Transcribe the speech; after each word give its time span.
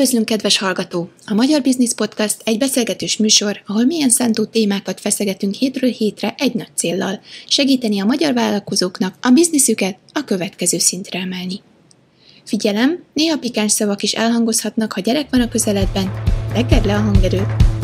Üdvözlünk, 0.00 0.28
kedves 0.28 0.58
hallgató! 0.58 1.08
A 1.26 1.34
Magyar 1.34 1.62
Business 1.62 1.92
Podcast 1.94 2.36
egy 2.44 2.58
beszélgetős 2.58 3.16
műsor, 3.16 3.62
ahol 3.66 3.84
milyen 3.84 4.10
szántó 4.10 4.44
témákat 4.44 5.00
feszegetünk 5.00 5.54
hétről 5.54 5.90
hétre 5.90 6.34
egy 6.38 6.54
nagy 6.54 6.70
céllal, 6.74 7.20
segíteni 7.46 8.00
a 8.00 8.04
magyar 8.04 8.34
vállalkozóknak 8.34 9.14
a 9.20 9.30
bizniszüket 9.30 9.98
a 10.12 10.24
következő 10.24 10.78
szintre 10.78 11.18
emelni. 11.18 11.60
Figyelem, 12.44 13.04
néha 13.12 13.38
pikáns 13.38 13.72
szavak 13.72 14.02
is 14.02 14.12
elhangozhatnak, 14.12 14.92
ha 14.92 15.00
gyerek 15.00 15.26
van 15.30 15.40
a 15.40 15.48
közeledben, 15.48 16.12
legedd 16.54 16.86
le 16.86 16.94
a 16.94 17.00
hangerőt! 17.00 17.79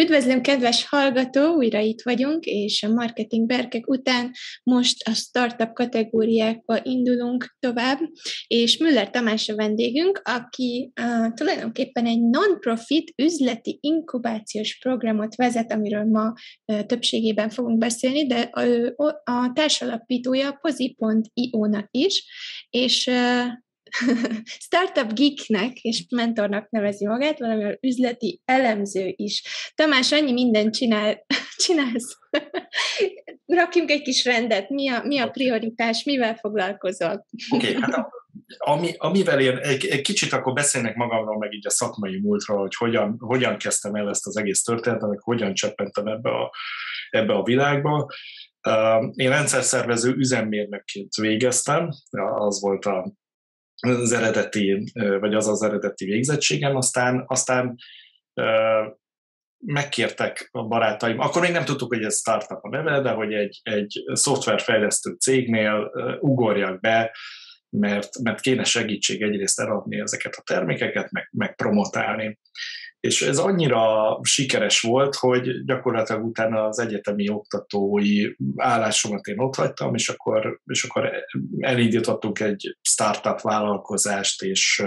Üdvözlöm, 0.00 0.40
kedves 0.40 0.88
hallgató! 0.88 1.54
Újra 1.54 1.78
itt 1.78 2.02
vagyunk, 2.02 2.44
és 2.44 2.82
a 2.82 2.88
marketing 2.88 3.46
berkek 3.46 3.88
után 3.88 4.30
most 4.62 5.08
a 5.08 5.12
startup 5.12 5.72
kategóriákba 5.72 6.80
indulunk 6.82 7.56
tovább, 7.58 7.98
és 8.46 8.76
Müller 8.78 9.10
Tamás 9.10 9.48
a 9.48 9.54
vendégünk, 9.54 10.20
aki 10.24 10.92
uh, 11.00 11.32
tulajdonképpen 11.34 12.06
egy 12.06 12.20
non-profit 12.20 13.12
üzleti 13.22 13.78
inkubációs 13.80 14.78
programot 14.78 15.34
vezet, 15.34 15.72
amiről 15.72 16.04
ma 16.04 16.32
uh, 16.66 16.80
többségében 16.80 17.50
fogunk 17.50 17.78
beszélni, 17.78 18.26
de 18.26 18.50
uh, 18.52 18.88
a 19.24 19.52
társalapítója 19.54 20.58
pozi.io-nak 20.60 21.88
is, 21.90 22.24
és 22.70 23.06
uh, 23.06 23.46
startup 24.66 25.12
geeknek 25.12 25.76
és 25.80 26.04
mentornak 26.08 26.70
nevezi 26.70 27.06
magát, 27.06 27.38
valami 27.38 27.78
üzleti 27.80 28.40
elemző 28.44 29.12
is. 29.16 29.42
Tamás, 29.74 30.12
annyi 30.12 30.32
mindent 30.32 30.74
csinál, 30.74 31.26
csinálsz. 31.66 32.18
Rakjunk 33.46 33.90
egy 33.90 34.02
kis 34.02 34.24
rendet. 34.24 34.68
Mi 34.68 34.88
a, 34.88 35.02
mi 35.04 35.18
a 35.18 35.30
prioritás? 35.30 36.04
Mivel 36.04 36.34
foglalkozol? 36.34 37.26
Oké, 37.50 37.68
okay, 37.68 37.82
hát 37.82 38.08
ami, 38.58 38.94
amivel 38.96 39.40
én 39.40 39.56
egy, 39.56 39.86
egy 39.86 40.00
kicsit 40.00 40.32
akkor 40.32 40.52
beszélnek 40.52 40.96
magamról, 40.96 41.38
meg 41.38 41.52
így 41.52 41.66
a 41.66 41.70
szakmai 41.70 42.20
múltról, 42.20 42.58
hogy 42.58 42.74
hogyan, 42.74 43.16
hogyan 43.18 43.56
kezdtem 43.56 43.94
el 43.94 44.08
ezt 44.08 44.26
az 44.26 44.36
egész 44.36 44.62
történetet, 44.62 45.08
meg 45.08 45.20
hogyan 45.20 45.54
cseppentem 45.54 46.06
ebbe 46.06 46.30
a, 46.30 46.52
ebbe 47.10 47.34
a 47.34 47.42
világba. 47.42 48.10
Én 49.14 49.28
rendszerszervező 49.28 50.14
üzemmérnökként 50.14 51.14
végeztem, 51.14 51.88
az 52.34 52.60
volt 52.60 52.84
a 52.84 53.12
az 53.80 54.12
eredeti, 54.12 54.92
vagy 54.94 55.34
az 55.34 55.48
az 55.48 55.62
eredeti 55.62 56.04
végzettségem, 56.04 56.76
aztán, 56.76 57.24
aztán 57.26 57.76
megkértek 59.58 60.48
a 60.52 60.66
barátaim, 60.66 61.18
akkor 61.18 61.42
még 61.42 61.52
nem 61.52 61.64
tudtuk, 61.64 61.94
hogy 61.94 62.02
ez 62.02 62.18
startup 62.18 62.64
a 62.64 62.68
neve, 62.68 63.00
de 63.00 63.10
hogy 63.10 63.32
egy, 63.32 63.60
egy 63.62 64.04
szoftverfejlesztő 64.12 65.16
cégnél 65.20 65.90
ugorjak 66.20 66.80
be, 66.80 67.16
mert, 67.70 68.18
mert 68.22 68.40
kéne 68.40 68.64
segítség 68.64 69.22
egyrészt 69.22 69.60
eladni 69.60 70.00
ezeket 70.00 70.34
a 70.34 70.42
termékeket, 70.42 71.10
meg, 71.10 71.28
meg 71.32 71.54
promotálni. 71.54 72.38
És 73.06 73.22
ez 73.22 73.38
annyira 73.38 74.18
sikeres 74.22 74.80
volt, 74.80 75.14
hogy 75.14 75.64
gyakorlatilag 75.64 76.24
utána 76.24 76.66
az 76.66 76.78
egyetemi 76.78 77.28
oktatói 77.28 78.34
állásomat 78.56 79.26
én 79.26 79.38
ott 79.38 79.54
hagytam, 79.54 79.94
és 79.94 80.08
akkor, 80.08 80.60
és 80.64 80.84
akkor 80.84 81.10
elindítottunk 81.58 82.40
egy 82.40 82.76
startup 82.82 83.40
vállalkozást, 83.40 84.42
és 84.42 84.84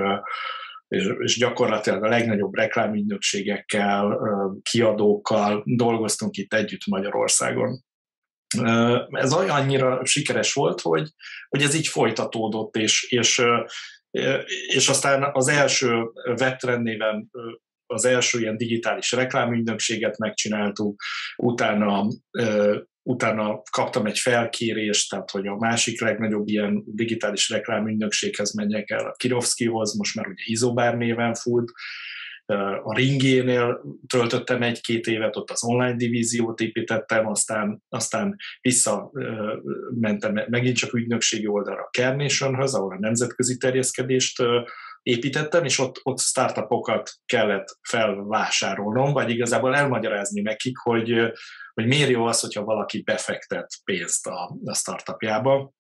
és, 0.90 1.10
és 1.20 1.38
gyakorlatilag 1.38 2.04
a 2.04 2.08
legnagyobb 2.08 2.56
reklámügynökségekkel, 2.56 4.20
kiadókkal 4.62 5.64
dolgoztunk 5.66 6.38
itt 6.38 6.54
együtt 6.54 6.86
Magyarországon. 6.86 7.84
Ez 9.10 9.32
annyira 9.32 10.06
sikeres 10.06 10.54
volt, 10.54 10.82
hogy, 10.82 11.10
hogy 11.50 11.62
ez 11.62 11.76
így 11.76 11.88
folytatódott, 11.88 12.76
és, 12.76 13.04
és, 13.04 13.42
és 14.68 14.90
aztán 14.90 15.30
az 15.34 15.48
első 15.48 16.12
webtrend 16.26 16.88
az 17.94 18.06
első 18.06 18.40
ilyen 18.40 18.58
digitális 18.58 19.12
reklámügynökséget 19.12 20.18
megcsináltuk, 20.18 21.02
utána 21.36 22.08
utána 23.04 23.62
kaptam 23.72 24.06
egy 24.06 24.20
felkérést, 24.20 25.10
tehát 25.10 25.32
hogy 25.32 25.48
a 25.48 25.58
másik 25.58 26.02
legnagyobb 26.02 26.48
ilyen 26.48 26.84
digitális 26.86 27.50
reklámügynökséghez 27.50 28.54
menjek 28.54 28.90
el, 28.90 29.06
a 29.06 29.16
Kirovszkihoz, 29.18 29.98
most 29.98 30.16
már 30.16 30.28
ugye 30.28 30.44
Izobár 30.46 30.98
néven 30.98 31.34
fut, 31.34 31.72
a 32.84 32.96
Ringénél 32.96 33.82
töltöttem 34.08 34.62
egy-két 34.62 35.08
évet, 35.08 35.36
ott 35.36 35.50
az 35.50 35.64
online 35.64 35.96
divíziót 35.96 36.60
építettem, 36.60 37.28
aztán, 37.28 37.84
aztán 37.90 38.36
vissza 38.62 39.12
mentem 40.00 40.46
megint 40.50 40.76
csak 40.76 40.94
ügynökségi 40.94 41.48
oldalra 41.48 41.82
a 41.82 41.90
Carnationhöz, 41.90 42.74
ahol 42.74 42.94
a 42.94 43.00
nemzetközi 43.00 43.58
terjeszkedést 43.58 44.44
építettem, 45.10 45.64
és 45.64 45.80
ott, 45.80 46.00
ott 46.04 46.20
startupokat 46.20 47.12
kellett 47.26 47.78
felvásárolnom, 47.90 49.14
vagy 49.14 49.30
igazából 49.30 49.76
elmagyarázni 49.76 50.42
nekik, 50.42 50.78
hogy, 50.78 51.32
hogy 51.74 51.86
miért 51.86 52.10
jó 52.10 52.26
az, 52.26 52.40
hogyha 52.40 52.64
valaki 52.64 53.02
befektet 53.02 53.68
pénzt 53.84 54.28
a, 54.28 54.58
a 54.66 54.74
startupjába, 54.74 55.74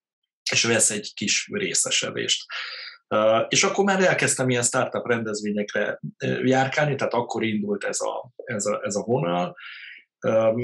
és 0.51 0.63
vesz 0.63 0.89
egy 0.89 1.13
kis 1.13 1.49
részesedést. 1.51 2.45
És 3.47 3.63
akkor 3.63 3.83
már 3.85 4.03
elkezdtem 4.03 4.49
ilyen 4.49 4.63
startup 4.63 5.07
rendezvényekre 5.07 5.99
járkálni, 6.43 6.95
tehát 6.95 7.13
akkor 7.13 7.43
indult 7.43 7.83
ez 7.83 8.01
a, 8.01 8.31
ez 8.43 8.65
a, 8.65 8.81
ez 8.83 8.95
a 8.95 9.03
vonal, 9.03 9.55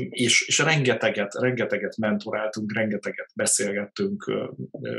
és, 0.10 0.48
és 0.48 0.60
rengeteget, 0.60 1.34
rengeteget 1.34 1.98
mentoráltunk, 1.98 2.74
rengeteget 2.74 3.30
beszélgettünk 3.36 4.32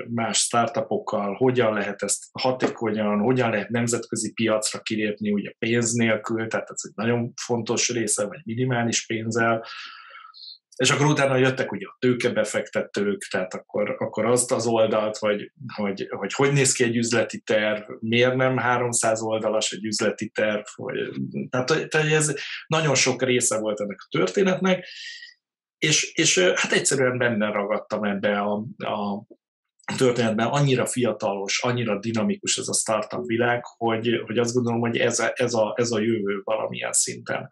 más 0.09 0.39
startupokkal, 0.39 1.35
hogyan 1.35 1.73
lehet 1.73 2.03
ezt 2.03 2.25
hatékonyan, 2.33 3.19
hogyan 3.19 3.51
lehet 3.51 3.69
nemzetközi 3.69 4.33
piacra 4.33 4.81
kilépni, 4.81 5.33
ugye 5.33 5.53
pénz 5.59 5.93
nélkül, 5.93 6.49
tehát 6.49 6.71
ez 6.71 6.81
egy 6.89 6.95
nagyon 6.95 7.33
fontos 7.41 7.91
része, 7.91 8.27
vagy 8.27 8.41
minimális 8.45 9.07
pénzzel, 9.07 9.65
és 10.77 10.91
akkor 10.91 11.07
utána 11.07 11.37
jöttek 11.37 11.73
ugye 11.73 11.87
a 11.87 11.97
tőkebefektetők, 11.99 13.27
tehát 13.31 13.55
akkor, 13.55 13.97
akkor 13.99 14.27
azt 14.27 14.53
az 14.53 14.67
oldalt, 14.67 15.17
hogy, 15.17 15.53
hogy, 15.75 16.07
hogy 16.11 16.33
hogy 16.33 16.53
néz 16.53 16.73
ki 16.73 16.85
egy 16.85 16.97
üzleti 16.97 17.41
terv, 17.41 17.83
miért 18.01 18.35
nem 18.35 18.57
300 18.57 19.23
oldalas 19.23 19.73
egy 19.73 19.85
üzleti 19.85 20.29
terv, 20.29 20.65
vagy, 20.75 20.97
tehát, 21.51 21.67
tehát 21.67 22.13
ez 22.13 22.35
nagyon 22.67 22.95
sok 22.95 23.23
része 23.23 23.59
volt 23.59 23.81
ennek 23.81 23.99
a 24.01 24.17
történetnek, 24.19 24.87
és, 25.79 26.13
és 26.15 26.39
hát 26.39 26.73
egyszerűen 26.73 27.19
benne 27.19 27.51
ragadtam 27.51 28.05
ebbe 28.05 28.41
a, 28.41 28.65
a 28.77 29.27
történetben 29.97 30.47
annyira 30.47 30.87
fiatalos, 30.87 31.63
annyira 31.63 31.99
dinamikus 31.99 32.57
ez 32.57 32.69
a 32.69 32.73
startup 32.73 33.27
világ, 33.27 33.65
hogy, 33.77 34.23
hogy 34.27 34.39
azt 34.39 34.55
gondolom, 34.55 34.81
hogy 34.81 34.97
ez 34.97 35.19
a, 35.19 35.33
ez, 35.35 35.55
a, 35.55 35.75
ez 35.77 35.91
a 35.91 36.01
jövő 36.01 36.41
valamilyen 36.45 36.93
szinten. 36.93 37.49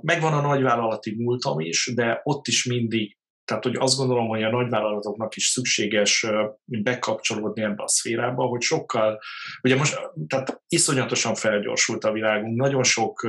Megvan 0.00 0.32
a 0.32 0.40
nagyvállalati 0.40 1.14
múltam 1.18 1.60
is, 1.60 1.90
de 1.94 2.20
ott 2.24 2.46
is 2.46 2.64
mindig 2.64 3.16
tehát, 3.44 3.64
hogy 3.64 3.76
azt 3.76 3.96
gondolom, 3.96 4.28
hogy 4.28 4.42
a 4.42 4.50
nagyvállalatoknak 4.50 5.36
is 5.36 5.46
szükséges 5.46 6.26
bekapcsolódni 6.64 7.62
ebbe 7.62 7.82
a 7.82 7.88
szférába, 7.88 8.44
hogy 8.44 8.60
sokkal, 8.60 9.20
ugye 9.62 9.76
most, 9.76 10.00
tehát 10.26 10.62
iszonyatosan 10.68 11.34
felgyorsult 11.34 12.04
a 12.04 12.12
világunk, 12.12 12.56
nagyon 12.56 12.82
sok 12.82 13.26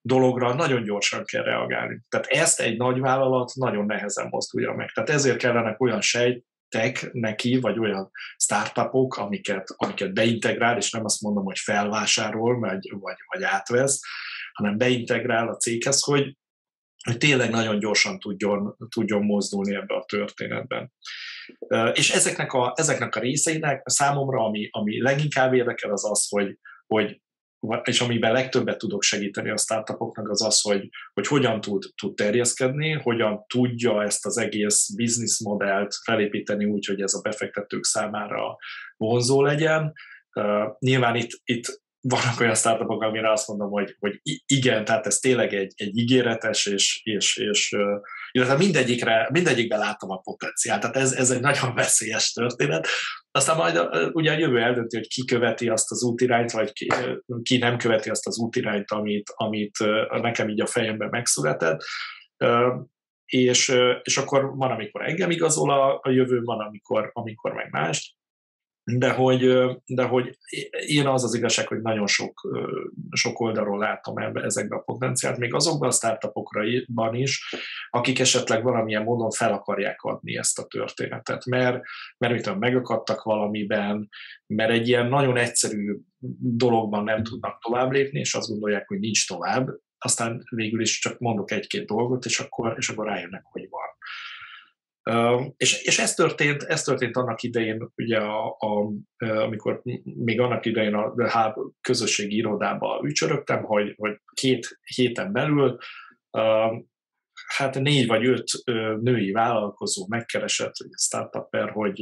dologra 0.00 0.54
nagyon 0.54 0.82
gyorsan 0.82 1.24
kell 1.24 1.42
reagálni. 1.42 2.00
Tehát 2.08 2.26
ezt 2.26 2.60
egy 2.60 2.76
nagyvállalat 2.76 3.52
nagyon 3.54 3.86
nehezen 3.86 4.26
mozdulja 4.30 4.72
meg. 4.72 4.90
Tehát 4.90 5.10
ezért 5.10 5.36
kellenek 5.36 5.80
olyan 5.80 6.00
sejtek 6.00 7.12
neki, 7.12 7.60
vagy 7.60 7.78
olyan 7.78 8.10
startupok, 8.36 9.16
amiket, 9.16 9.68
amiket 9.76 10.14
beintegrál, 10.14 10.76
és 10.76 10.90
nem 10.90 11.04
azt 11.04 11.20
mondom, 11.20 11.44
hogy 11.44 11.58
felvásárol, 11.58 12.58
vagy, 12.58 12.92
vagy, 13.00 13.16
vagy 13.28 13.42
átvesz, 13.42 14.00
hanem 14.52 14.78
beintegrál 14.78 15.48
a 15.48 15.56
céghez, 15.56 16.02
hogy, 16.02 16.36
hogy 17.04 17.18
tényleg 17.18 17.50
nagyon 17.50 17.78
gyorsan 17.78 18.18
tudjon, 18.18 18.76
tudjon 18.88 19.24
mozdulni 19.24 19.74
ebbe 19.74 19.94
a 19.94 20.04
történetben. 20.04 20.92
És 21.92 22.10
ezeknek 22.10 22.52
a, 22.52 22.72
ezeknek 22.76 23.16
a 23.16 23.20
részeinek 23.20 23.82
számomra, 23.84 24.44
ami, 24.44 24.68
ami 24.70 25.02
leginkább 25.02 25.54
érdekel, 25.54 25.90
az 25.90 26.10
az, 26.10 26.28
hogy, 26.28 26.58
hogy 26.86 27.20
és 27.82 28.00
amiben 28.00 28.32
legtöbbet 28.32 28.78
tudok 28.78 29.02
segíteni 29.02 29.50
a 29.50 29.56
startupoknak, 29.56 30.28
az 30.28 30.42
az, 30.42 30.60
hogy, 30.60 30.88
hogy 31.12 31.26
hogyan 31.26 31.60
tud, 31.60 31.84
tud 32.00 32.14
terjeszkedni, 32.14 32.92
hogyan 32.92 33.44
tudja 33.46 34.02
ezt 34.02 34.26
az 34.26 34.38
egész 34.38 34.88
business 34.96 35.40
modellt 35.40 35.94
felépíteni 36.04 36.64
úgy, 36.64 36.86
hogy 36.86 37.00
ez 37.00 37.14
a 37.14 37.20
befektetők 37.20 37.84
számára 37.84 38.56
vonzó 38.96 39.42
legyen. 39.42 39.92
Uh, 40.34 40.76
nyilván 40.78 41.16
itt, 41.16 41.40
itt 41.44 41.81
vannak 42.02 42.40
olyan 42.40 42.54
startupok, 42.54 43.02
amire 43.02 43.30
azt 43.32 43.48
mondom, 43.48 43.70
hogy, 43.70 43.96
hogy 43.98 44.20
igen, 44.46 44.84
tehát 44.84 45.06
ez 45.06 45.18
tényleg 45.18 45.54
egy, 45.54 45.72
egy 45.76 45.98
ígéretes, 45.98 46.66
és, 46.66 47.00
és, 47.02 47.36
és 47.36 47.76
illetve 48.30 48.56
mindegyikre, 48.56 49.28
mindegyikben 49.32 49.78
látom 49.78 50.10
a 50.10 50.18
potenciált, 50.18 50.80
tehát 50.80 50.96
ez, 50.96 51.12
ez 51.12 51.30
egy 51.30 51.40
nagyon 51.40 51.74
veszélyes 51.74 52.32
történet. 52.32 52.86
Aztán 53.30 53.56
majd 53.56 53.88
ugye 54.12 54.32
a 54.32 54.38
jövő 54.38 54.60
eldönti, 54.60 54.96
hogy 54.96 55.08
ki 55.08 55.24
követi 55.24 55.68
azt 55.68 55.90
az 55.90 56.02
útirányt, 56.02 56.50
vagy 56.50 56.72
ki, 56.72 56.86
ki 57.42 57.56
nem 57.56 57.78
követi 57.78 58.10
azt 58.10 58.26
az 58.26 58.38
útirányt, 58.38 58.90
amit, 58.90 59.32
amit 59.34 59.76
nekem 60.10 60.48
így 60.48 60.60
a 60.60 60.66
fejemben 60.66 61.08
megszületett. 61.08 61.82
és, 63.26 63.74
és 64.02 64.16
akkor 64.16 64.56
van, 64.56 64.70
amikor 64.70 65.02
engem 65.02 65.30
igazol 65.30 65.70
a, 65.70 66.00
a 66.02 66.10
jövő, 66.10 66.40
van, 66.40 66.60
amikor, 66.60 67.10
amikor 67.12 67.52
meg 67.52 67.70
más 67.70 68.16
de 68.84 69.10
hogy, 69.10 69.66
de 69.84 70.02
hogy 70.02 70.38
én 70.86 71.06
az 71.06 71.24
az 71.24 71.34
igazság, 71.34 71.66
hogy 71.66 71.80
nagyon 71.80 72.06
sok, 72.06 72.48
sok 73.10 73.40
oldalról 73.40 73.78
látom 73.78 74.18
ebbe, 74.18 74.42
ezekbe 74.42 74.76
a 74.76 74.82
potenciált, 74.82 75.38
még 75.38 75.54
azokban 75.54 75.88
a 75.88 75.92
startupokban 75.92 77.14
is, 77.14 77.54
akik 77.90 78.18
esetleg 78.18 78.62
valamilyen 78.62 79.02
módon 79.02 79.30
fel 79.30 79.52
akarják 79.52 80.02
adni 80.02 80.36
ezt 80.36 80.58
a 80.58 80.66
történetet, 80.66 81.44
mert, 81.44 81.82
mert 82.18 82.32
mit 82.32 82.42
tudom, 82.42 82.58
megakadtak 82.58 83.22
valamiben, 83.22 84.08
mert 84.46 84.70
egy 84.70 84.88
ilyen 84.88 85.06
nagyon 85.06 85.36
egyszerű 85.36 85.96
dologban 86.38 87.04
nem 87.04 87.22
tudnak 87.22 87.58
tovább 87.62 87.90
lépni, 87.90 88.18
és 88.18 88.34
azt 88.34 88.48
gondolják, 88.48 88.88
hogy 88.88 88.98
nincs 88.98 89.26
tovább, 89.26 89.68
aztán 89.98 90.42
végül 90.50 90.80
is 90.80 90.98
csak 90.98 91.18
mondok 91.18 91.50
egy-két 91.50 91.86
dolgot, 91.86 92.24
és 92.24 92.40
akkor, 92.40 92.74
és 92.78 92.88
akkor 92.88 93.06
rájönnek, 93.06 93.44
hogy 93.44 93.66
van. 93.70 93.81
És, 95.56 95.82
és 95.82 95.98
ez, 95.98 96.14
történt, 96.14 96.62
ez 96.62 96.82
történt 96.82 97.16
annak 97.16 97.42
idején, 97.42 97.90
ugye, 97.96 98.18
a, 98.18 98.56
a, 98.58 98.92
amikor 99.18 99.80
még 100.02 100.40
annak 100.40 100.66
idején 100.66 100.94
a 100.94 101.14
The 101.14 101.54
közösségi 101.80 102.36
irodába 102.36 103.00
ücsörögtem, 103.04 103.62
hogy, 103.62 103.94
hogy 103.96 104.20
két 104.34 104.78
héten 104.82 105.32
belül 105.32 105.78
hát 107.46 107.80
négy 107.80 108.06
vagy 108.06 108.26
öt 108.26 108.50
női 109.00 109.30
vállalkozó 109.30 110.06
megkeresett, 110.08 110.72
egy 110.78 110.90
startupper, 110.98 111.70
hogy, 111.70 112.00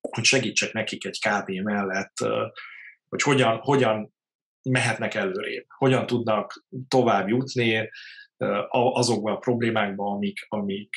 hogy 0.00 0.24
segítsek 0.24 0.72
nekik 0.72 1.04
egy 1.04 1.20
kávé 1.20 1.60
mellett, 1.60 2.14
hogy 3.08 3.22
hogyan, 3.22 3.58
hogyan 3.58 4.14
mehetnek 4.70 5.14
előrébb, 5.14 5.64
hogyan 5.68 6.06
tudnak 6.06 6.64
tovább 6.88 7.28
jutni, 7.28 7.90
azokban 8.68 9.34
a 9.34 9.38
problémákban, 9.38 10.14
amik, 10.14 10.46
amik, 10.48 10.96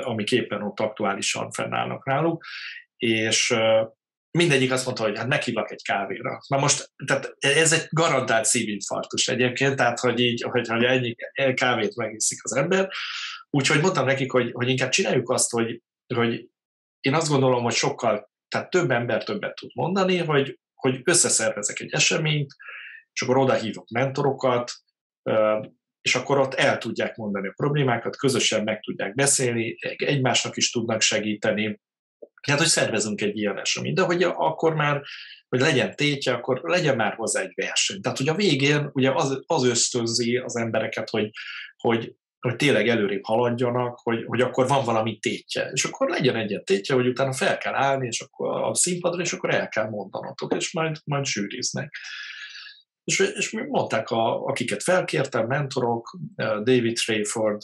amik 0.00 0.32
éppen 0.32 0.62
ott 0.62 0.80
aktuálisan 0.80 1.50
fennállnak 1.50 2.04
náluk, 2.04 2.44
és 2.96 3.54
mindegyik 4.30 4.72
azt 4.72 4.84
mondta, 4.84 5.02
hogy 5.02 5.18
hát 5.18 5.28
meghívlak 5.28 5.70
egy 5.70 5.82
kávéra. 5.82 6.40
Na 6.48 6.58
most, 6.58 6.92
tehát 7.06 7.36
ez 7.38 7.72
egy 7.72 7.86
garantált 7.90 8.44
szívinfarktus 8.44 9.28
egyébként, 9.28 9.76
tehát 9.76 9.98
hogy 9.98 10.20
így, 10.20 10.42
hogy, 10.42 10.68
hogy 10.68 10.84
ennyi 10.84 11.14
kávét 11.54 11.96
megiszik 11.96 12.38
az 12.42 12.56
ember. 12.56 12.88
Úgyhogy 13.50 13.80
mondtam 13.80 14.06
nekik, 14.06 14.32
hogy, 14.32 14.52
hogy 14.52 14.68
inkább 14.68 14.90
csináljuk 14.90 15.30
azt, 15.30 15.50
hogy, 15.50 15.82
hogy 16.14 16.48
én 17.00 17.14
azt 17.14 17.28
gondolom, 17.28 17.62
hogy 17.62 17.74
sokkal, 17.74 18.30
tehát 18.48 18.70
több 18.70 18.90
ember 18.90 19.24
többet 19.24 19.54
tud 19.54 19.70
mondani, 19.74 20.16
hogy, 20.16 20.58
hogy 20.74 21.00
összeszervezek 21.04 21.80
egy 21.80 21.92
eseményt, 21.92 22.54
és 23.12 23.22
akkor 23.22 23.36
oda 23.36 23.54
hívok 23.54 23.88
mentorokat, 23.88 24.72
és 26.06 26.14
akkor 26.14 26.38
ott 26.38 26.54
el 26.54 26.78
tudják 26.78 27.16
mondani 27.16 27.48
a 27.48 27.52
problémákat, 27.56 28.16
közösen 28.16 28.64
meg 28.64 28.80
tudják 28.80 29.14
beszélni, 29.14 29.76
egymásnak 29.96 30.56
is 30.56 30.70
tudnak 30.70 31.00
segíteni. 31.00 31.80
Hát, 32.42 32.58
hogy 32.58 32.66
szervezünk 32.66 33.20
egy 33.20 33.38
ilyen 33.38 33.58
eseményt, 33.58 33.94
de 33.94 34.02
hogy 34.02 34.22
akkor 34.22 34.74
már, 34.74 35.02
hogy 35.48 35.60
legyen 35.60 35.94
tétje, 35.96 36.32
akkor 36.32 36.60
legyen 36.62 36.96
már 36.96 37.14
hozzá 37.14 37.40
egy 37.40 37.52
verseny. 37.54 38.00
Tehát, 38.00 38.18
hogy 38.18 38.28
a 38.28 38.34
végén 38.34 38.90
ugye 38.92 39.12
az, 39.12 39.42
az 39.46 39.64
ösztönzi 39.64 40.36
az 40.36 40.56
embereket, 40.56 41.10
hogy, 41.10 41.30
hogy, 41.76 42.14
hogy 42.40 42.56
tényleg 42.56 42.88
előrébb 42.88 43.24
haladjanak, 43.24 43.98
hogy, 44.02 44.24
hogy 44.26 44.40
akkor 44.40 44.68
van 44.68 44.84
valami 44.84 45.18
tétje. 45.18 45.70
És 45.72 45.84
akkor 45.84 46.08
legyen 46.08 46.36
egy 46.36 46.62
tétje, 46.64 46.94
hogy 46.94 47.06
utána 47.06 47.32
fel 47.32 47.58
kell 47.58 47.74
állni, 47.74 48.06
és 48.06 48.20
akkor 48.20 48.62
a 48.62 48.74
színpadra, 48.74 49.22
és 49.22 49.32
akkor 49.32 49.54
el 49.54 49.68
kell 49.68 49.88
mondanotok, 49.88 50.54
és 50.54 50.72
majd, 50.72 50.96
majd 51.04 51.24
zsűriznek. 51.24 51.96
És, 53.06 53.18
és 53.18 53.50
mondták, 53.68 54.10
a, 54.10 54.44
akiket 54.44 54.82
felkértem, 54.82 55.46
mentorok, 55.46 56.18
David 56.36 56.98
Rayford, 57.06 57.62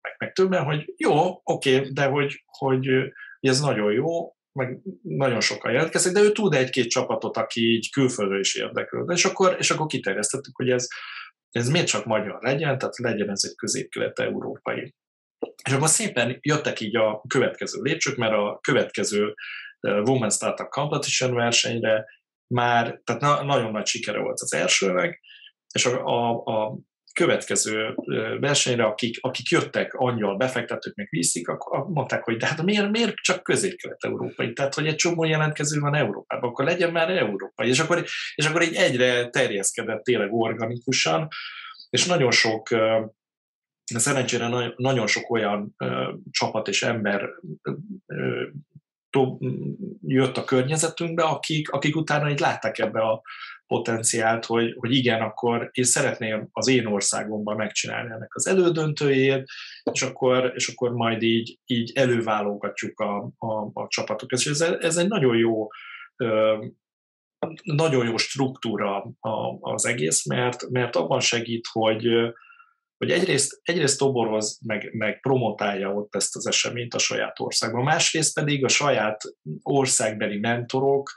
meg, 0.00 0.14
meg 0.18 0.32
többen, 0.32 0.64
hogy 0.64 0.94
jó, 0.96 1.40
oké, 1.42 1.80
de 1.80 2.04
hogy, 2.04 2.44
hogy, 2.46 2.86
hogy 3.38 3.48
ez 3.48 3.60
nagyon 3.60 3.92
jó, 3.92 4.36
meg 4.52 4.78
nagyon 5.02 5.40
sokan 5.40 5.72
jelentkezik, 5.72 6.12
de 6.12 6.20
ő 6.20 6.32
tud 6.32 6.54
egy-két 6.54 6.90
csapatot, 6.90 7.36
aki 7.36 7.60
így 7.60 7.90
külföldről 7.90 8.40
is 8.40 8.54
érdeklőd. 8.54 9.10
És 9.10 9.24
akkor, 9.24 9.56
és 9.58 9.70
akkor 9.70 9.86
kiterjesztettük, 9.86 10.56
hogy 10.56 10.70
ez, 10.70 10.86
ez 11.50 11.68
miért 11.68 11.86
csak 11.86 12.04
magyar 12.04 12.38
legyen, 12.40 12.78
tehát 12.78 12.98
legyen 12.98 13.30
ez 13.30 13.42
egy 13.44 13.54
közép-kelet-európai. 13.54 14.94
És 15.64 15.72
akkor 15.72 15.88
szépen 15.88 16.38
jöttek 16.40 16.80
így 16.80 16.96
a 16.96 17.22
következő 17.28 17.82
lépcsők, 17.82 18.16
mert 18.16 18.32
a 18.32 18.58
következő 18.60 19.34
Women 19.80 20.30
Startup 20.30 20.68
Competition 20.68 21.34
versenyre 21.34 22.06
már, 22.46 23.00
tehát 23.04 23.22
na, 23.22 23.44
nagyon 23.44 23.70
nagy 23.70 23.86
sikere 23.86 24.18
volt 24.18 24.40
az 24.40 24.52
elsőnek, 24.52 25.20
és 25.74 25.86
a, 25.86 26.04
a, 26.04 26.42
a 26.44 26.78
következő 27.12 27.94
versenyre, 28.40 28.84
akik, 28.84 29.18
akik 29.20 29.48
jöttek 29.48 29.94
angyal 29.94 30.36
befektetők, 30.36 30.94
meg 30.94 31.06
viszik, 31.10 31.48
akkor 31.48 31.86
mondták, 31.88 32.24
hogy 32.24 32.36
de 32.36 32.46
hát 32.46 32.62
miért, 32.62 32.90
miért 32.90 33.14
csak 33.14 33.42
közép-kelet-európai? 33.42 34.52
Tehát, 34.52 34.74
hogy 34.74 34.86
egy 34.86 34.96
csomó 34.96 35.24
jelentkező 35.24 35.80
van 35.80 35.94
Európában, 35.94 36.50
akkor 36.50 36.64
legyen 36.64 36.92
már 36.92 37.10
európai. 37.10 37.68
És 37.68 37.78
akkor, 37.78 38.04
és 38.34 38.46
akkor 38.46 38.62
így 38.62 38.74
egyre 38.74 39.28
terjeszkedett 39.28 40.02
tényleg 40.02 40.32
organikusan, 40.32 41.28
és 41.90 42.06
nagyon 42.06 42.30
sok 42.30 42.68
szerencsére 43.86 44.72
nagyon 44.76 45.06
sok 45.06 45.30
olyan 45.30 45.74
csapat 46.30 46.68
és 46.68 46.82
ember 46.82 47.28
jött 50.00 50.36
a 50.36 50.44
környezetünkbe, 50.44 51.22
akik, 51.22 51.70
akik 51.70 51.96
utána 51.96 52.30
így 52.30 52.38
látták 52.38 52.78
ebbe 52.78 53.00
a 53.00 53.22
potenciált, 53.66 54.44
hogy, 54.44 54.74
hogy 54.78 54.94
igen, 54.94 55.20
akkor 55.20 55.70
én 55.72 55.84
szeretném 55.84 56.48
az 56.52 56.68
én 56.68 56.86
országomban 56.86 57.56
megcsinálni 57.56 58.12
ennek 58.12 58.34
az 58.34 58.46
elődöntőjét, 58.46 59.48
és 59.92 60.02
akkor, 60.02 60.52
és 60.54 60.68
akkor 60.68 60.90
majd 60.92 61.22
így, 61.22 61.58
így 61.66 61.92
előválogatjuk 61.94 63.00
a, 63.00 63.30
a, 63.38 63.70
a 63.72 63.86
csapatokat. 63.88 64.38
És 64.38 64.46
ez, 64.46 64.60
ez 64.60 64.96
egy 64.96 65.08
nagyon 65.08 65.36
jó 65.36 65.68
nagyon 67.62 68.06
jó 68.06 68.16
struktúra 68.16 69.10
az 69.60 69.86
egész, 69.86 70.26
mert, 70.26 70.70
mert 70.70 70.96
abban 70.96 71.20
segít, 71.20 71.66
hogy, 71.72 72.06
hogy 72.98 73.10
egyrészt, 73.10 73.60
egyrészt 73.62 73.98
toboroz, 73.98 74.60
meg, 74.66 74.90
meg 74.92 75.20
promotálja 75.20 75.94
ott 75.94 76.14
ezt 76.14 76.36
az 76.36 76.46
eseményt 76.46 76.94
a 76.94 76.98
saját 76.98 77.40
országban, 77.40 77.84
másrészt 77.84 78.34
pedig 78.34 78.64
a 78.64 78.68
saját 78.68 79.22
országbeli 79.62 80.38
mentorok, 80.38 81.10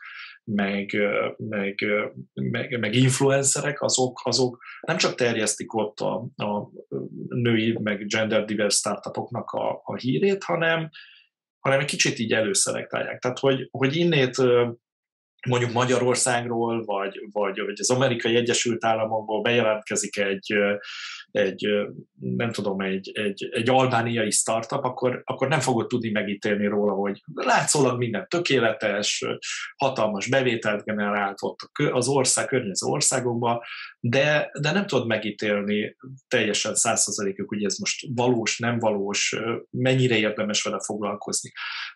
meg, 0.43 0.97
meg, 1.37 1.85
meg, 2.33 2.79
meg 2.79 2.95
influencerek, 2.95 3.81
azok, 3.81 4.21
azok 4.23 4.63
nem 4.81 4.97
csak 4.97 5.15
terjesztik 5.15 5.73
ott 5.73 5.99
a, 5.99 6.27
a 6.35 6.69
női, 7.27 7.77
meg 7.81 8.05
gender 8.05 8.45
divers 8.45 8.75
startupoknak 8.75 9.49
a, 9.49 9.81
a 9.83 9.95
hírét, 9.95 10.43
hanem, 10.43 10.89
hanem 11.59 11.79
egy 11.79 11.85
kicsit 11.85 12.19
így 12.19 12.33
előszelektálják. 12.33 13.19
Tehát, 13.19 13.39
hogy, 13.39 13.67
hogy 13.71 13.95
innét 13.95 14.35
mondjuk 15.47 15.71
Magyarországról, 15.71 16.85
vagy, 16.85 17.19
vagy, 17.31 17.59
vagy 17.59 17.79
az 17.79 17.89
amerikai 17.89 18.35
Egyesült 18.35 18.85
Államokból 18.85 19.41
bejelentkezik 19.41 20.17
egy, 20.17 20.53
egy 21.31 21.67
nem 22.19 22.51
tudom, 22.51 22.81
egy, 22.81 23.11
egy, 23.13 23.49
egy 23.51 23.69
albániai 23.69 24.31
startup, 24.31 24.83
akkor, 24.83 25.21
akkor 25.25 25.47
nem 25.47 25.59
fogod 25.59 25.87
tudni 25.87 26.09
megítélni 26.09 26.65
róla, 26.65 26.93
hogy 26.93 27.21
látszólag 27.33 27.97
minden 27.97 28.27
tökéletes, 28.27 29.25
hatalmas 29.75 30.27
bevételt 30.27 30.83
generált 30.83 31.37
ott 31.41 31.59
az 31.91 32.07
ország, 32.07 32.47
környező 32.47 32.87
országokban, 32.87 33.59
de, 33.99 34.51
de 34.61 34.71
nem 34.71 34.87
tudod 34.87 35.07
megítélni 35.07 35.95
teljesen 36.27 36.75
százszerzalékig, 36.75 37.45
hogy 37.47 37.63
ez 37.63 37.77
most 37.77 38.07
valós, 38.15 38.57
nem 38.57 38.79
valós, 38.79 39.35
mennyire 39.69 40.17
érdemes 40.17 40.63
vele 40.63 40.79
foglalkozni. 40.85 41.51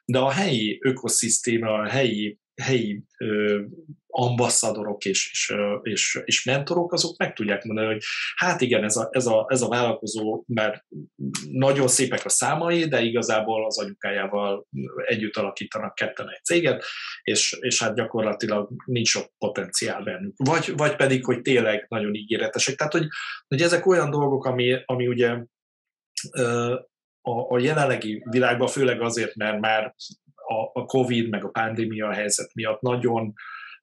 De 0.06 0.20
a 0.20 0.32
helyi 0.32 0.80
ökoszisztéma, 0.82 1.74
a 1.74 1.88
helyi 1.88 2.42
helyi 2.62 3.04
ö, 3.18 3.62
ambasszadorok 4.08 5.06
és, 5.06 5.30
és, 5.32 5.54
és, 5.82 6.22
és 6.26 6.44
mentorok, 6.44 6.94
azok 6.94 7.18
meg 7.18 7.34
tudják 7.34 7.64
mondani, 7.64 7.88
hogy 7.88 8.04
hát 8.36 8.62
igen, 8.62 8.84
ez 8.84 8.96
a, 8.96 9.10
ez 9.12 9.26
a, 9.26 9.46
ez 9.50 9.62
a 9.62 9.68
vállalkozó, 9.68 10.44
mert 10.48 10.86
nagyon 11.52 11.88
szépek 11.88 12.26
a 12.26 12.30
számai, 12.30 12.86
de 12.86 13.02
igazából 13.02 13.66
az 13.66 13.80
anyukájával 13.80 14.68
együtt 15.06 15.36
alakítanak 15.36 15.96
ketten 15.96 16.30
egy 16.30 16.44
céget, 16.44 16.84
és, 17.24 17.58
és 17.60 17.82
hát 17.82 17.96
gyakorlatilag 17.96 18.70
nincs 18.86 19.08
sok 19.08 19.32
potenciál 19.38 20.04
bennük. 20.04 20.34
Vagy, 20.38 20.74
vagy 20.78 20.96
pedig, 20.96 21.26
hogy 21.26 21.42
tényleg 21.42 21.86
nagyon 21.90 22.14
ígéretesek. 22.14 22.76
Tehát, 22.76 22.94
hogy, 22.94 23.08
hogy 23.48 23.62
ezek 23.62 23.86
olyan 23.86 24.10
dolgok, 24.10 24.46
ami, 24.46 24.76
ami 24.86 25.08
ugye 25.08 25.38
a, 27.22 27.56
a 27.56 27.60
jelenlegi 27.60 28.24
világban, 28.30 28.68
főleg 28.68 29.02
azért, 29.02 29.36
mert 29.36 29.60
már 29.60 29.96
a, 30.48 30.80
a 30.80 30.86
Covid 30.86 31.30
meg 31.30 31.44
a 31.44 31.50
pandémia 31.50 32.12
helyzet 32.12 32.54
miatt 32.54 32.82
nagyon 32.82 33.34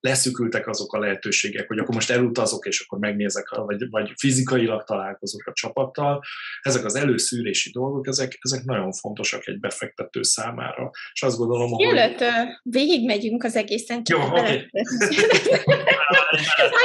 leszükültek 0.01 0.69
azok 0.69 0.93
a 0.93 0.99
lehetőségek, 0.99 1.69
hogy 1.69 1.79
akkor 1.79 1.95
most 1.95 2.11
elutazok, 2.11 2.67
és 2.67 2.81
akkor 2.81 2.99
megnézek, 2.99 3.49
vagy, 3.49 3.91
vagy 3.91 4.13
fizikailag 4.17 4.85
találkozok 4.85 5.47
a 5.47 5.53
csapattal. 5.53 6.23
Ezek 6.61 6.85
az 6.85 6.95
előszűrési 6.95 7.71
dolgok, 7.71 8.07
ezek, 8.07 8.39
ezek 8.41 8.65
nagyon 8.65 8.93
fontosak 8.93 9.47
egy 9.47 9.61
befektető 9.61 10.23
számára. 10.23 10.91
És 11.13 11.23
azt 11.23 11.37
gondolom, 11.37 11.71
hogy... 11.71 11.87
Mielőtt 11.87 12.25
végigmegyünk 12.63 13.45
az 13.45 13.57
egészen, 13.57 14.05
csak 14.05 14.19
Jó, 14.19 14.27
okay. 14.27 14.71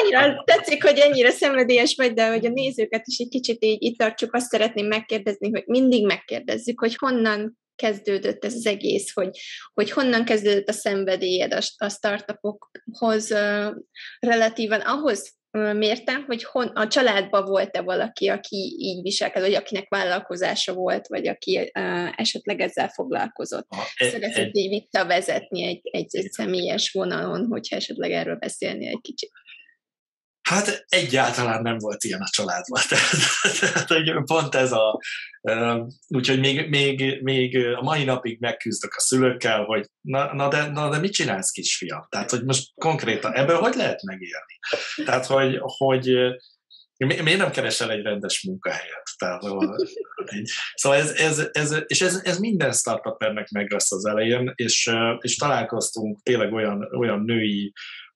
Annyira 0.01 0.43
tetszik, 0.43 0.83
hogy 0.83 0.97
ennyire 0.97 1.29
szenvedélyes 1.29 1.95
vagy, 1.95 2.13
de 2.13 2.29
hogy 2.29 2.45
a 2.45 2.49
nézőket 2.49 3.07
is 3.07 3.17
egy 3.17 3.29
kicsit 3.29 3.63
így 3.63 3.83
itt 3.83 3.97
tartsuk, 3.97 4.33
azt 4.33 4.49
szeretném 4.49 4.87
megkérdezni, 4.87 5.49
hogy 5.49 5.63
mindig 5.65 6.05
megkérdezzük, 6.05 6.79
hogy 6.79 6.95
honnan 6.95 7.57
kezdődött 7.75 8.45
ez 8.45 8.53
az 8.53 8.65
egész, 8.65 9.13
hogy, 9.13 9.39
hogy 9.73 9.91
honnan 9.91 10.25
kezdődött 10.25 10.69
a 10.69 10.73
szenvedélyed 10.73 11.53
a, 11.53 11.59
a 11.77 11.89
startupokhoz 11.89 13.31
relatívan 14.19 14.79
ahhoz 14.79 15.35
mértem, 15.55 16.23
hogy 16.25 16.43
hon, 16.43 16.67
a 16.67 16.87
családban 16.87 17.45
volt-e 17.45 17.81
valaki, 17.81 18.27
aki 18.27 18.75
így 18.79 19.01
viselkedett, 19.01 19.47
vagy 19.47 19.57
akinek 19.57 19.89
vállalkozása 19.89 20.73
volt, 20.73 21.07
vagy 21.07 21.27
aki 21.27 21.71
uh, 21.79 22.19
esetleg 22.19 22.59
ezzel 22.59 22.89
foglalkozott. 22.89 23.67
E, 23.95 24.09
Szeretett 24.09 24.55
így 24.55 24.69
visszavezetni 24.69 25.63
egy, 25.63 25.81
egy, 25.83 26.15
egy 26.15 26.31
személyes 26.31 26.91
vonalon, 26.91 27.45
hogyha 27.45 27.75
esetleg 27.75 28.11
erről 28.11 28.35
beszélni 28.35 28.87
egy 28.87 29.01
kicsit. 29.01 29.31
Hát 30.49 30.85
egyáltalán 30.89 31.61
nem 31.61 31.77
volt 31.77 32.03
ilyen 32.03 32.21
a 32.21 32.29
családban. 32.29 32.81
Tehát, 32.89 33.87
tehát 33.87 34.23
pont 34.25 34.55
ez 34.55 34.71
a... 34.71 34.99
Úgyhogy 36.07 36.39
még, 36.39 36.69
még, 36.69 37.21
még 37.21 37.57
a 37.75 37.81
mai 37.81 38.03
napig 38.03 38.39
megküzdök 38.39 38.93
a 38.95 38.99
szülőkkel, 38.99 39.63
hogy 39.63 39.85
na, 40.01 40.33
na, 40.33 40.47
de, 40.47 40.67
na 40.67 40.89
de 40.89 40.97
mit 40.97 41.13
csinálsz 41.13 41.51
kisfiam? 41.51 42.07
Tehát, 42.09 42.29
hogy 42.29 42.43
most 42.43 42.71
konkrétan 42.75 43.33
ebből 43.33 43.57
hogy 43.57 43.75
lehet 43.75 44.01
megélni? 44.01 44.59
Tehát, 45.05 45.25
hogy, 45.25 45.57
hogy 45.61 46.17
mi, 46.97 47.21
miért 47.21 47.39
nem 47.39 47.51
keresel 47.51 47.91
egy 47.91 48.03
rendes 48.03 48.43
munkahelyet? 48.43 49.09
Tehát, 49.17 49.41
szóval 50.73 50.97
ez, 50.97 51.11
ez, 51.11 51.49
ez, 51.51 51.75
és 51.85 52.01
ez, 52.01 52.21
ez 52.23 52.37
minden 52.37 52.71
startupernek 52.71 53.49
meg 53.49 53.71
lesz 53.71 53.91
az 53.91 54.05
elején, 54.05 54.51
és, 54.55 54.91
és 55.19 55.35
találkoztunk 55.35 56.19
tényleg 56.23 56.53
olyan, 56.53 56.87
olyan 56.97 57.21
női 57.21 57.73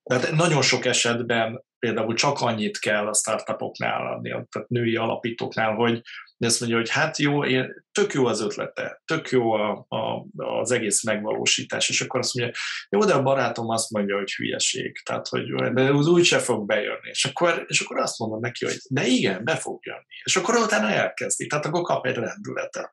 tehát 0.10 0.32
nagyon 0.32 0.62
sok 0.62 0.86
esetben 0.86 1.64
például 1.80 2.14
csak 2.14 2.42
annyit 2.42 2.80
kell 2.80 3.08
a 3.08 3.14
startupoknál 3.14 4.14
adni, 4.14 4.30
tehát 4.30 4.70
női 4.70 4.96
alapítóknál, 4.96 5.74
hogy 5.74 6.02
azt 6.46 6.60
mondja, 6.60 6.78
hogy 6.78 6.90
hát 6.90 7.18
jó, 7.18 7.46
én, 7.46 7.84
tök 7.92 8.14
jó 8.14 8.26
az 8.26 8.42
ötlete, 8.42 9.02
tök 9.06 9.30
jó 9.30 9.52
a, 9.52 9.86
a, 9.88 10.26
az 10.36 10.72
egész 10.72 11.04
megvalósítás, 11.04 11.90
és 11.90 12.02
akkor 12.02 12.20
azt 12.20 12.36
mondja, 12.36 12.56
jó, 12.90 13.04
de 13.06 13.14
a 13.14 13.22
barátom 13.22 13.70
azt 13.70 13.90
mondja, 13.90 14.18
hogy 14.18 14.32
hülyeség, 14.32 15.02
tehát 15.06 15.28
hogy 15.28 15.74
de 15.74 15.82
az 15.82 16.08
úgyse 16.08 16.40
fog 16.40 16.66
bejönni, 16.66 17.10
és 17.10 17.26
akkor, 17.26 17.66
és 17.68 17.80
akkor 17.80 18.00
azt 18.00 18.20
mondom 18.20 18.40
neki, 18.40 18.66
hogy 18.66 18.78
de 18.90 19.06
igen, 19.06 19.44
be 19.44 19.56
fog 19.56 19.80
jönni, 19.86 20.16
és 20.24 20.36
akkor 20.36 20.56
utána 20.56 20.90
elkezdi, 20.90 21.48
tehát 21.48 21.66
akkor 21.66 21.82
kap 21.82 22.06
egy 22.06 22.16
lendületet. 22.16 22.90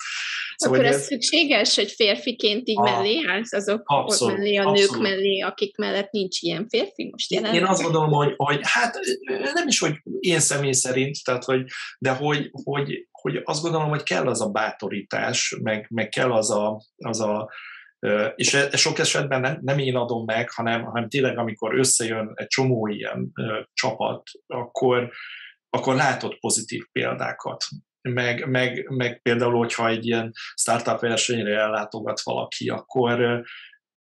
Szóval 0.56 0.78
akkor 0.78 0.90
ez, 0.90 0.96
ez 0.96 1.06
szükséges, 1.06 1.74
hogy 1.74 1.90
férfiként 1.90 2.68
így 2.68 2.78
a, 2.78 2.82
mellé 2.82 3.24
állsz 3.28 3.52
azok 3.52 3.82
abszolút, 3.84 4.36
mellé, 4.36 4.56
a 4.56 4.64
abszolút. 4.64 4.90
nők 4.90 5.02
mellé, 5.02 5.40
akik 5.40 5.76
mellett 5.76 6.10
nincs 6.10 6.42
ilyen 6.42 6.68
férfi 6.68 7.08
most 7.10 7.32
jelen? 7.32 7.54
Én 7.54 7.64
azt 7.64 7.82
gondolom, 7.82 8.10
hogy, 8.10 8.32
hogy 8.36 8.60
hát 8.62 8.98
nem 9.54 9.68
is, 9.68 9.78
hogy 9.78 9.94
én 10.18 10.40
személy 10.40 10.72
szerint, 10.72 11.16
tehát 11.24 11.44
hogy, 11.44 11.64
de 11.98 12.10
hogy, 12.10 12.50
hogy, 12.52 13.08
hogy 13.32 13.40
azt 13.44 13.62
gondolom, 13.62 13.88
hogy 13.88 14.02
kell 14.02 14.26
az 14.26 14.40
a 14.40 14.50
bátorítás, 14.50 15.56
meg, 15.62 15.86
meg 15.90 16.08
kell 16.08 16.32
az 16.32 16.50
a, 16.50 16.80
az 16.96 17.20
a 17.20 17.50
és 18.34 18.54
e, 18.54 18.76
sok 18.76 18.98
esetben 18.98 19.40
nem, 19.40 19.58
nem 19.62 19.78
én 19.78 19.96
adom 19.96 20.24
meg, 20.24 20.50
hanem, 20.50 20.84
hanem 20.84 21.08
tényleg 21.08 21.38
amikor 21.38 21.78
összejön 21.78 22.32
egy 22.34 22.46
csomó 22.46 22.86
ilyen 22.86 23.32
csapat, 23.72 24.22
akkor, 24.46 25.12
akkor 25.70 25.94
látod 25.94 26.38
pozitív 26.38 26.84
példákat 26.92 27.64
meg, 28.00 28.48
meg, 28.48 28.88
meg 28.88 29.22
például, 29.22 29.56
hogyha 29.56 29.88
egy 29.88 30.06
ilyen 30.06 30.32
startup 30.54 31.00
versenyre 31.00 31.58
ellátogat 31.58 32.20
valaki, 32.20 32.68
akkor, 32.68 33.44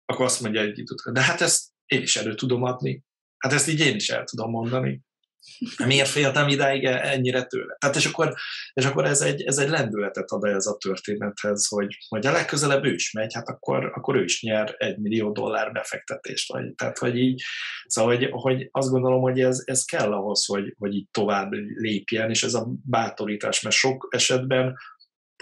akkor 0.05 0.25
azt 0.25 0.41
mondja 0.41 0.61
egy 0.61 0.83
de 1.11 1.21
hát 1.21 1.41
ezt 1.41 1.65
én 1.85 2.01
is 2.01 2.15
elő 2.15 2.35
tudom 2.35 2.63
adni. 2.63 3.03
Hát 3.37 3.53
ezt 3.53 3.67
így 3.67 3.79
én 3.79 3.95
is 3.95 4.09
el 4.09 4.23
tudom 4.23 4.49
mondani. 4.49 5.01
Miért 5.85 6.09
féltem 6.09 6.47
idáig 6.47 6.83
ennyire 6.85 7.43
tőle? 7.43 7.75
Tehát 7.79 7.95
és 7.95 8.05
akkor, 8.05 8.33
és 8.73 8.85
akkor 8.85 9.05
ez, 9.05 9.21
egy, 9.21 9.41
ez 9.41 9.57
egy 9.57 9.69
lendületet 9.69 10.31
ad 10.31 10.43
ez 10.43 10.65
a 10.65 10.77
történethez, 10.77 11.67
hogy, 11.67 11.97
hogy 12.07 12.25
a 12.25 12.31
legközelebb 12.31 12.85
ő 12.85 12.93
is 12.93 13.11
megy, 13.11 13.33
hát 13.33 13.49
akkor, 13.49 13.85
akkor 13.85 14.15
ő 14.15 14.23
is 14.23 14.41
nyer 14.41 14.75
egy 14.77 14.97
millió 14.97 15.31
dollár 15.31 15.71
befektetést. 15.71 16.51
Vagy, 16.51 16.73
tehát, 16.75 16.97
hogy 16.97 17.17
így, 17.17 17.43
szóval, 17.85 18.15
hogy, 18.15 18.29
hogy 18.31 18.69
azt 18.71 18.89
gondolom, 18.89 19.21
hogy 19.21 19.39
ez, 19.39 19.61
ez 19.65 19.83
kell 19.83 20.13
ahhoz, 20.13 20.45
hogy, 20.45 20.75
hogy 20.77 20.95
így 20.95 21.07
tovább 21.11 21.51
lépjen, 21.75 22.29
és 22.29 22.43
ez 22.43 22.53
a 22.53 22.67
bátorítás, 22.85 23.61
mert 23.61 23.75
sok 23.75 24.07
esetben 24.09 24.77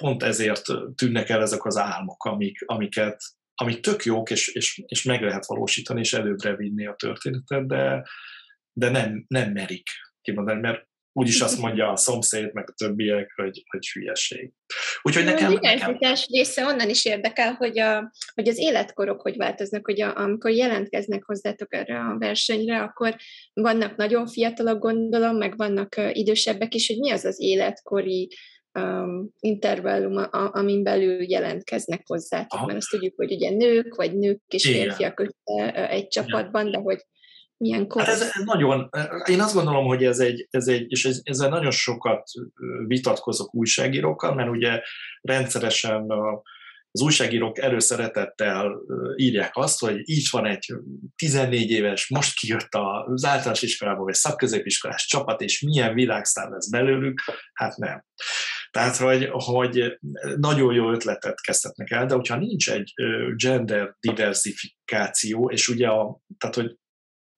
pont 0.01 0.23
ezért 0.23 0.61
tűnnek 0.95 1.29
el 1.29 1.41
ezek 1.41 1.65
az 1.65 1.77
álmok, 1.77 2.23
amik, 2.25 2.63
amiket, 2.65 3.21
amik 3.55 3.79
tök 3.79 4.03
jók, 4.03 4.29
és, 4.29 4.47
és, 4.47 4.81
és 4.85 5.03
meg 5.03 5.21
lehet 5.21 5.45
valósítani, 5.45 5.99
és 5.99 6.13
előbbre 6.13 6.55
vinni 6.55 6.87
a 6.87 6.95
történetet, 6.95 7.67
de, 7.67 8.03
de 8.73 8.89
nem, 8.89 9.25
nem 9.27 9.51
merik 9.51 9.87
kimondani, 10.21 10.59
mert 10.59 10.87
úgyis 11.13 11.41
azt 11.41 11.59
mondja 11.59 11.91
a 11.91 11.95
szomszéd, 11.95 12.53
meg 12.53 12.69
a 12.69 12.73
többiek, 12.73 13.31
hogy, 13.35 13.63
hogy 13.69 13.87
hülyeség. 13.87 14.51
Úgyhogy 15.01 15.23
nekem... 15.23 15.51
A 15.51 15.59
diversitás 15.59 16.27
része 16.31 16.65
onnan 16.65 16.89
is 16.89 17.05
érdekel, 17.05 17.53
hogy, 17.53 17.79
a, 17.79 18.11
hogy 18.33 18.47
az 18.47 18.57
életkorok 18.57 19.21
hogy 19.21 19.37
változnak, 19.37 19.85
hogy 19.85 20.01
a, 20.01 20.17
amikor 20.17 20.51
jelentkeznek 20.51 21.23
hozzátok 21.23 21.73
erre 21.73 21.99
a 21.99 22.17
versenyre, 22.17 22.81
akkor 22.81 23.15
vannak 23.53 23.95
nagyon 23.95 24.27
fiatalok, 24.27 24.79
gondolom, 24.79 25.37
meg 25.37 25.57
vannak 25.57 25.95
idősebbek 26.11 26.73
is, 26.73 26.87
hogy 26.87 26.97
mi 26.97 27.11
az 27.11 27.25
az 27.25 27.39
életkori 27.39 28.27
um, 28.79 29.29
intervallum, 29.39 30.17
a, 30.17 30.49
amin 30.53 30.83
belül 30.83 31.29
jelentkeznek 31.29 32.01
hozzátok, 32.05 32.53
Aha. 32.53 32.65
mert 32.65 32.77
azt 32.77 32.89
tudjuk, 32.89 33.13
hogy 33.15 33.31
ugye 33.31 33.49
nők, 33.49 33.95
vagy 33.95 34.17
nők 34.17 34.41
és 34.47 34.63
férfiak 34.63 35.19
össze 35.19 35.87
egy 35.89 36.07
csapatban, 36.07 36.71
de 36.71 36.77
hogy 36.77 36.99
milyen 37.59 37.87
kor? 37.87 38.01
Ez, 38.01 38.21
ez 38.21 38.31
nagyon, 38.45 38.89
én 39.25 39.41
azt 39.41 39.53
gondolom, 39.53 39.85
hogy 39.85 40.03
ez 40.03 40.19
egy, 40.19 40.47
ez 40.49 40.67
egy 40.67 40.91
és 40.91 41.05
ez, 41.05 41.19
ezzel 41.23 41.49
nagyon 41.49 41.71
sokat 41.71 42.23
vitatkozok 42.87 43.55
újságírókkal, 43.55 44.33
mert 44.33 44.49
ugye 44.49 44.81
rendszeresen 45.21 46.09
a, 46.09 46.41
az 46.91 47.01
újságírók 47.01 47.57
előszeretettel 47.57 48.81
írják 49.15 49.51
azt, 49.53 49.79
hogy 49.79 50.09
így 50.09 50.27
van 50.31 50.45
egy 50.45 50.73
14 51.15 51.69
éves, 51.69 52.07
most 52.07 52.39
kijött 52.39 52.69
az 52.69 53.25
általános 53.25 53.61
iskolából, 53.61 54.05
vagy 54.05 54.13
szakközépiskolás 54.13 55.05
csapat, 55.05 55.41
és 55.41 55.61
milyen 55.61 55.93
világsztár 55.93 56.49
lesz 56.49 56.69
belőlük, 56.69 57.21
hát 57.53 57.77
nem. 57.77 58.05
Tehát, 58.71 58.97
hogy, 58.97 59.29
hogy 59.31 59.97
nagyon 60.35 60.73
jó 60.73 60.91
ötletet 60.91 61.41
kezdhetnek 61.41 61.91
el, 61.91 62.05
de 62.05 62.13
hogyha 62.13 62.35
nincs 62.35 62.71
egy 62.71 62.93
gender 63.35 63.95
diversifikáció, 63.99 65.49
és 65.49 65.67
ugye 65.67 65.87
a, 65.87 66.19
tehát, 66.37 66.55
hogy 66.55 66.77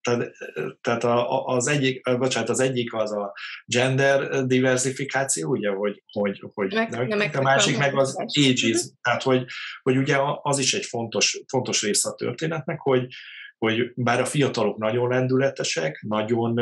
tehát, 0.01 0.31
tehát 0.81 1.03
a, 1.03 1.46
az 1.46 1.67
egyik, 1.67 2.17
bocsánat, 2.17 2.50
az 2.50 2.60
egyik 2.60 2.93
az 2.93 3.12
a 3.12 3.34
gender 3.65 4.46
diversifikáció, 4.46 5.50
ugye, 5.50 5.70
hogy, 5.70 6.03
hogy, 6.12 6.43
hogy 6.53 6.74
meg, 6.74 6.89
nem, 6.89 7.17
meg, 7.17 7.36
a 7.36 7.41
másik 7.41 7.77
meg 7.77 7.98
az 7.98 8.15
ages, 8.15 8.86
tehát 9.01 9.24
hogy, 9.24 9.46
hogy 9.81 9.98
ugye 9.98 10.17
az 10.41 10.60
is 10.60 10.74
egy 10.74 10.86
fontos, 10.86 11.41
fontos 11.48 11.81
része 11.81 12.10
a 12.10 12.15
történetnek, 12.15 12.79
hogy, 12.79 13.08
hogy 13.58 13.91
bár 13.96 14.22
a 14.22 14.25
fiatalok 14.25 14.77
nagyon 14.77 15.10
lendületesek, 15.10 16.01
nagyon 16.08 16.53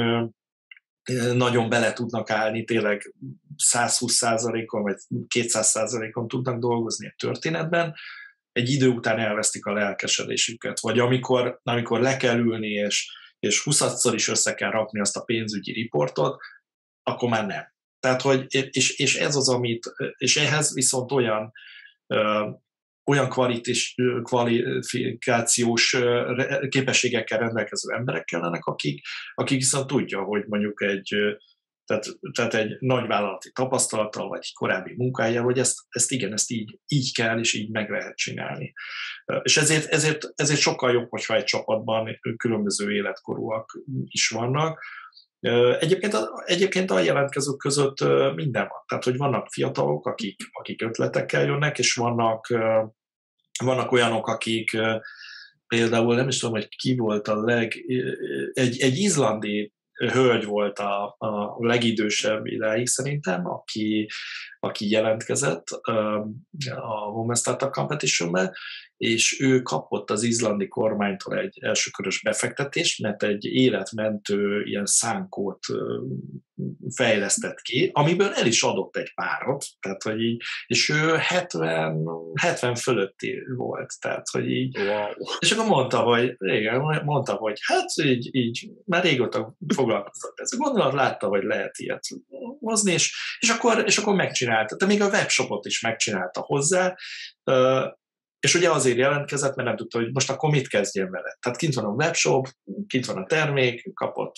nagyon 1.33 1.69
bele 1.69 1.93
tudnak 1.93 2.29
állni, 2.29 2.63
tényleg 2.63 3.13
120%-on 3.71 4.81
vagy 4.81 4.95
200%-on 5.35 6.27
tudnak 6.27 6.59
dolgozni 6.59 7.07
a 7.07 7.15
történetben, 7.17 7.95
egy 8.51 8.69
idő 8.69 8.87
után 8.87 9.19
elvesztik 9.19 9.65
a 9.65 9.73
lelkesedésüket, 9.73 10.79
vagy 10.79 10.99
amikor, 10.99 11.59
amikor 11.63 11.99
le 11.99 12.17
kell 12.17 12.37
ülni, 12.37 12.67
és, 12.67 13.11
és 13.39 13.63
20 13.63 14.03
is 14.13 14.27
össze 14.27 14.53
kell 14.53 14.71
rakni 14.71 14.99
azt 14.99 15.17
a 15.17 15.23
pénzügyi 15.23 15.71
riportot, 15.71 16.41
akkor 17.03 17.29
már 17.29 17.45
nem. 17.45 17.73
Tehát, 17.99 18.21
hogy, 18.21 18.45
és, 18.49 18.97
és 18.99 19.15
ez 19.15 19.35
az, 19.35 19.49
amit, 19.49 19.93
és 20.17 20.37
ehhez 20.37 20.73
viszont 20.73 21.11
olyan, 21.11 21.51
ö, 22.07 22.49
olyan 23.05 23.29
kvalitis, 23.29 23.95
kvalifikációs 24.23 25.97
képességekkel 26.69 27.39
rendelkező 27.39 27.93
emberek 27.93 28.23
kellenek, 28.23 28.65
akik, 28.65 29.01
akik 29.33 29.57
viszont 29.57 29.87
tudja, 29.87 30.23
hogy 30.23 30.43
mondjuk 30.47 30.81
egy, 30.81 31.15
tehát, 31.89 32.05
tehát 32.33 32.53
egy 32.53 32.77
nagy 32.79 33.07
vállalati 33.07 33.51
tapasztalattal, 33.51 34.27
vagy 34.27 34.39
egy 34.41 34.53
korábbi 34.53 34.93
munkájával, 34.97 35.43
hogy 35.43 35.59
ezt, 35.59 35.79
ezt 35.89 36.11
igen, 36.11 36.33
ezt 36.33 36.51
így, 36.51 36.79
így 36.87 37.13
kell, 37.13 37.39
és 37.39 37.53
így 37.53 37.69
meg 37.69 37.89
lehet 37.89 38.15
csinálni. 38.15 38.73
És 39.41 39.57
ezért, 39.57 39.85
ezért, 39.85 40.27
ezért 40.35 40.59
sokkal 40.59 40.91
jobb, 40.91 41.09
hogyha 41.09 41.35
egy 41.35 41.43
csapatban 41.43 42.19
különböző 42.37 42.91
életkorúak 42.91 43.79
is 44.05 44.29
vannak. 44.29 44.83
Egyébként 45.79 46.13
a, 46.13 46.43
egyébként 46.45 46.91
a 46.91 46.99
jelentkezők 46.99 47.57
között 47.57 47.99
minden 48.35 48.67
van. 48.67 48.83
Tehát, 48.87 49.03
hogy 49.03 49.17
vannak 49.17 49.47
fiatalok, 49.51 50.07
akik, 50.07 50.41
akik 50.51 50.81
ötletekkel 50.81 51.45
jönnek, 51.45 51.79
és 51.79 51.93
vannak, 51.93 52.47
vannak 53.63 53.91
olyanok, 53.91 54.27
akik 54.27 54.77
például 55.67 56.15
nem 56.15 56.27
is 56.27 56.39
tudom, 56.39 56.55
hogy 56.55 56.67
ki 56.75 56.95
volt 56.95 57.27
a 57.27 57.41
leg, 57.41 57.73
egy, 58.53 58.79
egy 58.79 58.97
izlandi 58.97 59.73
hölgy 60.07 60.45
volt 60.45 60.79
a, 60.79 61.15
a 61.17 61.55
legidősebb 61.57 62.45
idáig 62.45 62.87
szerintem, 62.87 63.47
aki, 63.47 64.09
aki 64.59 64.89
jelentkezett 64.89 65.67
a 66.75 67.09
Women 67.11 67.35
Startup 67.35 67.71
Competition-be, 67.71 68.51
és 68.97 69.41
ő 69.41 69.61
kapott 69.61 70.11
az 70.11 70.23
izlandi 70.23 70.67
kormánytól 70.67 71.37
egy 71.37 71.57
elsőkörös 71.61 72.21
befektetést, 72.21 73.01
mert 73.01 73.23
egy 73.23 73.45
életmentő 73.45 74.63
ilyen 74.63 74.85
szánkót 74.85 75.59
fejlesztett 76.95 77.61
ki, 77.61 77.89
amiből 77.93 78.33
el 78.33 78.45
is 78.45 78.63
adott 78.63 78.95
egy 78.95 79.13
párat, 79.13 79.65
tehát 79.79 80.03
hogy 80.03 80.21
így, 80.21 80.41
és 80.67 80.89
ő 80.89 81.15
70, 81.17 82.05
70 82.41 82.75
fölötti 82.75 83.43
volt, 83.55 83.93
tehát 83.99 84.27
hogy 84.31 84.49
így, 84.49 84.77
wow. 84.77 85.11
és 85.39 85.51
akkor 85.51 85.65
mondta, 85.65 85.99
hogy 85.99 86.35
régen, 86.37 87.01
mondta, 87.05 87.33
hogy 87.33 87.59
hát 87.61 87.85
így, 88.03 88.35
így 88.35 88.69
már 88.85 89.03
régóta 89.03 89.55
foglalkozott 89.75 90.39
ezzel, 90.39 90.59
gondolat 90.59 90.93
látta, 90.93 91.27
hogy 91.27 91.43
lehet 91.43 91.77
ilyet 91.77 92.03
hozni, 92.59 92.91
és, 92.91 93.37
és, 93.39 93.49
akkor, 93.49 93.83
és 93.85 93.97
akkor 93.97 94.15
megcsinálta, 94.15 94.48
de 94.77 94.85
még 94.85 95.01
a 95.01 95.07
webshopot 95.07 95.65
is 95.65 95.81
megcsinálta 95.81 96.41
hozzá, 96.41 96.95
és 98.39 98.55
ugye 98.55 98.71
azért 98.71 98.97
jelentkezett, 98.97 99.55
mert 99.55 99.67
nem 99.67 99.77
tudta, 99.77 99.97
hogy 99.97 100.11
most 100.13 100.29
akkor 100.29 100.49
mit 100.49 100.67
kezdjen 100.67 101.11
vele. 101.11 101.37
Tehát 101.39 101.57
kint 101.57 101.73
van 101.73 101.85
a 101.85 101.93
webshop, 101.93 102.47
kint 102.87 103.05
van 103.05 103.17
a 103.17 103.25
termék, 103.25 103.93
kapott, 103.93 104.35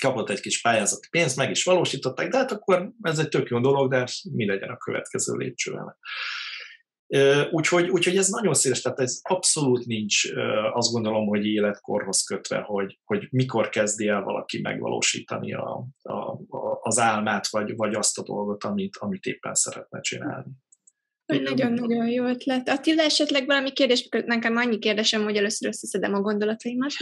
kapott 0.00 0.30
egy 0.30 0.40
kis 0.40 0.60
pályázati 0.60 1.08
pénzt, 1.10 1.36
meg 1.36 1.50
is 1.50 1.64
valósították, 1.64 2.28
de 2.28 2.36
hát 2.36 2.52
akkor 2.52 2.90
ez 3.02 3.18
egy 3.18 3.28
tök 3.28 3.48
jó 3.48 3.60
dolog, 3.60 3.90
de 3.90 4.06
mi 4.32 4.46
legyen 4.46 4.68
a 4.68 4.76
következő 4.76 5.36
lépcsővel. 5.36 5.98
Úgyhogy, 7.50 7.88
úgyhogy 7.88 8.16
ez 8.16 8.28
nagyon 8.28 8.54
széles, 8.54 8.80
tehát 8.80 9.00
ez 9.00 9.18
abszolút 9.22 9.86
nincs 9.86 10.32
azt 10.72 10.92
gondolom, 10.92 11.26
hogy 11.26 11.46
életkorhoz 11.46 12.22
kötve, 12.22 12.60
hogy, 12.60 12.98
hogy 13.04 13.28
mikor 13.30 13.68
kezdi 13.68 14.08
el 14.08 14.22
valaki 14.22 14.60
megvalósítani 14.60 15.52
a, 15.52 15.86
a, 16.02 16.38
az 16.80 16.98
álmát, 16.98 17.48
vagy, 17.48 17.76
vagy 17.76 17.94
azt 17.94 18.18
a 18.18 18.22
dolgot, 18.22 18.64
amit, 18.64 18.96
amit 18.96 19.24
éppen 19.24 19.54
szeretne 19.54 20.00
csinálni. 20.00 20.50
Nagyon-nagyon 21.26 22.08
jó 22.08 22.24
ötlet. 22.24 22.68
Attila, 22.68 23.02
esetleg 23.02 23.46
valami 23.46 23.72
kérdés, 23.72 24.08
nekem 24.10 24.56
annyi 24.56 24.78
kérdésem, 24.78 25.22
hogy 25.22 25.36
először 25.36 25.68
összeszedem 25.68 26.14
a 26.14 26.20
gondolataimat. 26.20 26.92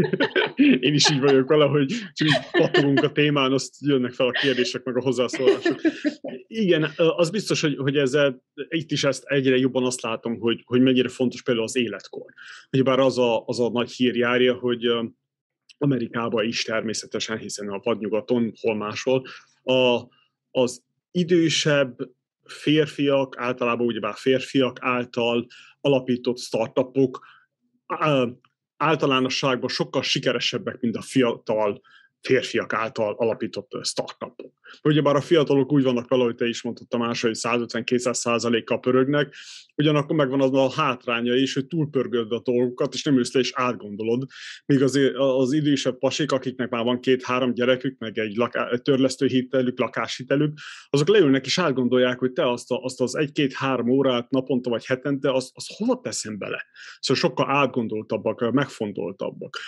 Én 0.80 0.94
is 0.94 1.10
így 1.10 1.20
vagyok 1.20 1.48
valahogy, 1.48 1.92
csak 2.12 2.28
így 2.28 3.04
a 3.04 3.12
témán, 3.12 3.52
azt 3.52 3.74
jönnek 3.80 4.12
fel 4.12 4.26
a 4.26 4.30
kérdések, 4.30 4.82
meg 4.84 4.96
a 4.96 5.00
hozzászólások. 5.00 5.80
Igen, 6.46 6.90
az 6.96 7.30
biztos, 7.30 7.60
hogy, 7.60 7.76
hogy 7.76 7.96
ezzel, 7.96 8.42
itt 8.68 8.90
is 8.90 9.04
ezt 9.04 9.24
egyre 9.24 9.56
jobban 9.56 9.84
azt 9.84 10.02
látom, 10.02 10.38
hogy, 10.38 10.62
hogy 10.64 10.80
mennyire 10.80 11.08
fontos 11.08 11.42
például 11.42 11.66
az 11.66 11.76
életkor. 11.76 12.32
bár 12.84 12.98
az 12.98 13.18
a, 13.18 13.44
az 13.46 13.60
a 13.60 13.70
nagy 13.70 13.90
hír 13.90 14.16
járja, 14.16 14.54
hogy 14.54 14.86
Amerikában 15.78 16.44
is 16.44 16.62
természetesen, 16.62 17.38
hiszen 17.38 17.68
a 17.68 17.80
vadnyugaton, 17.82 18.52
hol 18.60 18.76
máshol, 18.76 19.26
a, 19.62 20.00
az 20.50 20.82
idősebb 21.10 22.16
férfiak, 22.50 23.38
általában 23.38 23.86
ugyebár 23.86 24.14
férfiak 24.14 24.78
által 24.80 25.46
alapított 25.80 26.38
startupok 26.38 27.26
általánosságban 28.76 29.68
sokkal 29.68 30.02
sikeresebbek, 30.02 30.80
mint 30.80 30.96
a 30.96 31.02
fiatal 31.02 31.80
férfiak 32.20 32.72
által 32.72 33.14
alapított 33.18 33.70
startupok. 33.82 34.52
Ugyebár 34.82 35.16
a 35.16 35.20
fiatalok 35.20 35.72
úgy 35.72 35.82
vannak 35.82 36.08
vele, 36.08 36.22
hogy 36.22 36.34
te 36.34 36.46
is 36.46 36.62
mondtad 36.62 36.88
Tamás, 36.88 37.20
hogy 37.20 37.38
150-200 37.42 38.14
százalékkal 38.14 38.80
pörögnek, 38.80 39.34
ugyanakkor 39.76 40.16
megvan 40.16 40.40
az 40.40 40.52
a 40.52 40.82
hátránya 40.82 41.34
is, 41.34 41.54
hogy 41.54 41.66
túlpörgöd 41.66 42.32
a 42.32 42.40
dolgokat, 42.44 42.94
és 42.94 43.02
nem 43.02 43.18
össze 43.18 43.38
is 43.38 43.52
átgondolod. 43.54 44.26
Míg 44.66 44.82
az, 44.82 44.98
az 45.16 45.52
idősebb 45.52 45.98
pasik, 45.98 46.32
akiknek 46.32 46.70
már 46.70 46.84
van 46.84 47.00
két-három 47.00 47.54
gyerekük, 47.54 47.98
meg 47.98 48.18
egy, 48.18 48.36
laká, 48.36 48.68
egy 48.70 48.82
törlesztőhitelük, 48.82 49.78
lakáshitelük, 49.78 50.58
azok 50.90 51.08
leülnek 51.08 51.46
és 51.46 51.58
átgondolják, 51.58 52.18
hogy 52.18 52.32
te 52.32 52.50
azt, 52.50 52.70
a, 52.70 52.82
azt 52.82 53.00
az 53.00 53.16
egy-két-három 53.16 53.88
órát 53.88 54.30
naponta 54.30 54.70
vagy 54.70 54.84
hetente, 54.84 55.32
azt, 55.32 55.50
azt 55.54 55.72
hova 55.76 56.00
teszem 56.00 56.38
bele? 56.38 56.66
Szóval 57.00 57.22
sokkal 57.22 57.50
átgondoltabbak, 57.50 58.52
megfontoltabbak. 58.52 59.58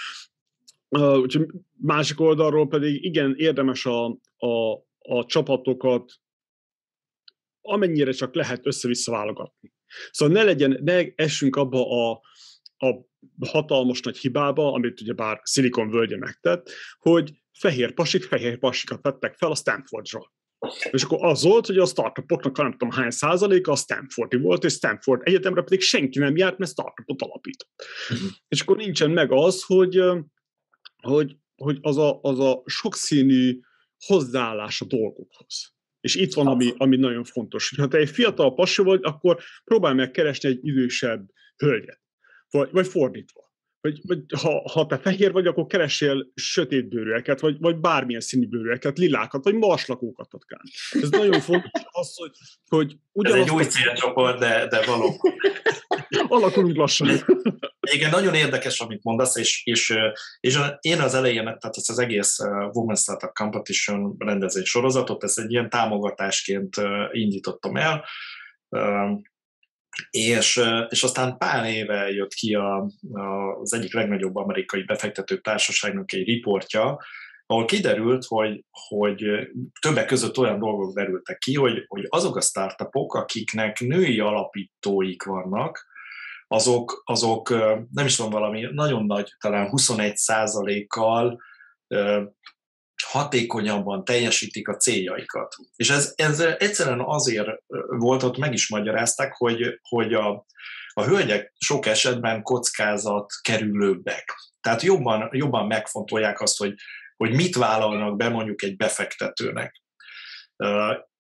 Úgyhogy 0.99 1.47
másik 1.77 2.21
oldalról 2.21 2.69
pedig 2.69 3.05
igen, 3.05 3.35
érdemes 3.37 3.87
a, 3.87 4.07
a, 4.37 4.73
a 4.99 5.25
csapatokat 5.27 6.13
amennyire 7.61 8.13
csak 8.13 8.35
lehet 8.35 8.67
össze-vissza 8.67 9.13
válogatni. 9.13 9.73
Szóval 10.11 10.35
ne 10.35 10.43
legyen, 10.43 10.79
ne 10.83 11.05
essünk 11.15 11.57
abba 11.57 12.11
a, 12.11 12.21
a 12.77 13.07
hatalmas 13.49 14.01
nagy 14.01 14.19
hibába, 14.19 14.73
amit 14.73 15.01
ugye 15.01 15.13
bár 15.13 15.41
Silicon 15.45 15.91
völgye 15.91 16.17
megtett, 16.17 16.71
hogy 16.99 17.33
fehér 17.59 17.95
pasik, 17.95 18.23
fehér 18.23 18.59
pasikat 18.59 19.03
vettek 19.03 19.35
fel 19.35 19.51
a 19.51 19.55
Stanfordról. 19.55 20.33
És 20.91 21.03
akkor 21.03 21.25
az 21.25 21.43
volt, 21.43 21.67
hogy 21.67 21.79
a 21.79 21.87
startupoknak 21.87 22.57
nem 22.57 22.71
tudom 22.71 22.91
hány 22.91 23.11
százaléka 23.11 23.73
a 23.73 23.77
Stanfordi 23.77 24.37
volt, 24.37 24.65
és 24.65 24.73
Stanford 24.73 25.21
egyetemre 25.25 25.63
pedig 25.63 25.81
senki 25.81 26.19
nem 26.19 26.37
járt, 26.37 26.59
mert 26.59 26.71
startupot 26.71 27.23
alapított. 27.23 27.75
Uh-huh. 28.11 28.29
És 28.49 28.61
akkor 28.61 28.77
nincsen 28.77 29.11
meg 29.11 29.33
az, 29.33 29.63
hogy 29.63 30.03
hogy, 31.01 31.37
hogy 31.57 31.79
az, 31.81 31.99
a, 31.99 32.19
az 32.23 32.39
a 32.39 32.63
sokszínű 32.65 33.61
hozzáállás 34.07 34.81
a 34.81 34.85
dolgokhoz. 34.85 35.75
És 36.01 36.15
itt 36.15 36.35
van, 36.35 36.47
ami, 36.47 36.73
ami 36.77 36.97
nagyon 36.97 37.25
fontos. 37.25 37.75
Ha 37.77 37.89
te 37.89 37.99
egy 37.99 38.11
fiatal 38.11 38.55
pasi 38.55 38.83
vagy, 38.83 39.01
akkor 39.03 39.43
próbálj 39.65 39.95
meg 39.95 40.11
keresni 40.11 40.49
egy 40.49 40.67
idősebb 40.67 41.31
hölgyet. 41.57 42.01
Vagy, 42.51 42.71
vagy 42.73 42.87
fordítva. 42.87 43.50
Vagy, 43.81 44.01
vagy 44.03 44.19
ha, 44.41 44.71
ha 44.73 44.87
te 44.87 44.99
fehér 44.99 45.33
vagy, 45.33 45.47
akkor 45.47 45.67
keressél 45.67 46.31
sötétbőrűeket, 46.35 47.41
vagy, 47.41 47.57
vagy 47.59 47.77
bármilyen 47.77 48.21
színű 48.21 48.47
bőrűeket, 48.47 48.99
lilákat, 48.99 49.45
vagy 49.45 49.55
marslakókat 49.55 50.35
atkán. 50.35 50.61
Ez 50.91 51.11
nagyon 51.11 51.41
fontos 51.41 51.71
az, 51.91 52.17
hogy, 52.17 52.33
hogy 52.69 52.97
ugyanazt... 53.13 53.41
Ez 53.41 53.49
egy 53.49 53.55
új 53.55 53.65
célcsoport, 53.65 54.39
de, 54.39 54.67
de 54.67 54.85
való. 54.87 55.21
Alakulunk 56.29 56.77
lassan. 56.77 57.09
Igen, 57.81 58.11
nagyon 58.11 58.35
érdekes, 58.35 58.81
amit 58.81 59.05
mondasz, 59.05 59.37
és, 59.37 59.63
és, 59.65 59.95
és 60.41 60.59
én 60.81 61.01
az 61.01 61.15
elején, 61.15 61.45
tehát 61.45 61.77
az, 61.77 61.91
az 61.91 61.99
egész 61.99 62.39
Women 62.73 62.97
Startup 62.97 63.33
Competition 63.33 64.15
rendezés 64.19 64.69
sorozatot, 64.69 65.25
ezt 65.25 65.39
egy 65.39 65.51
ilyen 65.51 65.69
támogatásként 65.69 66.77
indítottam 67.13 67.77
el, 67.77 68.05
és, 70.11 70.61
és 70.89 71.03
aztán 71.03 71.39
pár 71.39 71.67
éve 71.67 72.11
jött 72.11 72.33
ki 72.33 72.55
a, 72.55 72.91
a, 73.13 73.57
az 73.61 73.75
egyik 73.75 73.95
legnagyobb 73.95 74.37
amerikai 74.37 74.83
befektető 74.83 75.39
társaságnak 75.39 76.13
egy 76.13 76.27
riportja, 76.27 76.99
ahol 77.47 77.65
kiderült, 77.65 78.25
hogy, 78.25 78.65
hogy 78.71 79.25
többek 79.81 80.07
között 80.07 80.39
olyan 80.39 80.59
dolgok 80.59 80.95
derültek 80.95 81.39
ki, 81.39 81.55
hogy, 81.55 81.85
hogy 81.89 82.07
azok 82.09 82.37
a 82.37 82.41
startupok, 82.41 83.15
akiknek 83.15 83.81
női 83.81 84.21
alapítóik 84.21 85.23
vannak, 85.23 85.89
azok, 86.49 87.03
azok 87.05 87.49
nem 87.93 88.07
is 88.07 88.17
tudom 88.17 88.31
valami 88.31 88.69
nagyon 88.73 89.05
nagy, 89.05 89.33
talán 89.39 89.69
21 89.69 90.87
kal 90.87 91.41
hatékonyabban 93.11 94.05
teljesítik 94.05 94.69
a 94.69 94.77
céljaikat. 94.77 95.55
És 95.77 95.91
ez, 95.91 96.13
ez 96.17 96.41
egyszerűen 96.41 97.01
azért 97.05 97.49
volt, 97.87 98.23
ott 98.23 98.37
meg 98.37 98.53
is 98.53 98.69
magyarázták, 98.69 99.33
hogy, 99.37 99.79
hogy 99.83 100.15
a, 100.15 100.47
a 100.93 101.05
hölgyek 101.05 101.53
sok 101.59 101.87
esetben 101.87 102.43
kockázat 102.43 103.33
kerülőbbek. 103.43 104.35
Tehát 104.61 104.83
jobban, 104.83 105.29
jobban 105.33 105.67
megfontolják 105.67 106.41
azt, 106.41 106.59
hogy, 106.59 106.75
hogy 107.17 107.35
mit 107.35 107.57
vállalnak 107.57 108.17
be 108.17 108.29
mondjuk 108.29 108.63
egy 108.63 108.77
befektetőnek. 108.77 109.83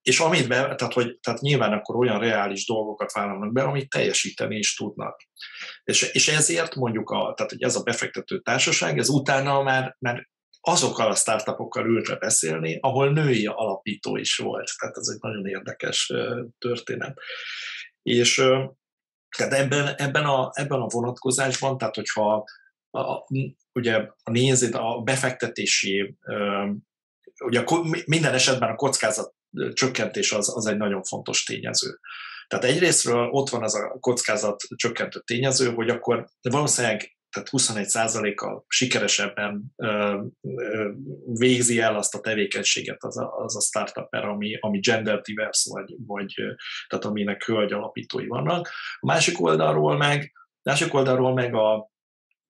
És 0.03 0.21
amit 0.21 0.49
be, 0.49 0.75
tehát, 0.75 0.93
hogy, 0.93 1.19
tehát 1.21 1.41
nyilván 1.41 1.73
akkor 1.73 1.97
olyan 1.97 2.19
reális 2.19 2.67
dolgokat 2.67 3.13
vállalnak 3.13 3.53
be, 3.53 3.63
amit 3.63 3.91
teljesíteni 3.91 4.57
is 4.57 4.75
tudnak. 4.75 5.21
És, 5.85 6.03
és 6.03 6.29
ezért 6.29 6.75
mondjuk, 6.75 7.11
a, 7.11 7.33
tehát, 7.37 7.53
hogy 7.53 7.63
ez 7.63 7.77
a 7.77 7.83
befektető 7.83 8.41
társaság, 8.41 8.99
ez 8.99 9.09
utána 9.09 9.63
már, 9.63 9.97
már 9.99 10.29
azokkal 10.61 11.11
a 11.11 11.15
startupokkal 11.15 11.87
ült 11.87 12.19
beszélni, 12.19 12.79
ahol 12.81 13.13
női 13.13 13.47
alapító 13.47 14.17
is 14.17 14.37
volt. 14.37 14.71
Tehát 14.79 14.97
ez 14.97 15.09
egy 15.09 15.21
nagyon 15.21 15.47
érdekes 15.47 16.13
történet. 16.59 17.19
És 18.03 18.35
tehát 19.37 19.53
ebben, 19.53 19.95
ebben, 19.97 20.25
a, 20.25 20.51
ebben 20.55 20.81
a 20.81 20.87
vonatkozásban, 20.87 21.79
tehát 21.79 21.95
hogyha 21.95 22.45
a, 22.91 23.27
ugye 23.73 23.97
a 24.23 24.31
nézed 24.31 24.75
a 24.75 25.01
befektetési, 25.01 26.17
ugye 27.45 27.65
minden 28.07 28.35
esetben 28.35 28.71
a 28.71 28.75
kockázat 28.75 29.35
csökkentés 29.73 30.33
az, 30.33 30.57
az 30.57 30.67
egy 30.67 30.77
nagyon 30.77 31.03
fontos 31.03 31.45
tényező. 31.45 31.99
Tehát 32.47 32.65
egyrésztről 32.65 33.29
ott 33.29 33.49
van 33.49 33.63
az 33.63 33.75
a 33.75 33.97
kockázat 34.01 34.63
csökkentő 34.75 35.21
tényező, 35.21 35.73
hogy 35.75 35.89
akkor 35.89 36.27
valószínűleg 36.41 37.17
tehát 37.31 37.49
21%-kal 37.53 38.65
sikeresebben 38.69 39.73
ö, 39.77 40.23
ö, 40.41 40.91
végzi 41.25 41.81
el 41.81 41.97
azt 41.97 42.15
a 42.15 42.21
tevékenységet 42.21 43.05
az 43.05 43.19
a, 43.19 43.37
az 43.37 43.57
a 43.57 43.61
startupper, 43.61 44.25
ami, 44.25 44.59
ami 44.61 44.79
gender 44.79 45.21
diverse, 45.21 45.71
vagy, 45.73 45.95
vagy 46.07 46.35
tehát 46.89 47.05
aminek 47.05 47.45
hölgy 47.45 47.73
alapítói 47.73 48.27
vannak. 48.27 48.69
A 49.01 49.07
másik 49.07 49.41
oldalról 49.41 49.97
meg 49.97 50.33
Másik 50.63 50.95
oldalról 50.95 51.35
meg 51.35 51.55
a, 51.55 51.91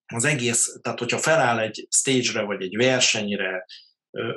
az 0.07 0.25
egész, 0.25 0.79
tehát 0.83 0.99
hogyha 0.99 1.19
feláll 1.19 1.59
egy 1.59 1.87
stage-re 1.91 2.43
vagy 2.43 2.63
egy 2.63 2.77
versenyre 2.77 3.67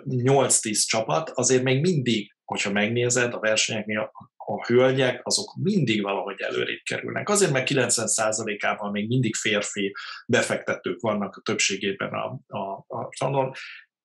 8-10 0.05 0.85
csapat, 0.85 1.29
azért 1.29 1.63
még 1.63 1.81
mindig, 1.81 2.35
hogyha 2.43 2.71
megnézed 2.71 3.33
a 3.33 3.39
versenyeknél, 3.39 4.11
a 4.45 4.65
hölgyek 4.65 5.19
azok 5.23 5.55
mindig 5.61 6.01
valahogy 6.01 6.41
előrébb 6.41 6.81
kerülnek. 6.83 7.29
Azért, 7.29 7.51
mert 7.51 7.69
90%-ában 7.69 8.91
még 8.91 9.07
mindig 9.07 9.35
férfi 9.35 9.95
befektetők 10.25 11.01
vannak 11.01 11.35
a 11.35 11.41
többségében 11.41 12.13
a, 12.13 12.39
a, 12.47 12.85
a 12.87 13.07
csanon, 13.09 13.51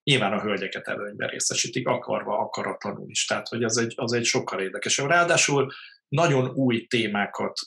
nyilván 0.02 0.32
a 0.32 0.40
hölgyeket 0.40 0.88
előnyben 0.88 1.28
részesítik, 1.28 1.88
akarva, 1.88 2.38
akaratlanul 2.38 3.10
is. 3.10 3.24
Tehát, 3.26 3.48
hogy 3.48 3.62
az 3.64 3.78
egy, 3.78 3.92
az 3.96 4.12
egy 4.12 4.24
sokkal 4.24 4.60
érdekesebb. 4.60 5.06
Ráadásul 5.06 5.72
nagyon 6.08 6.50
új 6.50 6.86
témákat 6.86 7.58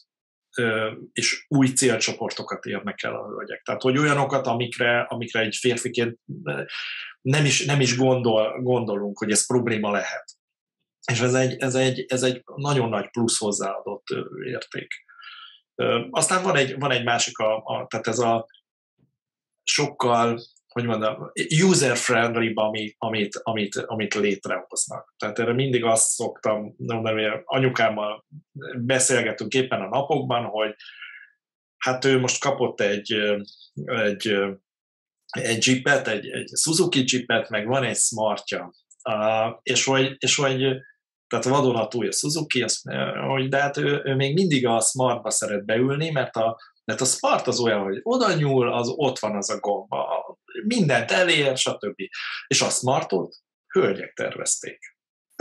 és 1.11 1.45
új 1.47 1.67
célcsoportokat 1.67 2.65
érnek 2.65 3.03
el 3.03 3.15
a 3.15 3.27
hölgyek. 3.27 3.61
Tehát, 3.61 3.81
hogy 3.81 3.97
olyanokat, 3.97 4.47
amikre, 4.47 5.01
amikre 5.01 5.39
egy 5.39 5.55
férfiként 5.55 6.19
nem 7.21 7.45
is, 7.45 7.65
nem 7.65 7.79
is 7.79 7.97
gondol, 7.97 8.61
gondolunk, 8.61 9.17
hogy 9.17 9.31
ez 9.31 9.45
probléma 9.45 9.91
lehet. 9.91 10.40
És 11.11 11.19
ez 11.19 11.33
egy, 11.33 11.55
ez 11.59 11.75
egy, 11.75 12.05
ez 12.07 12.23
egy 12.23 12.43
nagyon 12.55 12.89
nagy 12.89 13.09
plusz 13.09 13.37
hozzáadott 13.37 14.07
érték. 14.45 15.05
Aztán 16.09 16.43
van 16.43 16.55
egy, 16.55 16.79
van 16.79 16.91
egy 16.91 17.03
másik, 17.03 17.37
a, 17.37 17.55
a, 17.55 17.87
tehát 17.87 18.07
ez 18.07 18.19
a 18.19 18.47
sokkal 19.63 20.39
hogy 20.71 20.85
mondom, 20.85 21.31
user-friendly, 21.63 22.51
amit, 22.53 22.95
amit, 22.97 23.35
amit, 23.35 23.75
amit 23.75 24.13
létrehoznak. 24.13 25.13
Tehát 25.17 25.39
erre 25.39 25.53
mindig 25.53 25.83
azt 25.83 26.09
szoktam 26.09 26.73
mondani, 26.77 27.23
hogy 27.23 27.41
anyukámmal 27.45 28.25
beszélgetünk 28.77 29.53
éppen 29.53 29.81
a 29.81 29.87
napokban, 29.87 30.45
hogy 30.45 30.75
hát 31.77 32.05
ő 32.05 32.19
most 32.19 32.41
kapott 32.41 32.81
egy, 32.81 33.13
egy, 33.85 34.35
egy 35.31 35.67
jeepet, 35.67 36.07
egy, 36.07 36.29
egy 36.29 36.49
Suzuki 36.55 37.03
jeepet, 37.05 37.49
meg 37.49 37.67
van 37.67 37.83
egy 37.83 37.97
smartja, 37.97 38.73
és 39.61 39.85
hogy, 39.85 40.15
és 40.19 40.35
hogy 40.35 40.77
tehát 41.31 41.45
vadonatúj 41.45 42.07
a 42.07 42.11
Suzuki, 42.11 42.61
azt, 42.61 42.81
hogy 43.27 43.49
de 43.49 43.61
hát 43.61 43.77
ő, 43.77 44.01
ő 44.03 44.15
még 44.15 44.33
mindig 44.33 44.67
a 44.67 44.79
smartba 44.79 45.29
szeret 45.29 45.65
beülni, 45.65 46.09
mert 46.09 46.35
a, 46.35 46.59
mert 46.85 47.01
a 47.01 47.05
smart 47.05 47.47
az 47.47 47.59
olyan, 47.59 47.83
hogy 47.83 47.99
oda 48.03 48.33
nyúl, 48.33 48.73
az 48.73 48.87
ott 48.95 49.19
van 49.19 49.35
az 49.35 49.49
a 49.49 49.59
gomba, 49.59 50.37
mindent 50.67 51.11
elér, 51.11 51.57
stb. 51.57 51.95
És 52.47 52.61
a 52.61 52.69
smartot 52.69 53.35
hölgyek 53.67 54.13
tervezték. 54.13 54.90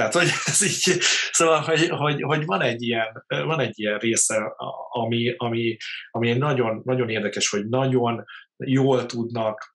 Tehát, 0.01 0.15
hogy 0.15 0.31
ez 0.45 0.63
így, 0.63 1.01
szóval, 1.33 1.61
hogy, 1.61 1.89
hogy, 1.89 2.23
hogy 2.23 2.45
van, 2.45 2.61
egy 2.61 2.83
ilyen, 2.83 3.25
van 3.27 3.61
egy 3.61 3.79
ilyen 3.79 3.99
része, 3.99 4.55
ami, 4.91 5.35
ami, 5.37 5.77
ami 6.11 6.33
nagyon, 6.33 6.81
nagyon 6.85 7.09
érdekes, 7.09 7.49
hogy 7.49 7.69
nagyon 7.69 8.25
jól 8.57 9.07
tudnak 9.07 9.75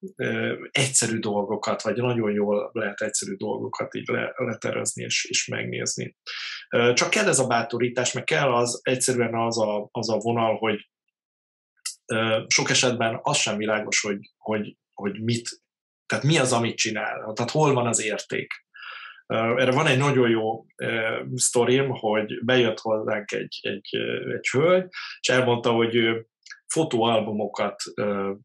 egyszerű 0.71 1.19
dolgokat, 1.19 1.81
vagy 1.81 1.95
nagyon 1.95 2.31
jól 2.31 2.69
lehet 2.73 3.01
egyszerű 3.01 3.35
dolgokat 3.35 3.95
így 3.95 4.07
le, 4.07 4.31
leterezni 4.35 5.03
és, 5.03 5.25
és 5.29 5.47
megnézni. 5.47 6.15
Csak 6.93 7.09
kell 7.09 7.27
ez 7.27 7.39
a 7.39 7.47
bátorítás, 7.47 8.13
meg 8.13 8.23
kell 8.23 8.53
az 8.53 8.79
egyszerűen 8.83 9.35
az 9.35 9.59
a, 9.59 9.89
az 9.91 10.09
a 10.09 10.17
vonal, 10.17 10.57
hogy 10.57 10.89
sok 12.47 12.69
esetben 12.69 13.19
az 13.21 13.37
sem 13.37 13.57
világos, 13.57 14.01
hogy, 14.01 14.31
hogy, 14.37 14.77
hogy 14.93 15.23
mit, 15.23 15.49
tehát 16.05 16.23
mi 16.23 16.37
az, 16.37 16.53
amit 16.53 16.77
csinál, 16.77 17.33
tehát 17.33 17.51
hol 17.51 17.73
van 17.73 17.87
az 17.87 18.03
érték. 18.03 18.64
Erre 19.27 19.71
van 19.71 19.87
egy 19.87 19.97
nagyon 19.97 20.29
jó 20.29 20.65
sztorim, 21.35 21.89
hogy 21.89 22.43
bejött 22.43 22.79
hozzánk 22.79 23.31
egy, 23.31 23.59
egy, 23.61 23.89
egy 24.35 24.47
hölgy, 24.51 24.87
és 25.19 25.29
elmondta, 25.29 25.71
hogy 25.71 25.95
ő 25.95 26.27
fotóalbumokat 26.67 27.83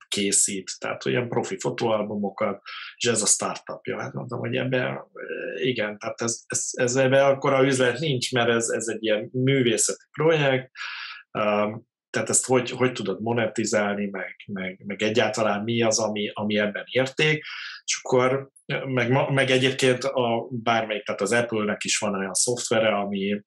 készít, 0.09 0.71
tehát 0.79 1.07
olyan 1.07 1.29
profi 1.29 1.59
fotóalbumokat, 1.59 2.62
és 2.97 3.09
ez 3.09 3.23
a 3.23 3.27
startupja. 3.27 4.01
Hát 4.01 4.12
mondtam, 4.12 4.38
hogy 4.38 4.57
ebben 4.57 4.99
igen, 5.62 5.99
tehát 5.99 6.21
ez, 6.21 6.43
ez, 6.47 6.71
ez 6.73 6.97
ebben 6.97 7.25
akkor 7.25 7.53
a 7.53 7.64
üzlet 7.64 7.99
nincs, 7.99 8.33
mert 8.33 8.49
ez, 8.49 8.69
ez 8.69 8.87
egy 8.87 9.03
ilyen 9.05 9.29
művészeti 9.33 10.05
projekt, 10.11 10.71
tehát 12.11 12.29
ezt 12.29 12.46
hogy, 12.46 12.70
hogy 12.70 12.92
tudod 12.92 13.23
monetizálni, 13.23 14.07
meg, 14.07 14.37
meg, 14.46 14.83
meg 14.87 15.03
egyáltalán 15.03 15.62
mi 15.62 15.83
az, 15.83 15.99
ami, 15.99 16.31
ami 16.35 16.59
ebben 16.59 16.85
érték, 16.87 17.44
és 17.85 18.01
akkor 18.03 18.51
meg, 18.85 19.33
meg 19.33 19.51
egyébként 19.51 20.05
a, 20.05 20.46
bármelyik, 20.51 21.03
tehát 21.03 21.20
az 21.20 21.33
Apple-nek 21.33 21.85
is 21.85 21.99
van 21.99 22.14
olyan 22.14 22.35
szoftvere, 22.35 22.96
ami, 22.96 23.42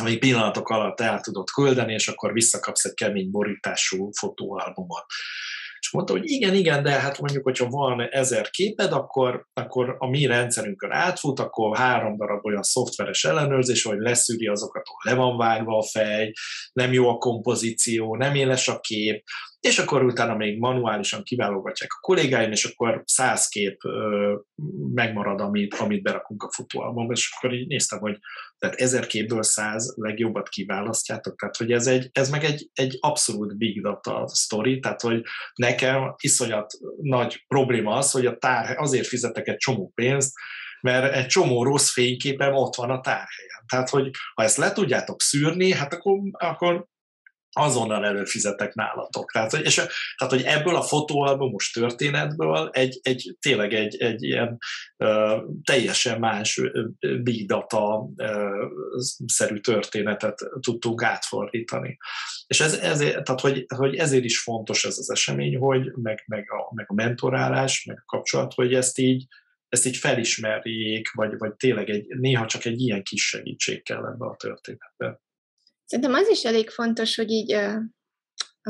ami 0.00 0.16
pillanatok 0.16 0.68
alatt 0.68 1.00
el 1.00 1.20
tudod 1.20 1.50
küldeni, 1.50 1.92
és 1.92 2.08
akkor 2.08 2.32
visszakapsz 2.32 2.84
egy 2.84 2.94
kemény 2.94 3.30
borítású 3.30 4.10
fotóalbumot. 4.12 5.04
És 5.82 5.90
mondta, 5.90 6.12
hogy 6.12 6.30
igen, 6.30 6.54
igen, 6.54 6.82
de 6.82 6.90
hát 6.90 7.20
mondjuk, 7.20 7.44
hogyha 7.44 7.68
van 7.68 8.00
ezer 8.10 8.50
képed, 8.50 8.92
akkor, 8.92 9.46
akkor 9.52 9.96
a 9.98 10.08
mi 10.08 10.26
rendszerünkön 10.26 10.90
átfut, 10.90 11.40
akkor 11.40 11.76
három 11.76 12.16
darab 12.16 12.44
olyan 12.44 12.62
szoftveres 12.62 13.24
ellenőrzés, 13.24 13.82
hogy 13.82 13.98
leszűri 13.98 14.46
azokat, 14.46 14.82
ahol 14.86 15.16
le 15.16 15.22
van 15.22 15.36
vágva 15.36 15.78
a 15.78 15.82
fej, 15.82 16.32
nem 16.72 16.92
jó 16.92 17.08
a 17.08 17.18
kompozíció, 17.18 18.16
nem 18.16 18.34
éles 18.34 18.68
a 18.68 18.80
kép, 18.80 19.24
és 19.62 19.78
akkor 19.78 20.04
utána 20.04 20.36
még 20.36 20.58
manuálisan 20.58 21.22
kiválogatják 21.22 21.90
a 21.92 22.00
kollégáim, 22.00 22.50
és 22.50 22.64
akkor 22.64 23.02
száz 23.06 23.48
kép 23.48 23.80
megmarad, 24.94 25.40
amit, 25.40 25.74
amit 25.74 26.02
berakunk 26.02 26.42
a 26.42 26.50
futóalbumba, 26.52 27.12
és 27.12 27.32
akkor 27.36 27.54
így 27.54 27.66
néztem, 27.66 27.98
hogy 27.98 28.18
tehát 28.58 28.76
ezer 28.76 29.06
képből 29.06 29.42
száz 29.42 29.94
legjobbat 29.96 30.48
kiválasztjátok, 30.48 31.38
tehát 31.38 31.56
hogy 31.56 31.72
ez, 31.72 31.86
egy, 31.86 32.08
ez 32.12 32.30
meg 32.30 32.44
egy, 32.44 32.70
egy 32.72 32.96
abszolút 33.00 33.56
big 33.56 33.82
data 33.82 34.28
story, 34.34 34.78
tehát 34.78 35.00
hogy 35.00 35.22
nekem 35.54 36.14
iszonyat 36.16 36.72
nagy 37.00 37.44
probléma 37.46 37.96
az, 37.96 38.10
hogy 38.10 38.26
a 38.26 38.36
tár, 38.36 38.76
azért 38.78 39.06
fizetek 39.06 39.48
egy 39.48 39.56
csomó 39.56 39.92
pénzt, 39.94 40.32
mert 40.80 41.14
egy 41.14 41.26
csomó 41.26 41.62
rossz 41.62 41.92
fényképem 41.92 42.54
ott 42.54 42.74
van 42.74 42.90
a 42.90 43.00
tárhelyen. 43.00 43.64
Tehát, 43.66 43.88
hogy 43.88 44.10
ha 44.34 44.42
ezt 44.42 44.56
le 44.56 44.72
tudjátok 44.72 45.20
szűrni, 45.20 45.72
hát 45.72 45.92
akkor, 45.92 46.18
akkor 46.32 46.90
azonnal 47.52 48.04
előfizetek 48.04 48.74
nálatok. 48.74 49.30
Tehát, 49.30 49.52
és, 49.52 49.74
tehát, 49.74 50.32
hogy 50.32 50.42
ebből 50.42 50.76
a 50.76 50.82
fotóalbumos 50.82 51.70
történetből 51.70 52.70
egy, 52.72 53.00
egy 53.02 53.36
tényleg 53.40 53.74
egy, 53.74 53.96
egy 53.96 54.22
ilyen 54.22 54.58
uh, 54.96 55.42
teljesen 55.64 56.18
más 56.18 56.60
big 57.22 57.46
data 57.46 57.98
uh, 58.16 58.70
szerű 59.26 59.60
történetet 59.60 60.38
tudtunk 60.60 61.02
átfordítani. 61.02 61.98
És 62.46 62.60
ez, 62.60 62.74
ezért, 62.74 63.24
tehát, 63.24 63.40
hogy, 63.40 63.64
hogy 63.76 63.94
ezért 63.94 64.24
is 64.24 64.40
fontos 64.40 64.84
ez 64.84 64.98
az 64.98 65.10
esemény, 65.10 65.56
hogy 65.56 65.92
meg, 65.94 66.24
meg, 66.26 66.52
a, 66.52 66.74
meg 66.74 66.86
a 66.88 66.94
mentorálás, 66.94 67.84
meg 67.84 67.96
a 67.96 68.16
kapcsolat, 68.16 68.54
hogy 68.54 68.74
ezt 68.74 68.98
így, 68.98 69.26
ezt 69.68 69.86
így 69.86 69.96
felismerjék, 69.96 71.12
vagy, 71.12 71.38
vagy 71.38 71.54
tényleg 71.54 71.90
egy, 71.90 72.06
néha 72.06 72.46
csak 72.46 72.64
egy 72.64 72.80
ilyen 72.80 73.02
kis 73.02 73.28
segítség 73.28 73.82
kell 73.82 74.06
ebbe 74.06 74.26
a 74.26 74.36
történetbe. 74.36 75.21
Szerintem 75.92 76.14
az 76.14 76.28
is 76.28 76.44
elég 76.44 76.70
fontos, 76.70 77.16
hogy 77.16 77.30
így 77.30 77.56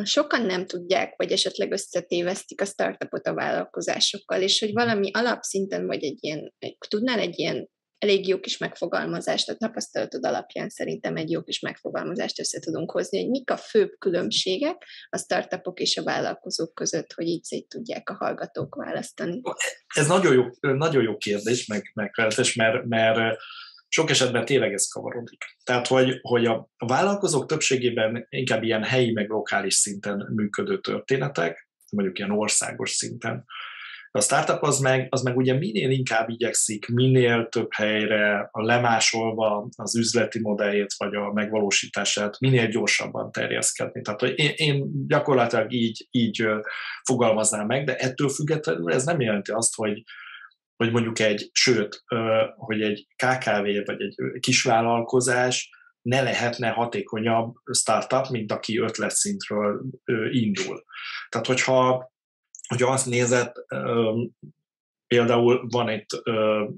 sokan 0.03 0.47
nem 0.47 0.67
tudják, 0.67 1.15
vagy 1.17 1.33
esetleg 1.33 1.73
összetévesztik 1.73 2.61
a 2.61 2.65
startupot 2.65 3.27
a 3.27 3.35
vállalkozásokkal, 3.35 4.41
és 4.41 4.61
hogy 4.61 4.73
valami 4.73 5.11
alapszinten, 5.13 5.87
vagy 5.87 6.05
egy 6.05 6.19
ilyen, 6.21 6.55
egy, 6.59 6.77
tudnál 6.89 7.19
egy 7.19 7.39
ilyen 7.39 7.69
elég 7.99 8.29
jó 8.29 8.41
kis 8.41 8.59
megfogalmazást, 8.59 9.49
a 9.49 9.55
tapasztalatod 9.55 10.25
alapján 10.25 10.69
szerintem 10.69 11.17
egy 11.17 11.31
jó 11.31 11.43
kis 11.43 11.61
megfogalmazást 11.61 12.41
össze 12.41 12.61
tudunk 12.61 12.91
hozni, 12.91 13.21
hogy 13.21 13.31
mik 13.31 13.51
a 13.51 13.57
főbb 13.57 13.91
különbségek 13.99 14.85
a 15.11 15.19
startupok 15.19 15.81
és 15.81 15.97
a 15.97 16.03
vállalkozók 16.03 16.75
között, 16.75 17.13
hogy 17.13 17.27
így 17.27 17.43
szét 17.43 17.69
tudják 17.69 18.11
a 18.11 18.15
hallgatók 18.15 18.75
választani. 18.75 19.41
Ez 19.95 20.07
nagyon 20.07 20.33
jó, 20.35 20.73
nagyon 20.73 21.03
jó 21.03 21.17
kérdés, 21.17 21.67
meg, 21.67 21.91
meg 21.95 22.11
mert, 22.55 22.85
mert 22.85 23.37
sok 23.95 24.11
esetben 24.11 24.45
tényleg 24.45 24.73
ez 24.73 24.89
kavarodik. 24.89 25.45
Tehát, 25.65 25.87
hogy, 25.87 26.19
hogy 26.23 26.47
a 26.47 26.69
vállalkozók 26.87 27.47
többségében 27.47 28.27
inkább 28.29 28.63
ilyen 28.63 28.85
helyi, 28.85 29.13
meg 29.13 29.29
lokális 29.29 29.75
szinten 29.75 30.29
működő 30.35 30.81
történetek, 30.81 31.69
mondjuk 31.91 32.19
ilyen 32.19 32.31
országos 32.31 32.91
szinten. 32.91 33.45
A 34.11 34.21
startup 34.21 34.63
az 34.63 34.79
meg, 34.79 35.07
az 35.11 35.23
meg 35.23 35.37
ugye 35.37 35.55
minél 35.55 35.91
inkább 35.91 36.29
igyekszik, 36.29 36.89
minél 36.89 37.49
több 37.49 37.73
helyre 37.73 38.49
a 38.51 38.63
lemásolva 38.63 39.69
az 39.77 39.97
üzleti 39.97 40.41
modelljét 40.41 40.95
vagy 40.97 41.15
a 41.15 41.33
megvalósítását 41.33 42.39
minél 42.41 42.69
gyorsabban 42.69 43.33
terjeszkedni. 43.33 44.01
Tehát 44.01 44.21
hogy 44.21 44.39
én, 44.39 44.53
én 44.57 45.07
gyakorlatilag 45.07 45.73
így, 45.73 46.07
így 46.11 46.47
fogalmaznám 47.05 47.67
meg, 47.67 47.85
de 47.85 47.97
ettől 47.97 48.29
függetlenül 48.29 48.93
ez 48.93 49.05
nem 49.05 49.21
jelenti 49.21 49.51
azt, 49.51 49.75
hogy, 49.75 50.03
hogy 50.83 50.93
mondjuk 50.93 51.19
egy, 51.19 51.51
sőt, 51.53 52.05
hogy 52.57 52.83
egy 52.83 53.07
KKV 53.17 53.85
vagy 53.85 54.01
egy 54.01 54.15
kisvállalkozás 54.41 55.71
ne 56.03 56.23
lehetne 56.23 56.69
hatékonyabb 56.69 57.55
startup, 57.73 58.29
mint 58.29 58.53
aki 58.53 58.79
ötletszintről 58.79 59.83
indul. 60.31 60.85
Tehát, 61.29 61.47
hogyha, 61.47 62.13
hogyha 62.69 62.93
azt 62.93 63.07
nézed, 63.07 63.53
például 65.07 65.67
van 65.69 65.91
itt 65.91 66.23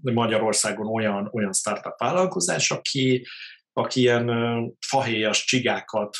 Magyarországon 0.02 0.86
olyan, 0.86 1.30
olyan 1.32 1.52
startup 1.52 1.98
vállalkozás, 1.98 2.70
aki 2.70 3.26
aki 3.76 4.00
ilyen 4.00 4.30
fahéjas 4.86 5.44
csigákat 5.44 6.16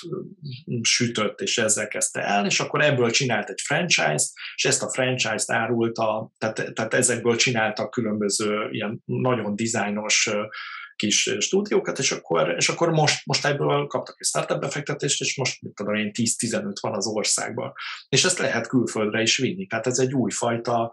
sütött, 0.83 1.41
és 1.41 1.59
ezzel 1.59 1.89
kezdte 1.89 2.21
el, 2.21 2.47
és 2.47 2.61
akkor 2.61 2.83
ebből 2.83 3.11
csinált 3.11 3.49
egy 3.49 3.61
franchise-t, 3.61 4.33
és 4.55 4.65
ezt 4.65 4.83
a 4.83 4.91
franchise-t 4.91 5.51
árulta, 5.51 6.31
tehát, 6.39 6.75
tehát 6.75 6.95
ezekből 6.95 7.37
csináltak 7.37 7.91
különböző 7.91 8.69
ilyen 8.71 9.03
nagyon 9.05 9.57
dizájnos 9.57 10.31
kis 10.97 11.37
stúdiókat, 11.39 11.99
és 11.99 12.13
akkor, 12.13 12.55
és 12.57 12.69
akkor 12.69 12.91
most, 12.91 13.27
most 13.27 13.45
ebből 13.45 13.87
kaptak 13.87 14.17
egy 14.19 14.27
startup 14.27 14.61
befektetést, 14.61 15.21
és 15.21 15.37
most, 15.37 15.63
mit 15.63 15.75
tudom 15.75 15.95
én, 15.95 16.11
10-15 16.13 16.73
van 16.81 16.95
az 16.95 17.07
országban. 17.07 17.73
És 18.09 18.25
ezt 18.25 18.39
lehet 18.39 18.69
külföldre 18.69 19.23
is 19.23 19.37
vinni. 19.37 19.67
Tehát 19.67 19.87
ez 19.87 19.99
egy 19.99 20.13
újfajta 20.13 20.93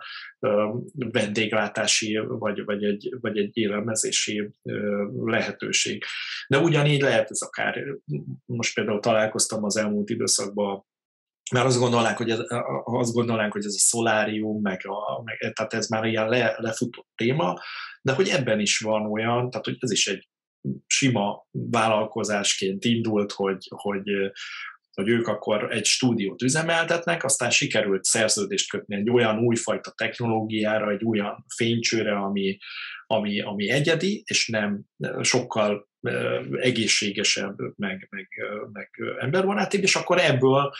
vendéglátási, 0.93 2.19
vagy, 2.27 2.65
vagy, 2.65 2.83
egy, 2.83 3.15
vagy 3.21 3.37
egy 3.37 3.57
élelmezési 3.57 4.49
lehetőség. 5.25 6.03
De 6.47 6.59
ugyanígy 6.59 7.01
lehet 7.01 7.29
ez 7.29 7.41
akár, 7.41 7.83
most 8.45 8.73
például 8.73 8.99
találkoztam 8.99 9.63
az 9.63 9.77
elmúlt 9.77 10.09
időszakban 10.09 10.85
mert 11.51 11.65
azt 11.65 11.79
gondolnánk, 11.79 12.17
hogy 12.17 12.29
ez, 12.29 12.39
azt 12.83 13.13
gondolnánk, 13.13 13.51
hogy 13.51 13.65
ez 13.65 13.73
a 13.73 13.79
szolárium, 13.79 14.61
meg, 14.61 14.81
a, 14.83 15.23
meg 15.23 15.53
tehát 15.53 15.73
ez 15.73 15.87
már 15.87 16.05
ilyen 16.05 16.29
le, 16.29 16.55
lefutott 16.57 17.07
téma, 17.15 17.59
de 18.01 18.13
hogy 18.13 18.27
ebben 18.27 18.59
is 18.59 18.79
van 18.79 19.05
olyan, 19.05 19.49
tehát 19.49 19.65
hogy 19.65 19.77
ez 19.79 19.91
is 19.91 20.07
egy 20.07 20.29
sima 20.87 21.47
vállalkozásként 21.51 22.85
indult, 22.85 23.31
hogy, 23.31 23.67
hogy, 23.75 24.31
hogy 24.93 25.07
ők 25.07 25.27
akkor 25.27 25.71
egy 25.71 25.85
stúdiót 25.85 26.41
üzemeltetnek, 26.41 27.23
aztán 27.23 27.49
sikerült 27.49 28.03
szerződést 28.03 28.69
kötni 28.69 28.95
egy 28.95 29.09
olyan 29.09 29.39
újfajta 29.39 29.91
technológiára, 29.91 30.91
egy 30.91 31.05
olyan 31.05 31.45
fénycsőre, 31.55 32.17
ami, 32.17 32.57
ami, 33.07 33.41
ami 33.41 33.69
egyedi, 33.69 34.23
és 34.25 34.47
nem 34.47 34.81
sokkal 35.21 35.89
egészségesebb, 36.51 37.55
meg, 37.75 38.07
meg, 38.09 38.27
meg 38.71 38.89
emberbarátibb, 39.19 39.81
és 39.81 39.95
akkor 39.95 40.19
ebből 40.19 40.71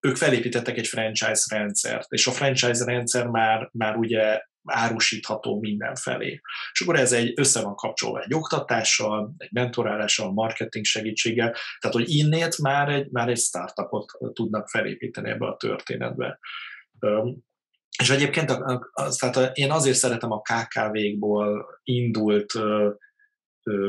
ők 0.00 0.16
felépítettek 0.16 0.76
egy 0.76 0.86
franchise 0.86 1.56
rendszert, 1.56 2.12
és 2.12 2.26
a 2.26 2.30
franchise 2.30 2.84
rendszer 2.84 3.26
már, 3.26 3.68
már 3.72 3.96
ugye 3.96 4.42
árusítható 4.64 5.60
mindenfelé. 5.60 6.40
És 6.72 6.80
akkor 6.80 6.96
ez 6.96 7.12
egy 7.12 7.32
össze 7.36 7.62
van 7.62 7.74
kapcsolva 7.74 8.20
egy 8.20 8.34
oktatással, 8.34 9.34
egy 9.36 9.52
mentorálással, 9.52 10.32
marketing 10.32 10.84
segítséggel, 10.84 11.54
tehát 11.78 11.96
hogy 11.96 12.08
innét 12.08 12.58
már 12.58 12.88
egy, 12.88 13.10
már 13.10 13.28
egy 13.28 13.38
startupot 13.38 14.12
tudnak 14.32 14.68
felépíteni 14.68 15.30
ebbe 15.30 15.46
a 15.46 15.56
történetbe. 15.56 16.38
És 18.02 18.10
egyébként 18.10 18.50
az, 18.90 19.16
tehát 19.16 19.56
én 19.56 19.70
azért 19.70 19.96
szeretem 19.96 20.30
a 20.30 20.40
KKV-kból 20.40 21.66
indult 21.82 22.52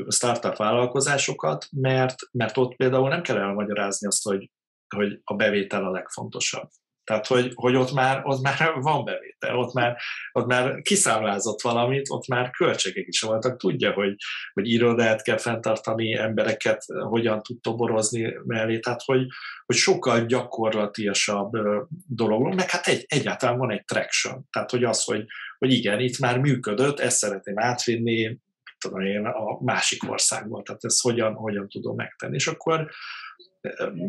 startup 0.08 0.56
vállalkozásokat, 0.56 1.68
mert, 1.72 2.16
mert 2.32 2.58
ott 2.58 2.76
például 2.76 3.10
nem 3.10 3.22
kell 3.22 3.38
elmagyarázni 3.38 4.08
azt, 4.08 4.24
hogy 4.24 4.50
hogy 4.96 5.20
a 5.24 5.34
bevétel 5.34 5.86
a 5.86 5.92
legfontosabb. 5.92 6.70
Tehát, 7.04 7.28
hogy, 7.28 7.52
hogy 7.56 7.76
ott, 7.76 7.92
már, 7.94 8.22
ott 8.24 8.42
már 8.42 8.74
van 8.80 9.04
bevétel, 9.04 9.58
ott 9.58 9.74
már, 9.74 9.98
ott 10.32 10.46
már 10.46 10.82
kiszámlázott 10.82 11.62
valamit, 11.62 12.10
ott 12.10 12.28
már 12.28 12.50
költségek 12.50 13.08
is 13.08 13.22
voltak, 13.22 13.58
tudja, 13.58 13.92
hogy, 13.92 14.16
hogy 14.54 14.70
irodát 14.70 15.22
kell 15.22 15.38
fenntartani, 15.38 16.14
embereket 16.14 16.86
hogyan 17.10 17.42
tud 17.42 17.62
toborozni 17.62 18.34
mellé, 18.44 18.80
tehát 18.80 19.02
hogy, 19.06 19.28
hogy 19.66 19.76
sokkal 19.76 20.26
gyakorlatiasabb 20.26 21.52
dolog, 22.08 22.54
meg 22.54 22.70
hát 22.70 22.88
egy, 22.88 23.06
egyáltalán 23.08 23.58
van 23.58 23.72
egy 23.72 23.86
traction, 23.86 24.48
tehát 24.52 24.72
hogy 24.72 24.84
az, 24.84 25.04
hogy, 25.04 25.26
hogy 25.58 25.72
igen, 25.72 26.00
itt 26.00 26.20
már 26.20 26.40
működött, 26.40 27.00
ezt 27.00 27.18
szeretném 27.18 27.60
átvinni, 27.60 28.40
tudom 28.78 29.02
én, 29.02 29.26
a 29.26 29.64
másik 29.64 30.10
országból, 30.10 30.64
tehát 30.64 30.84
ezt 30.84 31.02
hogyan, 31.02 31.34
hogyan 31.34 31.70
tudom 31.70 31.96
megtenni. 31.96 32.36
És 32.36 32.48
akkor 32.48 32.90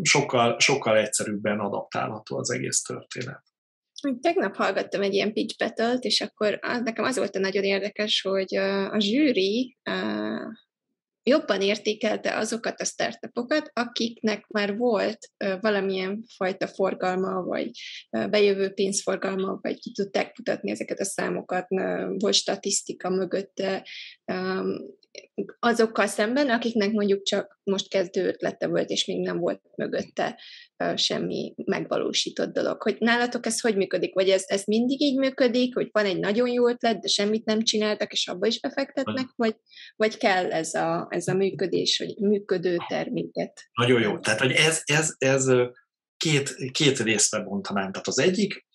sokkal, 0.02 0.58
sokkal 0.58 0.96
egyszerűbben 0.96 1.58
adaptálható 1.58 2.36
az 2.36 2.50
egész 2.50 2.82
történet. 2.82 3.42
Tegnap 4.20 4.54
hallgattam 4.54 5.02
egy 5.02 5.14
ilyen 5.14 5.32
pitch 5.32 5.58
battle 5.58 5.96
és 6.00 6.20
akkor 6.20 6.58
az, 6.62 6.80
nekem 6.82 7.04
az 7.04 7.16
volt 7.16 7.36
a 7.36 7.38
nagyon 7.38 7.64
érdekes, 7.64 8.20
hogy 8.20 8.56
a 8.90 8.98
zsűri 8.98 9.78
jobban 11.22 11.60
értékelte 11.60 12.36
azokat 12.36 12.80
a 12.80 12.84
startupokat, 12.84 13.70
akiknek 13.72 14.46
már 14.46 14.76
volt 14.76 15.18
valamilyen 15.60 16.24
fajta 16.36 16.66
forgalma, 16.66 17.42
vagy 17.42 17.70
bejövő 18.10 18.70
pénzforgalma, 18.70 19.58
vagy 19.60 19.78
ki 19.78 19.92
tudták 19.92 20.36
mutatni 20.38 20.70
ezeket 20.70 21.00
a 21.00 21.04
számokat, 21.04 21.66
volt 22.18 22.34
statisztika 22.34 23.10
mögötte, 23.10 23.86
azokkal 25.58 26.06
szemben, 26.06 26.50
akiknek 26.50 26.90
mondjuk 26.90 27.22
csak 27.22 27.60
most 27.62 27.88
kezdő 27.88 28.26
ötlete 28.26 28.66
volt, 28.66 28.88
és 28.88 29.06
még 29.06 29.20
nem 29.20 29.38
volt 29.38 29.60
mögötte 29.76 30.40
semmi 30.94 31.54
megvalósított 31.64 32.52
dolog. 32.52 32.82
Hogy 32.82 32.96
nálatok 32.98 33.46
ez 33.46 33.60
hogy 33.60 33.76
működik? 33.76 34.14
Vagy 34.14 34.28
ez, 34.28 34.44
ez 34.46 34.64
mindig 34.64 35.00
így 35.00 35.18
működik, 35.18 35.74
hogy 35.74 35.88
van 35.92 36.04
egy 36.04 36.18
nagyon 36.18 36.48
jó 36.48 36.68
ötlet, 36.68 37.00
de 37.00 37.08
semmit 37.08 37.44
nem 37.44 37.62
csináltak, 37.62 38.12
és 38.12 38.28
abba 38.28 38.46
is 38.46 38.60
befektetnek, 38.60 39.26
vagy, 39.36 39.56
vagy 39.96 40.16
kell 40.16 40.52
ez 40.52 40.74
a, 40.74 41.06
ez 41.10 41.28
a 41.28 41.34
működés, 41.34 41.98
hogy 41.98 42.28
működő 42.28 42.76
terméket? 42.88 43.62
Nagyon 43.72 44.00
jó. 44.00 44.18
Tehát, 44.18 44.40
hogy 44.40 44.52
ez, 44.52 44.82
ez, 44.84 45.14
ez 45.18 45.46
két, 46.16 46.54
két 46.72 46.98
részre 46.98 47.42
bontanám. 47.42 47.92
Tehát 47.92 48.06
az 48.06 48.18
egyik, 48.18 48.66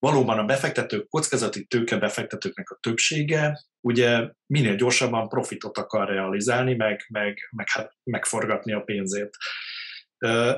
valóban 0.00 0.38
a 0.38 0.44
befektetők, 0.44 1.08
kockázati 1.08 1.64
tőke 1.64 1.96
befektetőknek 1.96 2.70
a 2.70 2.78
többsége 2.80 3.60
ugye 3.80 4.30
minél 4.46 4.74
gyorsabban 4.74 5.28
profitot 5.28 5.78
akar 5.78 6.08
realizálni, 6.08 6.74
meg, 6.74 7.06
meg, 7.08 7.38
meg 7.50 7.68
hát 7.68 7.96
megforgatni 8.04 8.72
a 8.72 8.80
pénzét. 8.80 9.36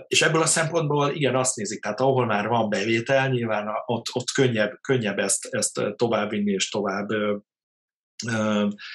És 0.06 0.22
ebből 0.22 0.42
a 0.42 0.46
szempontból 0.46 1.10
igen, 1.10 1.36
azt 1.36 1.56
nézik, 1.56 1.82
tehát 1.82 2.00
ahol 2.00 2.26
már 2.26 2.48
van 2.48 2.68
bevétel, 2.68 3.28
nyilván 3.28 3.68
ott, 3.86 4.06
ott 4.12 4.30
könnyebb, 4.34 4.78
könnyebb 4.80 5.18
ezt, 5.18 5.46
ezt 5.50 5.80
továbbvinni 5.96 6.52
és 6.52 6.68
tovább 6.68 7.08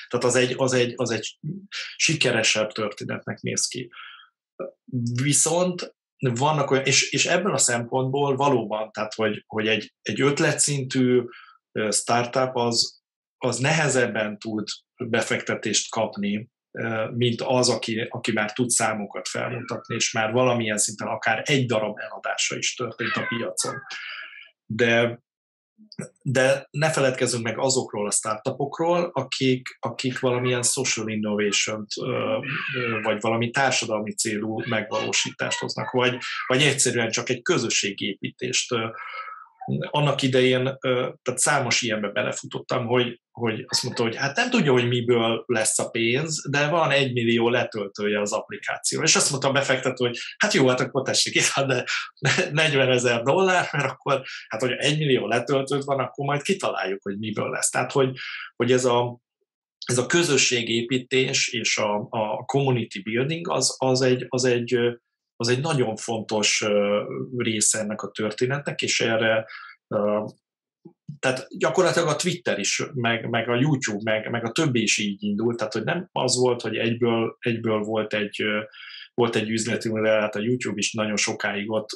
tehát 0.08 0.24
az 0.24 0.36
egy, 0.36 0.54
az, 0.58 0.74
egy, 0.74 0.94
az 0.96 1.12
egy 1.12 1.40
sikeresebb 1.96 2.72
történetnek 2.72 3.42
néz 3.42 3.68
ki. 3.68 3.92
Viszont 5.22 5.97
vannak 6.20 6.72
olyan, 6.72 6.86
és, 6.86 7.12
és 7.12 7.26
ebből 7.26 7.54
a 7.54 7.58
szempontból 7.58 8.36
valóban, 8.36 8.92
tehát 8.92 9.14
hogy, 9.14 9.44
hogy 9.48 9.68
egy, 9.68 9.94
egy 10.02 10.22
ötletszintű 10.22 11.24
startup 11.90 12.56
az, 12.56 13.02
az 13.38 13.58
nehezebben 13.58 14.40
tud 14.40 14.68
befektetést 14.96 15.92
kapni, 15.92 16.50
mint 17.14 17.42
az, 17.42 17.70
aki, 17.70 18.08
aki 18.10 18.32
már 18.32 18.54
tud 18.54 18.70
számokat 18.70 19.28
felmutatni, 19.28 19.96
és 19.96 20.12
már 20.12 20.32
valamilyen 20.32 20.78
szinten 20.78 21.08
akár 21.08 21.42
egy 21.46 21.66
darab 21.66 21.98
eladása 22.00 22.58
is 22.58 22.76
történt 22.76 23.16
a 23.16 23.26
piacon. 23.28 23.76
De 24.66 25.22
de 26.22 26.68
ne 26.72 26.92
feledkezzünk 26.92 27.44
meg 27.44 27.60
azokról 27.60 28.08
a 28.08 28.12
startupokról, 28.12 29.10
akik, 29.14 29.78
akik 29.80 30.20
valamilyen 30.20 30.64
social 30.64 31.10
innovation 31.10 31.86
vagy 33.04 33.22
valami 33.22 33.50
társadalmi 33.50 34.14
célú 34.14 34.62
megvalósítást 34.70 35.60
hoznak, 35.60 35.92
vagy, 35.92 36.18
vagy 36.48 36.62
egyszerűen 36.62 37.10
csak 37.10 37.30
egy 37.30 37.42
közösségépítést 37.42 38.76
annak 39.76 40.22
idején, 40.22 40.64
tehát 41.22 41.40
számos 41.40 41.82
ilyenbe 41.82 42.08
belefutottam, 42.08 42.86
hogy, 42.86 43.22
hogy 43.32 43.66
azt 43.68 43.84
mondta, 43.84 44.04
hogy 44.04 44.16
hát 44.16 44.36
nem 44.36 44.50
tudja, 44.50 44.72
hogy 44.72 44.88
miből 44.88 45.44
lesz 45.46 45.80
a 45.80 45.90
pénz, 45.90 46.50
de 46.50 46.68
van 46.68 46.92
egy 46.92 47.14
millió 47.14 47.50
letöltője 47.50 48.22
az 48.22 48.34
applikáció. 48.34 49.02
És 49.02 49.16
azt 49.16 49.30
mondta 49.30 49.48
a 49.48 49.52
befektető, 49.52 50.06
hogy 50.06 50.18
hát 50.38 50.54
jó, 50.54 50.68
hát 50.68 50.80
akkor 50.80 51.02
tessék 51.02 51.36
itt, 51.36 51.66
de 51.66 51.86
40 52.52 52.92
ezer 52.92 53.22
dollár, 53.22 53.68
mert 53.72 53.92
akkor, 53.92 54.22
hát 54.48 54.62
hogy 54.62 54.72
egy 54.72 54.98
millió 54.98 55.28
letöltőt 55.28 55.84
van, 55.84 56.00
akkor 56.00 56.26
majd 56.26 56.42
kitaláljuk, 56.42 57.02
hogy 57.04 57.18
miből 57.18 57.50
lesz. 57.50 57.70
Tehát, 57.70 57.92
hogy, 57.92 58.18
hogy 58.56 58.72
ez 58.72 58.86
a, 58.86 59.20
ez 59.86 59.98
a 59.98 60.06
közösségépítés 60.06 61.48
és 61.48 61.78
a, 61.78 62.08
a 62.10 62.46
community 62.46 63.02
building 63.04 63.50
az, 63.50 63.76
az, 63.78 64.02
egy, 64.02 64.26
az, 64.28 64.44
egy, 64.44 64.80
az 65.38 65.48
egy 65.48 65.62
nagyon 65.62 65.96
fontos 65.96 66.66
része 67.38 67.80
ennek 67.80 68.02
a 68.02 68.12
történetnek, 68.12 68.82
és 68.82 69.02
erre 69.02 69.46
tehát 71.20 71.48
gyakorlatilag 71.58 72.08
a 72.08 72.16
Twitter 72.16 72.60
is, 72.60 72.84
meg, 72.94 73.30
meg 73.30 73.50
a 73.50 73.56
YouTube, 73.56 74.12
meg, 74.12 74.30
meg 74.30 74.46
a 74.46 74.52
többi 74.52 74.82
is 74.82 74.98
így 74.98 75.24
indult, 75.24 75.58
tehát 75.58 75.74
hogy 75.74 75.84
nem 75.84 76.10
az 76.12 76.38
volt, 76.38 76.62
hogy 76.62 76.76
egyből, 76.76 77.38
egyből 77.40 77.80
volt 77.80 78.14
egy 78.14 78.44
volt 79.14 79.36
egy 79.36 79.50
üzletünk, 79.50 80.02
de 80.02 80.10
hát 80.10 80.36
a 80.36 80.40
YouTube 80.40 80.78
is 80.78 80.94
nagyon 80.94 81.16
sokáig 81.16 81.72
ott 81.72 81.90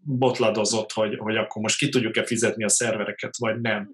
botladozott, 0.00 0.92
hogy, 0.92 1.16
hogy 1.18 1.36
akkor 1.36 1.62
most 1.62 1.78
ki 1.78 1.88
tudjuk-e 1.88 2.24
fizetni 2.24 2.64
a 2.64 2.68
szervereket, 2.68 3.36
vagy 3.38 3.60
nem. 3.60 3.92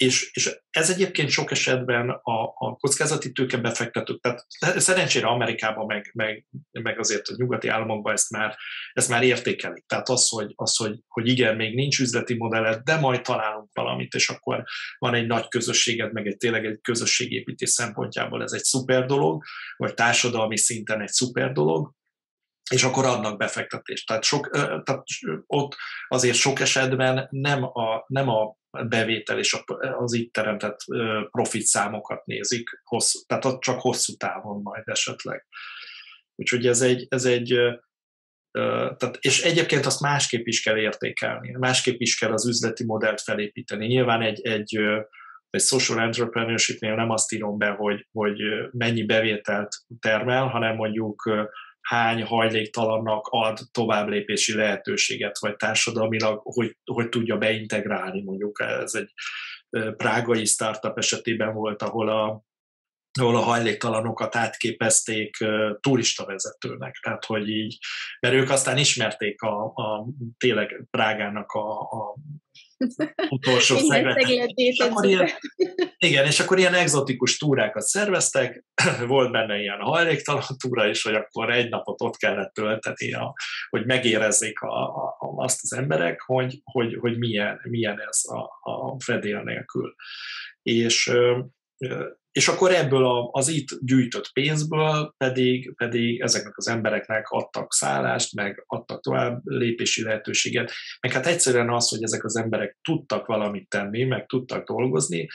És, 0.00 0.30
és 0.32 0.50
ez 0.70 0.90
egyébként 0.90 1.28
sok 1.30 1.50
esetben 1.50 2.10
a, 2.10 2.42
a 2.42 2.76
kockázati 2.76 3.32
tőke 3.32 3.56
befektetők, 3.56 4.20
tehát 4.20 4.46
szerencsére 4.80 5.26
Amerikában, 5.26 5.86
meg, 5.86 6.10
meg, 6.14 6.46
meg 6.70 6.98
azért 6.98 7.28
a 7.28 7.34
nyugati 7.36 7.68
államokban 7.68 8.12
ezt 8.12 8.30
már, 8.30 8.56
ezt 8.92 9.08
már 9.08 9.22
értékelik. 9.22 9.86
Tehát 9.86 10.08
az, 10.08 10.28
hogy, 10.28 10.52
az 10.54 10.76
hogy, 10.76 10.98
hogy 11.08 11.28
igen, 11.28 11.56
még 11.56 11.74
nincs 11.74 11.98
üzleti 11.98 12.34
modelled, 12.34 12.82
de 12.82 12.96
majd 12.96 13.22
találunk 13.22 13.70
valamit, 13.72 14.14
és 14.14 14.28
akkor 14.28 14.64
van 14.98 15.14
egy 15.14 15.26
nagy 15.26 15.48
közösséged, 15.48 16.12
meg 16.12 16.26
egy 16.26 16.36
tényleg 16.36 16.64
egy 16.64 16.80
közösségépítés 16.80 17.70
szempontjából 17.70 18.42
ez 18.42 18.52
egy 18.52 18.64
szuper 18.64 19.06
dolog, 19.06 19.42
vagy 19.76 19.94
társadalmi 19.94 20.56
szinten 20.56 21.00
egy 21.00 21.12
szuper 21.12 21.52
dolog, 21.52 21.92
és 22.70 22.82
akkor 22.82 23.04
adnak 23.04 23.38
befektetést. 23.38 24.06
Tehát, 24.06 24.22
sok, 24.22 24.50
tehát 24.50 25.02
ott 25.46 25.76
azért 26.08 26.36
sok 26.36 26.60
esetben 26.60 27.28
nem 27.30 27.64
a, 27.64 28.04
nem 28.06 28.28
a 28.28 28.58
bevétel 28.88 29.38
és 29.38 29.56
az 29.98 30.12
itt 30.12 30.32
teremtett 30.32 30.78
profit 31.30 31.62
számokat 31.62 32.26
nézik, 32.26 32.80
hosszú, 32.84 33.18
tehát 33.26 33.60
csak 33.60 33.80
hosszú 33.80 34.14
távon 34.16 34.62
majd 34.62 34.82
esetleg. 34.86 35.46
Úgyhogy 36.34 36.66
ez 36.66 36.80
egy, 36.80 37.06
ez 37.08 37.24
egy 37.24 37.60
tehát, 38.52 39.18
és 39.20 39.42
egyébként 39.42 39.86
azt 39.86 40.00
másképp 40.00 40.46
is 40.46 40.62
kell 40.62 40.76
értékelni, 40.76 41.56
másképp 41.58 42.00
is 42.00 42.18
kell 42.18 42.32
az 42.32 42.48
üzleti 42.48 42.84
modellt 42.84 43.20
felépíteni. 43.20 43.86
Nyilván 43.86 44.22
egy, 44.22 44.46
egy, 44.46 44.78
egy 45.50 45.60
social 45.60 46.00
entrepreneurshipnél 46.00 46.94
nem 46.94 47.10
azt 47.10 47.32
írom 47.32 47.58
be, 47.58 47.68
hogy, 47.68 48.06
hogy 48.12 48.40
mennyi 48.70 49.04
bevételt 49.04 49.68
termel, 50.00 50.46
hanem 50.46 50.76
mondjuk 50.76 51.48
hány 51.80 52.22
hajléktalannak 52.22 53.26
ad 53.30 53.58
továbblépési 53.70 54.54
lehetőséget, 54.54 55.38
vagy 55.38 55.56
társadalmilag 55.56 56.40
hogy, 56.42 56.76
hogy 56.84 57.08
tudja 57.08 57.36
beintegrálni. 57.36 58.22
Mondjuk 58.22 58.60
ez 58.60 58.94
egy 58.94 59.12
prágai 59.96 60.44
startup 60.44 60.98
esetében 60.98 61.54
volt, 61.54 61.82
ahol 61.82 62.08
a, 62.08 62.44
ahol 63.20 63.36
a 63.36 63.40
hajléktalanokat 63.40 64.36
átképezték 64.36 65.36
turista 65.80 66.24
vezetőnek. 66.24 66.98
Tehát, 67.02 67.24
hogy 67.24 67.48
így, 67.48 67.78
mert 68.20 68.34
ők 68.34 68.50
aztán 68.50 68.78
ismerték 68.78 69.42
a, 69.42 69.64
a 69.64 70.06
tényleg 70.38 70.84
Prágának 70.90 71.52
a, 71.52 71.80
a 71.80 72.14
utolsó 73.28 73.76
szeglet. 73.76 74.18
És 74.54 74.78
akkor 74.78 75.04
ilyen, 75.04 75.28
igen, 75.98 76.26
és 76.26 76.40
akkor 76.40 76.58
ilyen 76.58 76.74
egzotikus 76.74 77.36
túrákat 77.36 77.82
szerveztek, 77.82 78.64
volt 79.06 79.32
benne 79.32 79.60
ilyen 79.60 79.80
hajléktalan 79.80 80.42
túra 80.58 80.88
is, 80.88 81.02
hogy 81.02 81.14
akkor 81.14 81.50
egy 81.50 81.68
napot 81.68 82.00
ott 82.02 82.16
kellett 82.16 82.52
tölteni, 82.52 83.12
a, 83.12 83.34
hogy 83.68 83.86
megérezzék 83.86 84.60
a, 84.60 84.82
a, 84.84 85.16
azt 85.18 85.58
az 85.62 85.72
emberek, 85.72 86.20
hogy, 86.20 86.60
hogy, 86.64 86.96
hogy 87.00 87.18
milyen, 87.18 87.60
milyen 87.62 88.00
ez 88.00 88.20
a, 88.24 88.70
a 88.70 88.96
fedél 89.04 89.42
nélkül. 89.42 89.94
És 90.62 91.12
és 92.32 92.48
akkor 92.48 92.74
ebből 92.74 93.28
az 93.32 93.48
itt 93.48 93.68
gyűjtött 93.80 94.32
pénzből 94.32 95.14
pedig, 95.16 95.74
pedig 95.76 96.20
ezeknek 96.20 96.56
az 96.56 96.68
embereknek 96.68 97.28
adtak 97.28 97.72
szállást, 97.72 98.34
meg 98.34 98.64
adtak 98.66 99.00
tovább 99.00 99.40
lépési 99.44 100.02
lehetőséget, 100.02 100.72
meg 101.00 101.12
hát 101.12 101.26
egyszerűen 101.26 101.70
az, 101.70 101.88
hogy 101.88 102.02
ezek 102.02 102.24
az 102.24 102.36
emberek 102.36 102.78
tudtak 102.82 103.26
valamit 103.26 103.68
tenni, 103.68 104.04
meg 104.04 104.26
tudtak 104.26 104.66
dolgozni, 104.66 105.28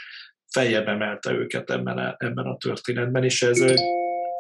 feljebb 0.51 0.87
emelte 0.87 1.31
őket 1.31 1.69
ebben 1.69 1.97
a, 1.97 2.15
ebben 2.17 2.45
a 2.45 2.57
történetben, 2.57 3.23
és 3.23 3.41
ez, 3.41 3.59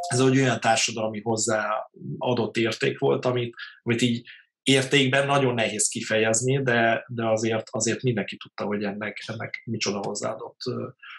ez 0.07 0.19
egy 0.19 0.37
olyan 0.37 0.59
társadalmi 0.59 1.21
hozzá 1.21 1.89
adott 2.17 2.57
érték 2.57 2.99
volt, 2.99 3.25
amit, 3.25 3.55
amit 3.83 4.01
így 4.01 4.27
értékben 4.65 5.25
nagyon 5.25 5.53
nehéz 5.53 5.87
kifejezni, 5.87 6.61
de, 6.61 7.05
de 7.07 7.27
azért, 7.27 7.67
azért 7.71 8.01
mindenki 8.01 8.37
tudta, 8.37 8.65
hogy 8.65 8.83
ennek, 8.83 9.23
ennek 9.25 9.61
micsoda 9.65 9.97
hozzáadott 9.97 10.59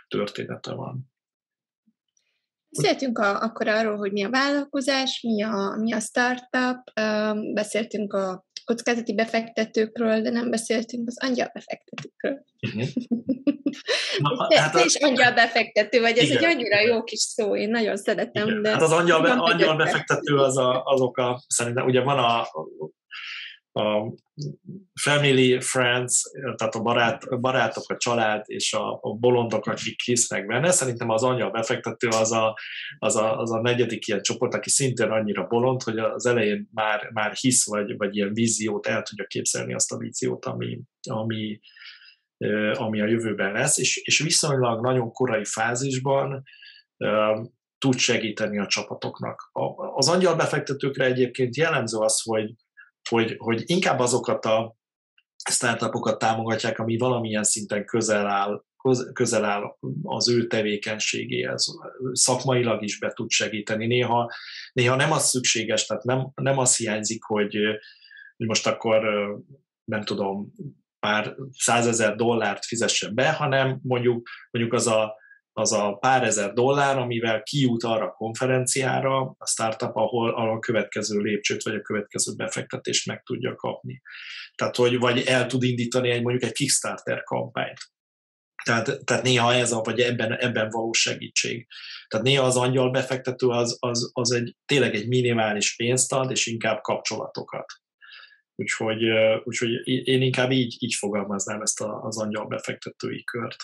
története 0.09 0.73
van. 0.73 1.15
Beszéltünk 2.69 3.19
a, 3.19 3.41
akkor 3.41 3.69
arról, 3.69 3.97
hogy 3.97 4.13
mi 4.13 4.25
a 4.25 4.31
vállalkozás, 4.31 5.21
mi 5.23 5.43
a, 5.43 5.77
mi 5.79 5.93
a 5.93 6.01
startup, 6.01 6.93
beszéltünk 7.55 8.13
a 8.13 8.47
kockázati 8.65 9.15
befektetőkről, 9.15 10.21
de 10.21 10.31
nem 10.31 10.51
beszéltünk 10.51 11.09
az 11.09 11.17
angyal 11.21 11.51
befektetőkről. 11.53 12.45
Uh-huh. 12.67 12.89
Na, 14.19 14.47
te, 14.49 14.61
hát 14.61 14.73
te 14.73 14.85
is 14.85 14.95
angyal 14.95 15.33
befektető 15.33 16.01
vagy, 16.01 16.19
ez 16.19 16.25
igen. 16.25 16.37
egy 16.37 16.45
annyira 16.45 16.81
jó 16.81 17.05
kis 17.05 17.21
szó, 17.21 17.57
én 17.57 17.71
nagyon 17.71 17.97
szeretem. 17.97 18.49
Igen. 18.49 18.63
De 18.63 18.71
hát 18.71 18.83
az 18.83 18.93
angyal, 18.93 19.23
be, 19.23 19.31
angyal 19.31 19.77
befektető 19.77 20.37
az 20.37 20.57
a, 20.57 20.83
azok 20.85 21.17
a, 21.17 21.43
szerintem 21.47 21.87
ugye 21.87 22.01
van 22.01 22.19
a 22.19 22.47
a 23.77 24.15
family, 24.95 25.61
friends, 25.61 26.23
tehát 26.57 26.75
a 26.75 26.81
barát, 26.83 27.41
barátok, 27.41 27.91
a 27.91 27.97
család 27.97 28.43
és 28.47 28.73
a, 28.73 28.99
a 29.03 29.15
bolondok, 29.15 29.67
akik 29.67 30.03
hisznek 30.03 30.47
benne. 30.47 30.71
Szerintem 30.71 31.11
az 31.11 31.23
anya 31.23 31.51
befektető 31.51 32.09
az 32.09 32.33
a, 32.33 32.59
az, 32.99 33.17
a, 33.17 33.39
az 33.39 33.53
a 33.53 33.61
negyedik 33.61 34.07
ilyen 34.07 34.23
csoport, 34.23 34.55
aki 34.55 34.71
szintén 34.71 35.11
annyira 35.11 35.47
bolond, 35.47 35.83
hogy 35.83 35.99
az 35.99 36.27
elején 36.27 36.69
már, 36.73 37.11
már 37.13 37.33
hisz, 37.33 37.67
vagy, 37.67 37.97
vagy 37.97 38.17
ilyen 38.17 38.33
víziót 38.33 38.87
el 38.87 39.03
tudja 39.03 39.25
képzelni 39.27 39.75
azt 39.75 39.93
a 39.93 39.99
víziót, 39.99 40.45
ami, 40.45 40.81
ami, 41.11 41.61
ami 42.73 43.01
a 43.01 43.07
jövőben 43.07 43.53
lesz, 43.53 43.79
és, 43.79 43.97
és 43.97 44.19
viszonylag 44.19 44.81
nagyon 44.83 45.13
korai 45.13 45.45
fázisban 45.45 46.43
tud 47.79 47.99
segíteni 47.99 48.59
a 48.59 48.67
csapatoknak. 48.67 49.51
Az 49.95 50.09
angyal 50.09 50.37
befektetőkre 50.37 51.05
egyébként 51.05 51.57
jellemző 51.57 51.99
az, 51.99 52.23
hogy 52.23 52.55
hogy, 53.09 53.35
hogy 53.39 53.63
inkább 53.67 53.99
azokat 53.99 54.45
a 54.45 54.77
startupokat 55.51 56.19
támogatják, 56.19 56.79
ami 56.79 56.97
valamilyen 56.97 57.45
szinten 57.45 57.85
közel 57.85 58.27
áll, 58.27 58.65
közel 59.13 59.45
áll 59.45 59.77
az 60.03 60.29
ő 60.29 60.47
tevékenységéhez, 60.47 61.67
szakmailag 62.13 62.83
is 62.83 62.99
be 62.99 63.13
tud 63.13 63.31
segíteni. 63.31 63.87
Néha, 63.87 64.33
néha 64.73 64.97
nem 64.97 65.13
az 65.13 65.29
szükséges, 65.29 65.87
tehát 65.87 66.05
nem, 66.05 66.29
nem 66.35 66.59
az 66.59 66.77
hiányzik, 66.77 67.23
hogy, 67.23 67.57
hogy 68.37 68.47
most 68.47 68.67
akkor 68.67 69.03
nem 69.85 70.03
tudom, 70.03 70.53
pár 70.99 71.37
százezer 71.53 72.15
dollárt 72.15 72.65
fizessen 72.65 73.15
be, 73.15 73.33
hanem 73.33 73.81
mondjuk, 73.83 74.29
mondjuk 74.51 74.75
az 74.75 74.87
a 74.87 75.15
az 75.59 75.73
a 75.73 75.97
pár 76.01 76.23
ezer 76.23 76.53
dollár, 76.53 76.99
amivel 76.99 77.43
kijut 77.43 77.83
arra 77.83 78.05
a 78.05 78.13
konferenciára 78.13 79.35
a 79.39 79.47
startup, 79.47 79.97
ahol, 79.97 80.35
a 80.35 80.59
következő 80.59 81.19
lépcsőt 81.19 81.63
vagy 81.63 81.75
a 81.75 81.81
következő 81.81 82.35
befektetést 82.35 83.07
meg 83.07 83.23
tudja 83.23 83.55
kapni. 83.55 84.03
Tehát, 84.55 84.77
hogy 84.77 84.99
vagy 84.99 85.21
el 85.21 85.47
tud 85.47 85.63
indítani 85.63 86.11
egy 86.11 86.23
mondjuk 86.23 86.45
egy 86.45 86.53
Kickstarter 86.53 87.23
kampányt. 87.23 87.79
Tehát, 88.65 89.05
tehát 89.05 89.23
néha 89.23 89.55
ez 89.55 89.73
a, 89.73 89.81
vagy 89.81 90.01
ebben, 90.01 90.33
ebben 90.33 90.71
való 90.71 90.93
segítség. 90.93 91.67
Tehát 92.09 92.27
néha 92.27 92.45
az 92.45 92.57
angyal 92.57 92.91
befektető 92.91 93.47
az, 93.47 93.77
az, 93.81 94.11
az 94.13 94.33
egy, 94.33 94.57
tényleg 94.65 94.95
egy 94.95 95.09
minimális 95.09 95.77
pénzt 95.77 96.13
ad, 96.13 96.31
és 96.31 96.47
inkább 96.47 96.81
kapcsolatokat. 96.81 97.67
Úgyhogy, 98.55 99.03
úgyhogy 99.45 99.87
én 99.87 100.23
inkább 100.23 100.51
így, 100.51 100.77
így 100.79 100.95
fogalmaznám 100.95 101.61
ezt 101.61 101.81
az 101.81 102.19
angyal 102.19 102.47
befektetői 102.47 103.25
kört. 103.25 103.57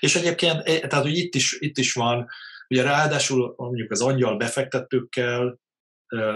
És 0.00 0.16
egyébként, 0.16 0.68
eh, 0.68 0.80
tehát 0.80 1.04
hogy 1.04 1.16
itt 1.16 1.34
is, 1.34 1.56
itt 1.58 1.78
is 1.78 1.92
van, 1.92 2.28
ugye 2.68 2.82
ráadásul 2.82 3.54
mondjuk 3.56 3.90
az 3.90 4.02
angyal 4.02 4.36
befektetőkkel 4.36 5.60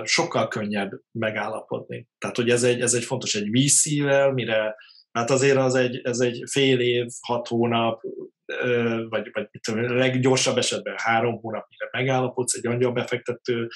sokkal 0.03 0.49
könnyebb 0.49 0.91
megállapodni. 1.19 2.09
Tehát, 2.19 2.37
hogy 2.37 2.51
ez 2.51 2.63
egy, 2.63 2.81
ez 2.81 2.95
egy 2.95 3.05
fontos, 3.05 3.35
egy 3.35 3.51
VC-vel, 3.51 4.33
mire, 4.33 4.77
hát 5.13 5.31
azért 5.31 5.57
az 5.57 5.75
egy, 5.75 6.01
ez 6.03 6.21
egy 6.21 6.43
fél 6.51 6.81
év, 6.81 7.07
hat 7.21 7.49
hónap, 7.49 8.01
vagy, 9.09 9.31
vagy 9.33 9.49
mit 9.51 9.63
tudom, 9.63 9.97
leggyorsabb 9.97 10.57
esetben 10.57 10.95
három 10.97 11.41
hónap, 11.41 11.67
mire 11.69 11.89
megállapodsz 11.93 12.55
egy 12.55 12.67
angyal 12.67 12.93
befektető, 12.93 13.69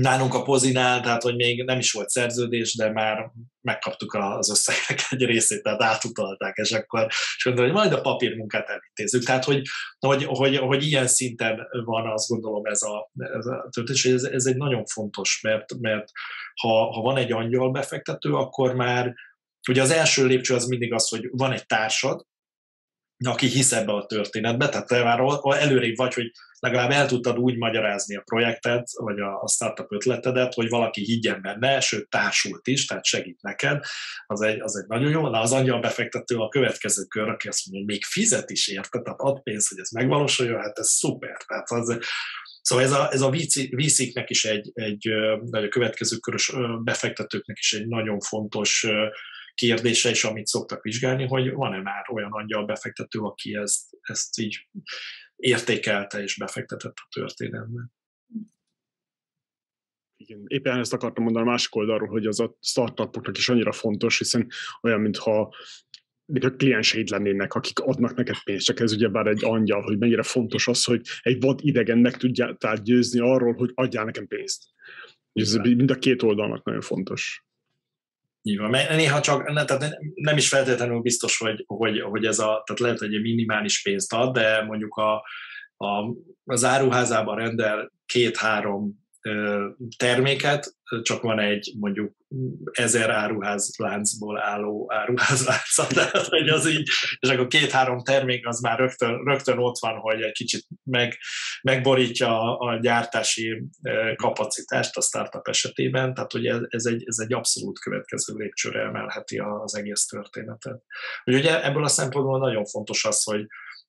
Nálunk 0.00 0.34
a 0.34 0.42
Pozinál, 0.42 1.00
tehát 1.00 1.22
hogy 1.22 1.34
még 1.34 1.64
nem 1.64 1.78
is 1.78 1.92
volt 1.92 2.08
szerződés, 2.08 2.76
de 2.76 2.92
már 2.92 3.30
megkaptuk 3.60 4.14
az 4.14 4.50
összegek 4.50 5.06
egy 5.10 5.24
részét, 5.24 5.62
tehát 5.62 5.82
átutalták, 5.82 6.56
és 6.56 6.72
akkor 6.72 7.06
és 7.36 7.44
mondom, 7.44 7.64
hogy 7.64 7.74
majd 7.74 7.92
a 7.92 8.00
papírmunkát 8.00 8.68
elintézzük. 8.68 9.24
Tehát, 9.24 9.44
hogy, 9.44 9.62
hogy, 9.98 10.24
hogy, 10.24 10.56
hogy 10.56 10.86
ilyen 10.86 11.06
szinten 11.06 11.66
van, 11.84 12.06
azt 12.06 12.28
gondolom 12.28 12.64
ez 12.64 12.82
a, 12.82 13.10
ez 13.14 13.46
a 13.46 13.68
történet, 13.70 14.04
és 14.04 14.04
ez, 14.04 14.22
ez 14.22 14.46
egy 14.46 14.56
nagyon 14.56 14.84
fontos, 14.84 15.40
mert, 15.42 15.74
mert 15.80 16.10
ha, 16.60 16.92
ha 16.92 17.00
van 17.00 17.16
egy 17.16 17.32
angyal 17.32 17.70
befektető, 17.70 18.32
akkor 18.32 18.74
már 18.74 19.14
ugye 19.68 19.82
az 19.82 19.90
első 19.90 20.26
lépcső 20.26 20.54
az 20.54 20.66
mindig 20.66 20.92
az, 20.92 21.08
hogy 21.08 21.28
van 21.32 21.52
egy 21.52 21.66
társad, 21.66 22.26
aki 23.24 23.46
hisz 23.46 23.72
ebbe 23.72 23.92
a 23.92 24.06
történetbe, 24.06 24.68
tehát 24.68 24.86
te 24.86 25.02
már 25.02 25.20
előrébb 25.42 25.96
vagy, 25.96 26.14
hogy 26.14 26.30
legalább 26.58 26.90
el 26.90 27.06
tudtad 27.06 27.38
úgy 27.38 27.56
magyarázni 27.56 28.16
a 28.16 28.22
projektet, 28.24 28.88
vagy 28.92 29.20
a, 29.20 29.48
startup 29.48 29.92
ötletedet, 29.92 30.54
hogy 30.54 30.68
valaki 30.68 31.04
higgyen 31.04 31.42
benne, 31.42 31.80
sőt 31.80 32.08
társult 32.08 32.66
is, 32.66 32.86
tehát 32.86 33.04
segít 33.04 33.42
neked, 33.42 33.84
az 34.26 34.40
egy, 34.40 34.60
az 34.60 34.76
egy 34.76 34.86
nagyon 34.86 35.10
jó. 35.10 35.28
Na 35.28 35.40
az 35.40 35.52
angyal 35.52 35.80
befektető 35.80 36.36
a 36.36 36.48
következő 36.48 37.02
kör, 37.04 37.28
aki 37.28 37.48
azt 37.48 37.66
mondja, 37.66 37.84
hogy 37.84 37.94
még 37.94 38.04
fizet 38.04 38.50
is 38.50 38.68
érte, 38.68 39.00
tehát 39.00 39.20
ad 39.20 39.42
pénzt, 39.42 39.68
hogy 39.68 39.78
ez 39.78 39.90
megvalósuljon, 39.90 40.60
hát 40.60 40.78
ez 40.78 40.88
szuper. 40.88 41.36
Tehát 41.46 41.70
az, 41.70 41.98
Szóval 42.60 42.84
ez 42.84 42.92
a, 42.92 43.12
ez 43.12 43.20
a 43.20 43.30
VC-knek 43.70 44.30
is 44.30 44.44
egy, 44.44 44.70
egy, 44.74 45.08
vagy 45.40 45.64
a 45.64 45.68
következő 45.68 46.16
körös 46.16 46.52
befektetőknek 46.84 47.58
is 47.58 47.72
egy 47.72 47.86
nagyon 47.86 48.20
fontos 48.20 48.86
kérdése 49.56 50.10
is, 50.10 50.24
amit 50.24 50.46
szoktak 50.46 50.82
vizsgálni, 50.82 51.26
hogy 51.26 51.52
van-e 51.52 51.82
már 51.82 52.04
olyan 52.12 52.32
angyal 52.32 52.64
befektető, 52.64 53.18
aki 53.18 53.54
ezt, 53.54 53.98
ezt 54.00 54.38
így 54.38 54.68
értékelte 55.36 56.22
és 56.22 56.36
befektetett 56.36 56.96
a 56.96 57.08
történetbe. 57.10 57.90
Igen, 60.16 60.44
éppen 60.46 60.78
ezt 60.78 60.92
akartam 60.92 61.24
mondani 61.24 61.46
a 61.46 61.50
másik 61.50 61.74
oldalról, 61.74 62.08
hogy 62.08 62.26
az 62.26 62.40
a 62.40 62.56
startupoknak 62.60 63.38
is 63.38 63.48
annyira 63.48 63.72
fontos, 63.72 64.18
hiszen 64.18 64.46
olyan, 64.82 65.00
mintha 65.00 65.54
mint 66.32 66.44
a 66.44 66.56
klienseid 66.56 67.08
lennének, 67.08 67.54
akik 67.54 67.78
adnak 67.78 68.14
neked 68.14 68.36
pénzt, 68.44 68.64
csak 68.64 68.80
ez 68.80 68.92
ugye 68.92 69.08
bár 69.08 69.26
egy 69.26 69.44
angyal, 69.44 69.82
hogy 69.82 69.98
mennyire 69.98 70.22
fontos 70.22 70.68
az, 70.68 70.84
hogy 70.84 71.00
egy 71.20 71.40
vad 71.40 71.60
idegen 71.62 71.98
meg 71.98 72.16
tudjál 72.16 72.56
győzni 72.82 73.20
arról, 73.20 73.54
hogy 73.54 73.70
adjál 73.74 74.04
nekem 74.04 74.26
pénzt. 74.26 74.64
Ez 75.32 75.54
mind 75.54 75.90
a 75.90 75.98
két 75.98 76.22
oldalnak 76.22 76.64
nagyon 76.64 76.80
fontos. 76.80 77.45
Nyilván, 78.46 78.70
mert 78.70 78.90
néha 78.90 79.20
csak, 79.20 79.52
ne, 79.52 79.64
tehát 79.64 79.98
nem 80.14 80.36
is 80.36 80.48
feltétlenül 80.48 81.00
biztos, 81.00 81.38
hogy, 81.38 81.64
hogy, 81.66 82.00
hogy 82.00 82.24
ez 82.24 82.38
a, 82.38 82.62
tehát 82.64 82.80
lehet, 82.80 82.98
hogy 82.98 83.14
egy 83.14 83.22
minimális 83.22 83.82
pénzt 83.82 84.12
ad, 84.12 84.32
de 84.34 84.62
mondjuk 84.62 84.94
a, 84.94 85.14
a, 85.76 86.14
az 86.44 86.64
áruházában 86.64 87.36
rendel 87.36 87.92
két-három 88.06 89.05
terméket, 89.96 90.74
csak 91.02 91.22
van 91.22 91.38
egy 91.38 91.72
mondjuk 91.78 92.14
ezer 92.70 93.10
áruház 93.10 93.74
láncból 93.78 94.40
álló 94.40 94.92
áruházlánca, 94.92 95.86
tehát 95.86 96.26
hogy 96.26 96.48
az 96.48 96.68
így, 96.68 96.88
és 97.18 97.28
akkor 97.28 97.46
két-három 97.46 98.02
termék 98.02 98.46
az 98.46 98.60
már 98.60 98.78
rögtön, 98.78 99.24
rögtön 99.24 99.58
ott 99.58 99.78
van, 99.78 99.98
hogy 99.98 100.22
egy 100.22 100.32
kicsit 100.32 100.66
meg, 100.82 101.18
megborítja 101.62 102.58
a, 102.58 102.78
gyártási 102.78 103.62
kapacitást 104.14 104.96
a 104.96 105.00
startup 105.00 105.48
esetében, 105.48 106.14
tehát 106.14 106.32
hogy 106.32 106.46
ez, 106.46 106.86
egy, 106.86 107.02
ez 107.06 107.18
egy 107.18 107.32
abszolút 107.32 107.78
következő 107.78 108.34
lépcsőre 108.36 108.80
emelheti 108.80 109.38
az 109.38 109.76
egész 109.76 110.06
történetet. 110.06 110.82
Úgyhogy 111.24 111.46
ebből 111.46 111.84
a 111.84 111.88
szempontból 111.88 112.38
nagyon 112.38 112.64
fontos 112.64 113.04
az, 113.04 113.22
hogy, 113.22 113.46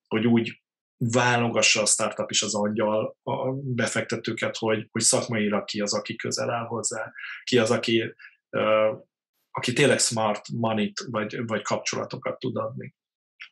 hogy 0.07 0.27
úgy 0.27 0.61
válogassa 0.97 1.81
a 1.81 1.85
startup 1.85 2.31
is 2.31 2.41
az 2.41 2.55
angyal 2.55 3.17
a 3.23 3.51
befektetőket, 3.53 4.57
hogy, 4.57 4.87
hogy 4.91 5.01
szakmailag 5.01 5.63
ki 5.63 5.81
az, 5.81 5.93
aki 5.93 6.15
közel 6.15 6.49
áll 6.49 6.65
hozzá, 6.65 7.11
ki 7.43 7.57
az, 7.57 7.71
aki, 7.71 8.13
uh, 8.49 8.99
aki 9.51 9.73
tényleg 9.73 9.99
smart 9.99 10.51
money-t 10.51 10.99
vagy, 11.11 11.45
vagy 11.45 11.61
kapcsolatokat 11.61 12.39
tud 12.39 12.57
adni. 12.57 12.95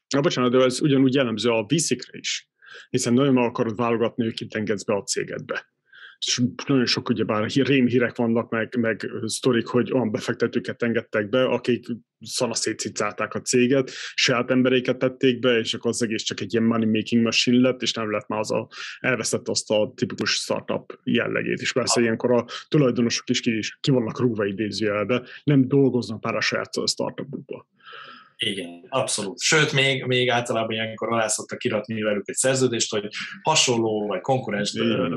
Na, 0.09 0.21
bocsánat, 0.21 0.51
de 0.51 0.63
ez 0.63 0.81
ugyanúgy 0.81 1.13
jellemző 1.13 1.49
a 1.49 1.65
viszikre 1.67 2.17
is, 2.17 2.49
hiszen 2.89 3.13
nagyon 3.13 3.33
meg 3.33 3.43
akarod 3.43 3.75
válogatni, 3.75 4.23
hogy 4.23 4.33
kit 4.33 4.55
engedsz 4.55 4.83
be 4.83 4.95
a 4.95 5.03
cégedbe 5.03 5.74
nagyon 6.67 6.85
sok 6.85 7.09
ugyebár 7.09 7.49
rémhírek 7.53 8.15
vannak, 8.15 8.49
meg, 8.49 8.77
meg 8.79 9.11
sztorik, 9.25 9.67
hogy 9.67 9.91
olyan 9.91 10.11
befektetőket 10.11 10.83
engedtek 10.83 11.29
be, 11.29 11.43
akik 11.43 11.85
szanaszétcicálták 12.19 13.33
a 13.33 13.41
céget, 13.41 13.91
saját 14.13 14.51
emberéket 14.51 14.97
tették 14.97 15.39
be, 15.39 15.59
és 15.59 15.73
akkor 15.73 15.89
az 15.89 16.03
egész 16.03 16.23
csak 16.23 16.39
egy 16.39 16.53
ilyen 16.53 16.65
money 16.65 16.89
making 16.89 17.23
machine 17.23 17.61
lett, 17.61 17.81
és 17.81 17.93
nem 17.93 18.11
lett 18.11 18.27
már 18.27 18.39
az 18.39 18.51
a, 18.51 18.67
elveszett 18.99 19.47
azt 19.47 19.71
a 19.71 19.93
tipikus 19.95 20.31
startup 20.31 20.99
jellegét. 21.03 21.61
És 21.61 21.73
persze 21.73 22.01
ilyenkor 22.01 22.31
a 22.31 22.45
tulajdonosok 22.67 23.29
is 23.29 23.39
ki, 23.39 23.57
is 23.57 23.77
ki 23.81 23.91
vannak 23.91 24.19
rúgva 24.19 24.45
idézőjelbe, 24.45 25.23
nem 25.43 25.67
dolgoznak 25.67 26.23
már 26.23 26.35
a 26.35 26.41
saját 26.41 26.87
startupukba. 26.87 27.67
Igen, 28.37 28.85
abszolút. 28.89 29.39
Sőt, 29.39 29.71
még, 29.71 30.05
még 30.05 30.29
általában 30.29 30.71
ilyenkor 30.71 31.11
alá 31.11 31.27
szoktak 31.27 31.57
kiratni 31.57 32.01
velük 32.01 32.27
egy 32.29 32.35
szerződést, 32.35 32.91
hogy 32.91 33.07
hasonló 33.41 34.07
vagy 34.07 34.21
konkurens 34.21 34.71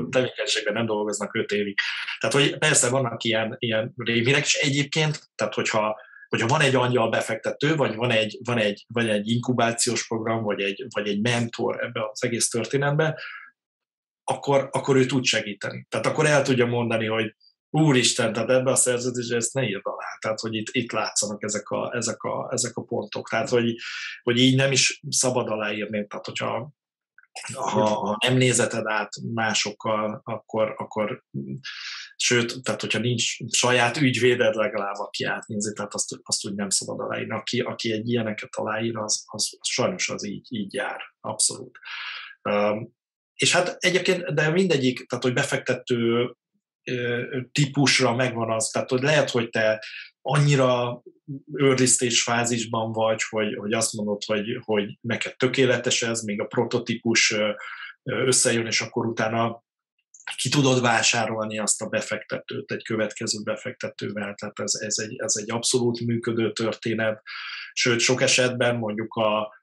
tevékenységben 0.09 0.73
nem 0.73 0.85
dolgoznak 0.85 1.35
öt 1.35 1.51
évig. 1.51 1.77
Tehát, 2.19 2.35
hogy 2.35 2.57
persze 2.57 2.89
vannak 2.89 3.23
ilyen, 3.23 3.55
ilyen 3.59 3.93
rémhírek, 3.95 4.43
és 4.43 4.53
egyébként, 4.53 5.29
tehát 5.35 5.53
hogyha 5.53 6.07
hogyha 6.29 6.47
van 6.47 6.61
egy 6.61 6.75
angyal 6.75 7.09
befektető, 7.09 7.75
vagy 7.75 7.95
van 7.95 8.11
egy, 8.11 8.37
van 8.43 8.57
egy, 8.57 8.85
vagy 8.87 9.09
egy 9.09 9.29
inkubációs 9.29 10.07
program, 10.07 10.43
vagy 10.43 10.61
egy, 10.61 10.85
vagy 10.89 11.07
egy 11.07 11.21
mentor 11.21 11.83
ebbe 11.83 12.09
az 12.11 12.23
egész 12.23 12.49
történetbe, 12.49 13.21
akkor, 14.23 14.69
akkor 14.71 14.95
ő 14.95 15.05
tud 15.05 15.23
segíteni. 15.23 15.85
Tehát 15.89 16.05
akkor 16.05 16.25
el 16.25 16.41
tudja 16.41 16.65
mondani, 16.65 17.05
hogy 17.05 17.35
úristen, 17.69 18.33
tehát 18.33 18.49
ebbe 18.49 18.71
a 18.71 18.75
szerződésbe 18.75 19.35
ezt 19.35 19.53
ne 19.53 19.63
írd 19.63 19.81
alá. 19.83 20.17
Tehát, 20.19 20.39
hogy 20.39 20.53
itt, 20.53 20.67
itt 20.71 20.91
látszanak 20.91 21.43
ezek 21.43 21.69
a, 21.69 21.95
ezek, 21.95 22.21
a, 22.21 22.49
ezek 22.51 22.75
a 22.75 22.83
pontok. 22.83 23.29
Tehát, 23.29 23.49
hogy, 23.49 23.75
hogy 24.23 24.37
így 24.37 24.55
nem 24.55 24.71
is 24.71 25.01
szabad 25.09 25.49
aláírni. 25.49 26.07
Tehát, 26.07 26.25
hogyha 26.25 26.73
ha, 27.53 27.85
ha 27.85 28.17
nem 28.27 28.37
nézeted 28.37 28.87
át 28.87 29.09
másokkal, 29.33 30.21
akkor, 30.23 30.73
akkor 30.77 31.23
sőt, 32.15 32.63
tehát 32.63 32.81
hogyha 32.81 32.99
nincs 32.99 33.37
saját 33.47 33.97
ügyvéded 33.97 34.55
legalább, 34.55 34.95
aki 34.95 35.23
átnézi, 35.23 35.73
tehát 35.73 35.93
azt, 35.93 36.19
azt 36.23 36.45
úgy 36.45 36.55
nem 36.55 36.69
szabad 36.69 36.99
aláírni. 36.99 37.33
Aki, 37.33 37.59
aki 37.59 37.91
egy 37.91 38.09
ilyeneket 38.09 38.55
aláír, 38.55 38.97
az, 38.97 39.23
az, 39.25 39.49
az 39.59 39.69
sajnos 39.69 40.09
az 40.09 40.25
így, 40.25 40.47
így 40.49 40.73
jár, 40.73 41.01
abszolút. 41.19 41.77
Um, 42.49 42.97
és 43.35 43.53
hát 43.53 43.75
egyébként, 43.79 44.33
de 44.33 44.49
mindegyik, 44.49 45.05
tehát 45.05 45.23
hogy 45.23 45.33
befektető 45.33 46.33
típusra 47.51 48.15
megvan 48.15 48.51
az, 48.51 48.69
tehát 48.69 48.89
hogy 48.89 49.01
lehet, 49.01 49.29
hogy 49.29 49.49
te 49.49 49.83
annyira 50.21 51.01
őrlisztés 51.53 52.23
fázisban 52.23 52.91
vagy, 52.91 53.21
hogy, 53.29 53.55
hogy 53.55 53.73
azt 53.73 53.93
mondod, 53.93 54.23
hogy, 54.25 54.59
hogy 54.63 54.97
neked 55.01 55.35
tökéletes 55.37 56.01
ez, 56.01 56.21
még 56.21 56.41
a 56.41 56.45
prototípus 56.45 57.35
összejön, 58.03 58.65
és 58.65 58.81
akkor 58.81 59.05
utána 59.05 59.63
ki 60.35 60.49
tudod 60.49 60.81
vásárolni 60.81 61.59
azt 61.59 61.81
a 61.81 61.87
befektetőt 61.87 62.71
egy 62.71 62.83
következő 62.83 63.43
befektetővel, 63.43 64.33
tehát 64.35 64.59
ez, 64.59 64.73
ez, 64.73 64.97
egy, 64.97 65.15
ez 65.17 65.35
egy 65.35 65.51
abszolút 65.51 65.99
működő 65.99 66.51
történet, 66.51 67.21
sőt 67.73 67.99
sok 67.99 68.21
esetben 68.21 68.75
mondjuk 68.75 69.13
a, 69.13 69.53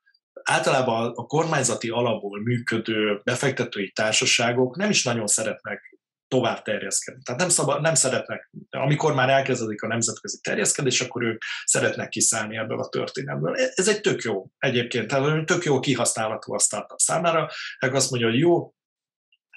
általában 0.42 1.12
a 1.14 1.26
kormányzati 1.26 1.88
alapból 1.88 2.42
működő 2.42 3.20
befektetői 3.24 3.90
társaságok 3.90 4.76
nem 4.76 4.90
is 4.90 5.04
nagyon 5.04 5.26
szeretnek 5.26 5.95
tovább 6.28 6.62
terjeszkedni. 6.62 7.22
Tehát 7.22 7.40
nem, 7.40 7.48
szabad, 7.48 7.80
nem 7.80 7.94
szeretnek, 7.94 8.50
amikor 8.70 9.14
már 9.14 9.28
elkezdődik 9.28 9.82
a 9.82 9.86
nemzetközi 9.86 10.38
terjeszkedés, 10.42 11.00
akkor 11.00 11.22
ők 11.22 11.42
szeretnek 11.64 12.08
kiszállni 12.08 12.56
ebből 12.56 12.80
a 12.80 12.88
történetből. 12.88 13.54
Ez 13.74 13.88
egy 13.88 14.00
tök 14.00 14.22
jó 14.22 14.46
egyébként, 14.58 15.08
tehát 15.08 15.44
tök 15.44 15.64
jó 15.64 15.80
kihasználható 15.80 16.54
a 16.54 16.58
startup 16.58 16.98
számára. 16.98 17.50
Tehát 17.78 17.96
azt 17.96 18.10
mondja, 18.10 18.28
hogy 18.28 18.38
jó, 18.38 18.74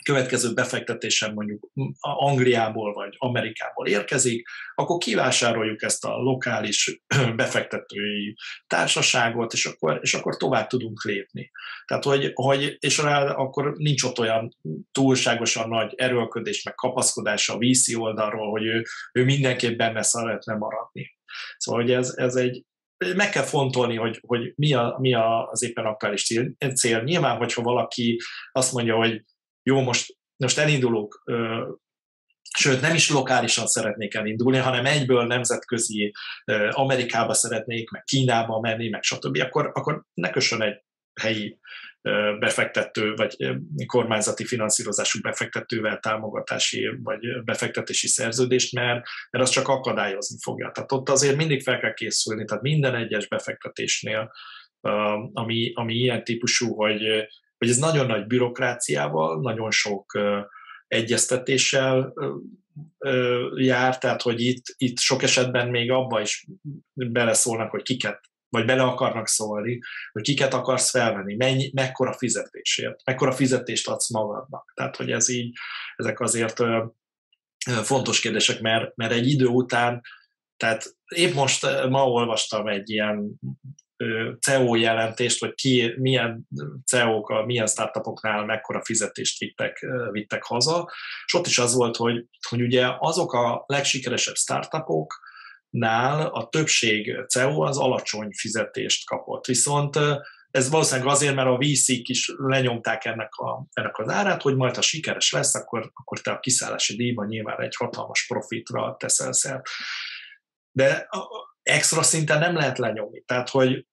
következő 0.03 0.53
befektetésem 0.53 1.33
mondjuk 1.33 1.71
Angliából 1.99 2.93
vagy 2.93 3.15
Amerikából 3.17 3.87
érkezik, 3.87 4.47
akkor 4.75 4.97
kivásároljuk 4.97 5.83
ezt 5.83 6.05
a 6.05 6.17
lokális 6.17 7.01
befektetői 7.35 8.35
társaságot, 8.67 9.53
és 9.53 9.65
akkor, 9.65 9.99
és 10.01 10.13
akkor 10.13 10.37
tovább 10.37 10.67
tudunk 10.67 11.03
lépni. 11.03 11.51
Tehát, 11.85 12.03
hogy, 12.03 12.31
hogy 12.33 12.77
és 12.79 12.97
rá 12.97 13.23
akkor 13.25 13.73
nincs 13.77 14.03
ott 14.03 14.19
olyan 14.19 14.55
túlságosan 14.91 15.69
nagy 15.69 15.93
erőlködés, 15.95 16.63
meg 16.63 16.75
kapaszkodás 16.75 17.49
a 17.49 17.57
VC 17.57 17.95
oldalról, 17.95 18.49
hogy 18.49 18.65
ő, 18.65 18.83
ő 19.13 19.23
mindenképp 19.23 19.77
benne 19.77 20.01
szeretne 20.01 20.55
maradni. 20.55 21.17
Szóval, 21.57 21.81
hogy 21.81 21.91
ez, 21.91 22.13
ez 22.17 22.35
egy, 22.35 22.63
meg 23.15 23.29
kell 23.29 23.43
fontolni, 23.43 23.95
hogy, 23.95 24.19
hogy 24.27 24.53
mi, 24.55 24.73
a, 24.73 24.97
mi 24.99 25.13
az 25.13 25.63
éppen 25.63 25.85
aktuális 25.85 26.33
cél. 26.75 27.01
Nyilván, 27.03 27.37
hogyha 27.37 27.61
valaki 27.61 28.17
azt 28.51 28.73
mondja, 28.73 28.95
hogy 28.95 29.23
jó, 29.63 29.81
most, 29.81 30.17
most 30.37 30.57
elindulok, 30.57 31.23
sőt 32.57 32.81
nem 32.81 32.95
is 32.95 33.09
lokálisan 33.09 33.67
szeretnék 33.67 34.13
elindulni, 34.13 34.57
hanem 34.57 34.85
egyből 34.85 35.25
nemzetközi 35.25 36.13
Amerikába 36.69 37.33
szeretnék, 37.33 37.89
meg 37.89 38.03
Kínába 38.03 38.59
menni, 38.59 38.89
meg 38.89 39.03
stb., 39.03 39.37
akkor, 39.37 39.71
akkor 39.73 40.03
ne 40.13 40.29
kössön 40.29 40.61
egy 40.61 40.83
helyi 41.21 41.59
befektető, 42.39 43.13
vagy 43.13 43.35
kormányzati 43.85 44.45
finanszírozású 44.45 45.19
befektetővel 45.21 45.99
támogatási 45.99 46.89
vagy 47.03 47.43
befektetési 47.43 48.07
szerződést, 48.07 48.73
mert, 48.73 49.05
mert 49.29 49.43
az 49.43 49.49
csak 49.49 49.67
akadályozni 49.67 50.37
fogja. 50.41 50.71
Tehát 50.71 50.91
ott 50.91 51.09
azért 51.09 51.35
mindig 51.35 51.61
fel 51.61 51.79
kell 51.79 51.93
készülni, 51.93 52.45
tehát 52.45 52.63
minden 52.63 52.95
egyes 52.95 53.27
befektetésnél, 53.27 54.31
ami, 55.33 55.71
ami 55.73 55.93
ilyen 55.93 56.23
típusú, 56.23 56.75
hogy, 56.75 57.27
hogy 57.59 57.69
ez 57.69 57.77
nagyon 57.77 58.05
nagy 58.05 58.27
bürokráciával, 58.27 59.41
nagyon 59.41 59.71
sok 59.71 60.19
egyeztetéssel 60.87 62.13
jár, 63.55 63.97
tehát 63.97 64.21
hogy 64.21 64.41
itt, 64.41 64.63
itt 64.77 64.99
sok 64.99 65.23
esetben 65.23 65.69
még 65.69 65.91
abba 65.91 66.21
is 66.21 66.47
beleszólnak, 66.93 67.71
hogy 67.71 67.81
kiket, 67.81 68.19
vagy 68.49 68.65
bele 68.65 68.83
akarnak 68.83 69.27
szólni, 69.27 69.79
hogy 70.11 70.21
kiket 70.21 70.53
akarsz 70.53 70.89
felvenni, 70.89 71.35
mennyi, 71.35 71.71
mekkora 71.73 72.13
fizetésért, 72.13 73.05
mekkora 73.05 73.31
fizetést 73.31 73.87
adsz 73.87 74.09
magadnak. 74.09 74.71
Tehát, 74.75 74.95
hogy 74.95 75.11
ez 75.11 75.29
így, 75.29 75.57
ezek 75.95 76.19
azért 76.19 76.63
fontos 77.83 78.19
kérdések, 78.19 78.61
mert, 78.61 78.95
mert 78.95 79.11
egy 79.11 79.27
idő 79.27 79.45
után, 79.45 80.01
tehát 80.57 80.95
épp 81.15 81.33
most 81.33 81.87
ma 81.89 82.09
olvastam 82.09 82.67
egy 82.67 82.89
ilyen 82.89 83.39
CEO 84.39 84.75
jelentést, 84.75 85.39
hogy 85.39 85.53
ki, 85.53 85.93
milyen 85.97 86.47
CEO-k, 86.85 87.45
milyen 87.45 87.67
startupoknál 87.67 88.45
mekkora 88.45 88.83
fizetést 88.83 89.39
vittek, 89.39 89.85
vittek 90.11 90.43
haza, 90.43 90.91
és 91.25 91.33
ott 91.33 91.47
is 91.47 91.59
az 91.59 91.73
volt, 91.73 91.95
hogy, 91.95 92.25
hogy 92.49 92.61
ugye 92.61 92.87
azok 92.99 93.33
a 93.33 93.63
legsikeresebb 93.67 94.35
startupok, 94.35 95.19
nál 95.69 96.25
a 96.25 96.47
többség 96.47 97.25
CEO 97.27 97.61
az 97.61 97.77
alacsony 97.77 98.29
fizetést 98.31 99.05
kapott. 99.05 99.45
Viszont 99.45 99.99
ez 100.51 100.69
valószínűleg 100.69 101.11
azért, 101.11 101.35
mert 101.35 101.47
a 101.47 101.57
VC-k 101.57 102.07
is 102.09 102.31
lenyomták 102.37 103.05
ennek, 103.05 103.33
a, 103.33 103.65
ennek 103.73 103.97
az 103.97 104.09
árát, 104.09 104.41
hogy 104.41 104.55
majd 104.55 104.75
ha 104.75 104.81
sikeres 104.81 105.31
lesz, 105.31 105.55
akkor, 105.55 105.91
akkor 105.93 106.19
te 106.19 106.31
a 106.31 106.39
kiszállási 106.39 106.95
díjban 106.95 107.27
nyilván 107.27 107.61
egy 107.61 107.75
hatalmas 107.75 108.25
profitra 108.27 108.95
teszel 108.99 109.31
szert. 109.31 109.67
De 110.71 111.07
extra 111.69 112.03
szinten 112.03 112.39
nem 112.39 112.55
lehet 112.55 112.77
lenyomni. 112.77 113.23
Tehát, 113.25 113.49
hogy, 113.49 113.85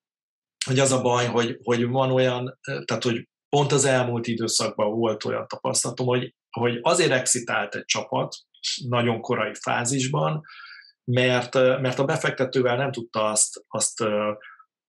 hogy 0.66 0.78
az 0.78 0.92
a 0.92 1.02
baj, 1.02 1.26
hogy, 1.26 1.58
hogy 1.62 1.86
van 1.86 2.10
olyan, 2.10 2.58
tehát, 2.84 3.02
hogy 3.02 3.28
pont 3.48 3.72
az 3.72 3.84
elmúlt 3.84 4.26
időszakban 4.26 4.94
volt 4.94 5.24
olyan 5.24 5.46
tapasztalatom, 5.46 6.06
hogy, 6.06 6.34
hogy 6.50 6.78
azért 6.82 7.10
exitált 7.10 7.74
egy 7.74 7.84
csapat 7.84 8.34
nagyon 8.88 9.20
korai 9.20 9.54
fázisban, 9.54 10.42
mert, 11.04 11.54
mert 11.54 11.98
a 11.98 12.04
befektetővel 12.04 12.76
nem 12.76 12.92
tudta 12.92 13.30
azt, 13.30 13.64
azt 13.68 14.04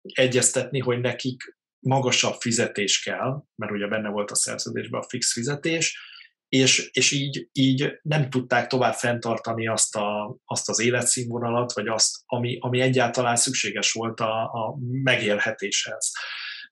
egyeztetni, 0.00 0.78
hogy 0.78 1.00
nekik 1.00 1.56
magasabb 1.78 2.34
fizetés 2.40 3.02
kell, 3.02 3.42
mert 3.54 3.72
ugye 3.72 3.86
benne 3.86 4.08
volt 4.08 4.30
a 4.30 4.34
szerződésben 4.34 5.00
a 5.00 5.08
fix 5.08 5.32
fizetés, 5.32 6.07
és, 6.48 6.88
és 6.92 7.10
így, 7.12 7.48
így 7.52 7.98
nem 8.02 8.30
tudták 8.30 8.66
tovább 8.66 8.94
fenntartani 8.94 9.68
azt, 9.68 9.96
a, 9.96 10.36
azt 10.44 10.68
az 10.68 10.80
életszínvonalat, 10.80 11.72
vagy 11.72 11.86
azt, 11.88 12.16
ami, 12.26 12.56
ami 12.60 12.80
egyáltalán 12.80 13.36
szükséges 13.36 13.92
volt 13.92 14.20
a, 14.20 14.42
a 14.42 14.76
megélhetéshez. 15.02 16.12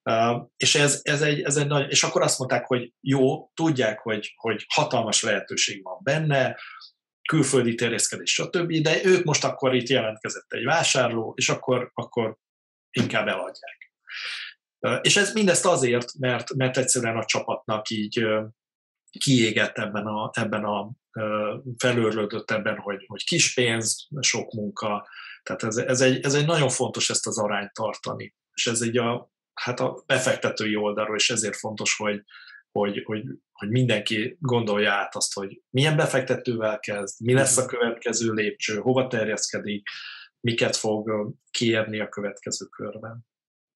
Uh, 0.02 0.48
és 0.56 0.74
ez, 0.74 1.00
ez, 1.02 1.22
egy, 1.22 1.40
ez 1.40 1.56
egy 1.56 1.66
nagy, 1.66 1.90
és 1.90 2.02
akkor 2.02 2.22
azt 2.22 2.38
mondták, 2.38 2.66
hogy 2.66 2.92
jó, 3.00 3.50
tudják, 3.54 3.98
hogy, 3.98 4.34
hogy 4.36 4.64
hatalmas 4.68 5.22
lehetőség 5.22 5.82
van 5.82 5.98
benne, 6.02 6.56
külföldi 7.28 7.74
terjeszkedés, 7.74 8.32
stb., 8.32 8.72
de 8.72 9.04
ők 9.04 9.24
most 9.24 9.44
akkor 9.44 9.74
itt 9.74 9.88
jelentkezett 9.88 10.52
egy 10.52 10.64
vásárló, 10.64 11.32
és 11.36 11.48
akkor, 11.48 11.90
akkor 11.94 12.36
inkább 12.90 13.28
eladják. 13.28 13.92
És 15.00 15.16
ez 15.16 15.32
mindezt 15.32 15.66
azért, 15.66 16.18
mert, 16.18 16.54
mert 16.54 16.76
egyszerűen 16.76 17.16
a 17.16 17.24
csapatnak 17.24 17.90
így 17.90 18.26
kiégett 19.10 19.78
ebben 19.78 20.06
a, 20.06 20.30
ebben 20.32 20.64
a 20.64 20.90
felőrlődött 21.78 22.50
ebben, 22.50 22.76
hogy, 22.76 23.04
hogy 23.06 23.24
kis 23.24 23.54
pénz, 23.54 24.08
sok 24.20 24.52
munka. 24.52 25.08
Tehát 25.42 25.62
ez, 25.62 25.76
ez, 25.76 26.00
egy, 26.00 26.24
ez 26.24 26.34
egy 26.34 26.46
nagyon 26.46 26.68
fontos 26.68 27.10
ezt 27.10 27.26
az 27.26 27.38
arányt 27.38 27.72
tartani. 27.72 28.34
És 28.52 28.66
ez 28.66 28.80
egy 28.80 28.96
a, 28.96 29.30
hát 29.54 29.80
a 29.80 30.02
befektetői 30.06 30.76
oldalról, 30.76 31.16
és 31.16 31.30
ezért 31.30 31.56
fontos, 31.56 31.96
hogy, 31.96 32.22
hogy, 32.70 33.02
hogy, 33.04 33.24
hogy 33.52 33.68
mindenki 33.68 34.36
gondolja 34.40 34.92
át 34.92 35.16
azt, 35.16 35.34
hogy 35.34 35.62
milyen 35.70 35.96
befektetővel 35.96 36.78
kezd, 36.78 37.20
mi 37.20 37.32
lesz 37.32 37.56
a 37.56 37.66
következő 37.66 38.32
lépcső, 38.32 38.76
hova 38.76 39.06
terjeszkedik, 39.06 39.88
miket 40.40 40.76
fog 40.76 41.34
kiérni 41.50 42.00
a 42.00 42.08
következő 42.08 42.64
körben. 42.64 43.26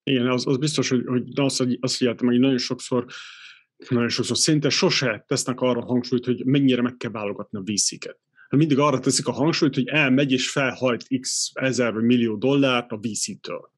Igen, 0.03 0.26
az, 0.26 0.47
az 0.47 0.57
biztos, 0.57 0.89
hogy, 0.89 1.05
hogy 1.07 1.22
azt, 1.35 1.64
azt 1.81 1.97
figyeltem, 1.97 2.26
hogy 2.26 2.39
nagyon 2.39 2.59
sokszor 2.59 3.05
nagyon 3.89 4.09
sokszor 4.09 4.37
szinte 4.37 4.68
sose 4.68 5.24
tesznek 5.26 5.61
arra 5.61 5.85
hangsúlyt, 5.85 6.24
hogy 6.24 6.45
mennyire 6.45 6.83
meg 6.83 6.97
kell 6.97 7.11
válogatni 7.11 7.59
a 7.59 7.62
VC-ket. 7.64 8.18
Mindig 8.49 8.78
arra 8.78 8.99
teszik 8.99 9.26
a 9.26 9.33
hangsúlyt, 9.33 9.74
hogy 9.74 9.89
elmegy 9.89 10.33
és 10.33 10.51
felhajt 10.51 11.07
x 11.20 11.51
ezer 11.55 11.93
millió 11.93 12.37
dollárt 12.37 12.91
a 12.91 12.97
VC-től. 13.03 13.72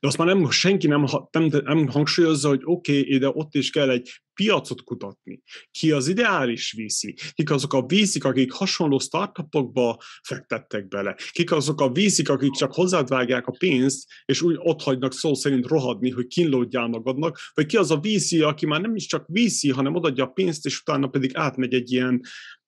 De 0.00 0.06
azt 0.06 0.18
már 0.18 0.26
nem, 0.26 0.50
senki 0.50 0.86
nem, 0.86 1.04
nem, 1.30 1.48
nem 1.64 1.88
hangsúlyozza, 1.88 2.48
hogy 2.48 2.60
oké, 2.64 3.00
okay, 3.00 3.18
de 3.18 3.28
ott 3.28 3.54
is 3.54 3.70
kell 3.70 3.90
egy 3.90 4.22
piacot 4.36 4.82
kutatni. 4.82 5.42
Ki 5.70 5.90
az 5.90 6.08
ideális 6.08 6.74
VC? 6.76 7.32
Kik 7.34 7.50
azok 7.50 7.72
a 7.72 7.80
VC-k, 7.80 8.24
akik 8.24 8.52
hasonló 8.52 8.98
startupokba 8.98 10.00
fektettek 10.22 10.88
bele? 10.88 11.16
Kik 11.30 11.52
azok 11.52 11.80
a 11.80 11.88
VC-k, 11.88 12.28
akik 12.28 12.52
csak 12.52 12.72
hozzád 12.72 13.08
vágják 13.08 13.46
a 13.46 13.56
pénzt, 13.58 14.08
és 14.24 14.42
úgy 14.42 14.56
ott 14.58 14.82
hagynak 14.82 15.12
szó 15.12 15.34
szerint 15.34 15.66
rohadni, 15.66 16.10
hogy 16.10 16.26
kínlódjál 16.26 16.86
magadnak? 16.86 17.38
Vagy 17.54 17.66
ki 17.66 17.76
az 17.76 17.90
a 17.90 18.00
VC, 18.00 18.32
aki 18.32 18.66
már 18.66 18.80
nem 18.80 18.94
is 18.94 19.06
csak 19.06 19.26
VC, 19.28 19.72
hanem 19.72 19.94
odaadja 19.94 20.24
a 20.24 20.26
pénzt, 20.26 20.66
és 20.66 20.80
utána 20.80 21.06
pedig 21.06 21.30
átmegy 21.34 21.74
egy 21.74 21.92
ilyen 21.92 22.20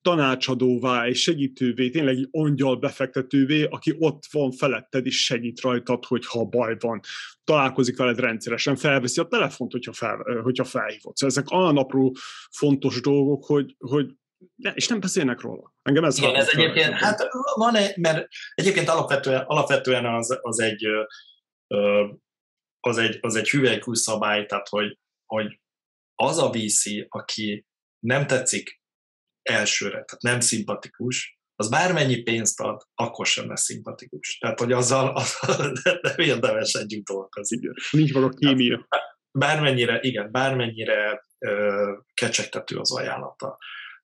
tanácsadóvá 0.02 1.06
és 1.06 1.22
segítővé, 1.22 1.90
tényleg 1.90 2.16
egy 2.16 2.28
angyal 2.30 2.76
befektetővé, 2.76 3.64
aki 3.64 3.94
ott 3.98 4.22
van 4.30 4.50
feletted 4.50 5.06
és 5.06 5.24
segít 5.24 5.60
rajtad, 5.60 6.04
hogyha 6.04 6.44
baj 6.44 6.76
van. 6.78 7.00
Találkozik 7.44 7.96
veled 7.96 8.20
rendszeresen, 8.20 8.76
felveszi 8.76 9.20
a 9.20 9.26
telefont, 9.26 9.72
hogyha, 9.72 9.92
fel, 9.92 10.16
hogyha 10.42 10.64
felhívod. 10.64 11.16
Szóval 11.16 11.36
ezek 11.36 11.50
olyan 11.50 11.76
apró 11.76 12.16
fontos 12.50 13.00
dolgok, 13.00 13.44
hogy, 13.44 13.74
hogy 13.78 14.06
ne, 14.54 14.72
és 14.72 14.88
nem 14.88 15.00
beszélnek 15.00 15.40
róla. 15.40 15.74
Engem 15.82 16.04
ez 16.04 16.18
Igen, 16.18 16.34
ez 16.34 16.48
egyébként, 16.48 16.92
hát 16.92 17.28
van 17.54 17.74
egy, 17.74 17.96
mert 17.96 18.28
egyébként 18.54 18.88
alapvetően, 18.88 19.44
alapvetően 19.46 20.06
az, 20.06 20.38
az 20.40 20.60
egy 20.60 20.86
az 22.80 22.98
egy, 22.98 23.18
az 23.20 23.36
egy 23.36 23.50
hüvelykú 23.50 23.94
szabály, 23.94 24.46
tehát 24.46 24.68
hogy, 24.68 24.98
hogy 25.26 25.60
az 26.14 26.38
a 26.38 26.50
VC, 26.50 26.84
aki 27.08 27.66
nem 27.98 28.26
tetszik 28.26 28.77
elsőre, 29.48 29.90
tehát 29.90 30.22
nem 30.22 30.40
szimpatikus, 30.40 31.38
az 31.60 31.68
bármennyi 31.68 32.22
pénzt 32.22 32.60
ad, 32.60 32.82
akkor 32.94 33.26
sem 33.26 33.48
lesz 33.48 33.62
szimpatikus. 33.62 34.38
Tehát, 34.38 34.58
hogy 34.58 34.72
azzal, 34.72 35.08
azzal 35.16 35.72
nem 36.02 36.16
érdemes 36.16 36.72
együtt 36.72 37.04
dolgozni. 37.04 37.58
Nincs 37.90 38.12
maga 38.12 38.28
kémia. 38.28 38.88
Bármennyire, 39.38 39.98
igen, 40.00 40.30
bármennyire 40.30 41.22
ö, 41.38 41.92
kecsegtető 42.14 42.76
az 42.76 42.92
ajánlata. 42.92 43.58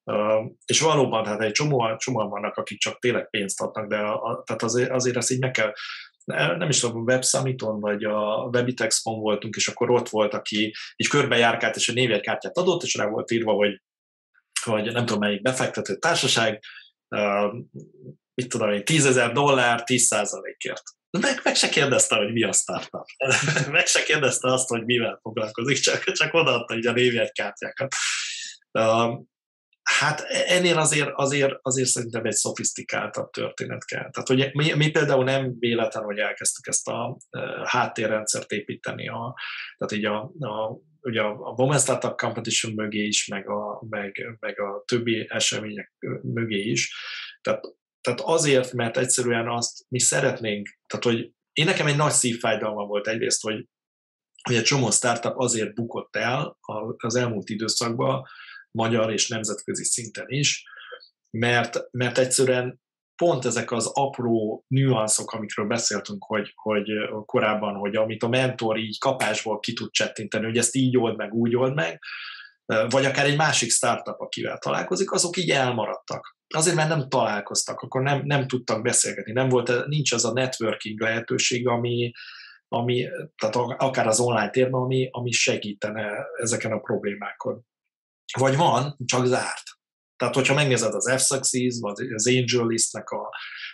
Uh, 0.05 0.51
és 0.67 0.81
valóban, 0.81 1.27
hát 1.27 1.41
egy 1.41 1.53
csomó, 1.53 1.97
csomóan 1.97 2.29
vannak, 2.29 2.57
akik 2.57 2.79
csak 2.79 2.99
tényleg 2.99 3.31
pénzt 3.31 3.61
adnak, 3.61 3.89
de 3.89 3.97
a, 3.97 4.23
a, 4.23 4.43
tehát 4.43 4.63
azért, 4.63 4.91
azért 4.91 5.17
ezt 5.17 5.31
így 5.31 5.41
meg 5.41 5.51
kell, 5.51 5.73
nem 6.57 6.69
is 6.69 6.81
tudom, 6.81 7.03
Web 7.03 7.25
Summiton 7.25 7.81
vagy 7.81 8.05
a 8.05 8.49
Webitexpon 8.53 9.21
voltunk, 9.21 9.57
és 9.57 9.69
akkor 9.69 9.91
ott 9.91 10.09
volt, 10.09 10.35
aki 10.35 10.75
így 10.97 11.09
körbejárkált, 11.09 11.77
és 11.77 11.89
a 11.89 11.93
névjegykártyát 11.93 12.57
adott, 12.57 12.83
és 12.83 12.95
rá 12.95 13.07
volt 13.07 13.31
írva, 13.31 13.53
hogy 13.53 13.81
vagy 14.65 14.93
nem 14.93 15.05
tudom 15.05 15.21
melyik 15.21 15.43
befektető 15.43 15.97
társaság, 15.97 16.63
mit 18.35 18.49
tudom 18.49 18.73
én, 18.73 18.85
10 18.85 19.07
ezer 19.07 19.33
dollár 19.33 19.85
10 19.85 20.13
ért 20.59 20.83
meg, 21.21 21.41
meg 21.43 21.55
se 21.55 21.69
kérdezte, 21.69 22.17
hogy 22.17 22.33
mi 22.33 22.43
a 22.43 22.53
startup. 22.53 23.07
meg 23.71 23.87
se 23.87 24.03
kérdezte 24.03 24.53
azt, 24.53 24.69
hogy 24.69 24.85
mivel 24.85 25.19
foglalkozik, 25.23 25.79
csak, 25.79 26.03
csak 26.03 26.35
odaadta 26.35 26.77
így 26.77 26.87
a 26.87 26.93
névjegykártyákat. 26.93 27.95
Hát 29.85 30.21
ennél 30.47 30.79
azért, 30.79 31.11
azért, 31.15 31.55
azért 31.63 31.89
szerintem 31.89 32.25
egy 32.25 32.33
szofisztikáltabb 32.33 33.31
történet 33.31 33.85
kell. 33.85 34.11
Tehát 34.11 34.29
hogy 34.29 34.51
mi, 34.53 34.73
mi 34.73 34.91
például 34.91 35.25
nem 35.25 35.59
véletlen, 35.59 36.05
hogy 36.05 36.19
elkezdtük 36.19 36.67
ezt 36.67 36.89
a 36.89 37.17
háttérrendszert 37.65 38.51
építeni, 38.51 39.09
a, 39.09 39.35
tehát 39.77 39.93
így 39.93 40.05
a, 40.05 40.23
a 40.39 40.79
ugye 41.01 41.21
a 41.21 41.55
Women 41.57 41.79
Startup 41.79 42.17
Competition 42.17 42.73
mögé 42.73 43.07
is, 43.07 43.27
meg 43.27 43.49
a, 43.49 43.83
meg, 43.89 44.37
meg 44.41 44.61
a 44.61 44.83
többi 44.87 45.27
események 45.29 45.93
mögé 46.23 46.61
is. 46.61 46.95
Tehát, 47.41 47.65
tehát 48.01 48.21
azért, 48.21 48.73
mert 48.73 48.97
egyszerűen 48.97 49.49
azt 49.49 49.85
mi 49.89 49.99
szeretnénk, 49.99 50.69
tehát 50.87 51.05
hogy 51.05 51.33
én 51.53 51.65
nekem 51.65 51.87
egy 51.87 51.97
nagy 51.97 52.13
szívfájdalma 52.13 52.87
volt 52.87 53.07
egyrészt, 53.07 53.43
hogy, 53.43 53.67
hogy 54.43 54.57
egy 54.57 54.63
csomó 54.63 54.91
startup 54.91 55.39
azért 55.39 55.75
bukott 55.75 56.17
el 56.17 56.59
az 56.97 57.15
elmúlt 57.15 57.49
időszakban, 57.49 58.27
magyar 58.79 59.13
és 59.13 59.29
nemzetközi 59.29 59.85
szinten 59.85 60.27
is, 60.29 60.65
mert, 61.31 61.81
mert 61.91 62.19
egyszerűen 62.19 62.83
pont 63.17 63.45
ezek 63.45 63.73
az 63.73 63.87
apró 63.87 64.65
nüanszok, 64.69 65.33
amikről 65.33 65.67
beszéltünk, 65.67 66.25
hogy, 66.25 66.53
hogy 66.55 66.89
korábban, 67.25 67.75
hogy 67.75 67.97
amit 67.97 68.23
a 68.23 68.29
mentor 68.29 68.79
így 68.79 68.99
kapásból 68.99 69.59
ki 69.61 69.73
tud 69.73 69.91
csettinteni, 69.91 70.45
hogy 70.45 70.59
ezt 70.59 70.75
így 70.75 70.99
old 70.99 71.17
meg, 71.17 71.33
úgy 71.33 71.57
old 71.57 71.75
meg, 71.75 72.01
vagy 72.89 73.05
akár 73.05 73.27
egy 73.27 73.37
másik 73.37 73.71
startup, 73.71 74.21
akivel 74.21 74.59
találkozik, 74.59 75.13
azok 75.13 75.37
így 75.37 75.51
elmaradtak. 75.51 76.37
Azért, 76.55 76.77
mert 76.77 76.89
nem 76.89 77.09
találkoztak, 77.09 77.81
akkor 77.81 78.03
nem, 78.03 78.23
nem 78.25 78.47
tudtak 78.47 78.83
beszélgetni, 78.83 79.33
nem 79.33 79.49
volt, 79.49 79.87
nincs 79.87 80.13
az 80.13 80.25
a 80.25 80.33
networking 80.33 81.01
lehetőség, 81.01 81.69
ami, 81.69 82.13
ami 82.69 83.09
tehát 83.37 83.57
akár 83.77 84.07
az 84.07 84.21
online 84.21 84.51
térben, 84.51 84.81
ami, 84.81 85.09
ami 85.11 85.31
segítene 85.31 86.27
ezeken 86.41 86.73
a 86.73 86.79
problémákon. 86.79 87.67
Vagy 88.39 88.57
van, 88.57 88.97
csak 89.05 89.27
zárt. 89.27 89.63
Tehát, 90.17 90.35
hogyha 90.35 90.55
megnézed 90.55 90.95
az 90.95 91.13
F-Success, 91.17 91.79
vagy 91.81 92.13
az 92.15 92.29
Angel 92.29 92.67
Listnek 92.67 93.11
a 93.11 93.31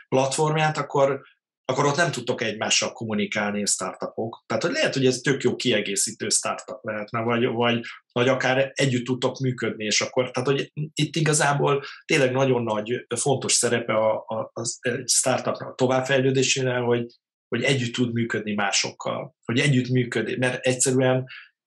platformját, 0.08 0.76
akkor, 0.76 1.22
akkor 1.64 1.84
ott 1.84 1.96
nem 1.96 2.10
tudtok 2.10 2.42
egymással 2.42 2.92
kommunikálni 2.92 3.62
a 3.62 3.66
startupok. 3.66 4.44
Tehát, 4.46 4.62
hogy 4.62 4.72
lehet, 4.72 4.94
hogy 4.94 5.06
ez 5.06 5.18
tök 5.18 5.42
jó 5.42 5.56
kiegészítő 5.56 6.28
startup 6.28 6.78
lehetne, 6.82 7.20
vagy, 7.20 7.46
vagy, 7.46 7.80
vagy 8.12 8.28
akár 8.28 8.70
együtt 8.74 9.04
tudtok 9.04 9.38
működni, 9.38 9.84
és 9.84 10.00
akkor, 10.00 10.30
tehát, 10.30 10.48
hogy 10.48 10.72
itt 10.94 11.16
igazából 11.16 11.82
tényleg 12.04 12.32
nagyon 12.32 12.62
nagy, 12.62 13.06
fontos 13.16 13.52
szerepe 13.52 13.94
a, 13.94 14.24
a, 14.26 14.50
a 14.52 14.62
startupnak 15.04 15.68
a 15.68 15.74
továbbfejlődésénél, 15.74 16.82
hogy, 16.82 17.06
hogy 17.48 17.62
együtt 17.62 17.92
tud 17.94 18.12
működni 18.12 18.54
másokkal, 18.54 19.34
hogy 19.44 19.58
együtt 19.58 19.88
működni, 19.88 20.36
mert 20.36 20.66
egyszerűen 20.66 21.26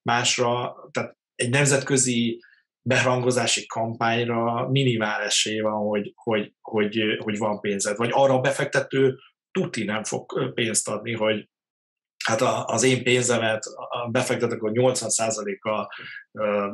másra, 0.09 0.75
tehát 0.91 1.17
egy 1.35 1.49
nemzetközi 1.49 2.43
berangozási 2.83 3.65
kampányra 3.65 4.69
minimál 4.69 5.21
esély 5.21 5.59
van, 5.59 5.87
hogy, 5.87 6.11
hogy, 6.15 6.53
hogy, 6.61 6.99
hogy 7.17 7.37
van 7.37 7.59
pénzed. 7.59 7.97
Vagy 7.97 8.09
arra 8.11 8.33
a 8.33 8.41
befektető 8.41 9.17
tuti 9.51 9.83
nem 9.83 10.03
fog 10.03 10.53
pénzt 10.53 10.89
adni, 10.89 11.13
hogy 11.13 11.47
hát 12.23 12.41
az 12.65 12.83
én 12.83 13.03
pénzemet 13.03 13.63
befektetek, 14.11 14.59
hogy 14.59 14.71
80%-a 14.75 15.95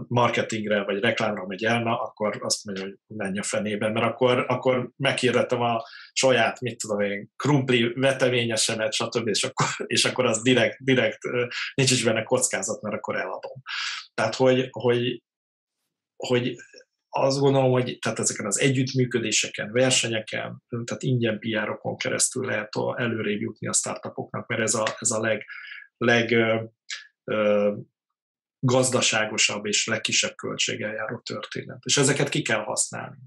marketingre 0.07 0.83
vagy 0.83 0.99
reklámra 0.99 1.45
megy 1.45 1.63
el, 1.63 1.83
na, 1.83 2.01
akkor 2.01 2.39
azt 2.41 2.65
mondja, 2.65 2.83
hogy 2.83 2.95
menj 3.07 3.39
a 3.39 3.43
fenében, 3.43 3.91
mert 3.91 4.05
akkor, 4.05 4.45
akkor 4.47 4.89
meghirdettem 4.95 5.61
a 5.61 5.83
saját, 6.13 6.59
mit 6.59 6.77
tudom 6.77 6.99
én, 6.99 7.29
krumpli 7.35 7.93
veteményesemet, 7.95 8.93
stb. 8.93 9.27
És 9.27 9.43
akkor, 9.43 9.67
és 9.85 10.05
akkor 10.05 10.25
az 10.25 10.41
direkt, 10.41 10.77
direkt 10.79 11.19
nincs 11.73 11.91
is 11.91 12.03
benne 12.03 12.23
kockázat, 12.23 12.81
mert 12.81 12.95
akkor 12.95 13.15
eladom. 13.15 13.61
Tehát, 14.13 14.35
hogy, 14.35 14.67
hogy, 14.71 15.23
hogy 16.27 16.55
azt 17.09 17.39
gondolom, 17.39 17.71
hogy 17.71 17.97
tehát 18.01 18.19
ezeken 18.19 18.45
az 18.45 18.59
együttműködéseken, 18.59 19.71
versenyeken, 19.71 20.63
tehát 20.69 21.03
ingyen 21.03 21.39
PR-okon 21.39 21.97
keresztül 21.97 22.45
lehet 22.45 22.69
előrébb 22.95 23.41
jutni 23.41 23.67
a 23.67 23.73
startupoknak, 23.73 24.47
mert 24.47 24.61
ez 24.61 24.73
a, 24.73 24.95
ez 24.99 25.11
a 25.11 25.19
leg, 25.19 25.45
leg 25.97 26.31
ö, 27.23 27.73
gazdaságosabb 28.59 29.65
és 29.65 29.87
legkisebb 29.87 30.35
költséggel 30.35 30.93
járó 30.93 31.19
történet. 31.19 31.79
És 31.83 31.97
ezeket 31.97 32.29
ki 32.29 32.41
kell 32.41 32.63
használni. 32.63 33.17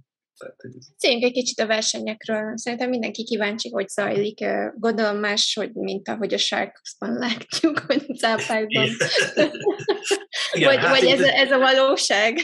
Beszéljünk 0.92 1.24
egy 1.24 1.32
kicsit 1.32 1.60
a 1.60 1.66
versenyekről. 1.66 2.52
Szerintem 2.56 2.88
mindenki 2.88 3.24
kíváncsi, 3.24 3.70
hogy 3.70 3.88
zajlik. 3.88 4.44
Gondolom 4.74 5.16
más, 5.16 5.54
hogy 5.54 5.72
mint 5.72 6.08
ahogy 6.08 6.34
a 6.34 6.38
Sharksban 6.38 7.12
látjuk, 7.12 7.78
hogy 7.78 8.16
cápákban. 8.18 8.88
Igen, 10.52 10.68
vagy, 10.68 10.84
hát 10.84 10.98
vagy 10.98 11.08
ez, 11.08 11.20
a, 11.20 11.28
ez 11.28 11.50
a 11.50 11.58
valóság? 11.58 12.38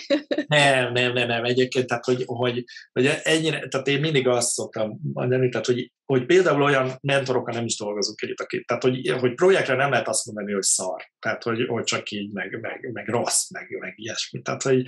Nem, 0.47 0.93
nem, 0.93 1.13
nem, 1.13 1.27
nem. 1.27 1.45
Egyébként, 1.45 1.87
tehát, 1.87 2.05
hogy, 2.05 2.23
hogy, 2.27 2.65
hogy 2.93 3.07
ennyire, 3.23 3.69
tehát 3.69 3.87
én 3.87 4.01
mindig 4.01 4.29
azt 4.29 4.49
szoktam 4.49 5.01
mondani, 5.13 5.49
tehát, 5.49 5.67
hogy, 5.67 5.93
hogy 6.05 6.27
például 6.27 6.63
olyan 6.63 6.99
mentorokkal 7.01 7.55
nem 7.55 7.65
is 7.65 7.77
dolgozunk 7.77 8.23
együtt, 8.23 8.41
akik, 8.41 8.67
tehát, 8.67 8.83
hogy, 8.83 9.09
hogy 9.21 9.35
projektre 9.35 9.75
nem 9.75 9.91
lehet 9.91 10.09
azt 10.09 10.27
mondani, 10.27 10.53
hogy 10.53 10.63
szar. 10.63 11.03
Tehát, 11.19 11.43
hogy, 11.43 11.67
hogy 11.67 11.85
csak 11.85 12.11
így, 12.11 12.33
meg, 12.33 12.61
meg, 12.61 12.91
meg 12.93 13.09
rossz, 13.09 13.51
meg, 13.51 13.77
meg 13.79 13.93
ilyesmi. 13.97 14.43
Tehát, 14.43 14.63
hogy, 14.63 14.85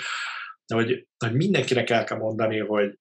hogy, 0.75 1.07
hogy 1.19 1.35
mindenkinek 1.35 1.91
el 1.91 2.05
kell 2.05 2.19
mondani, 2.19 2.59
hogy, 2.59 2.99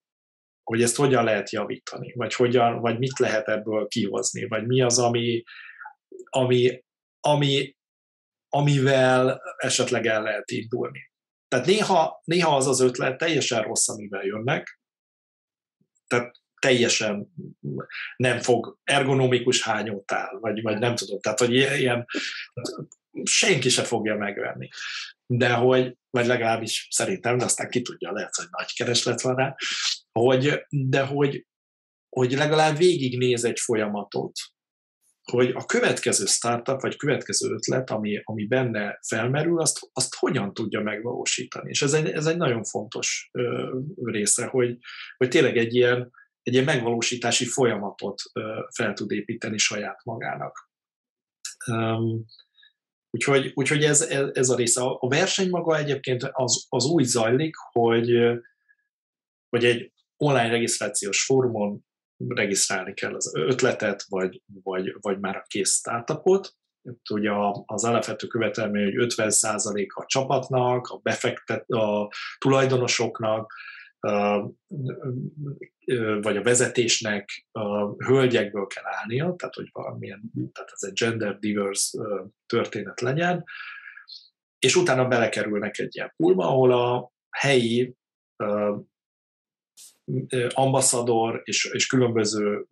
hogy 0.70 0.82
ezt 0.82 0.96
hogyan 0.96 1.24
lehet 1.24 1.52
javítani, 1.52 2.14
vagy, 2.16 2.34
hogyan, 2.34 2.80
vagy 2.80 2.98
mit 2.98 3.20
lehet 3.20 3.48
ebből 3.48 3.88
kihozni, 3.88 4.48
vagy 4.48 4.68
mi 4.68 4.82
az, 4.82 5.00
ami, 5.00 5.44
ami, 6.30 6.84
ami, 7.20 7.76
amivel 8.50 9.42
esetleg 9.58 10.06
el 10.06 10.22
lehet 10.24 10.52
indulni. 10.52 11.12
Tehát 11.48 11.66
néha, 11.66 12.22
néha 12.24 12.56
az 12.56 12.68
az 12.68 12.80
ötlet 12.80 13.18
teljesen 13.18 13.62
rossz, 13.62 13.90
amivel 13.90 14.24
jönnek, 14.24 14.80
tehát 16.08 16.32
teljesen 16.62 17.34
nem 18.18 18.40
fog 18.40 18.78
ergonomikus 18.84 19.64
hányót 19.64 20.12
áll, 20.12 20.40
vagy, 20.40 20.62
vagy 20.62 20.78
nem 20.80 20.96
tudom, 20.96 21.20
tehát 21.20 21.40
hogy 21.40 21.54
ilyen 21.54 22.06
senki 23.24 23.70
se 23.70 23.84
fogja 23.84 24.16
megvenni. 24.16 24.70
De 25.32 25.54
hogy, 25.54 25.98
vagy 26.10 26.26
legalábbis 26.26 26.88
szerintem, 26.90 27.38
de 27.38 27.44
aztán 27.44 27.70
ki 27.70 27.82
tudja, 27.82 28.12
lehet, 28.12 28.36
hogy 28.36 28.48
nagy 28.50 28.74
kereslet 28.76 29.22
van 29.22 29.36
rá, 29.36 29.56
hogy, 30.12 30.66
de 30.70 31.06
hogy, 31.06 31.46
hogy 32.10 32.32
legalább 32.32 32.78
végignéz 32.78 33.44
egy 33.44 33.60
folyamatot, 33.60 34.32
hogy 35.32 35.52
a 35.56 35.66
következő 35.66 36.26
startup, 36.26 36.82
vagy 36.82 36.96
következő 36.96 37.50
ötlet, 37.50 37.90
ami, 37.90 38.22
ami 38.24 38.46
benne 38.46 39.00
felmerül, 39.08 39.62
azt, 39.62 39.90
azt 39.94 40.16
hogyan 40.16 40.54
tudja 40.54 40.82
megvalósítani. 40.82 41.70
És 41.70 41.82
ez 41.82 41.94
egy, 41.94 42.10
ez 42.10 42.26
egy 42.26 42.38
nagyon 42.38 42.64
fontos 42.64 43.30
ö, 43.32 43.78
része, 44.04 44.46
hogy, 44.46 44.78
hogy 45.18 45.30
tényleg 45.30 45.58
egy 45.58 45.76
ilyen, 45.76 46.12
egy 46.42 46.54
ilyen 46.54 46.66
megvalósítási 46.66 47.46
folyamatot 47.46 48.22
ö, 48.34 48.60
fel 48.76 48.94
tud 48.94 49.12
építeni 49.12 49.58
saját 49.58 50.04
magának. 50.04 50.70
Um, 51.68 52.26
úgyhogy, 53.12 53.52
úgyhogy 53.56 53.84
ez, 53.84 54.02
ez, 54.02 54.30
ez 54.34 54.50
a 54.50 54.56
része. 54.56 54.82
A 54.84 55.08
verseny 55.08 55.50
maga 55.50 55.78
egyébként 55.78 56.30
az, 56.32 56.66
az 56.70 56.86
úgy 56.86 57.04
zajlik, 57.04 57.56
hogy, 57.72 58.12
hogy 59.50 59.66
egy 59.66 59.92
online 60.18 60.50
regisztrációs 60.50 61.26
fórumon 61.26 61.86
regisztrálni 62.28 62.94
kell 62.94 63.16
az 63.16 63.36
ötletet, 63.36 64.06
vagy, 64.10 64.42
vagy, 64.64 64.96
vagy 65.02 65.20
már 65.20 65.36
a 65.36 65.46
kész 65.48 65.74
startupot. 65.74 66.54
Itt 66.82 67.10
ugye 67.10 67.32
az 67.66 67.84
alapvető 67.84 68.28
követelmény, 68.28 68.84
hogy 68.84 69.14
50% 69.16 69.88
a 69.88 70.06
csapatnak, 70.06 70.88
a 70.88 70.98
befektet, 70.98 71.70
a 71.70 72.12
tulajdonosoknak, 72.38 73.54
vagy 76.22 76.38
a 76.38 76.44
vezetésnek 76.44 77.48
hölgyekből 77.98 78.68
kell 78.68 78.84
állnia, 78.86 79.36
tehát 79.38 79.56
hogy 79.56 79.70
valamilyen, 79.72 80.32
tehát 80.54 80.72
ez 80.74 80.84
egy 80.84 80.94
gender 80.94 81.40
diverse 81.40 82.00
történet 82.46 83.02
legyen, 83.02 83.44
és 84.60 84.76
utána 84.76 85.08
belekerülnek 85.08 85.78
egy 85.78 85.96
ilyen 85.96 86.14
pulma, 86.16 86.48
ahol 86.48 86.72
a 86.72 87.12
helyi 87.30 87.96
ambasszador 90.50 91.42
és, 91.44 91.66
és 91.66 91.88
különböző 91.88 92.66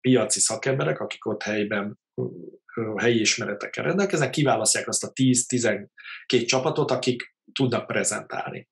piaci 0.00 0.40
szakemberek, 0.40 1.00
akik 1.00 1.26
ott 1.26 1.42
helyben 1.42 1.98
helyi 2.96 3.20
ismeretekkel 3.20 3.84
rendelkeznek, 3.84 4.30
kiválasztják 4.30 4.88
azt 4.88 5.04
a 5.04 5.12
10-12 5.12 5.86
csapatot, 6.46 6.90
akik 6.90 7.36
tudnak 7.52 7.86
prezentálni 7.86 8.68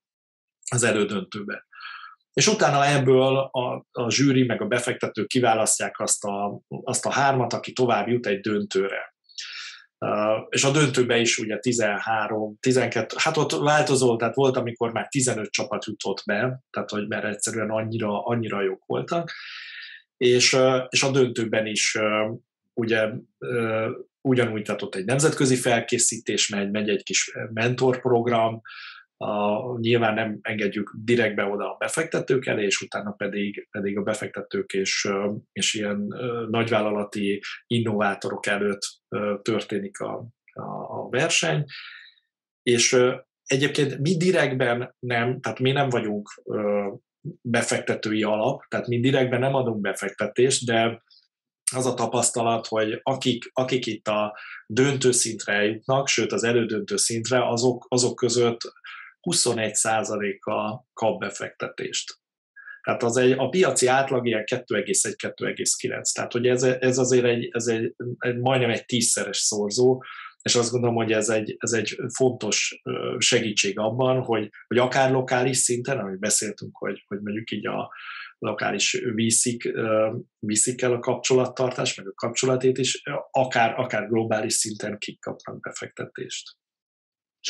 az 0.70 0.82
elődöntőbe. 0.82 1.66
És 2.32 2.46
utána 2.46 2.86
ebből 2.86 3.36
a, 3.36 3.86
a 3.92 4.10
zsűri 4.10 4.44
meg 4.44 4.62
a 4.62 4.66
befektetők 4.66 5.26
kiválasztják 5.26 6.00
azt 6.00 6.24
a, 6.24 6.60
azt 6.68 7.06
a 7.06 7.12
hármat, 7.12 7.52
aki 7.52 7.72
tovább 7.72 8.08
jut 8.08 8.26
egy 8.26 8.40
döntőre. 8.40 9.14
Uh, 9.98 10.46
és 10.48 10.64
a 10.64 10.70
döntőbe 10.70 11.16
is 11.16 11.38
ugye 11.38 11.58
13, 11.58 12.56
12, 12.60 13.14
hát 13.18 13.36
ott 13.36 13.52
változó, 13.52 14.16
tehát 14.16 14.34
volt, 14.34 14.56
amikor 14.56 14.92
már 14.92 15.08
15 15.08 15.50
csapat 15.50 15.84
jutott 15.84 16.22
be, 16.26 16.60
tehát 16.70 16.90
hogy 16.90 17.08
mert 17.08 17.24
egyszerűen 17.24 17.70
annyira, 17.70 18.24
annyira 18.24 18.62
jók 18.62 18.84
voltak, 18.86 19.32
és, 20.16 20.52
uh, 20.52 20.82
és 20.88 21.02
a 21.02 21.10
döntőben 21.10 21.66
is 21.66 21.94
uh, 21.94 22.38
ugye 22.74 23.08
ugyanúgy, 24.20 24.62
tehát 24.62 24.82
ott 24.82 24.94
egy 24.94 25.04
nemzetközi 25.04 25.56
felkészítés 25.56 26.48
megy, 26.48 26.70
megy 26.70 26.88
egy 26.88 27.02
kis 27.02 27.30
mentorprogram, 27.52 28.60
a, 29.16 29.78
nyilván 29.78 30.14
nem 30.14 30.38
engedjük 30.42 30.94
direktbe 31.04 31.44
oda 31.44 31.72
a 31.72 31.76
befektetők 31.76 32.46
elé, 32.46 32.64
és 32.64 32.80
utána 32.80 33.10
pedig, 33.10 33.68
pedig 33.70 33.98
a 33.98 34.02
befektetők 34.02 34.72
és, 34.72 35.08
és 35.52 35.74
ilyen 35.74 36.14
nagyvállalati 36.50 37.42
innovátorok 37.66 38.46
előtt 38.46 38.82
történik 39.42 40.00
a, 40.00 40.26
a, 40.52 40.62
a 41.00 41.08
verseny. 41.08 41.64
És 42.62 42.96
egyébként 43.44 43.98
mi 43.98 44.16
direktben 44.16 44.94
nem, 44.98 45.40
tehát 45.40 45.58
mi 45.58 45.72
nem 45.72 45.88
vagyunk 45.88 46.28
befektetői 47.40 48.22
alap, 48.22 48.62
tehát 48.68 48.86
mi 48.86 49.00
direktben 49.00 49.40
nem 49.40 49.54
adunk 49.54 49.80
befektetést, 49.80 50.66
de 50.66 51.02
az 51.74 51.86
a 51.86 51.94
tapasztalat, 51.94 52.66
hogy 52.66 53.00
akik, 53.02 53.50
akik 53.52 53.86
itt 53.86 54.08
a 54.08 54.38
döntő 54.66 55.10
szintre 55.10 55.52
eljutnak, 55.52 56.08
sőt 56.08 56.32
az 56.32 56.44
elődöntő 56.44 56.96
szintre, 56.96 57.48
azok, 57.48 57.86
azok 57.88 58.14
között 58.14 58.60
21%-a 59.30 60.84
kap 60.92 61.18
befektetést. 61.18 62.22
Tehát 62.82 63.02
az 63.02 63.16
egy, 63.16 63.32
a 63.32 63.48
piaci 63.48 63.86
átlag 63.86 64.26
ilyen 64.26 64.44
2,1-2,9. 64.46 66.12
Tehát 66.12 66.32
hogy 66.32 66.46
ez, 66.46 66.62
ez 66.62 66.98
azért 66.98 67.24
egy, 67.24 67.48
ez 67.52 67.66
egy, 67.66 67.94
egy, 68.18 68.38
majdnem 68.38 68.70
egy 68.70 68.84
tízszeres 68.84 69.38
szorzó, 69.38 70.02
és 70.42 70.54
azt 70.54 70.70
gondolom, 70.70 70.96
hogy 70.96 71.12
ez 71.12 71.28
egy, 71.28 71.56
ez 71.58 71.72
egy 71.72 71.96
fontos 72.14 72.80
segítség 73.18 73.78
abban, 73.78 74.22
hogy, 74.22 74.48
hogy 74.66 74.78
akár 74.78 75.10
lokális 75.10 75.56
szinten, 75.56 75.98
amit 75.98 76.18
beszéltünk, 76.18 76.76
hogy, 76.76 77.04
hogy 77.06 77.20
mondjuk 77.20 77.50
így 77.50 77.66
a 77.66 77.92
lokális 78.38 79.02
viszik, 79.14 79.72
viszik 80.38 80.82
el 80.82 80.92
a 80.92 80.98
kapcsolattartás, 80.98 81.94
meg 81.94 82.06
a 82.06 82.12
kapcsolatét 82.14 82.78
is, 82.78 83.02
akár, 83.30 83.78
akár 83.78 84.08
globális 84.08 84.52
szinten 84.52 84.98
kik 84.98 85.20
kapnak 85.20 85.60
befektetést. 85.60 86.56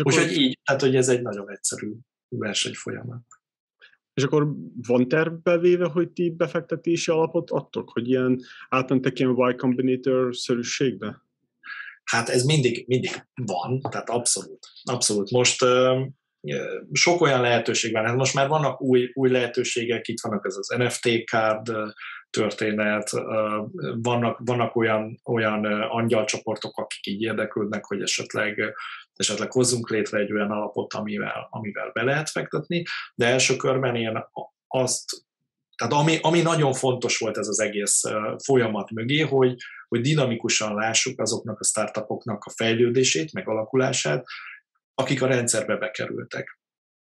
Úgyhogy 0.02 0.32
így, 0.32 0.58
tehát 0.64 0.82
hogy 0.82 0.96
ez 0.96 1.08
egy 1.08 1.22
nagyon 1.22 1.50
egyszerű 1.50 1.92
versenyfolyamat. 2.28 3.22
És 4.14 4.22
akkor 4.22 4.54
van 4.86 5.08
tervbe 5.08 5.58
véve, 5.58 5.86
hogy 5.86 6.10
ti 6.10 6.30
befektetési 6.30 7.10
alapot 7.10 7.50
adtok, 7.50 7.90
hogy 7.90 8.08
ilyen 8.08 8.40
átmentek 8.68 9.18
ilyen 9.18 9.34
Y 9.36 9.54
Combinator-szerűségbe? 9.54 11.22
Hát 12.04 12.28
ez 12.28 12.44
mindig, 12.44 12.84
mindig 12.86 13.10
van, 13.34 13.80
tehát 13.80 14.10
abszolút. 14.10 14.66
Abszolút. 14.82 15.30
Most 15.30 15.62
uh, 15.62 16.06
sok 16.92 17.20
olyan 17.20 17.40
lehetőség 17.40 17.92
van. 17.92 18.04
Hát 18.04 18.16
most 18.16 18.34
már 18.34 18.48
vannak 18.48 18.82
új, 18.82 19.10
új 19.14 19.30
lehetőségek, 19.30 20.08
itt 20.08 20.20
vannak 20.20 20.46
ez 20.46 20.56
az 20.56 20.74
NFT 20.78 21.08
card 21.24 21.72
történet, 22.30 23.10
vannak, 24.02 24.40
vannak 24.44 24.76
olyan, 24.76 25.20
olyan 25.24 25.64
angyalcsoportok, 25.82 26.76
akik 26.76 27.06
így 27.06 27.22
érdeklődnek, 27.22 27.84
hogy 27.84 28.02
esetleg 28.02 28.74
esetleg 29.14 29.52
hozzunk 29.52 29.90
létre 29.90 30.18
egy 30.18 30.32
olyan 30.32 30.50
alapot, 30.50 30.94
amivel, 30.94 31.46
amivel 31.50 31.90
be 31.92 32.02
lehet 32.02 32.30
fektetni, 32.30 32.82
de 33.14 33.26
első 33.26 33.56
körben 33.56 33.96
én 33.96 34.24
azt 34.66 35.22
Tehát 35.76 35.92
ami, 35.92 36.18
ami 36.20 36.42
nagyon 36.42 36.72
fontos 36.72 37.18
volt 37.18 37.38
ez 37.38 37.48
az 37.48 37.60
egész 37.60 38.02
folyamat 38.44 38.90
mögé, 38.90 39.20
hogy, 39.20 39.56
hogy 39.88 40.00
dinamikusan 40.00 40.74
lássuk 40.74 41.20
azoknak 41.20 41.60
a 41.60 41.64
startupoknak 41.64 42.44
a 42.44 42.50
fejlődését, 42.50 43.32
meg 43.32 43.48
alakulását, 43.48 44.24
akik 44.94 45.22
a 45.22 45.26
rendszerbe 45.26 45.76
bekerültek. 45.76 46.58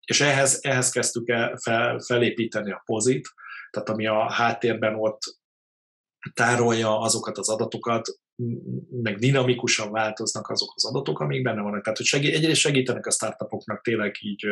És 0.05 0.21
ehhez, 0.21 0.59
ehhez 0.61 0.89
kezdtük 0.89 1.29
el 1.29 1.57
fel, 1.63 1.99
felépíteni 1.99 2.71
a 2.71 2.81
pozit, 2.85 3.27
tehát 3.69 3.89
ami 3.89 4.07
a 4.07 4.31
háttérben 4.31 4.95
ott 4.95 5.19
tárolja 6.33 6.99
azokat 6.99 7.37
az 7.37 7.49
adatokat, 7.49 8.07
meg 9.01 9.17
dinamikusan 9.17 9.91
változnak 9.91 10.49
azok 10.49 10.71
az 10.75 10.85
adatok, 10.85 11.19
amik 11.19 11.41
benne 11.41 11.61
vannak. 11.61 11.83
Tehát, 11.83 11.97
hogy 11.97 12.07
segít, 12.07 12.35
egyrészt 12.35 12.59
segítenek 12.59 13.05
a 13.05 13.11
startupoknak 13.11 13.81
tényleg 13.81 14.15
így 14.19 14.45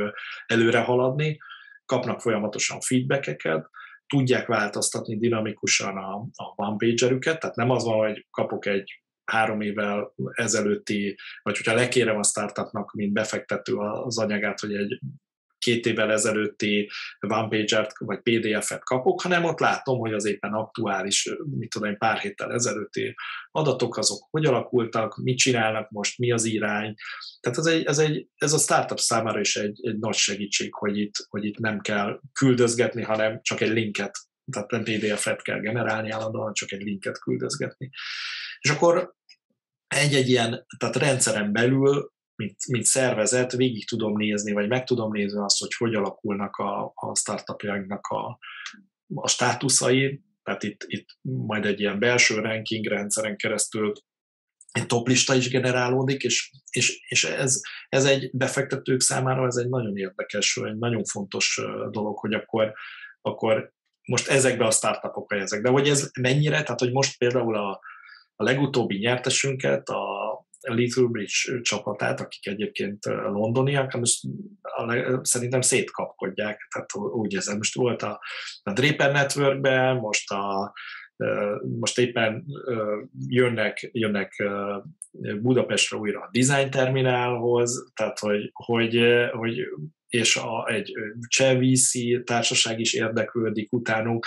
előre 0.46 0.80
haladni, 0.80 1.38
kapnak 1.86 2.22
folyamatosan 2.22 2.80
feedbackeket, 2.80 3.70
tudják 4.08 4.48
változtatni 4.48 5.18
dinamikusan 5.18 5.98
a, 5.98 6.16
a 6.16 6.54
one 6.56 6.76
pagerüket, 6.78 7.40
tehát 7.40 7.56
nem 7.56 7.70
az 7.70 7.84
van, 7.84 8.08
hogy 8.08 8.26
kapok 8.32 8.66
egy 8.66 9.02
három 9.26 9.62
évvel 9.62 10.14
ezelőtti, 10.32 11.18
vagy 11.42 11.58
hogyha 11.58 11.74
lekérem 11.74 12.18
a 12.18 12.24
startupnak, 12.24 12.94
mint 12.94 13.14
befektető 13.14 13.76
az 13.76 14.20
anyagát, 14.20 14.60
hogy 14.60 14.74
egy 14.74 15.00
két 15.60 15.86
évvel 15.86 16.12
ezelőtti 16.12 16.90
one-pager 17.20 17.88
vagy 17.98 18.20
PDF-et 18.22 18.84
kapok, 18.84 19.22
hanem 19.22 19.44
ott 19.44 19.60
látom, 19.60 20.00
hogy 20.00 20.14
az 20.14 20.26
éppen 20.26 20.54
aktuális, 20.54 21.36
mit 21.58 21.70
tudom, 21.70 21.98
pár 21.98 22.18
héttel 22.18 22.54
ezelőtti 22.54 23.16
adatok, 23.52 23.98
azok 23.98 24.28
hogy 24.30 24.46
alakultak, 24.46 25.16
mit 25.16 25.38
csinálnak 25.38 25.90
most, 25.90 26.18
mi 26.18 26.32
az 26.32 26.46
irány. 26.46 26.94
Tehát 27.40 27.58
ez, 27.58 27.66
egy, 27.66 27.84
ez, 27.84 27.98
egy, 27.98 28.28
ez 28.36 28.54
a 28.54 28.58
startup 28.58 29.00
számára 29.00 29.40
is 29.40 29.56
egy, 29.56 29.80
egy 29.88 30.00
nagy 30.00 30.16
segítség, 30.16 30.74
hogy 30.74 30.98
itt, 30.98 31.16
hogy 31.30 31.46
itt 31.46 31.58
nem 31.58 31.80
kell 31.80 32.20
küldözgetni, 32.34 33.02
hanem 33.02 33.40
csak 33.42 33.62
egy 33.62 33.72
linket 33.72 34.18
tehát 34.52 34.72
nem 34.72 34.84
PDF-et 34.84 35.42
kell 35.42 35.60
generálni 35.60 36.10
állandóan, 36.10 36.54
csak 36.54 36.72
egy 36.72 36.82
linket 36.82 37.20
küldözgetni. 37.20 37.90
És 38.60 38.70
akkor 38.70 39.14
egy-egy 39.88 40.30
ilyen, 40.30 40.66
tehát 40.78 40.96
rendszeren 40.96 41.52
belül 41.52 42.12
mint, 42.40 42.68
mint 42.68 42.84
szervezet 42.84 43.52
végig 43.52 43.88
tudom 43.88 44.18
nézni, 44.18 44.52
vagy 44.52 44.68
meg 44.68 44.84
tudom 44.84 45.12
nézni 45.12 45.40
azt, 45.40 45.60
hogy 45.60 45.74
hogy 45.78 45.96
alakulnak 45.96 46.56
a, 46.56 46.92
a 46.96 47.16
startupjainknak 47.16 48.08
a, 48.08 48.40
a 49.14 49.28
státuszai, 49.28 50.22
tehát 50.44 50.64
itt, 50.64 50.84
itt 50.88 51.08
majd 51.22 51.66
egy 51.66 51.80
ilyen 51.80 52.00
belső 52.00 52.40
ranking 52.40 52.86
rendszeren 52.86 53.38
keresztül 53.38 53.94
egy 54.72 54.86
toplista 54.86 55.36
is 55.36 55.50
generálódik, 55.50 56.24
és, 56.24 56.52
és, 56.72 57.00
és 57.08 57.24
ez, 57.24 57.62
ez 57.90 58.06
egy 58.06 58.30
befektetők 58.34 59.02
számára 59.02 59.46
ez 59.46 59.56
egy 59.56 59.70
nagyon 59.70 59.98
érdekes, 59.98 60.58
egy 60.58 60.78
nagyon 60.78 61.04
fontos 61.04 61.62
dolog, 61.92 62.18
hogy 62.18 62.34
akkor, 62.34 62.74
akkor 63.22 63.74
most 64.02 64.28
ezekbe 64.28 64.66
a 64.66 64.72
startupokra 64.72 65.40
ezek. 65.40 65.62
De 65.62 65.70
hogy 65.70 65.90
ez 65.90 66.10
mennyire, 66.22 66.64
tehát 66.64 66.80
hogy 66.80 66.92
most 66.92 67.18
például 67.18 67.56
a, 67.56 67.80
a 68.36 68.44
legutóbbi 68.44 68.98
nyertesünket, 68.98 69.90
a 69.90 70.48
Little 70.62 71.08
Bridge 71.08 71.62
csapatát, 71.62 72.20
akik 72.20 72.48
egyébként 72.48 73.06
londoniak, 73.06 73.94
most 73.94 74.20
szerintem 75.22 75.62
szétkapkodják, 75.62 76.68
tehát 76.74 76.96
úgy 76.96 77.34
érzem, 77.34 77.58
most 77.58 77.76
volt 77.76 78.02
a, 78.02 78.20
a 78.64 78.74
Draper 78.74 79.12
Networkben, 79.12 79.96
most 79.96 80.32
a 80.32 80.74
most 81.80 82.00
éppen 82.00 82.46
jönnek, 83.28 83.90
jönnek 83.92 84.44
Budapestre 85.42 85.98
újra 85.98 86.20
a 86.20 86.30
Design 86.32 86.70
Terminálhoz, 86.70 87.92
tehát 87.96 88.20
hogy, 88.20 88.50
hogy, 88.54 89.04
hogy 89.32 89.68
és 90.08 90.36
a, 90.36 90.68
egy 90.68 90.94
cseh 91.28 91.60
társaság 92.24 92.80
is 92.80 92.94
érdeklődik 92.94 93.74
utánuk. 93.74 94.26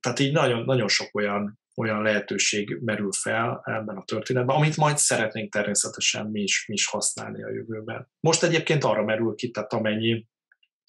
Tehát 0.00 0.18
így 0.18 0.32
nagyon, 0.32 0.64
nagyon 0.64 0.88
sok 0.88 1.14
olyan 1.14 1.59
olyan 1.80 2.02
lehetőség 2.02 2.78
merül 2.80 3.12
fel 3.12 3.62
ebben 3.64 3.96
a 3.96 4.04
történetben, 4.04 4.56
amit 4.56 4.76
majd 4.76 4.96
szeretnénk 4.96 5.52
természetesen 5.52 6.26
mi 6.26 6.40
is, 6.40 6.66
mi 6.66 6.74
is 6.74 6.86
használni 6.86 7.42
a 7.42 7.50
jövőben. 7.50 8.10
Most 8.20 8.42
egyébként 8.42 8.84
arra 8.84 9.04
merül 9.04 9.34
ki, 9.34 9.50
tehát 9.50 9.72
amennyi, 9.72 10.26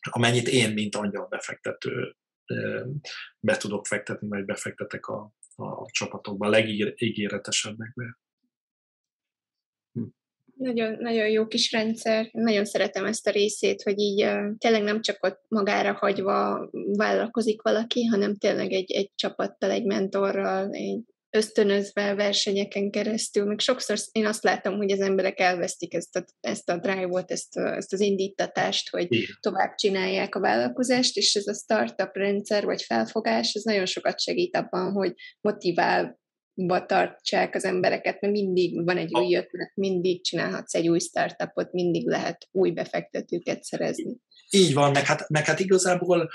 amennyit 0.09 0.47
én, 0.47 0.73
mint 0.73 0.95
angyal 0.95 1.27
befektető 1.27 2.15
be 3.39 3.57
tudok 3.57 3.87
fektetni, 3.87 4.27
vagy 4.27 4.45
befektetek 4.45 5.05
a, 5.07 5.33
a 5.55 5.85
csapatokba, 5.91 6.47
a 6.47 6.49
legígéretesebbekbe. 6.49 8.19
Nagyon, 10.61 10.97
nagyon 10.99 11.29
jó 11.29 11.47
kis 11.47 11.71
rendszer, 11.71 12.29
nagyon 12.31 12.65
szeretem 12.65 13.05
ezt 13.05 13.27
a 13.27 13.31
részét, 13.31 13.81
hogy 13.81 13.99
így 13.99 14.23
uh, 14.23 14.57
tényleg 14.57 14.83
nem 14.83 15.01
csak 15.01 15.17
ott 15.21 15.41
magára 15.47 15.93
hagyva 15.93 16.69
vállalkozik 16.71 17.61
valaki, 17.61 18.05
hanem 18.05 18.35
tényleg 18.35 18.71
egy, 18.71 18.91
egy 18.91 19.11
csapattal, 19.15 19.71
egy 19.71 19.85
mentorral, 19.85 20.69
egy 20.71 20.99
ösztönözve 21.29 22.13
versenyeken 22.13 22.91
keresztül, 22.91 23.45
meg 23.45 23.59
sokszor 23.59 23.97
én 24.11 24.25
azt 24.25 24.43
látom, 24.43 24.77
hogy 24.77 24.91
az 24.91 24.99
emberek 24.99 25.39
elvesztik 25.39 25.93
ezt 25.93 26.15
a, 26.15 26.25
ezt 26.39 26.69
a 26.69 26.77
drive-ot, 26.77 27.31
ezt, 27.31 27.55
a, 27.55 27.75
ezt 27.75 27.93
az 27.93 27.99
indítatást, 27.99 28.89
hogy 28.89 29.07
Igen. 29.09 29.37
tovább 29.39 29.75
csinálják 29.75 30.35
a 30.35 30.39
vállalkozást, 30.39 31.17
és 31.17 31.35
ez 31.35 31.47
a 31.47 31.53
startup 31.53 32.15
rendszer 32.15 32.65
vagy 32.65 32.81
felfogás, 32.81 33.53
ez 33.53 33.63
nagyon 33.63 33.85
sokat 33.85 34.19
segít 34.19 34.55
abban, 34.55 34.91
hogy 34.91 35.13
motivál 35.41 36.20
tartsák 36.85 37.55
az 37.55 37.65
embereket, 37.65 38.21
mert 38.21 38.33
mindig 38.33 38.85
van 38.85 38.97
egy 38.97 39.13
új 39.13 39.35
ötlet, 39.35 39.71
mindig 39.75 40.23
csinálhatsz 40.23 40.75
egy 40.75 40.89
új 40.89 40.99
startupot, 40.99 41.71
mindig 41.71 42.07
lehet 42.07 42.47
új 42.51 42.71
befektetőket 42.71 43.63
szerezni. 43.63 44.17
Így 44.49 44.73
van, 44.73 44.91
meg 44.91 45.05
hát, 45.05 45.29
meg 45.29 45.45
hát 45.45 45.59
igazából 45.59 46.29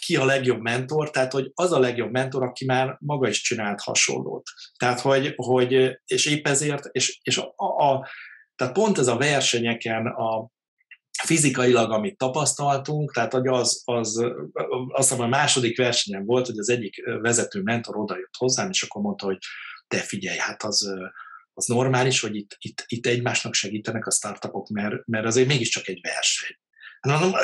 ki 0.00 0.16
a 0.16 0.24
legjobb 0.24 0.60
mentor, 0.60 1.10
tehát 1.10 1.32
hogy 1.32 1.50
az 1.54 1.72
a 1.72 1.78
legjobb 1.78 2.10
mentor, 2.10 2.42
aki 2.42 2.64
már 2.64 2.96
maga 3.00 3.28
is 3.28 3.42
csinált 3.42 3.80
hasonlót. 3.80 4.42
Tehát, 4.78 5.00
hogy, 5.00 5.32
hogy 5.36 5.98
és 6.04 6.26
épp 6.26 6.46
ezért, 6.46 6.84
és, 6.90 7.20
és 7.22 7.38
a, 7.38 7.54
a, 7.56 8.08
tehát 8.56 8.74
pont 8.74 8.98
ez 8.98 9.06
a 9.06 9.16
versenyeken 9.16 10.06
a, 10.06 10.50
fizikailag, 11.22 11.92
amit 11.92 12.16
tapasztaltunk, 12.16 13.12
tehát 13.12 13.32
hogy 13.32 13.46
az, 13.46 13.82
az, 13.84 14.24
azt 14.88 15.08
hiszem 15.08 15.24
a 15.24 15.28
második 15.28 15.76
versenyen 15.76 16.24
volt, 16.24 16.46
hogy 16.46 16.58
az 16.58 16.68
egyik 16.68 17.04
vezető 17.04 17.62
mentor 17.62 17.96
odajött 17.96 18.34
hozzám, 18.38 18.68
és 18.68 18.82
akkor 18.82 19.02
mondta, 19.02 19.26
hogy 19.26 19.38
te 19.88 19.96
figyelj, 19.96 20.38
hát 20.38 20.62
az, 20.62 20.94
az 21.52 21.66
normális, 21.66 22.20
hogy 22.20 22.36
itt, 22.36 22.56
itt, 22.58 22.84
itt 22.86 23.06
egymásnak 23.06 23.54
segítenek 23.54 24.06
a 24.06 24.10
startupok, 24.10 24.68
mert, 24.68 25.06
mert 25.06 25.26
azért 25.26 25.48
mégiscsak 25.48 25.88
egy 25.88 26.00
verseny. 26.02 26.56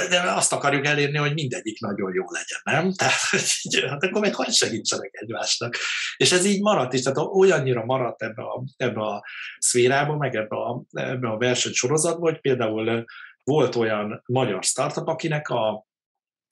De 0.09 0.21
azt 0.21 0.53
akarjuk 0.53 0.87
elérni, 0.87 1.19
hogy 1.19 1.33
mindegyik 1.33 1.81
nagyon 1.81 2.15
jó 2.15 2.25
legyen, 2.31 2.61
nem? 2.63 2.93
Tehát, 2.97 3.21
hogy, 3.31 3.85
hát 3.89 4.05
akkor 4.05 4.21
meg 4.21 4.35
hogy 4.35 4.53
segítsenek 4.53 5.11
egymásnak. 5.13 5.77
És 6.17 6.33
ez 6.33 6.45
így 6.45 6.61
maradt 6.61 6.93
is, 6.93 7.03
tehát 7.03 7.19
olyannyira 7.19 7.85
maradt 7.85 8.23
ebbe 8.23 8.43
a, 8.43 8.65
ebbe 8.77 9.01
a 9.01 9.25
szférába, 9.59 10.17
meg 10.17 10.35
ebbe 10.35 10.57
a, 10.57 10.83
ebbe 10.93 11.29
a 11.29 11.39
versenysorozatba, 11.39 12.31
hogy 12.31 12.41
például 12.41 13.05
volt 13.45 13.75
olyan 13.75 14.23
magyar 14.27 14.63
startup, 14.63 15.09
akinek 15.09 15.49
a, 15.49 15.87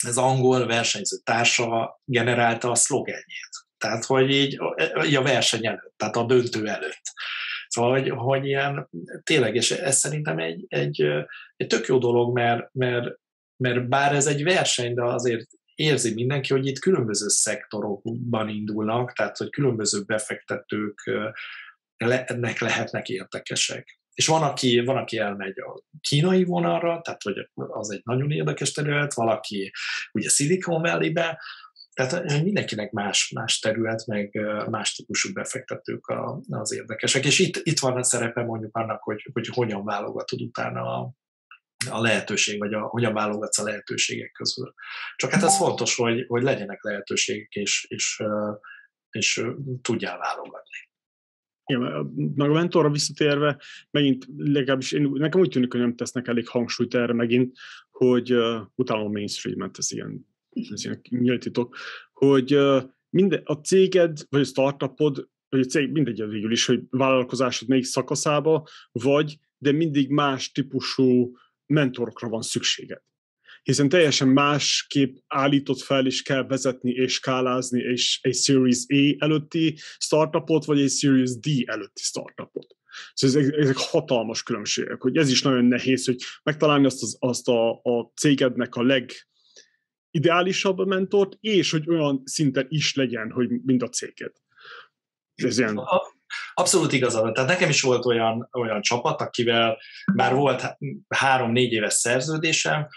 az 0.07 0.19
angol 0.19 0.67
versenyző 0.67 1.17
társa 1.25 2.01
generálta 2.05 2.71
a 2.71 2.75
szlogenjét. 2.75 3.67
Tehát, 3.79 4.05
hogy 4.05 4.31
így, 4.31 4.59
így 5.05 5.15
a 5.15 5.23
verseny 5.23 5.67
előtt, 5.67 5.95
tehát 5.97 6.17
a 6.17 6.25
döntő 6.25 6.67
előtt. 6.67 7.03
Szóval, 7.69 7.91
hogy, 7.91 8.11
hogy 8.11 8.47
ilyen, 8.47 8.89
tényleg, 9.23 9.55
és 9.55 9.71
ez 9.71 9.99
szerintem 9.99 10.39
egy, 10.39 10.65
egy, 10.69 11.03
egy 11.57 11.67
tök 11.67 11.87
jó 11.87 11.99
dolog, 11.99 12.35
mert, 12.35 12.69
mert, 12.73 13.19
mert 13.57 13.89
bár 13.89 14.15
ez 14.15 14.27
egy 14.27 14.43
verseny, 14.43 14.95
de 14.95 15.05
azért 15.05 15.47
érzi 15.75 16.15
mindenki, 16.15 16.53
hogy 16.53 16.67
itt 16.67 16.79
különböző 16.79 17.29
szektorokban 17.29 18.49
indulnak, 18.49 19.13
tehát 19.13 19.37
hogy 19.37 19.51
különböző 19.51 20.03
befektetők 20.03 21.11
ennek 21.97 22.59
lehetnek 22.59 23.09
érdekesek. 23.09 23.98
És 24.19 24.27
van 24.27 24.43
aki, 24.43 24.81
van, 24.85 24.97
aki 24.97 25.19
elmegy 25.19 25.59
a 25.61 25.83
kínai 26.01 26.45
vonalra, 26.45 27.01
tehát 27.01 27.23
hogy 27.23 27.51
az 27.55 27.91
egy 27.93 28.01
nagyon 28.05 28.31
érdekes 28.31 28.73
terület, 28.73 29.15
valaki 29.15 29.73
ugye 30.13 30.29
Silicon 30.29 30.83
Valley-be, 30.83 31.41
tehát 31.93 32.43
mindenkinek 32.43 32.91
más, 32.91 33.31
más 33.35 33.59
terület, 33.59 34.07
meg 34.07 34.41
más 34.71 34.95
típusú 34.95 35.33
befektetők 35.33 36.13
az 36.49 36.73
érdekesek. 36.73 37.25
És 37.25 37.39
itt, 37.39 37.57
itt 37.63 37.79
van 37.79 37.97
a 37.97 38.03
szerepe 38.03 38.43
mondjuk 38.43 38.77
annak, 38.77 39.03
hogy, 39.03 39.29
hogy 39.33 39.47
hogyan 39.47 39.85
válogatod 39.85 40.41
utána 40.41 40.81
a, 40.81 41.13
a 41.91 42.01
lehetőség, 42.01 42.59
vagy 42.59 42.75
a, 42.75 42.81
hogyan 42.81 43.13
válogatsz 43.13 43.59
a 43.59 43.63
lehetőségek 43.63 44.33
közül. 44.33 44.75
Csak 45.17 45.31
hát 45.31 45.43
ez 45.43 45.57
fontos, 45.57 45.95
hogy, 45.95 46.25
hogy 46.27 46.43
legyenek 46.43 46.83
lehetőségek, 46.83 47.53
és, 47.53 47.87
és, 47.89 48.23
és 49.11 49.45
tudjál 49.83 50.19
válogatni. 50.19 50.88
Igen, 51.69 52.11
meg 52.37 52.51
a 52.51 52.53
mentorra 52.53 52.91
visszatérve, 52.91 53.61
megint 53.91 54.27
legalábbis 54.37 54.93
én, 54.93 55.11
nekem 55.13 55.41
úgy 55.41 55.49
tűnik, 55.49 55.73
hogy 55.73 55.81
nem 55.81 55.97
tesznek 55.97 56.29
elég 56.29 56.49
hangsúlyt 56.49 56.95
erre 56.95 57.13
megint, 57.13 57.57
hogy 57.91 58.33
uh, 58.33 58.61
utána 58.75 59.05
a 59.05 59.09
mainstream-et, 59.09 59.79
ez 59.79 59.93
ilyen, 59.93 60.27
ez 60.71 60.85
ilyen 60.85 61.01
nyílt 61.09 61.41
titok, 61.41 61.77
hogy 62.13 62.55
uh, 62.55 62.83
minden, 63.11 63.41
a 63.45 63.55
céged, 63.55 64.19
vagy 64.29 64.41
a 64.41 64.45
startupod, 64.45 65.29
vagy 65.49 65.61
a 65.61 65.65
cég, 65.65 65.91
mindegy 65.91 66.29
végül 66.29 66.53
is, 66.53 66.67
hogy 66.67 66.83
vállalkozásod 66.91 67.69
melyik 67.69 67.85
szakaszába 67.85 68.69
vagy, 68.93 69.39
de 69.59 69.73
mindig 69.73 70.11
más 70.11 70.53
típusú 70.53 71.37
mentorokra 71.67 72.29
van 72.29 72.43
szükséged. 72.43 73.03
Hiszen 73.63 73.89
teljesen 73.89 74.29
másképp 74.29 75.17
állított 75.27 75.81
fel, 75.81 76.07
és 76.07 76.23
kell 76.23 76.47
vezetni 76.47 76.91
és 76.91 77.13
skálázni 77.13 77.81
és 77.81 78.19
egy 78.23 78.35
Series 78.37 78.85
A 78.89 79.25
előtti 79.25 79.79
startupot, 79.99 80.65
vagy 80.65 80.81
egy 80.81 80.91
Series 80.91 81.39
D 81.39 81.47
előtti 81.65 82.03
startupot. 82.03 82.77
Szóval 83.15 83.41
ezek, 83.41 83.55
ezek 83.55 83.77
hatalmas 83.77 84.43
különbségek, 84.43 85.01
hogy 85.01 85.17
ez 85.17 85.31
is 85.31 85.43
nagyon 85.43 85.65
nehéz, 85.65 86.05
hogy 86.05 86.17
megtalálni 86.43 86.87
azt, 86.87 87.03
az, 87.03 87.17
azt 87.21 87.49
a, 87.49 87.71
a 87.71 88.13
cégednek 88.15 88.75
a 88.75 88.83
leg 88.83 89.11
ideálisabb 90.11 90.87
mentort, 90.87 91.37
és 91.41 91.71
hogy 91.71 91.89
olyan 91.89 92.23
szinten 92.25 92.67
is 92.69 92.95
legyen, 92.95 93.31
hogy 93.31 93.49
mind 93.65 93.83
a 93.83 93.89
céged. 93.89 94.33
Ez 95.35 95.59
ilyen... 95.59 95.81
Abszolút 96.55 96.93
igazad. 96.93 97.33
Tehát 97.33 97.49
nekem 97.49 97.69
is 97.69 97.83
volt 97.83 98.05
olyan, 98.05 98.49
olyan 98.53 98.81
csapat, 98.81 99.21
akivel 99.21 99.79
már 100.15 100.35
volt 100.35 100.77
három-négy 101.09 101.73
éves 101.73 101.93
szerződésem, 101.93 102.89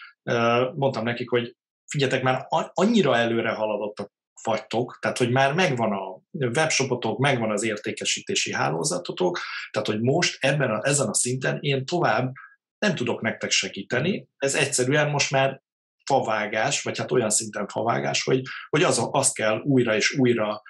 mondtam 0.76 1.04
nekik, 1.04 1.30
hogy 1.30 1.56
figyeljetek, 1.88 2.24
már 2.24 2.46
annyira 2.74 3.18
előre 3.18 3.52
haladottak 3.52 4.12
vagytok, 4.44 4.98
tehát 5.02 5.18
hogy 5.18 5.32
már 5.32 5.54
megvan 5.54 5.92
a 5.92 6.22
webshopotok, 6.32 7.20
megvan 7.20 7.52
az 7.52 7.64
értékesítési 7.64 8.54
hálózatotok, 8.54 9.40
tehát 9.72 9.88
hogy 9.88 10.02
most 10.02 10.38
ebben 10.44 10.72
a, 10.72 10.80
ezen 10.84 11.08
a 11.08 11.14
szinten 11.14 11.58
én 11.60 11.86
tovább 11.86 12.32
nem 12.78 12.96
tudok 12.96 13.22
nektek 13.22 13.52
segíteni, 13.52 14.28
ez 14.38 14.56
egyszerűen 14.56 15.10
most 15.10 15.32
már 15.32 15.62
favágás, 16.06 16.82
vagy 16.82 16.98
hát 16.98 17.12
olyan 17.12 17.30
szinten 17.30 17.68
favágás, 17.68 18.24
hogy, 18.24 18.42
hogy 18.70 18.84
az, 18.84 19.08
azt 19.12 19.34
kell 19.34 19.60
újra 19.60 19.96
és 19.96 20.18
újra 20.18 20.62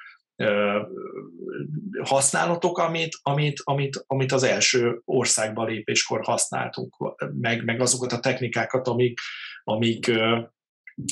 használatok, 2.03 2.77
amit, 2.77 3.19
amit, 3.21 3.61
amit, 3.63 4.03
amit 4.07 4.31
az 4.31 4.43
első 4.43 5.01
országba 5.05 5.65
lépéskor 5.65 6.23
használtunk, 6.23 6.95
meg, 7.39 7.63
meg 7.63 7.81
azokat 7.81 8.11
a 8.11 8.19
technikákat, 8.19 8.87
amik, 8.87 9.19
amik 9.63 10.11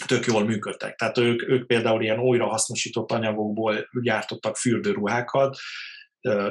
tök 0.07 0.25
jól 0.25 0.43
működtek. 0.43 0.95
Tehát 0.95 1.17
ők, 1.17 1.49
ők 1.49 1.67
például 1.67 2.01
ilyen 2.01 2.19
újrahasznosított 2.19 3.11
anyagokból 3.11 3.89
gyártottak 4.01 4.57
fürdőruhákat 4.57 5.57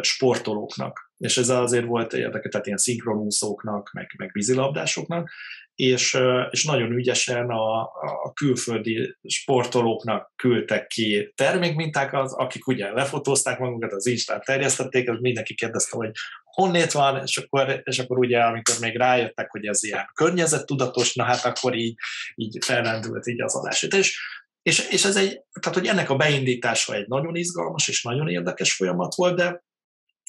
sportolóknak. 0.01 1.13
És 1.17 1.37
ez 1.37 1.49
azért 1.49 1.87
volt 1.87 2.13
érdekes, 2.13 2.51
tehát 2.51 2.67
ilyen 2.67 2.79
szinkronúszóknak, 2.79 3.91
meg, 3.93 4.15
meg 4.17 4.31
vízilabdásoknak, 4.33 5.31
és, 5.79 6.19
és 6.51 6.65
nagyon 6.65 6.93
ügyesen 6.93 7.51
a, 7.51 7.81
a 8.23 8.33
külföldi 8.35 9.17
sportolóknak 9.29 10.33
küldtek 10.37 10.87
ki 10.87 11.33
termékmintákat, 11.35 12.31
akik 12.33 12.67
ugye 12.67 12.93
lefotózták 12.93 13.59
magukat, 13.59 13.93
az 13.93 14.07
Instán 14.07 14.43
terjesztették, 14.45 15.11
az 15.11 15.19
mindenki 15.21 15.55
kérdezte, 15.55 15.97
hogy 15.97 16.11
honnét 16.45 16.93
van, 16.93 17.23
és 17.23 17.37
akkor, 17.37 17.83
és 17.85 17.99
akkor 17.99 18.19
ugye, 18.19 18.41
amikor 18.41 18.75
még 18.81 18.97
rájöttek, 18.97 19.51
hogy 19.51 19.67
ez 19.67 19.85
ilyen 19.85 20.11
környezettudatos, 20.15 21.15
na 21.15 21.25
hát 21.25 21.45
akkor 21.45 21.77
így, 21.77 21.95
így 22.35 22.65
felrendült 22.65 23.27
így 23.27 23.43
az 23.43 23.55
adás. 23.55 23.83
És, 23.83 24.19
és, 24.63 24.89
és 24.91 25.05
ez 25.05 25.17
egy, 25.17 25.41
tehát 25.61 25.79
hogy 25.79 25.87
ennek 25.87 26.11
a 26.11 26.17
beindítása 26.17 26.95
egy 26.95 27.07
nagyon 27.07 27.37
izgalmas 27.37 27.89
és 27.89 28.03
nagyon 28.03 28.29
érdekes 28.29 28.73
folyamat 28.73 29.15
volt, 29.15 29.37
de 29.37 29.63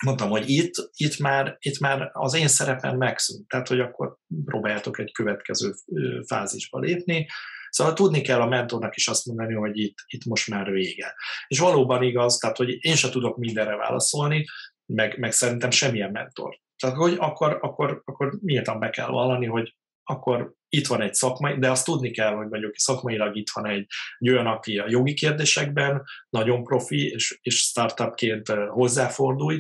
mondtam, 0.06 0.30
hogy 0.30 0.50
itt, 0.50 0.74
itt, 0.94 1.18
már, 1.18 1.58
itt 1.60 1.80
már 1.80 2.10
az 2.14 2.36
én 2.36 2.48
szerepem 2.48 2.98
megszűnt, 2.98 3.48
tehát 3.48 3.68
hogy 3.68 3.80
akkor 3.80 4.18
próbáljátok 4.46 5.00
egy 5.00 5.12
következő 5.12 5.74
fázisba 6.28 6.80
lépni, 6.80 7.28
Szóval 7.70 7.94
tudni 7.94 8.22
kell 8.22 8.42
a 8.42 8.48
mentornak 8.48 8.96
is 8.96 9.08
azt 9.08 9.26
mondani, 9.26 9.54
hogy 9.54 9.78
itt, 9.78 9.96
itt 10.08 10.26
most 10.26 10.50
már 10.50 10.72
vége. 10.72 11.16
És 11.48 11.60
valóban 11.60 12.04
igaz, 12.04 12.38
tehát 12.38 12.58
hogy 12.58 12.78
én 12.80 12.96
sem 12.96 13.12
tudok 13.12 13.38
mindenre 13.38 13.76
válaszolni, 13.76 14.46
meg, 14.86 15.20
meg 15.20 15.32
szerintem 15.32 15.72
semmilyen 15.72 16.12
mentor. 16.12 16.60
Tehát 16.78 16.96
hogy 16.96 17.16
akkor, 17.20 17.58
akkor, 17.62 18.02
akkor 18.06 18.38
miért 18.42 18.80
be 18.80 18.90
kell 18.90 19.08
vallani, 19.08 19.46
hogy 19.46 19.76
akkor 20.04 20.54
itt 20.70 20.88
van 20.88 21.02
egy 21.02 21.14
szakmai, 21.14 21.60
de 21.60 21.72
azt 21.72 21.86
tudni 21.86 22.12
kell, 22.12 22.34
hogy 22.34 22.48
mondjuk 22.48 22.78
szakmailag 22.78 23.36
itt 23.36 23.50
van 23.54 23.68
egy, 23.68 23.86
egy 24.18 24.30
olyan, 24.30 24.48
aki 24.48 24.78
a 24.78 24.86
jogi 24.90 25.14
kérdésekben 25.14 26.04
nagyon 26.30 26.64
profi, 26.64 27.10
és, 27.10 27.40
és 27.42 27.58
startupként 27.58 28.48
hozzáfordulj, 28.50 29.60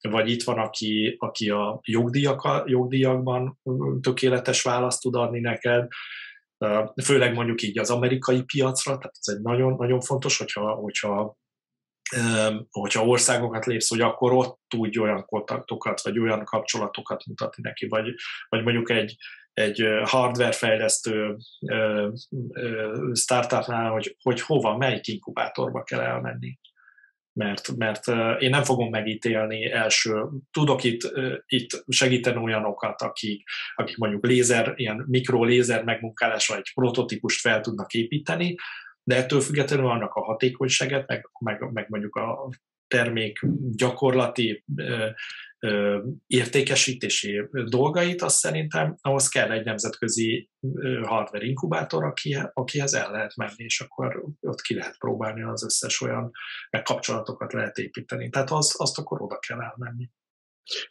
vagy 0.00 0.30
itt 0.30 0.42
van, 0.42 0.58
aki, 0.58 1.16
aki 1.18 1.50
a 1.50 1.80
jogdíjak, 1.82 2.62
jogdíjakban 2.66 3.60
tökéletes 4.00 4.62
választ 4.62 5.00
tud 5.00 5.14
adni 5.14 5.40
neked, 5.40 5.88
főleg 7.02 7.34
mondjuk 7.34 7.62
így 7.62 7.78
az 7.78 7.90
amerikai 7.90 8.42
piacra, 8.42 8.98
tehát 8.98 9.16
ez 9.20 9.34
egy 9.34 9.40
nagyon-nagyon 9.42 10.00
fontos, 10.00 10.38
hogyha, 10.38 10.74
hogyha 10.74 11.38
hogyha 12.70 13.06
országokat 13.06 13.66
lépsz, 13.66 13.88
hogy 13.88 14.00
akkor 14.00 14.32
ott 14.32 14.60
tudj 14.68 14.98
olyan 14.98 15.24
kontaktokat, 15.24 16.02
vagy 16.02 16.18
olyan 16.18 16.44
kapcsolatokat 16.44 17.26
mutatni 17.26 17.62
neki, 17.62 17.88
vagy, 17.88 18.14
vagy 18.48 18.62
mondjuk 18.62 18.90
egy, 18.90 19.16
egy 19.52 19.84
hardware 20.04 20.52
fejlesztő 20.52 21.36
startupnál, 23.12 23.90
hogy, 23.90 24.16
hogy 24.22 24.40
hova, 24.40 24.76
melyik 24.76 25.06
inkubátorba 25.06 25.82
kell 25.82 26.00
elmenni 26.00 26.58
mert, 27.32 27.76
mert 27.76 28.06
én 28.40 28.50
nem 28.50 28.62
fogom 28.62 28.90
megítélni 28.90 29.70
első, 29.70 30.28
tudok 30.50 30.84
itt, 30.84 31.12
itt 31.46 31.84
segíteni 31.88 32.36
olyanokat, 32.36 33.02
akik, 33.02 33.48
akik 33.74 33.96
mondjuk 33.96 34.26
lézer, 34.26 34.72
ilyen 34.76 35.04
mikrolézer 35.08 35.84
megmunkálásra 35.84 36.56
egy 36.56 36.72
prototípust 36.74 37.40
fel 37.40 37.60
tudnak 37.60 37.92
építeni, 37.92 38.54
de 39.02 39.16
ettől 39.16 39.40
függetlenül 39.40 39.86
annak 39.86 40.14
a 40.14 40.24
hatékonyságát, 40.24 41.08
meg, 41.08 41.28
meg, 41.38 41.72
meg 41.72 41.86
mondjuk 41.88 42.16
a 42.16 42.50
termék 42.86 43.40
gyakorlati 43.76 44.64
értékesítési 46.26 47.48
dolgait, 47.50 48.22
azt 48.22 48.36
szerintem 48.36 48.96
ahhoz 49.00 49.28
kell 49.28 49.50
egy 49.50 49.64
nemzetközi 49.64 50.50
hardware 51.02 51.44
inkubátor, 51.44 52.04
aki, 52.04 52.38
akihez 52.52 52.94
el 52.94 53.10
lehet 53.10 53.36
menni, 53.36 53.64
és 53.64 53.80
akkor 53.80 54.24
ott 54.40 54.60
ki 54.60 54.74
lehet 54.74 54.98
próbálni 54.98 55.42
az 55.42 55.64
összes 55.64 56.00
olyan 56.00 56.30
kapcsolatokat 56.82 57.52
lehet 57.52 57.78
építeni. 57.78 58.28
Tehát 58.28 58.50
azt, 58.50 58.74
azt 58.76 58.98
akkor 58.98 59.22
oda 59.22 59.38
kell 59.38 59.60
elmenni. 59.60 60.10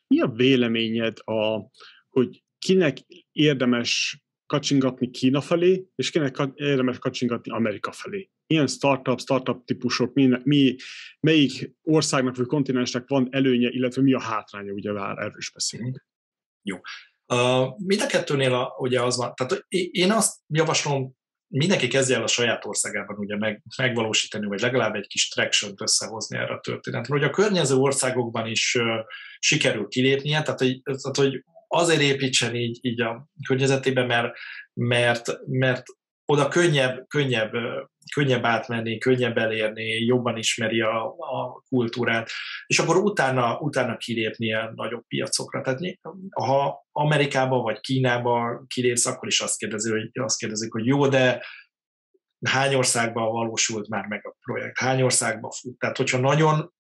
Mi 0.08 0.20
a 0.22 0.28
véleményed, 0.28 1.18
a, 1.24 1.70
hogy 2.10 2.44
kinek 2.60 2.98
érdemes 3.32 4.24
kacsingatni 4.50 5.10
Kína 5.10 5.42
felé, 5.42 5.86
és 5.96 6.10
kinek 6.10 6.38
érdemes 6.56 6.98
kacsingatni 6.98 7.52
Amerika 7.52 7.92
felé. 7.92 8.30
Milyen 8.48 8.68
startup, 8.68 9.20
startup 9.20 9.66
típusok, 9.66 10.14
mi, 10.14 10.30
mi, 10.44 10.76
melyik 11.20 11.72
országnak 11.84 12.36
vagy 12.36 12.46
kontinensnek 12.46 13.04
van 13.08 13.28
előnye, 13.32 13.70
illetve 13.70 14.02
mi 14.02 14.14
a 14.14 14.22
hátránya, 14.22 14.72
ugye 14.72 14.92
már 14.92 15.18
erről 15.18 15.38
is 15.38 15.52
beszélünk. 15.52 16.06
Jó. 16.62 16.78
Uh, 17.34 17.78
mind 17.78 18.02
a 18.02 18.06
kettőnél 18.06 18.54
a, 18.54 18.76
ugye 18.78 19.02
az 19.02 19.18
van, 19.18 19.34
tehát 19.36 19.66
én 19.92 20.12
azt 20.12 20.36
javaslom, 20.48 21.18
mindenki 21.48 21.88
kezdje 21.88 22.16
el 22.16 22.24
a 22.24 22.28
saját 22.28 22.66
országában 22.66 23.18
ugye 23.18 23.38
meg, 23.38 23.64
megvalósítani, 23.78 24.46
vagy 24.46 24.60
legalább 24.60 24.96
egy 24.96 25.08
kis 25.08 25.28
traction 25.28 25.74
összehozni 25.82 26.38
erre 26.38 26.54
a 26.54 26.60
történetre. 26.60 27.14
Hogy 27.14 27.24
a 27.24 27.30
környező 27.30 27.76
országokban 27.76 28.48
is 28.48 28.76
uh, 28.76 28.86
sikerül 29.40 29.88
kilépnie, 29.88 30.42
tehát 30.42 30.60
hogy, 30.60 30.82
tehát, 30.82 31.16
hogy 31.18 31.44
azért 31.70 32.02
építsen 32.02 32.56
így, 32.56 32.78
így 32.82 33.02
a 33.02 33.28
környezetében, 33.48 34.06
mert, 34.06 34.38
mert, 34.74 35.40
mert 35.46 35.84
oda 36.26 36.48
könnyebb, 36.48 37.08
könnyebb, 37.08 37.52
könnyebb 38.14 38.44
átmenni, 38.44 38.98
könnyebb 38.98 39.38
elérni, 39.38 40.06
jobban 40.06 40.38
ismeri 40.38 40.82
a, 40.82 41.06
a 41.06 41.64
kultúrát, 41.70 42.30
és 42.68 42.80
akkor 42.80 42.96
utána, 42.98 43.58
utána 43.60 43.98
kilépni 43.98 44.46
ilyen 44.46 44.72
nagyobb 44.76 45.04
piacokra. 45.08 45.62
Tehát 45.62 45.80
ha 46.34 46.86
Amerikába 46.92 47.62
vagy 47.62 47.80
Kínába 47.80 48.64
kilépsz, 48.68 49.06
akkor 49.06 49.28
is 49.28 49.40
azt, 49.40 49.58
kérdezi, 49.58 49.92
hogy, 49.92 50.10
azt 50.14 50.38
kérdezik, 50.38 50.72
hogy 50.72 50.86
jó, 50.86 51.08
de 51.08 51.46
hány 52.46 52.76
országban 52.76 53.32
valósult 53.32 53.88
már 53.88 54.06
meg 54.06 54.28
a 54.28 54.36
projekt, 54.46 54.80
hány 54.80 55.02
országban 55.02 55.52
fut. 55.52 55.78
Tehát, 55.78 55.98
hogyha 55.98 56.18
nagyon, 56.18 56.74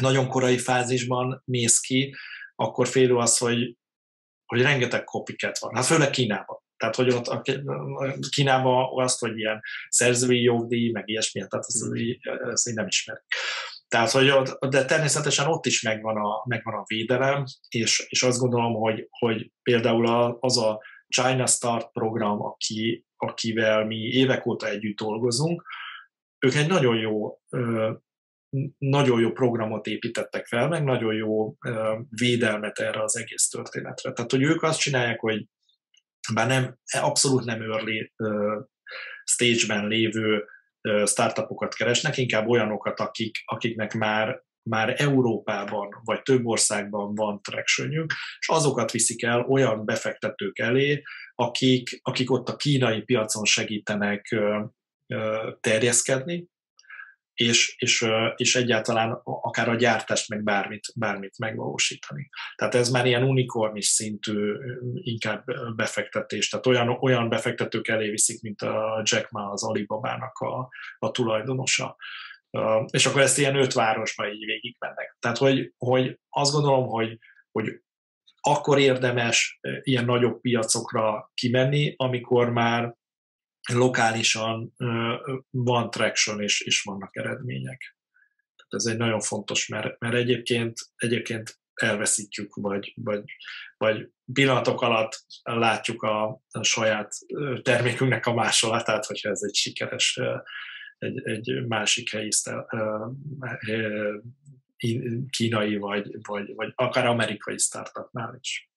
nagyon 0.00 0.28
korai 0.28 0.58
fázisban 0.58 1.42
mész 1.44 1.80
ki, 1.80 2.14
akkor 2.54 2.88
félő 2.88 3.16
az, 3.16 3.38
hogy 3.38 3.76
hogy 4.48 4.62
rengeteg 4.62 5.04
copycat 5.04 5.58
van, 5.58 5.74
hát 5.74 5.84
főleg 5.84 6.10
Kínában. 6.10 6.58
Tehát, 6.76 6.94
hogy 6.94 7.08
ott 7.08 7.26
a 7.26 7.42
Kínában 8.30 8.88
azt, 9.04 9.20
hogy 9.20 9.38
ilyen 9.38 9.60
szerzői 9.88 10.42
jogdíj, 10.42 10.90
meg 10.90 11.08
ilyesmi, 11.08 11.40
tehát 11.40 11.66
azt, 11.66 11.84
mm. 11.84 12.50
azt 12.50 12.68
így 12.68 12.74
nem 12.74 12.86
ismerik. 12.86 13.24
Tehát, 13.88 14.10
hogy 14.10 14.30
ott, 14.30 14.64
de 14.64 14.84
természetesen 14.84 15.46
ott 15.46 15.66
is 15.66 15.82
megvan 15.82 16.16
a, 16.16 16.42
megvan 16.44 16.74
a 16.74 16.84
védelem, 16.86 17.44
és, 17.68 18.06
és 18.08 18.22
azt 18.22 18.38
gondolom, 18.38 18.74
hogy, 18.74 19.06
hogy 19.10 19.52
például 19.62 20.36
az 20.40 20.58
a 20.58 20.80
China 21.08 21.46
Start 21.46 21.92
program, 21.92 22.42
aki, 22.42 23.06
akivel 23.16 23.84
mi 23.84 23.96
évek 23.96 24.46
óta 24.46 24.68
együtt 24.68 24.96
dolgozunk, 24.96 25.62
ők 26.38 26.54
egy 26.54 26.68
nagyon 26.68 26.96
jó 26.96 27.38
nagyon 28.78 29.20
jó 29.20 29.32
programot 29.32 29.86
építettek 29.86 30.46
fel, 30.46 30.68
meg 30.68 30.84
nagyon 30.84 31.14
jó 31.14 31.54
védelmet 32.08 32.78
erre 32.78 33.02
az 33.02 33.16
egész 33.16 33.48
történetre. 33.48 34.12
Tehát, 34.12 34.30
hogy 34.30 34.42
ők 34.42 34.62
azt 34.62 34.80
csinálják, 34.80 35.20
hogy 35.20 35.46
bár 36.34 36.46
nem, 36.46 36.78
abszolút 37.00 37.44
nem 37.44 37.62
early 37.62 38.12
stage-ben 39.24 39.86
lévő 39.86 40.44
startupokat 41.04 41.74
keresnek, 41.74 42.16
inkább 42.16 42.48
olyanokat, 42.48 43.00
akik, 43.00 43.36
akiknek 43.44 43.94
már 43.94 44.46
már 44.68 44.94
Európában 45.00 45.88
vagy 46.04 46.22
több 46.22 46.46
országban 46.46 47.14
van 47.14 47.42
tractionjük, 47.42 48.12
és 48.38 48.48
azokat 48.48 48.90
viszik 48.90 49.22
el 49.22 49.40
olyan 49.40 49.84
befektetők 49.84 50.58
elé, 50.58 51.02
akik, 51.34 52.00
akik 52.02 52.30
ott 52.30 52.48
a 52.48 52.56
kínai 52.56 53.02
piacon 53.02 53.44
segítenek 53.44 54.36
terjeszkedni, 55.60 56.46
és, 57.40 57.74
és, 57.78 58.06
és 58.36 58.56
egyáltalán 58.56 59.20
akár 59.24 59.68
a 59.68 59.74
gyártást, 59.74 60.28
meg 60.28 60.42
bármit, 60.42 60.86
bármit 60.94 61.38
megvalósítani. 61.38 62.28
Tehát 62.56 62.74
ez 62.74 62.90
már 62.90 63.06
ilyen 63.06 63.22
unikornis 63.22 63.86
szintű 63.86 64.54
inkább 64.94 65.44
befektetés, 65.76 66.48
tehát 66.48 66.66
olyan, 66.66 66.88
olyan 66.88 67.28
befektetők 67.28 67.88
elé 67.88 68.10
viszik, 68.10 68.42
mint 68.42 68.62
a 68.62 69.02
Jack 69.04 69.30
Ma 69.30 69.50
az 69.50 69.64
Alibabának 69.64 70.38
a, 70.38 70.68
a 70.98 71.10
tulajdonosa. 71.10 71.96
És 72.90 73.06
akkor 73.06 73.20
ezt 73.20 73.38
ilyen 73.38 73.56
öt 73.56 73.72
városba 73.72 74.30
így 74.32 74.44
végigmennek. 74.44 75.16
Tehát, 75.20 75.38
hogy, 75.38 75.72
hogy 75.76 76.18
azt 76.28 76.52
gondolom, 76.52 76.86
hogy, 76.86 77.18
hogy 77.52 77.80
akkor 78.40 78.78
érdemes 78.78 79.60
ilyen 79.82 80.04
nagyobb 80.04 80.40
piacokra 80.40 81.30
kimenni, 81.34 81.94
amikor 81.96 82.50
már 82.50 82.96
lokálisan 83.72 84.74
van 85.50 85.90
traction 85.90 86.42
és, 86.42 86.60
és 86.60 86.82
vannak 86.82 87.16
eredmények. 87.16 87.96
Tehát 88.56 88.84
ez 88.84 88.84
egy 88.84 88.96
nagyon 88.96 89.20
fontos, 89.20 89.68
mert, 89.68 90.00
mert 90.00 90.14
egyébként, 90.14 90.78
egyébként 90.96 91.60
elveszítjük, 91.74 92.54
vagy, 92.54 92.92
vagy, 92.96 93.22
vagy 93.76 94.10
pillanatok 94.32 94.80
alatt 94.80 95.24
látjuk 95.42 96.02
a, 96.02 96.42
a 96.50 96.62
saját 96.62 97.12
termékünknek 97.62 98.26
a 98.26 98.34
másolatát, 98.34 99.06
hogyha 99.06 99.30
ez 99.30 99.40
egy 99.42 99.54
sikeres, 99.54 100.20
egy, 100.98 101.20
egy 101.24 101.66
másik 101.66 102.10
helyi 102.10 102.30
kínai, 105.30 105.76
vagy, 105.76 106.16
vagy, 106.22 106.54
vagy 106.54 106.72
akár 106.74 107.06
amerikai 107.06 107.58
startupnál 107.58 108.38
is. 108.40 108.67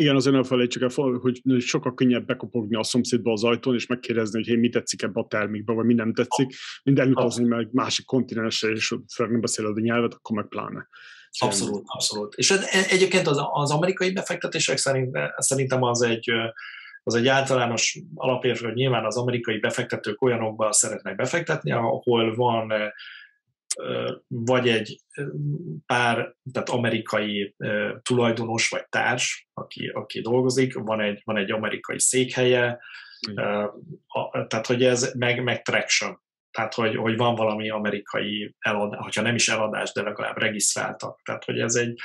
Igen, 0.00 0.16
azért 0.16 0.34
nem 0.34 0.44
felejtsük 0.44 0.82
el, 0.82 0.88
hogy 1.20 1.42
sokkal 1.58 1.94
könnyebb 1.94 2.26
bekopogni 2.26 2.76
a 2.76 2.82
szomszédba 2.82 3.32
az 3.32 3.44
ajtón, 3.44 3.74
és 3.74 3.86
megkérdezni, 3.86 4.38
hogy 4.38 4.46
hey, 4.46 4.56
mi 4.56 4.68
tetszik 4.68 5.02
ebbe 5.02 5.20
a 5.20 5.26
termékbe, 5.26 5.72
vagy 5.72 5.84
mi 5.84 5.94
nem 5.94 6.14
tetszik, 6.14 6.54
mint 6.82 6.98
elutazni 6.98 7.44
meg 7.44 7.68
másik 7.72 8.06
kontinensre, 8.06 8.70
és 8.70 8.94
fel 9.14 9.26
nem 9.26 9.40
beszéled 9.40 9.76
a 9.76 9.80
nyelvet, 9.80 10.14
akkor 10.14 10.36
meg 10.36 10.48
pláne. 10.48 10.88
Abszolút, 11.38 11.82
abszolút. 11.86 12.34
És 12.34 12.50
egyébként 12.90 13.26
az, 13.26 13.38
az 13.52 13.70
amerikai 13.70 14.12
befektetések 14.12 14.76
szerint, 14.76 15.18
szerintem 15.36 15.82
az 15.82 16.02
egy, 16.02 16.30
az 17.02 17.14
egy 17.14 17.26
általános 17.26 17.98
alapérv, 18.14 18.60
hogy 18.60 18.74
nyilván 18.74 19.04
az 19.04 19.16
amerikai 19.16 19.58
befektetők 19.58 20.22
olyanokba 20.22 20.72
szeretnek 20.72 21.16
befektetni, 21.16 21.72
ahol 21.72 22.34
van 22.34 22.72
vagy 24.26 24.68
egy 24.68 25.00
pár, 25.86 26.34
tehát 26.52 26.68
amerikai 26.68 27.56
tulajdonos 28.02 28.68
vagy 28.68 28.88
társ, 28.88 29.48
aki, 29.52 29.88
aki 29.88 30.20
dolgozik, 30.20 30.74
van 30.74 31.00
egy, 31.00 31.20
van 31.24 31.36
egy 31.36 31.50
amerikai 31.50 32.00
székhelye, 32.00 32.80
mm. 33.30 33.34
tehát 34.46 34.66
hogy 34.66 34.84
ez 34.84 35.12
meg, 35.14 35.42
meg 35.42 35.62
traction, 35.62 36.20
tehát 36.50 36.74
hogy, 36.74 36.96
hogy 36.96 37.16
van 37.16 37.34
valami 37.34 37.70
amerikai 37.70 38.54
eladás, 38.58 39.00
hogyha 39.02 39.22
nem 39.22 39.34
is 39.34 39.48
eladás, 39.48 39.92
de 39.92 40.02
legalább 40.02 40.38
regisztráltak. 40.38 41.20
Tehát 41.22 41.44
hogy 41.44 41.58
ez, 41.60 41.74
egy, 41.74 41.98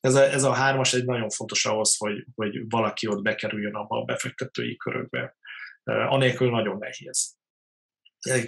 ez, 0.00 0.14
a, 0.14 0.22
ez 0.22 0.42
a 0.42 0.52
hármas 0.52 0.94
egy 0.94 1.04
nagyon 1.04 1.28
fontos 1.28 1.66
ahhoz, 1.66 1.96
hogy, 1.96 2.24
hogy 2.34 2.68
valaki 2.68 3.06
ott 3.06 3.22
bekerüljön 3.22 3.74
abba 3.74 4.00
a 4.00 4.04
befektetői 4.04 4.76
körökbe. 4.76 5.36
Anélkül 5.84 6.50
nagyon 6.50 6.78
nehéz. 6.78 7.38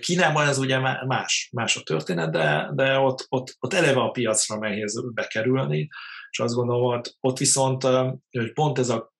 Kínában 0.01 0.49
ez 0.49 0.59
ugye 0.59 0.79
más, 1.07 1.49
más 1.53 1.77
a 1.77 1.83
történet, 1.83 2.31
de, 2.31 2.71
de 2.75 2.99
ott, 2.99 3.27
ott, 3.29 3.57
ott 3.61 3.73
eleve 3.73 4.01
a 4.01 4.11
piacra 4.11 4.59
nehéz 4.59 5.13
bekerülni, 5.15 5.89
és 6.31 6.39
azt 6.39 6.55
gondolom, 6.55 6.83
hogy 6.83 7.15
ott 7.21 7.39
viszont 7.39 7.83
hogy 8.31 8.53
pont 8.53 8.79
ez 8.79 8.89
a 8.89 9.13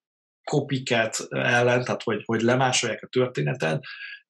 copycat 0.43 1.27
ellen, 1.29 1.83
tehát 1.83 2.03
hogy, 2.03 2.21
hogy 2.25 2.41
lemásolják 2.41 3.03
a 3.03 3.07
történetet, 3.07 3.83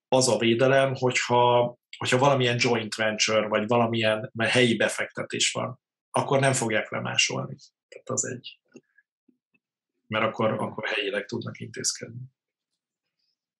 az 0.08 0.28
a 0.28 0.38
védelem, 0.38 0.94
hogyha, 0.96 1.78
hogyha 1.98 2.18
valamilyen 2.18 2.58
joint 2.60 2.96
venture, 2.96 3.48
vagy 3.48 3.68
valamilyen 3.68 4.32
helyi 4.38 4.76
befektetés 4.76 5.52
van, 5.52 5.80
akkor 6.12 6.40
nem 6.40 6.54
fogják 6.54 6.92
lemásolni. 6.92 7.56
Tehát 7.88 8.10
az 8.10 8.26
egy, 8.26 8.60
mert 10.08 10.26
akkor, 10.26 10.52
akkor 10.52 10.88
helyileg 10.88 11.26
tudnak 11.26 11.60
intézkedni. 11.60 12.22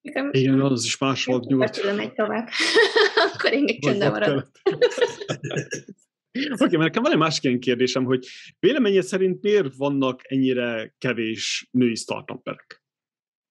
Nekem 0.04 0.28
Igen, 0.32 0.60
az 0.60 0.84
is 0.84 0.98
más 0.98 1.24
volt 1.24 1.44
nyugodt. 1.44 1.80
Tudom, 1.80 1.96
megy 1.96 2.12
tovább. 2.12 2.48
Akkor 3.34 3.52
én 3.52 3.80
csöndben 3.80 4.10
marad. 4.10 4.50
Oké, 6.34 6.52
okay, 6.52 6.76
mert 6.76 6.82
nekem 6.82 7.02
van 7.02 7.12
egy 7.12 7.18
másik 7.18 7.44
ilyen 7.44 7.60
kérdésem, 7.60 8.04
hogy 8.04 8.26
véleményed 8.58 9.02
szerint 9.02 9.42
miért 9.42 9.76
vannak 9.76 10.20
ennyire 10.24 10.94
kevés 10.98 11.68
női 11.70 11.94
startuperek? 11.94 12.82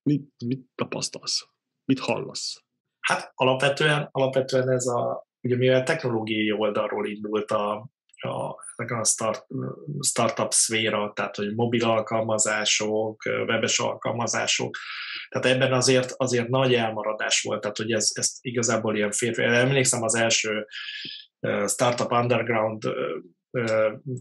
Mit, 0.03 0.31
mit 0.45 0.65
tapasztalsz? 0.75 1.47
Mit 1.85 1.99
hallasz? 1.99 2.63
Hát 2.99 3.31
alapvetően, 3.35 4.09
alapvetően 4.11 4.69
ez 4.69 4.85
a, 4.85 5.27
ugye 5.41 5.55
mivel 5.55 5.83
technológiai 5.83 6.51
oldalról 6.51 7.07
indult 7.07 7.51
a, 7.51 7.89
a, 8.17 8.55
a 8.75 9.03
start, 9.03 9.45
startup 9.99 10.51
szféra, 10.51 11.11
tehát 11.15 11.35
hogy 11.35 11.55
mobil 11.55 11.83
alkalmazások, 11.83 13.21
webes 13.25 13.79
alkalmazások, 13.79 14.77
tehát 15.33 15.57
ebben 15.57 15.73
azért, 15.73 16.13
azért 16.17 16.47
nagy 16.47 16.73
elmaradás 16.73 17.41
volt, 17.41 17.61
tehát 17.61 17.77
hogy 17.77 17.91
ez, 17.91 18.09
ez 18.13 18.37
igazából 18.41 18.95
ilyen 18.95 19.11
férfi. 19.11 19.43
Emlékszem 19.43 20.03
az 20.03 20.15
első 20.15 20.67
Startup 21.67 22.11
Underground 22.11 22.83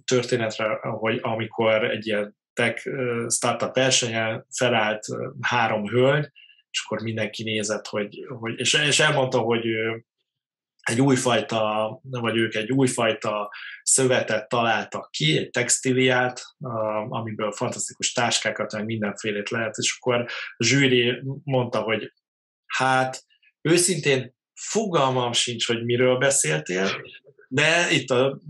történetre, 0.05 0.79
hogy 0.81 1.19
amikor 1.23 1.91
egy 1.91 2.07
ilyen 2.07 2.37
tech 2.53 2.89
startup 3.29 3.75
versenyen 3.75 4.47
felállt 4.57 5.05
három 5.41 5.87
hölgy, 5.87 6.31
és 6.71 6.83
akkor 6.85 7.03
mindenki 7.03 7.43
nézett, 7.43 7.87
hogy, 7.87 8.27
hogy 8.29 8.59
és, 8.59 8.75
és 8.75 9.01
elmondta, 9.01 9.39
hogy 9.39 9.65
egy 10.83 11.01
újfajta, 11.01 12.01
vagy 12.03 12.37
ők 12.37 12.55
egy 12.55 12.73
újfajta 12.73 13.51
szövetet 13.83 14.49
találtak 14.49 15.11
ki, 15.11 15.37
egy 15.37 15.51
textiliát, 15.51 16.43
amiből 17.09 17.53
fantasztikus 17.53 18.13
táskákat, 18.13 18.73
meg 18.73 18.85
mindenfélét 18.85 19.51
lehet, 19.51 19.77
és 19.77 19.97
akkor 19.99 20.21
a 20.57 20.65
zsűri 20.65 21.23
mondta, 21.45 21.81
hogy 21.81 22.13
hát 22.67 23.25
őszintén 23.61 24.35
fogalmam 24.55 25.33
sincs, 25.33 25.67
hogy 25.67 25.85
miről 25.85 26.19
beszéltél, 26.19 26.91
de 27.53 27.91
itt, 27.91 28.11
a, 28.11 28.41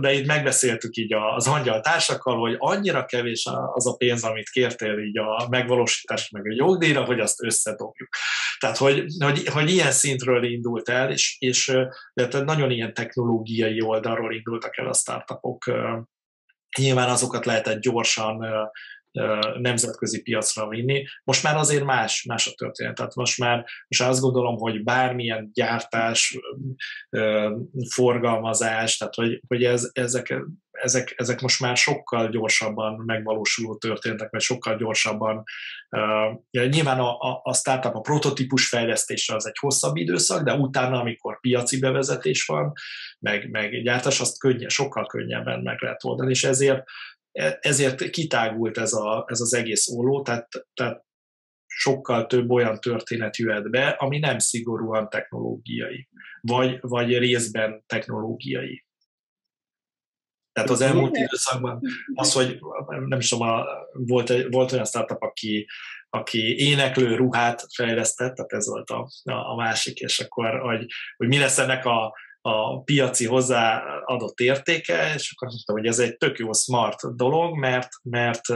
de 0.00 0.12
itt 0.12 0.26
megbeszéltük 0.26 0.96
így 0.96 1.14
az 1.14 1.46
angyal 1.46 1.80
társakkal, 1.80 2.38
hogy 2.38 2.54
annyira 2.58 3.04
kevés 3.04 3.48
az 3.72 3.86
a 3.86 3.96
pénz, 3.96 4.24
amit 4.24 4.48
kértél 4.48 4.98
így 4.98 5.18
a 5.18 5.46
megvalósítás 5.50 6.30
meg 6.30 6.46
a 6.46 6.54
jogdíjra, 6.54 7.04
hogy 7.04 7.20
azt 7.20 7.42
összedobjuk. 7.42 8.08
Tehát, 8.58 8.76
hogy, 8.76 9.04
hogy, 9.18 9.48
hogy 9.48 9.70
ilyen 9.70 9.90
szintről 9.90 10.44
indult 10.44 10.88
el, 10.88 11.10
és, 11.10 11.36
és 11.38 11.76
de 12.14 12.40
nagyon 12.40 12.70
ilyen 12.70 12.94
technológiai 12.94 13.80
oldalról 13.80 14.34
indultak 14.34 14.78
el 14.78 14.88
a 14.88 14.94
startupok. 14.94 15.64
Nyilván 16.78 17.08
azokat 17.08 17.46
lehetett 17.46 17.80
gyorsan 17.80 18.46
nemzetközi 19.58 20.22
piacra 20.22 20.68
vinni. 20.68 21.04
Most 21.24 21.42
már 21.42 21.56
azért 21.56 21.84
más, 21.84 22.24
más 22.24 22.46
a 22.46 22.52
történet. 22.56 22.94
Tehát 22.94 23.14
most 23.14 23.38
már 23.38 23.64
most 23.88 24.02
azt 24.02 24.20
gondolom, 24.20 24.56
hogy 24.56 24.82
bármilyen 24.82 25.50
gyártás, 25.54 26.38
forgalmazás, 27.90 28.96
tehát 28.96 29.14
hogy, 29.14 29.42
hogy 29.48 29.64
ez, 29.64 29.90
ezek, 29.92 30.34
ezek, 30.70 31.14
ezek 31.16 31.40
most 31.40 31.60
már 31.60 31.76
sokkal 31.76 32.28
gyorsabban 32.28 33.02
megvalósuló 33.06 33.76
történtek, 33.76 34.30
vagy 34.30 34.40
sokkal 34.40 34.76
gyorsabban. 34.76 35.42
Uh, 35.90 36.68
nyilván 36.68 36.98
a, 36.98 37.18
a, 37.18 37.40
a 37.42 37.54
startup, 37.54 37.94
a 37.94 38.00
prototípus 38.00 38.68
fejlesztése 38.68 39.34
az 39.34 39.46
egy 39.46 39.58
hosszabb 39.60 39.96
időszak, 39.96 40.42
de 40.42 40.54
utána, 40.54 41.00
amikor 41.00 41.40
piaci 41.40 41.78
bevezetés 41.78 42.44
van, 42.44 42.72
meg, 43.18 43.50
meg 43.50 43.82
gyártás, 43.82 44.20
azt 44.20 44.38
könnyen, 44.38 44.68
sokkal 44.68 45.06
könnyebben 45.06 45.60
meg 45.60 45.80
lehet 45.80 46.04
oldani, 46.04 46.30
és 46.30 46.44
ezért 46.44 46.82
ezért 47.60 48.10
kitágult 48.10 48.78
ez, 48.78 48.92
a, 48.92 49.24
ez 49.28 49.40
az 49.40 49.54
egész 49.54 49.88
óló, 49.88 50.22
tehát, 50.22 50.48
tehát 50.74 51.04
sokkal 51.66 52.26
több 52.26 52.50
olyan 52.50 52.80
történet 52.80 53.36
jöhet 53.36 53.70
be, 53.70 53.88
ami 53.88 54.18
nem 54.18 54.38
szigorúan 54.38 55.08
technológiai, 55.08 56.08
vagy, 56.40 56.78
vagy 56.80 57.18
részben 57.18 57.84
technológiai. 57.86 58.84
Tehát 60.52 60.70
az 60.70 60.80
elmúlt 60.80 61.16
időszakban 61.16 61.80
az, 62.14 62.32
hogy 62.32 62.60
nem 63.06 63.18
is 63.18 63.28
tudom, 63.28 63.64
volt, 63.92 64.32
volt 64.50 64.72
olyan 64.72 64.84
startup, 64.84 65.22
aki, 65.22 65.66
aki 66.10 66.56
éneklő 66.58 67.16
ruhát 67.16 67.66
fejlesztett, 67.74 68.34
tehát 68.34 68.52
ez 68.52 68.66
volt 68.66 68.90
a, 68.90 69.08
a 69.22 69.54
másik, 69.54 70.00
és 70.00 70.20
akkor, 70.20 70.60
hogy, 70.60 70.86
hogy 71.16 71.28
mi 71.28 71.38
lesz 71.38 71.58
ennek 71.58 71.84
a, 71.84 72.14
a 72.42 72.82
piaci 72.82 73.26
hozzáadott 73.26 74.40
értéke, 74.40 75.14
és 75.14 75.32
akkor 75.34 75.48
mondtam, 75.48 75.76
hogy 75.76 75.86
ez 75.86 75.98
egy 75.98 76.16
tök 76.16 76.38
jó 76.38 76.52
smart 76.52 77.16
dolog, 77.16 77.58
mert, 77.58 77.88
mert 78.02 78.46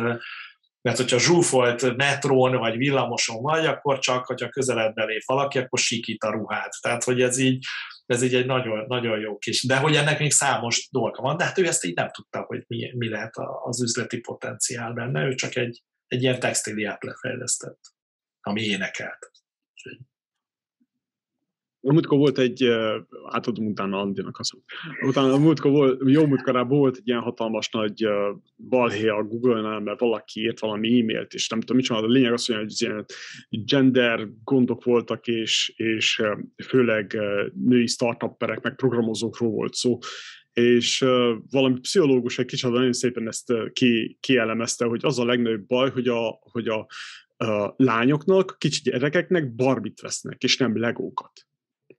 mert 0.86 0.98
hogyha 0.98 1.18
zsúfolt 1.18 1.96
metrón 1.96 2.56
vagy 2.56 2.76
villamoson 2.76 3.42
vagy, 3.42 3.66
akkor 3.66 3.98
csak, 3.98 4.26
hogyha 4.26 4.48
közeledbe 4.48 5.04
lép 5.04 5.22
valaki, 5.24 5.58
akkor 5.58 5.78
sikít 5.78 6.22
a 6.22 6.30
ruhát. 6.30 6.74
Tehát, 6.80 7.04
hogy 7.04 7.22
ez 7.22 7.38
így, 7.38 7.64
ez 8.06 8.22
így 8.22 8.34
egy 8.34 8.46
nagyon, 8.46 8.84
nagyon 8.88 9.18
jó 9.18 9.38
kis, 9.38 9.66
de 9.66 9.76
hogy 9.76 9.96
ennek 9.96 10.18
még 10.18 10.30
számos 10.30 10.88
dolga 10.90 11.22
van, 11.22 11.36
de 11.36 11.44
hát 11.44 11.58
ő 11.58 11.66
ezt 11.66 11.84
így 11.84 11.94
nem 11.94 12.10
tudta, 12.10 12.40
hogy 12.40 12.64
mi, 12.66 12.92
mi 12.96 13.08
lehet 13.08 13.34
az 13.64 13.82
üzleti 13.82 14.20
potenciál 14.20 14.92
benne, 14.92 15.24
ő 15.24 15.34
csak 15.34 15.56
egy, 15.56 15.82
egy 16.06 16.22
ilyen 16.22 16.40
textíliát 16.40 17.04
lefejlesztett, 17.04 17.80
ami 18.40 18.62
énekelt. 18.62 19.30
A 21.88 21.92
múltkor 21.92 22.18
volt 22.18 22.38
egy, 22.38 22.64
átadom 23.30 23.66
utána 23.66 24.00
Andinak 24.00 24.38
azt 24.38 24.52
utána 25.06 25.32
a 25.32 25.38
múltkor 25.38 25.70
volt, 25.70 26.02
jó 26.04 26.26
múltkorában 26.26 26.78
volt 26.78 26.96
egy 26.96 27.08
ilyen 27.08 27.20
hatalmas 27.20 27.68
nagy 27.68 28.06
balhé 28.68 29.08
a 29.08 29.22
Google-nál, 29.22 29.80
mert 29.80 30.00
valaki 30.00 30.40
írt 30.40 30.60
valami 30.60 31.00
e-mailt, 31.00 31.34
és 31.34 31.48
nem 31.48 31.60
tudom, 31.60 31.76
mit 31.76 31.84
csinál, 31.86 32.04
a 32.04 32.06
lényeg 32.06 32.32
az, 32.32 32.46
hogy 32.46 32.74
ilyen 32.76 33.04
gender 33.48 34.28
gondok 34.44 34.84
voltak, 34.84 35.26
és, 35.26 35.72
és 35.76 36.22
főleg 36.66 37.18
női 37.64 37.86
startupperek, 37.86 38.62
meg 38.62 38.74
programozókról 38.74 39.50
volt 39.50 39.74
szó, 39.74 39.98
és 40.52 40.98
valami 41.50 41.80
pszichológus 41.80 42.38
egy 42.38 42.46
kicsit 42.46 42.70
nagyon 42.70 42.92
szépen 42.92 43.26
ezt 43.26 43.52
ki, 43.72 44.16
kielemezte, 44.20 44.84
hogy 44.84 45.00
az 45.04 45.18
a 45.18 45.24
legnagyobb 45.24 45.66
baj, 45.66 45.90
hogy 45.90 46.08
a, 46.08 46.38
hogy 46.40 46.68
a, 46.68 46.86
a 47.46 47.74
lányoknak, 47.76 48.56
kicsi 48.58 48.80
gyerekeknek 48.82 49.54
barbit 49.54 50.00
vesznek, 50.00 50.42
és 50.42 50.56
nem 50.56 50.78
legókat 50.78 51.46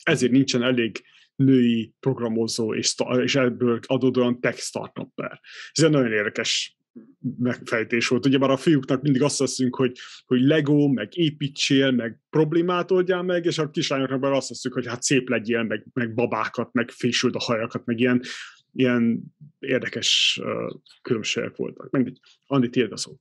ezért 0.07 0.31
nincsen 0.31 0.63
elég 0.63 1.03
női 1.35 1.93
programozó, 1.99 2.73
és, 2.73 2.95
és 3.23 3.35
ebből 3.35 3.79
adódóan 3.85 4.39
tech 4.39 4.59
startupper. 4.59 5.39
Ez 5.71 5.83
egy 5.83 5.89
nagyon 5.89 6.11
érdekes 6.11 6.77
megfejtés 7.37 8.07
volt. 8.07 8.25
Ugye 8.25 8.37
már 8.37 8.49
a 8.49 8.57
fiúknak 8.57 9.01
mindig 9.01 9.21
azt 9.21 9.39
veszünk, 9.39 9.75
hogy, 9.75 9.97
hogy 10.25 10.41
Lego, 10.41 10.87
meg 10.87 11.17
építsél, 11.17 11.91
meg 11.91 12.19
problémát 12.29 12.91
oldjál 12.91 13.23
meg, 13.23 13.45
és 13.45 13.57
a 13.57 13.69
kislányoknak 13.69 14.19
meg 14.19 14.31
azt 14.31 14.49
veszünk, 14.49 14.73
hogy 14.73 14.87
hát 14.87 15.03
szép 15.03 15.29
legyél, 15.29 15.63
meg, 15.63 15.85
meg 15.93 16.13
babákat, 16.13 16.73
meg 16.73 16.89
fésült 16.89 17.35
a 17.35 17.39
hajakat, 17.39 17.85
meg 17.85 17.99
ilyen, 17.99 18.21
ilyen 18.73 19.23
érdekes 19.59 20.39
uh, 20.41 20.79
különbségek 21.01 21.55
voltak. 21.55 21.89
Mindegy. 21.89 22.19
Andi, 22.45 22.69
tiéd 22.69 22.91
a 22.91 22.97
szó. 22.97 23.15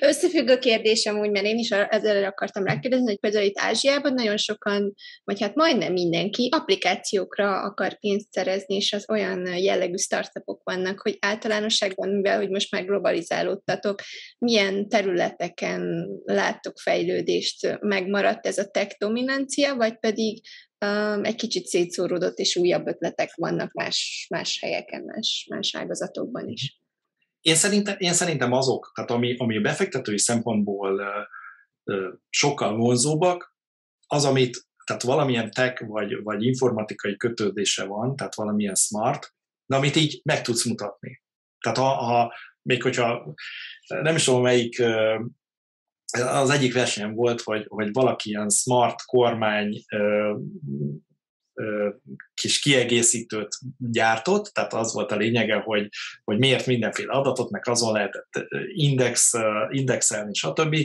Összefüggő 0.00 0.58
kérdésem 0.58 1.18
úgy, 1.18 1.30
mert 1.30 1.46
én 1.46 1.58
is 1.58 1.70
ezzel 1.70 2.24
akartam 2.24 2.64
rákérdezni, 2.64 3.06
hogy 3.06 3.18
például 3.18 3.44
itt 3.44 3.58
Ázsiában 3.58 4.14
nagyon 4.14 4.36
sokan, 4.36 4.94
vagy 5.24 5.40
hát 5.40 5.54
majdnem 5.54 5.92
mindenki 5.92 6.48
applikációkra 6.52 7.60
akar 7.60 7.98
pénzt 7.98 8.32
szerezni, 8.32 8.74
és 8.74 8.92
az 8.92 9.10
olyan 9.10 9.56
jellegű 9.56 9.96
startupok 9.96 10.60
vannak, 10.64 11.00
hogy 11.00 11.16
általánosságban, 11.20 12.08
mivel 12.08 12.36
hogy 12.36 12.50
most 12.50 12.70
már 12.70 12.84
globalizálódtatok, 12.84 14.00
milyen 14.38 14.88
területeken 14.88 16.08
láttok 16.24 16.78
fejlődést, 16.78 17.78
megmaradt 17.80 18.46
ez 18.46 18.58
a 18.58 18.70
tech 18.70 18.96
dominancia, 18.98 19.74
vagy 19.74 19.98
pedig 19.98 20.40
um, 20.86 21.24
egy 21.24 21.34
kicsit 21.34 21.66
szétszóródott, 21.66 22.38
és 22.38 22.56
újabb 22.56 22.86
ötletek 22.86 23.34
vannak 23.34 23.72
más, 23.72 24.26
más 24.30 24.58
helyeken, 24.60 25.02
más, 25.02 25.46
más 25.50 25.74
ágazatokban 25.74 26.48
is. 26.48 26.81
Én 27.42 27.54
szerintem, 27.54 27.94
én 27.98 28.12
szerintem 28.12 28.52
azok, 28.52 28.90
tehát 28.94 29.10
ami, 29.10 29.36
ami 29.36 29.56
a 29.56 29.60
befektetői 29.60 30.18
szempontból 30.18 31.02
sokkal 32.28 32.76
vonzóbbak, 32.76 33.56
az, 34.06 34.24
amit, 34.24 34.66
tehát 34.84 35.02
valamilyen 35.02 35.50
tech 35.50 35.86
vagy, 35.86 36.22
vagy 36.22 36.44
informatikai 36.44 37.16
kötődése 37.16 37.84
van, 37.84 38.16
tehát 38.16 38.34
valamilyen 38.34 38.74
smart, 38.74 39.34
de 39.66 39.76
amit 39.76 39.96
így 39.96 40.20
meg 40.24 40.42
tudsz 40.42 40.64
mutatni. 40.64 41.22
Tehát 41.58 41.78
ha, 41.78 41.94
ha 41.94 42.34
még 42.62 42.82
hogyha 42.82 43.34
nem 43.86 44.16
is 44.16 44.24
tudom 44.24 44.42
melyik, 44.42 44.82
az 46.12 46.50
egyik 46.50 46.74
versenyem 46.74 47.14
volt, 47.14 47.40
hogy, 47.40 47.64
hogy 47.68 47.92
valaki 47.92 48.28
ilyen 48.28 48.50
smart 48.50 49.04
kormány 49.04 49.84
kis 52.34 52.58
kiegészítőt 52.58 53.48
gyártott, 53.78 54.44
tehát 54.44 54.72
az 54.72 54.92
volt 54.92 55.12
a 55.12 55.16
lényege, 55.16 55.54
hogy, 55.54 55.88
hogy 56.24 56.38
miért 56.38 56.66
mindenféle 56.66 57.12
adatot, 57.12 57.50
meg 57.50 57.68
azon 57.68 57.92
lehetett 57.92 58.28
index, 58.74 59.32
indexelni, 59.70 60.34
stb. 60.34 60.76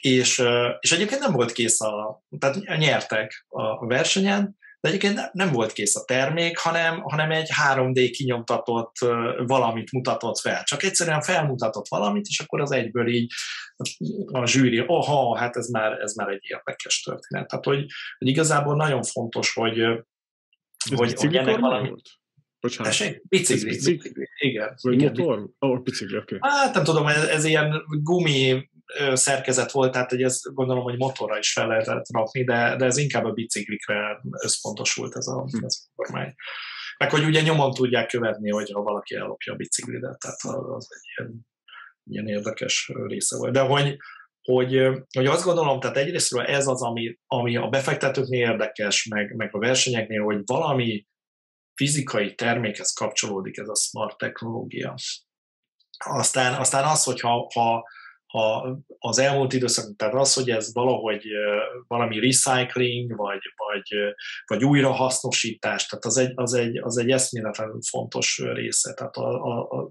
És, 0.00 0.42
és 0.80 0.92
egyébként 0.92 1.20
nem 1.20 1.32
volt 1.32 1.52
kész 1.52 1.80
a, 1.80 2.22
tehát 2.38 2.78
nyertek 2.78 3.46
a 3.48 3.86
versenyen, 3.86 4.56
de 4.80 4.88
egyébként 4.88 5.32
nem 5.32 5.52
volt 5.52 5.72
kész 5.72 5.96
a 5.96 6.04
termék, 6.04 6.58
hanem, 6.58 7.00
hanem 7.00 7.30
egy 7.30 7.48
3D 7.68 8.10
kinyomtatott 8.12 8.94
valamit 9.36 9.92
mutatott 9.92 10.38
fel. 10.38 10.62
Csak 10.64 10.82
egyszerűen 10.82 11.20
felmutatott 11.20 11.88
valamit, 11.88 12.26
és 12.26 12.40
akkor 12.40 12.60
az 12.60 12.72
egyből 12.72 13.08
így 13.08 13.32
a 14.26 14.46
zsűri, 14.46 14.84
oha, 14.86 15.36
hát 15.36 15.56
ez 15.56 15.68
már, 15.68 15.92
ez 15.92 16.14
már 16.14 16.28
egy 16.28 16.42
érdekes 16.42 17.00
történet. 17.00 17.48
Tehát, 17.48 17.64
hogy, 17.64 17.86
hogy 18.18 18.28
igazából 18.28 18.76
nagyon 18.76 19.02
fontos, 19.02 19.52
hogy, 19.54 19.78
ez 19.78 19.98
hogy, 20.94 21.14
hogy 21.14 21.36
ennek 21.36 21.58
valami... 21.58 21.88
Volt? 21.88 22.08
Bocsánat. 22.60 22.92
Tessék? 22.92 23.22
Bicikli, 23.28 23.68
bicikli. 23.68 24.08
bicikli. 24.08 24.28
Igen. 24.38 24.74
Vagy 24.82 24.94
igen, 24.94 25.14
motor? 25.16 25.48
Oh, 25.58 25.82
bicikli, 25.82 26.16
oké. 26.16 26.36
Okay. 26.36 26.50
Hát 26.50 26.74
nem 26.74 26.84
tudom, 26.84 27.06
ez, 27.06 27.24
ez 27.24 27.44
ilyen 27.44 27.82
gumi 28.02 28.70
szerkezet 29.12 29.70
volt, 29.70 29.92
tehát 29.92 30.10
hogy 30.10 30.22
ez 30.22 30.40
gondolom, 30.54 30.82
hogy 30.82 30.96
motorra 30.96 31.38
is 31.38 31.52
fel 31.52 31.66
lehetett 31.66 32.04
rakni, 32.12 32.44
de, 32.44 32.76
de 32.76 32.84
ez 32.84 32.96
inkább 32.96 33.24
a 33.24 33.32
biciklikre 33.32 34.20
összpontosult 34.44 35.16
ez 35.16 35.26
a, 35.26 35.42
hm. 35.42 35.64
ez 35.64 35.76
a 35.86 35.92
kormány. 35.94 36.34
Meg 36.98 37.10
hogy 37.10 37.24
ugye 37.24 37.40
nyomon 37.40 37.72
tudják 37.72 38.06
követni, 38.08 38.50
hogy 38.50 38.70
ha 38.70 38.82
valaki 38.82 39.14
ellopja 39.14 39.52
a 39.52 39.56
biciklidet, 39.56 40.18
tehát 40.18 40.38
az 40.76 40.88
egy 40.90 41.08
ilyen, 41.16 41.46
ilyen 42.04 42.28
érdekes 42.28 42.92
része 43.06 43.36
volt. 43.36 43.52
De 43.52 43.60
hogy, 43.60 43.96
hogy, 44.42 44.88
hogy 45.16 45.26
azt 45.26 45.44
gondolom, 45.44 45.80
tehát 45.80 45.96
egyrésztről 45.96 46.44
ez 46.44 46.66
az, 46.66 46.82
ami, 46.82 47.18
ami 47.26 47.56
a 47.56 47.68
befektetőknél 47.68 48.40
érdekes, 48.40 49.06
meg, 49.06 49.34
meg 49.34 49.54
a 49.54 49.58
versenyeknél, 49.58 50.22
hogy 50.22 50.40
valami 50.44 51.06
fizikai 51.74 52.34
termékhez 52.34 52.92
kapcsolódik 52.92 53.58
ez 53.58 53.68
a 53.68 53.74
smart 53.74 54.18
technológia. 54.18 54.94
Aztán, 55.98 56.54
aztán 56.54 56.84
az, 56.84 57.04
hogyha 57.04 57.48
ha, 57.54 57.84
ha 58.26 58.76
az 58.98 59.18
elmúlt 59.18 59.52
időszak, 59.52 59.96
tehát 59.96 60.14
az, 60.14 60.34
hogy 60.34 60.50
ez 60.50 60.72
valahogy 60.72 61.24
valami 61.86 62.20
recycling, 62.20 63.16
vagy, 63.16 63.40
vagy, 63.56 64.14
vagy 64.46 64.64
újrahasznosítás, 64.64 65.86
tehát 65.86 66.04
az 66.04 66.16
egy, 66.16 66.32
az 66.34 66.52
egy, 66.54 66.78
az 66.78 66.98
egy 66.98 67.10
eszméletlenül 67.10 67.78
fontos 67.90 68.38
része. 68.38 68.94
Tehát, 68.94 69.16
a, 69.16 69.44
a, 69.44 69.60
a, 69.60 69.88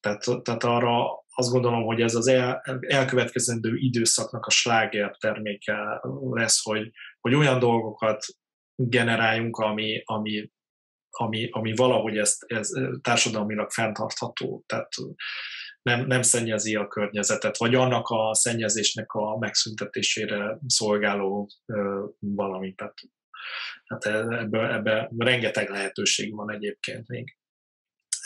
tehát, 0.00 0.24
tehát 0.42 0.64
arra 0.64 1.24
azt 1.34 1.50
gondolom, 1.50 1.82
hogy 1.82 2.00
ez 2.00 2.14
az 2.14 2.26
el, 2.26 2.62
elkövetkezendő 2.80 3.76
időszaknak 3.76 4.46
a 4.46 4.50
sláger 4.50 5.16
terméke 5.18 6.00
lesz, 6.30 6.62
hogy, 6.62 6.90
hogy 7.20 7.34
olyan 7.34 7.58
dolgokat 7.58 8.24
generáljunk, 8.74 9.56
ami, 9.56 10.02
ami, 10.04 10.50
ami, 11.10 11.48
ami 11.50 11.74
valahogy 11.74 12.16
ezt, 12.16 12.44
ez 12.46 12.70
társadalmilag 13.00 13.70
fenntartható. 13.70 14.62
Tehát 14.66 14.92
nem, 15.82 16.06
nem 16.06 16.22
szennyezi 16.22 16.76
a 16.76 16.88
környezetet, 16.88 17.56
vagy 17.56 17.74
annak 17.74 18.08
a 18.08 18.34
szennyezésnek 18.34 19.12
a 19.12 19.38
megszüntetésére 19.38 20.58
szolgáló 20.66 21.48
ö, 21.66 22.04
valami. 22.18 22.74
Tehát, 22.74 22.94
hát 23.84 24.06
ebben 24.06 24.72
ebbe 24.72 25.10
rengeteg 25.16 25.68
lehetőség 25.68 26.34
van 26.34 26.50
egyébként 26.50 27.08
még. 27.08 27.36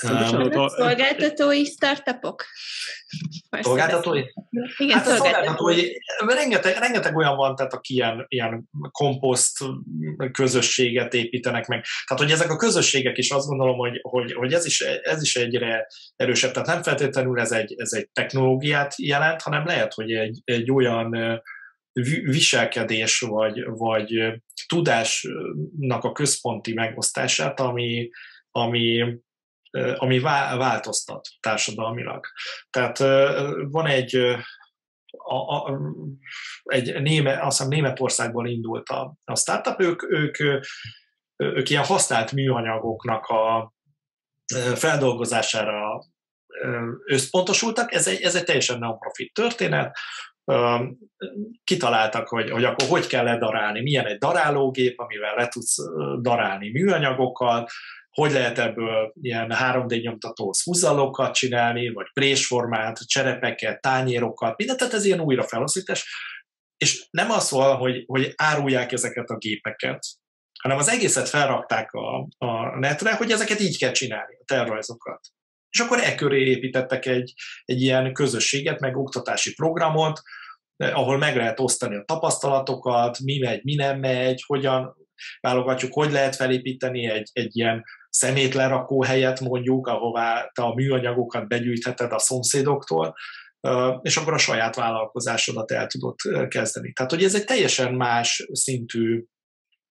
A... 0.02 0.68
Szolgáltatói 0.68 1.64
startupok? 1.64 2.44
Szolgáltatói? 3.60 4.22
Igen, 4.76 4.98
hát 4.98 5.06
szolgáltatói. 5.06 5.82
Rengeteg, 6.26 6.76
rengeteg 6.78 7.16
olyan 7.16 7.36
van, 7.36 7.54
tehát 7.54 7.72
aki 7.72 7.94
ilyen, 7.94 8.24
ilyen 8.28 8.68
komposzt 8.90 9.58
közösséget 10.32 11.14
építenek 11.14 11.66
meg. 11.66 11.84
Tehát, 12.06 12.22
hogy 12.22 12.32
ezek 12.32 12.50
a 12.50 12.56
közösségek 12.56 13.18
is 13.18 13.30
azt 13.30 13.46
gondolom, 13.46 13.78
hogy, 13.78 13.98
hogy, 14.02 14.32
hogy 14.32 14.52
ez, 14.52 14.66
is, 14.66 14.80
ez 14.80 15.22
is 15.22 15.36
egyre 15.36 15.86
erősebb. 16.16 16.52
Tehát 16.52 16.68
nem 16.68 16.82
feltétlenül 16.82 17.40
ez 17.40 17.52
egy, 17.52 17.74
ez 17.76 17.92
egy 17.92 18.08
technológiát 18.12 18.94
jelent, 18.96 19.42
hanem 19.42 19.66
lehet, 19.66 19.94
hogy 19.94 20.12
egy, 20.12 20.40
egy 20.44 20.70
olyan 20.70 21.40
viselkedés 22.22 23.20
vagy, 23.20 23.64
vagy 23.66 24.40
tudásnak 24.66 26.04
a 26.04 26.12
központi 26.12 26.74
megosztását, 26.74 27.60
ami, 27.60 28.10
ami, 28.50 29.16
ami 29.96 30.18
változtat 30.18 31.28
társadalmilag. 31.40 32.26
Tehát 32.70 32.98
van 33.70 33.86
egy, 33.86 34.16
a, 35.10 35.56
a, 35.56 35.80
egy 36.64 37.02
néme, 37.02 37.32
azt 37.32 37.56
hiszem 37.56 37.72
Németországból 37.72 38.48
indult 38.48 38.88
a, 38.88 39.16
a 39.24 39.36
startup, 39.36 39.80
ők, 39.80 40.02
ők, 40.02 40.38
ők 41.36 41.70
ilyen 41.70 41.84
használt 41.84 42.32
műanyagoknak 42.32 43.26
a 43.26 43.72
feldolgozására 44.74 46.04
összpontosultak, 47.06 47.92
ez 47.92 48.08
egy, 48.08 48.20
ez 48.20 48.34
egy 48.34 48.44
teljesen 48.44 48.78
non-profit 48.78 49.34
történet, 49.34 49.98
kitaláltak, 51.64 52.28
hogy, 52.28 52.50
hogy 52.50 52.64
akkor 52.64 52.88
hogy 52.88 53.06
kell 53.06 53.24
ledarálni, 53.24 53.82
milyen 53.82 54.06
egy 54.06 54.18
darálógép, 54.18 55.00
amivel 55.00 55.34
le 55.34 55.48
tudsz 55.48 55.76
darálni 56.20 56.70
műanyagokkal, 56.70 57.68
hogy 58.16 58.32
lehet 58.32 58.58
ebből 58.58 59.12
ilyen 59.20 59.52
3D 59.54 60.02
nyomtatós 60.02 60.62
húzalokat 60.64 61.34
csinálni, 61.34 61.92
vagy 61.92 62.06
présformát, 62.12 63.06
cserepeket, 63.06 63.80
tányérokat, 63.80 64.56
mindent, 64.56 64.78
tehát 64.78 64.94
ez 64.94 65.04
ilyen 65.04 65.20
újrafelhasználás. 65.20 66.08
és 66.76 67.06
nem 67.10 67.30
az 67.30 67.46
szól, 67.46 67.76
hogy, 67.76 68.04
hogy 68.06 68.32
árulják 68.36 68.92
ezeket 68.92 69.30
a 69.30 69.36
gépeket, 69.36 70.06
hanem 70.62 70.78
az 70.78 70.88
egészet 70.88 71.28
felrakták 71.28 71.92
a, 71.92 72.28
a 72.38 72.78
netre, 72.78 73.14
hogy 73.14 73.30
ezeket 73.30 73.60
így 73.60 73.78
kell 73.78 73.92
csinálni, 73.92 74.34
a 74.34 74.44
tervrajzokat. 74.44 75.20
És 75.70 75.80
akkor 75.80 75.98
e 75.98 76.14
köré 76.14 76.44
építettek 76.44 77.06
egy, 77.06 77.32
egy 77.64 77.80
ilyen 77.80 78.12
közösséget, 78.12 78.80
meg 78.80 78.96
oktatási 78.96 79.54
programot, 79.54 80.20
ahol 80.76 81.18
meg 81.18 81.36
lehet 81.36 81.60
osztani 81.60 81.96
a 81.96 82.04
tapasztalatokat, 82.04 83.18
mi 83.18 83.38
megy, 83.38 83.64
mi 83.64 83.74
nem 83.74 83.98
megy, 83.98 84.42
hogyan 84.46 85.05
válogatjuk, 85.40 85.92
hogy 85.92 86.10
lehet 86.10 86.36
felépíteni 86.36 87.06
egy, 87.06 87.30
egy 87.32 87.56
ilyen 87.56 87.84
szemétlerakó 88.10 89.02
helyet 89.02 89.40
mondjuk, 89.40 89.86
ahová 89.86 90.50
te 90.54 90.62
a 90.62 90.74
műanyagokat 90.74 91.48
begyűjtheted 91.48 92.12
a 92.12 92.18
szomszédoktól, 92.18 93.14
és 94.02 94.16
akkor 94.16 94.32
a 94.32 94.38
saját 94.38 94.76
vállalkozásodat 94.76 95.70
el 95.70 95.86
tudod 95.86 96.14
kezdeni. 96.48 96.92
Tehát, 96.92 97.10
hogy 97.10 97.24
ez 97.24 97.34
egy 97.34 97.44
teljesen 97.44 97.94
más 97.94 98.46
szintű 98.52 99.24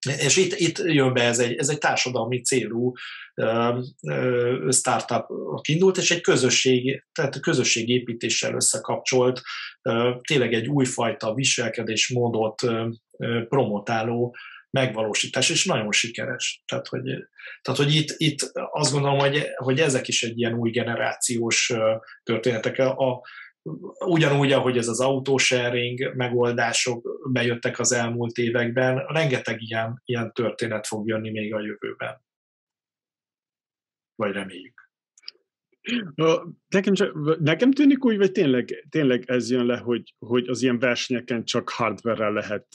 és 0.05 0.37
itt, 0.37 0.53
itt 0.53 0.77
jön 0.77 1.13
be 1.13 1.23
ez 1.23 1.39
egy, 1.39 1.55
ez 1.55 1.69
egy 1.69 1.77
társadalmi 1.77 2.41
célú 2.41 2.91
startup 4.69 5.25
indult, 5.67 5.97
és 5.97 6.11
egy 6.11 6.21
közösség, 6.21 7.03
tehát 7.11 7.39
közösségépítéssel 7.39 8.53
összekapcsolt, 8.53 9.41
tényleg 10.21 10.53
egy 10.53 10.67
újfajta 10.67 11.33
viselkedésmódot 11.33 12.61
promotáló 13.49 14.35
megvalósítás, 14.75 15.49
és 15.49 15.65
nagyon 15.65 15.91
sikeres. 15.91 16.63
Tehát, 16.65 16.87
hogy, 16.87 17.03
tehát, 17.61 17.79
hogy 17.79 17.95
itt, 17.95 18.13
itt 18.17 18.51
azt 18.53 18.91
gondolom, 18.91 19.19
hogy, 19.19 19.47
hogy 19.55 19.79
ezek 19.79 20.07
is 20.07 20.23
egy 20.23 20.39
ilyen 20.39 20.53
új 20.53 20.69
generációs 20.69 21.73
történetek. 22.23 22.79
A, 22.79 23.21
ugyanúgy, 24.05 24.51
ahogy 24.51 24.77
ez 24.77 24.87
az 24.87 24.99
autosharing 24.99 26.15
megoldások 26.15 27.29
bejöttek 27.31 27.79
az 27.79 27.91
elmúlt 27.91 28.37
években, 28.37 29.05
rengeteg 29.07 29.61
ilyen, 29.61 30.01
ilyen 30.05 30.33
történet 30.33 30.87
fog 30.87 31.07
jönni 31.07 31.29
még 31.29 31.53
a 31.53 31.59
jövőben. 31.59 32.23
Vagy 34.15 34.31
reméljük. 34.31 34.89
Nekem, 36.67 36.93
csak, 36.93 37.39
nekem 37.39 37.71
tűnik 37.71 38.05
úgy, 38.05 38.17
vagy 38.17 38.31
tényleg, 38.31 38.87
tényleg 38.89 39.23
ez 39.29 39.51
jön 39.51 39.65
le, 39.65 39.77
hogy, 39.77 40.15
hogy 40.19 40.47
az 40.47 40.61
ilyen 40.61 40.79
versenyeken 40.79 41.45
csak 41.45 41.69
hardware 41.69 42.29
lehet 42.29 42.67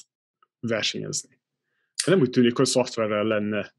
versenyezni. 0.60 1.39
Nem 2.06 2.20
úgy 2.20 2.30
tűnik, 2.30 2.56
hogy 2.56 2.66
szoftverrel 2.66 3.24
lenne. 3.24 3.74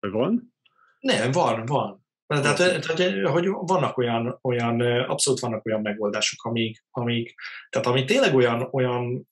Vagy 0.00 0.10
van? 0.10 0.54
Nem, 1.00 1.30
van, 1.30 1.64
van. 1.64 2.00
Tehát, 2.26 2.56
tehát, 2.56 3.26
hogy 3.26 3.46
vannak 3.48 3.96
olyan, 3.96 4.38
olyan, 4.42 4.80
abszolút 4.80 5.40
vannak 5.40 5.66
olyan 5.66 5.80
megoldások, 5.80 6.44
amik, 6.44 6.84
amik 6.90 7.34
tehát 7.70 7.86
amik 7.86 8.06
tényleg 8.06 8.34
olyan, 8.34 8.68
olyan, 8.70 9.28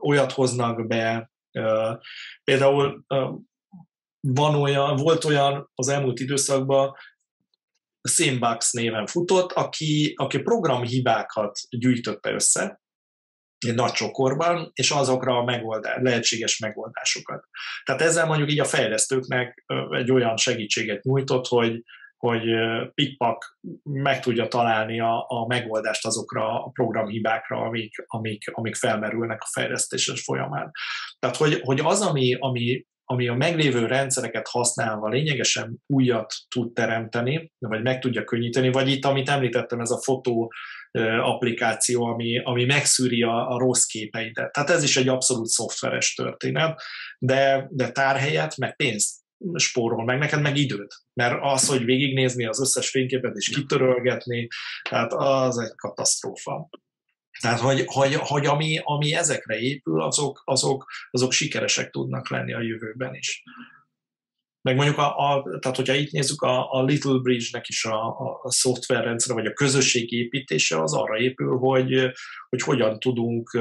olyat 0.00 0.32
hoznak 0.32 0.86
be, 0.86 1.30
például 2.44 3.04
van 4.20 4.54
olyan, 4.54 4.96
volt 4.96 5.24
olyan 5.24 5.70
az 5.74 5.88
elmúlt 5.88 6.20
időszakban, 6.20 6.94
Simbucks 8.08 8.72
néven 8.72 9.06
futott, 9.06 9.52
aki, 9.52 10.12
aki 10.16 10.38
programhibákat 10.38 11.58
gyűjtötte 11.70 12.32
össze, 12.32 12.81
nagy 13.70 13.92
csokorban, 13.92 14.70
és 14.74 14.90
azokra 14.90 15.36
a 15.36 15.44
megoldás, 15.44 15.98
lehetséges 16.00 16.58
megoldásokat. 16.58 17.44
Tehát 17.84 18.02
ezzel 18.02 18.26
mondjuk 18.26 18.50
így 18.50 18.60
a 18.60 18.64
fejlesztőknek 18.64 19.64
egy 19.90 20.10
olyan 20.10 20.36
segítséget 20.36 21.02
nyújtott, 21.02 21.46
hogy, 21.46 21.82
hogy 22.16 22.42
pikpak 22.94 23.58
meg 23.82 24.20
tudja 24.20 24.48
találni 24.48 25.00
a, 25.00 25.24
a 25.28 25.46
megoldást 25.46 26.06
azokra 26.06 26.64
a 26.64 26.68
programhibákra, 26.68 27.60
amik, 27.60 28.04
amik, 28.06 28.50
amik 28.52 28.74
felmerülnek 28.74 29.42
a 29.42 29.50
fejlesztéses 29.52 30.22
folyamán. 30.22 30.70
Tehát, 31.18 31.36
hogy, 31.36 31.60
hogy 31.60 31.80
az, 31.80 32.00
ami, 32.00 32.36
ami, 32.38 32.86
ami 33.04 33.28
a 33.28 33.34
meglévő 33.34 33.86
rendszereket 33.86 34.48
használva 34.48 35.08
lényegesen 35.08 35.76
újat 35.86 36.34
tud 36.48 36.72
teremteni, 36.72 37.52
vagy 37.58 37.82
meg 37.82 37.98
tudja 37.98 38.24
könnyíteni, 38.24 38.70
vagy 38.70 38.88
itt, 38.88 39.04
amit 39.04 39.28
említettem, 39.28 39.80
ez 39.80 39.90
a 39.90 40.02
fotó 40.02 40.52
applikáció, 41.20 42.04
ami, 42.04 42.38
ami 42.38 42.64
megszűri 42.64 43.22
a, 43.22 43.50
a 43.50 43.58
rossz 43.58 43.84
képeidet. 43.84 44.52
Tehát 44.52 44.70
ez 44.70 44.82
is 44.82 44.96
egy 44.96 45.08
abszolút 45.08 45.46
szoftveres 45.46 46.14
történet, 46.14 46.80
de, 47.18 47.66
de 47.70 47.90
tárhelyet, 47.90 48.56
meg 48.56 48.76
pénzt 48.76 49.20
spórol 49.54 50.04
meg, 50.04 50.18
neked 50.18 50.40
meg 50.40 50.56
időt. 50.56 50.94
Mert 51.12 51.38
az, 51.40 51.68
hogy 51.68 51.84
végignézni 51.84 52.46
az 52.46 52.60
összes 52.60 52.90
fényképet 52.90 53.36
és 53.36 53.48
kitörölgetni, 53.48 54.48
tehát 54.88 55.12
az 55.12 55.58
egy 55.58 55.74
katasztrófa. 55.74 56.68
Tehát, 57.40 57.60
hogy, 57.60 57.84
hogy, 57.86 58.14
hogy 58.14 58.46
ami, 58.46 58.80
ami 58.82 59.14
ezekre 59.14 59.58
épül, 59.58 60.02
azok, 60.02 60.42
azok, 60.44 60.90
azok 61.10 61.32
sikeresek 61.32 61.90
tudnak 61.90 62.30
lenni 62.30 62.52
a 62.52 62.60
jövőben 62.60 63.14
is. 63.14 63.42
Meg 64.62 64.76
mondjuk, 64.76 64.98
a, 64.98 65.16
a, 65.16 65.42
tehát 65.58 65.76
hogyha 65.76 65.94
itt 65.94 66.10
nézzük, 66.10 66.42
a, 66.42 66.72
a 66.72 66.82
Little 66.82 67.18
Bridge-nek 67.22 67.68
is 67.68 67.84
a, 67.84 68.06
a, 68.06 68.40
a 68.42 68.50
szoftverrendszer, 68.50 69.34
vagy 69.34 69.46
a 69.46 69.52
közösség 69.52 70.12
építése 70.12 70.82
az 70.82 70.94
arra 70.94 71.18
épül, 71.18 71.58
hogy, 71.58 72.12
hogy 72.48 72.62
hogyan 72.62 72.98
tudunk 72.98 73.58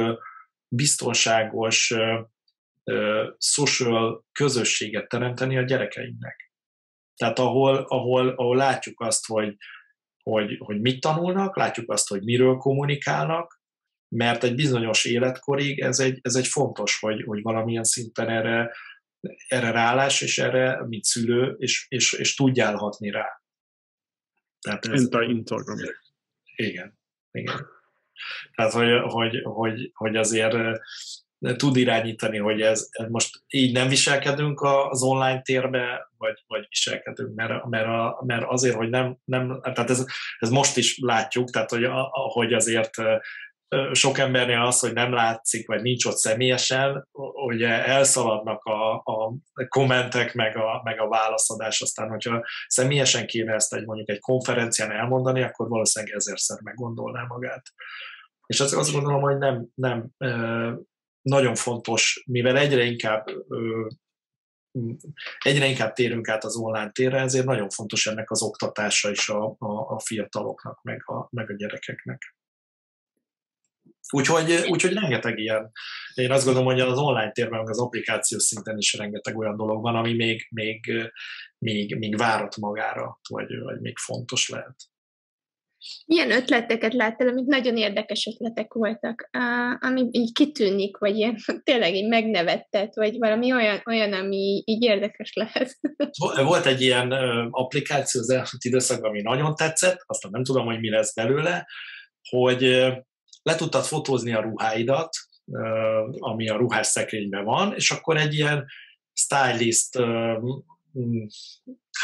biztonságos 0.68 1.94
social 3.38 4.26
közösséget 4.32 5.08
teremteni 5.08 5.58
a 5.58 5.62
gyerekeinknek. 5.62 6.52
Tehát 7.16 7.40
ahol, 7.40 7.76
ahol, 7.76 8.30
ahol 8.30 8.56
látjuk 8.56 9.02
azt, 9.02 9.28
hogy, 9.28 9.56
hogy, 10.24 10.58
hogy 10.60 10.82
mit 10.82 11.00
tanulnak, 11.00 11.56
látjuk 11.56 11.92
azt, 11.92 12.08
hogy 12.08 12.24
miről 12.24 12.56
kommunikálnak, 12.56 13.62
mert 14.16 14.44
egy 14.44 14.56
bizonyos 14.56 15.06
életkorig 15.06 15.80
ez 15.80 16.00
egy, 16.00 16.20
ez 16.22 16.36
egy 16.36 16.48
fontos, 16.48 17.00
hogy, 17.00 17.24
hogy 17.24 17.42
valamilyen 17.42 17.84
szinten 17.84 18.30
erre, 18.30 18.72
erre 19.48 19.72
rálás, 19.72 20.22
és 20.22 20.38
erre, 20.38 20.86
mint 20.88 21.04
szülő, 21.04 21.56
és, 21.58 21.86
és, 21.90 22.14
és 22.14 22.36
tudjál 22.36 22.76
hatni 22.76 23.10
rá. 23.10 23.42
Tehát 24.60 24.86
ez, 24.86 25.08
Instagram. 25.28 25.78
Igen, 26.56 27.00
igen. 27.32 27.68
Tehát, 28.56 28.72
hogy, 28.72 29.12
hogy, 29.12 29.42
hogy, 29.44 29.92
hogy 29.94 30.16
azért 30.16 30.80
tud 31.56 31.76
irányítani, 31.76 32.38
hogy 32.38 32.62
ez, 32.62 32.88
ez 32.92 33.10
most 33.10 33.44
így 33.48 33.74
nem 33.74 33.88
viselkedünk 33.88 34.62
az 34.62 35.04
online 35.04 35.42
térbe, 35.42 36.12
vagy, 36.18 36.44
vagy 36.48 36.66
viselkedünk, 36.70 37.36
mert, 37.36 37.66
mert, 37.66 37.88
a, 37.88 38.24
mert 38.26 38.44
azért, 38.48 38.76
hogy 38.76 38.90
nem, 38.90 39.18
nem 39.24 39.60
tehát 39.62 39.90
ez, 39.90 40.06
ez 40.40 40.50
most 40.50 40.78
is 40.78 40.98
látjuk, 41.02 41.50
tehát 41.50 41.70
hogy, 41.70 41.88
hogy 42.12 42.54
azért 42.54 42.96
sok 43.92 44.18
embernél 44.18 44.62
az, 44.62 44.80
hogy 44.80 44.94
nem 44.94 45.14
látszik, 45.14 45.68
vagy 45.68 45.82
nincs 45.82 46.06
ott 46.06 46.16
személyesen, 46.16 47.08
ugye 47.48 47.86
elszaladnak 47.86 48.64
a, 48.64 48.96
a 48.96 49.34
kommentek, 49.68 50.34
meg 50.34 50.58
a, 50.58 50.82
meg 50.84 51.00
a 51.00 51.08
válaszadás, 51.08 51.82
aztán 51.82 52.10
hogyha 52.10 52.46
személyesen 52.68 53.28
kéne 53.28 53.54
ezt 53.54 53.74
egy 53.74 53.86
mondjuk 53.86 54.10
egy 54.10 54.20
konferencián 54.20 54.92
elmondani, 54.92 55.42
akkor 55.42 55.68
valószínűleg 55.68 56.16
ezerszer 56.16 56.62
meggondolná 56.62 57.24
magát. 57.28 57.64
És 58.46 58.60
azt, 58.60 58.74
azt 58.74 58.92
gondolom, 58.92 59.22
hogy 59.22 59.38
nem, 59.38 59.68
nem 59.76 60.10
nagyon 61.22 61.56
fontos, 61.56 62.24
mivel 62.26 62.58
egyre 62.58 62.84
inkább 62.84 63.28
egyre 65.40 65.66
inkább 65.66 65.94
térünk 65.94 66.28
át 66.28 66.44
az 66.44 66.56
online 66.56 66.92
térre, 66.92 67.20
ezért 67.20 67.46
nagyon 67.46 67.70
fontos 67.70 68.08
ennek 68.08 68.32
az 68.32 68.42
oktatása 68.42 69.10
is 69.10 69.30
a, 69.30 69.56
a, 69.58 69.94
a 69.96 70.00
fiataloknak, 70.00 70.82
meg 70.84 71.02
a, 71.06 71.28
meg 71.30 71.50
a 71.50 71.54
gyerekeknek. 71.54 72.36
Úgyhogy, 74.10 74.66
úgyhogy 74.68 74.94
rengeteg 74.94 75.40
ilyen, 75.40 75.72
én 76.14 76.32
azt 76.32 76.46
gondolom, 76.46 76.68
hogy 76.72 76.80
az 76.80 76.98
online 76.98 77.32
térben, 77.32 77.60
meg 77.60 77.70
az 77.70 77.80
applikáció 77.80 78.40
szinten 78.40 78.78
is 78.78 78.94
rengeteg 78.94 79.38
olyan 79.38 79.58
dolog 79.58 79.82
van, 79.82 79.96
ami 79.96 80.14
még, 80.14 80.48
még, 80.50 81.12
még, 81.58 81.96
még 81.96 82.18
várat 82.18 82.58
magára, 82.58 83.20
vagy, 83.30 83.60
vagy 83.60 83.80
még 83.82 83.98
fontos 83.98 84.50
lehet. 84.50 84.76
Milyen 86.06 86.32
ötleteket 86.32 86.94
láttál, 86.94 87.28
amik 87.28 87.46
nagyon 87.46 87.78
érdekes 87.78 88.28
ötletek 88.34 88.74
voltak, 88.74 89.30
ami 89.80 90.08
így 90.12 90.32
kitűnik, 90.32 90.98
vagy 90.98 91.16
ilyen, 91.16 91.36
tényleg 91.64 91.96
így 91.96 92.08
megnevettet, 92.08 92.96
vagy 92.96 93.18
valami 93.18 93.54
olyan, 93.54 93.82
olyan 93.86 94.14
ami 94.14 94.64
így 94.66 94.84
érdekes 94.84 95.34
lehet? 95.34 95.78
Volt 96.44 96.66
egy 96.66 96.82
ilyen 96.82 97.12
applikáció 97.52 98.22
az 98.22 98.30
elmúlt 98.30 98.64
időszakban, 98.64 99.10
ami 99.10 99.22
nagyon 99.22 99.56
tetszett, 99.56 100.04
aztán 100.06 100.32
nem 100.32 100.44
tudom, 100.44 100.66
hogy 100.66 100.80
mi 100.80 100.90
lesz 100.90 101.14
belőle, 101.14 101.68
hogy 102.30 102.64
le 103.42 103.56
tudtad 103.56 103.84
fotózni 103.84 104.34
a 104.34 104.42
ruháidat, 104.42 105.10
ami 106.20 106.50
a 106.50 106.58
ruhás 106.58 106.88
szekrényben 106.88 107.44
van, 107.44 107.74
és 107.76 107.92
akkor 107.92 108.18
egy 108.18 108.34
ilyen 108.34 108.66
stylist 109.14 110.00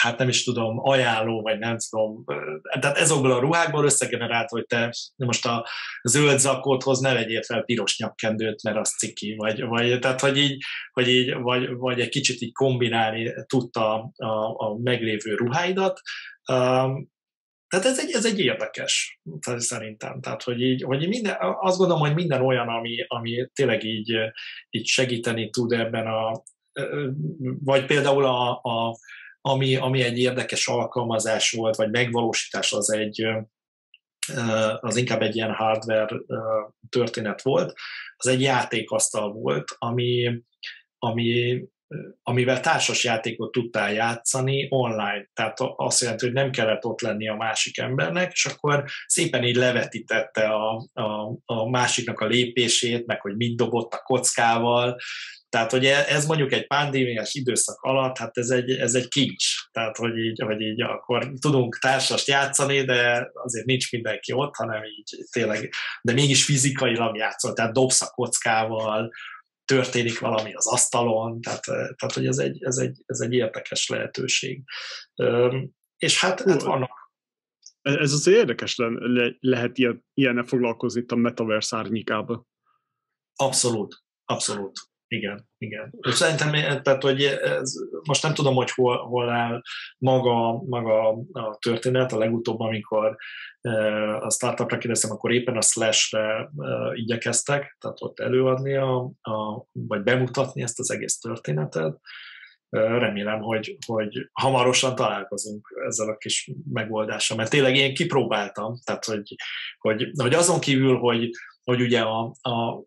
hát 0.02 0.18
nem 0.18 0.30
is 0.30 0.44
tudom, 0.44 0.80
ajánló, 0.80 1.42
vagy 1.42 1.60
nem 1.60 1.78
tudom, 1.90 2.24
tehát 2.80 2.98
ezokból 2.98 3.32
a 3.32 3.40
ruhákból 3.40 3.86
összegenerált, 3.86 4.50
hogy 4.50 4.66
te 4.66 4.94
most 5.16 5.46
a 5.46 5.68
zöld 6.04 6.40
zakóthoz 6.40 7.00
ne 7.00 7.14
vegyél 7.14 7.42
fel 7.42 7.62
piros 7.62 8.00
nyakkendőt, 8.00 8.64
mert 8.64 8.78
az 8.78 8.90
ciki, 8.90 9.36
vagy, 9.36 9.62
vagy 9.62 10.00
tehát 10.00 10.22
hogy 10.22 10.38
így, 10.38 10.64
hogy 10.92 11.08
így 11.08 11.34
vagy, 11.34 11.74
vagy 11.76 12.00
egy 12.00 12.10
kicsit 12.10 12.42
így 12.42 12.54
kombinálni 12.54 13.34
tudta 13.46 14.12
a, 14.16 14.66
a 14.68 14.78
meglévő 14.84 15.36
ruháidat, 15.36 16.00
tehát 17.68 17.86
ez 17.86 18.00
egy, 18.00 18.12
ez 18.12 18.26
egy 18.26 18.40
érdekes, 18.40 19.22
szerintem. 19.58 20.22
Tehát, 20.22 20.44
hogy 20.44 20.62
így, 20.62 20.84
hogy 20.84 21.08
minden, 21.08 21.36
azt 21.40 21.78
gondolom, 21.78 22.02
hogy 22.02 22.14
minden 22.14 22.42
olyan, 22.42 22.68
ami, 22.68 23.06
ami 23.08 23.50
tényleg 23.54 23.84
így, 23.84 24.14
így 24.70 24.86
segíteni 24.86 25.50
tud 25.50 25.72
ebben 25.72 26.08
a, 26.08 26.44
vagy 27.64 27.86
például 27.86 28.26
a, 28.26 28.52
a 28.52 28.98
ami, 29.42 29.76
ami 29.76 30.02
egy 30.02 30.20
érdekes 30.20 30.68
alkalmazás 30.68 31.52
volt, 31.52 31.76
vagy 31.76 31.90
megvalósítás, 31.90 32.74
az 32.74 32.92
egy, 32.92 33.28
az 34.80 34.96
inkább 34.96 35.22
egy 35.22 35.36
ilyen 35.36 35.54
hardware 35.54 36.22
történet 36.90 37.42
volt, 37.42 37.74
az 38.16 38.28
egy 38.28 38.42
játékasztal 38.42 39.32
volt, 39.32 39.76
ami, 39.78 40.42
ami 40.98 41.62
amivel 42.24 42.60
társas 42.60 43.04
játékot 43.04 43.52
tudtál 43.52 43.94
játszani 43.94 44.68
online. 44.70 45.30
Tehát 45.34 45.58
azt 45.60 46.02
jelenti, 46.02 46.26
hogy 46.26 46.34
nem 46.34 46.52
kellett 46.52 46.86
ott 46.86 47.02
lenni 47.02 47.30
a 47.30 47.36
másik 47.36 47.78
embernek, 47.78 48.32
és 48.32 48.46
akkor 48.46 48.84
szépen 49.06 49.44
így 49.44 49.56
levetítette 49.56 50.48
a, 50.48 50.90
a, 50.94 51.38
a 51.46 51.70
másiknak 51.70 52.20
a 52.20 52.26
lépését, 52.26 53.06
meg 53.06 53.22
hogy 53.22 53.36
mit 53.36 53.58
dobott 53.58 53.94
a 53.94 54.02
kockával, 54.04 54.98
tehát, 55.50 55.72
hogy 55.72 55.86
e, 55.86 56.06
ez 56.08 56.26
mondjuk 56.26 56.52
egy 56.52 56.68
pandémiás 56.68 57.34
időszak 57.34 57.82
alatt, 57.82 58.18
hát 58.18 58.38
ez 58.38 58.50
egy, 58.50 58.72
ez 58.72 58.94
egy 58.94 59.08
kincs. 59.08 59.46
Tehát, 59.72 59.98
hogy 59.98 60.18
így, 60.18 60.42
hogy 60.46 60.62
így 60.62 60.82
akkor 60.82 61.32
tudunk 61.42 61.78
társast 61.80 62.28
játszani, 62.28 62.84
de 62.84 63.30
azért 63.34 63.66
nincs 63.66 63.92
mindenki 63.92 64.34
ott, 64.34 64.56
hanem 64.56 64.84
így 64.84 65.26
tényleg, 65.32 65.70
de 66.02 66.14
mégis 66.14 66.44
fizikailag 66.44 67.18
játszol, 67.18 67.54
tehát 67.54 67.74
dobsz 67.74 68.02
a 68.02 68.10
kockával, 68.10 69.12
történik 69.68 70.20
valami 70.20 70.54
az 70.54 70.68
asztalon, 70.68 71.42
tehát, 71.42 71.64
tehát 71.66 72.14
hogy 72.14 72.26
ez 72.26 72.38
egy, 72.38 72.64
ez, 72.64 72.78
egy, 72.78 73.04
ez 73.06 73.20
egy 73.20 73.34
érdekes 73.34 73.90
lehetőség. 73.90 74.64
És 75.98 76.20
hát, 76.20 76.42
hát 76.42 76.62
vannak 76.62 77.08
ez 77.82 78.14
az 78.14 78.28
érdekes 78.28 78.76
le, 78.76 78.88
le, 78.90 79.36
lehet 79.40 79.78
ilyen, 79.78 80.06
ilyenne 80.14 80.44
foglalkozni 80.44 81.02
itt 81.02 81.12
a 81.12 81.16
Metaverse 81.16 81.78
árnyékába. 81.78 82.46
Abszolút, 83.36 84.04
abszolút. 84.26 84.80
Igen, 85.10 85.48
igen. 85.58 85.94
És 86.02 86.14
szerintem, 86.14 86.82
tehát, 86.82 87.04
hogy 87.04 87.24
ez, 87.24 87.74
most 88.08 88.24
nem 88.24 88.34
tudom, 88.34 88.56
hogy 88.56 88.72
hol, 88.72 88.98
hol 88.98 89.30
áll 89.30 89.62
maga, 89.98 90.64
maga 90.64 91.10
a 91.32 91.58
történet, 91.60 92.12
a 92.12 92.18
legutóbb, 92.18 92.60
amikor 92.60 93.16
a 94.20 94.30
startupra 94.30 94.78
kérdeztem, 94.78 95.12
akkor 95.12 95.32
éppen 95.32 95.58
a 95.58 95.62
Slash-re 95.62 96.50
igyekeztek, 96.94 97.78
tehát 97.80 98.02
ott 98.02 98.20
előadni, 98.20 98.76
a, 98.76 99.12
a, 99.22 99.66
vagy 99.72 100.04
bemutatni 100.04 100.62
ezt 100.62 100.80
az 100.80 100.92
egész 100.92 101.18
történetet. 101.20 102.00
Remélem, 102.70 103.42
hogy, 103.42 103.78
hogy 103.86 104.30
hamarosan 104.32 104.96
találkozunk 104.96 105.68
ezzel 105.88 106.10
a 106.10 106.18
kis 106.18 106.52
megoldással, 106.72 107.38
mert 107.38 107.50
tényleg 107.50 107.76
én 107.76 107.94
kipróbáltam, 107.94 108.76
tehát 108.84 109.06
hogy, 109.06 109.36
hogy, 109.78 110.12
hogy 110.22 110.34
azon 110.34 110.60
kívül, 110.60 110.98
hogy, 110.98 111.30
hogy 111.64 111.82
ugye 111.82 112.02
a, 112.02 112.36
a 112.42 112.84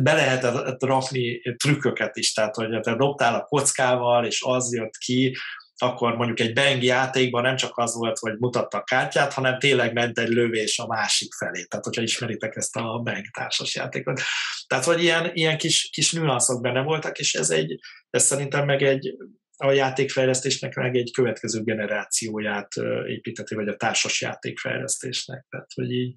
be 0.00 0.12
lehetett 0.12 0.82
rakni 0.82 1.40
trükköket 1.56 2.16
is, 2.16 2.32
tehát 2.32 2.54
hogy 2.54 2.80
te 2.80 2.94
dobtál 2.94 3.34
a 3.34 3.44
kockával, 3.44 4.26
és 4.26 4.42
az 4.42 4.74
jött 4.74 4.96
ki, 4.96 5.36
akkor 5.82 6.16
mondjuk 6.16 6.40
egy 6.40 6.52
Bang 6.52 6.82
játékban 6.82 7.42
nem 7.42 7.56
csak 7.56 7.78
az 7.78 7.94
volt, 7.94 8.18
hogy 8.18 8.38
mutatta 8.38 8.78
a 8.78 8.84
kártyát, 8.84 9.32
hanem 9.32 9.58
tényleg 9.58 9.92
ment 9.92 10.18
egy 10.18 10.28
lövés 10.28 10.78
a 10.78 10.86
másik 10.86 11.34
felé. 11.34 11.64
Tehát, 11.64 11.84
hogyha 11.84 12.02
ismeritek 12.02 12.56
ezt 12.56 12.76
a 12.76 13.00
Bang 13.04 13.24
társas 13.38 13.74
játékot. 13.74 14.20
Tehát, 14.66 14.84
hogy 14.84 15.02
ilyen, 15.02 15.30
ilyen 15.34 15.58
kis, 15.58 15.88
kis 15.92 16.12
nüanszok 16.12 16.60
benne 16.60 16.82
voltak, 16.82 17.18
és 17.18 17.34
ez, 17.34 17.50
egy, 17.50 17.78
ez 18.10 18.24
szerintem 18.24 18.64
meg 18.64 18.82
egy 18.82 19.16
a 19.56 19.70
játékfejlesztésnek 19.70 20.74
meg 20.74 20.96
egy 20.96 21.10
következő 21.12 21.62
generációját 21.62 22.68
építeti, 23.06 23.54
vagy 23.54 23.68
a 23.68 23.76
társas 23.76 24.20
játékfejlesztésnek. 24.20 25.46
Tehát, 25.48 25.70
hogy 25.74 25.92
így 25.92 26.14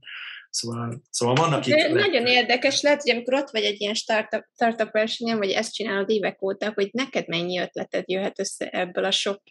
Szóval, 0.53 1.01
szóval 1.09 1.35
vannak 1.35 1.67
itt... 1.67 1.75
Nagyon 1.75 2.23
lehet... 2.23 2.27
érdekes 2.27 2.81
lehet, 2.81 3.01
hogy 3.01 3.11
amikor 3.11 3.34
ott 3.34 3.49
vagy 3.51 3.63
egy 3.63 3.81
ilyen 3.81 3.93
startup, 3.93 4.43
startup 4.53 4.91
versenyen, 4.91 5.38
vagy 5.38 5.49
ezt 5.49 5.73
csinálod 5.73 6.09
évek 6.09 6.41
óta, 6.41 6.71
hogy 6.75 6.89
neked 6.91 7.27
mennyi 7.27 7.59
ötleted 7.59 8.03
jöhet 8.07 8.39
össze 8.39 8.69
ebből 8.69 9.03
a 9.03 9.11
sok 9.11 9.41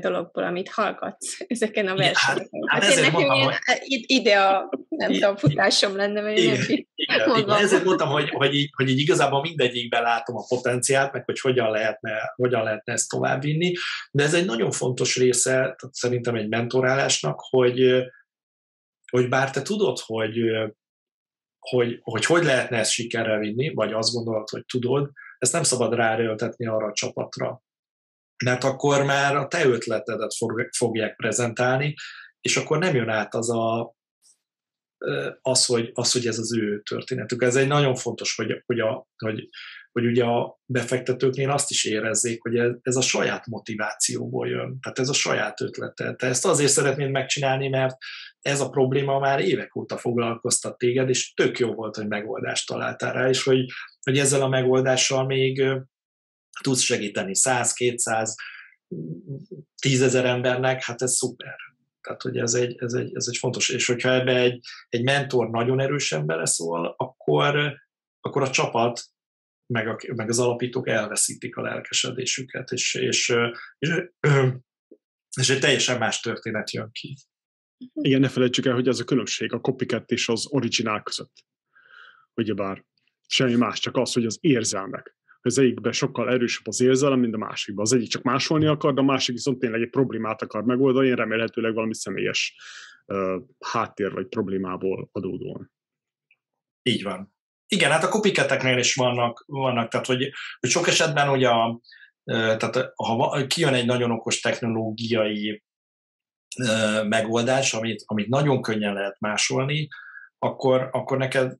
dologból, 0.00 0.44
amit 0.44 0.68
hallgatsz 0.68 1.36
ezeken 1.46 1.86
a 1.86 1.94
versenyeken. 1.94 2.48
Hát, 2.60 2.82
hát, 2.82 2.84
hát 2.84 2.92
én 2.92 3.00
nekem 3.00 3.12
mondtam, 3.12 3.40
hogy... 3.42 4.04
ide 4.06 4.40
a, 4.40 4.70
nem 4.88 5.12
tudom, 5.12 5.36
futásom 5.36 5.96
lenne, 5.96 6.22
vagy 6.22 6.38
igen, 6.38 6.56
nem 6.56 6.66
igen, 6.94 7.36
igen. 7.36 7.56
Ezért 7.56 7.84
mondtam, 7.84 8.08
hogy, 8.08 8.28
hogy, 8.28 8.54
így, 8.54 8.70
hogy 8.76 8.88
így 8.88 8.98
igazából 8.98 9.40
mindegyikben 9.40 10.02
látom 10.02 10.36
a 10.36 10.44
potenciált, 10.48 11.12
meg 11.12 11.24
hogy 11.24 11.40
hogyan 11.40 11.70
lehetne, 11.70 12.32
hogyan 12.36 12.62
lehetne 12.62 12.92
ezt 12.92 13.08
továbbvinni, 13.08 13.72
de 14.10 14.22
ez 14.22 14.34
egy 14.34 14.44
nagyon 14.44 14.70
fontos 14.70 15.16
része 15.16 15.52
tehát 15.52 15.90
szerintem 15.90 16.34
egy 16.34 16.48
mentorálásnak, 16.48 17.40
hogy, 17.50 18.04
hogy 19.16 19.28
bár 19.28 19.50
te 19.50 19.62
tudod, 19.62 19.98
hogy 19.98 20.38
hogy, 21.58 21.98
hogy 22.02 22.24
hogy 22.24 22.44
lehetne 22.44 22.78
ezt 22.78 22.90
sikerrel 22.90 23.38
vinni, 23.38 23.74
vagy 23.74 23.92
azt 23.92 24.12
gondolod, 24.12 24.48
hogy 24.48 24.64
tudod, 24.64 25.10
ezt 25.38 25.52
nem 25.52 25.62
szabad 25.62 25.94
ráerőltetni 25.94 26.66
arra 26.66 26.86
a 26.86 26.92
csapatra. 26.92 27.62
Mert 28.44 28.64
akkor 28.64 29.04
már 29.04 29.36
a 29.36 29.48
te 29.48 29.64
ötletedet 29.64 30.34
fogják 30.76 31.16
prezentálni, 31.16 31.94
és 32.40 32.56
akkor 32.56 32.78
nem 32.78 32.94
jön 32.94 33.08
át 33.08 33.34
az, 33.34 33.50
a, 33.50 33.94
az, 35.40 35.66
hogy, 35.66 35.90
az, 35.94 36.12
hogy 36.12 36.26
ez 36.26 36.38
az 36.38 36.56
ő 36.56 36.82
történetük. 36.82 37.42
Ez 37.42 37.56
egy 37.56 37.66
nagyon 37.66 37.94
fontos, 37.94 38.34
hogy, 38.34 38.62
hogy, 38.66 38.80
a, 38.80 39.06
hogy, 39.16 39.48
hogy 39.92 40.06
ugye 40.06 40.24
a 40.24 40.60
befektetőknél 40.64 41.50
azt 41.50 41.70
is 41.70 41.84
érezzék, 41.84 42.42
hogy 42.42 42.56
ez, 42.56 42.70
ez 42.82 42.96
a 42.96 43.02
saját 43.02 43.46
motivációból 43.46 44.48
jön, 44.48 44.80
tehát 44.80 44.98
ez 44.98 45.08
a 45.08 45.12
saját 45.12 45.60
ötlete. 45.60 46.14
Te 46.14 46.26
ezt 46.26 46.46
azért 46.46 46.72
szeretnéd 46.72 47.10
megcsinálni, 47.10 47.68
mert 47.68 47.96
ez 48.42 48.60
a 48.60 48.70
probléma 48.70 49.18
már 49.18 49.40
évek 49.40 49.76
óta 49.76 49.96
foglalkoztat 49.96 50.78
téged, 50.78 51.08
és 51.08 51.32
tök 51.34 51.58
jó 51.58 51.74
volt, 51.74 51.96
hogy 51.96 52.08
megoldást 52.08 52.66
találtál 52.66 53.12
rá, 53.12 53.28
és 53.28 53.42
hogy, 53.42 53.64
hogy 54.02 54.18
ezzel 54.18 54.42
a 54.42 54.48
megoldással 54.48 55.26
még 55.26 55.64
tudsz 56.60 56.80
segíteni 56.80 57.34
100, 57.34 57.72
200, 57.72 58.34
10 59.82 60.02
ezer 60.02 60.24
embernek, 60.24 60.82
hát 60.82 61.02
ez 61.02 61.12
szuper. 61.12 61.56
Tehát, 62.00 62.22
hogy 62.22 62.38
ez 62.38 62.54
egy, 62.54 62.76
ez 62.78 62.92
egy, 62.92 63.14
ez 63.14 63.26
egy 63.28 63.36
fontos. 63.36 63.68
És 63.68 63.86
hogyha 63.86 64.12
ebbe 64.12 64.36
egy, 64.36 64.60
egy 64.88 65.02
mentor 65.02 65.50
nagyon 65.50 65.80
erősen 65.80 66.26
beleszól, 66.26 66.94
akkor, 66.98 67.80
akkor 68.20 68.42
a 68.42 68.50
csapat 68.50 69.00
meg, 69.66 69.88
a, 69.88 69.98
meg 70.14 70.28
az 70.28 70.38
alapítók 70.38 70.88
elveszítik 70.88 71.56
a 71.56 71.62
lelkesedésüket, 71.62 72.70
és, 72.70 72.94
és, 72.94 73.34
és, 73.78 74.04
és 75.40 75.50
egy 75.50 75.60
teljesen 75.60 75.98
más 75.98 76.20
történet 76.20 76.72
jön 76.72 76.90
ki. 76.92 77.16
Igen, 77.92 78.20
ne 78.20 78.28
felejtsük 78.28 78.66
el, 78.66 78.74
hogy 78.74 78.88
ez 78.88 79.00
a 79.00 79.04
különbség 79.04 79.52
a 79.52 79.60
copycat 79.60 80.10
és 80.10 80.28
az 80.28 80.46
originál 80.50 81.02
között. 81.02 81.44
Ugyebár 82.34 82.84
semmi 83.26 83.54
más, 83.54 83.80
csak 83.80 83.96
az, 83.96 84.12
hogy 84.12 84.26
az 84.26 84.38
érzelmek. 84.40 85.16
Az 85.40 85.58
egyikben 85.58 85.92
sokkal 85.92 86.30
erősebb 86.30 86.66
az 86.66 86.80
érzelem, 86.80 87.18
mint 87.18 87.34
a 87.34 87.38
másikban. 87.38 87.84
Az 87.84 87.92
egyik 87.92 88.08
csak 88.08 88.22
másolni 88.22 88.66
akar, 88.66 88.94
de 88.94 89.00
a 89.00 89.04
másik 89.04 89.34
viszont 89.34 89.58
tényleg 89.58 89.80
egy 89.80 89.90
problémát 89.90 90.42
akar 90.42 90.64
megoldani, 90.64 91.14
remélhetőleg 91.14 91.74
valami 91.74 91.94
személyes 91.94 92.56
uh, 93.06 93.42
háttér 93.58 94.12
vagy 94.12 94.26
problémából 94.26 95.08
adódóan. 95.12 95.72
Így 96.82 97.02
van. 97.02 97.34
Igen, 97.66 97.90
hát 97.90 98.04
a 98.04 98.08
copycateknél 98.08 98.78
is 98.78 98.94
vannak, 98.94 99.44
vannak 99.46 99.90
tehát 99.90 100.06
hogy, 100.06 100.32
hogy 100.60 100.70
sok 100.70 100.86
esetben 100.86 101.28
ugye 101.28 101.48
a, 101.48 101.80
tehát 102.24 102.92
ha 102.96 103.46
kijön 103.46 103.74
egy 103.74 103.86
nagyon 103.86 104.10
okos 104.10 104.40
technológiai 104.40 105.62
megoldás, 107.08 107.74
amit, 107.74 108.02
amit 108.06 108.28
nagyon 108.28 108.62
könnyen 108.62 108.92
lehet 108.92 109.20
másolni, 109.20 109.88
akkor, 110.38 110.88
akkor 110.92 111.18
neked 111.18 111.56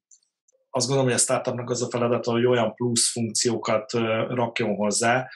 azt 0.74 0.86
gondolom, 0.86 1.10
hogy 1.10 1.20
a 1.20 1.22
startupnak 1.22 1.70
az 1.70 1.82
a 1.82 1.90
feladata, 1.90 2.30
hogy 2.30 2.46
olyan 2.46 2.74
plusz 2.74 3.12
funkciókat 3.12 3.92
rakjon 4.28 4.74
hozzá, 4.74 5.28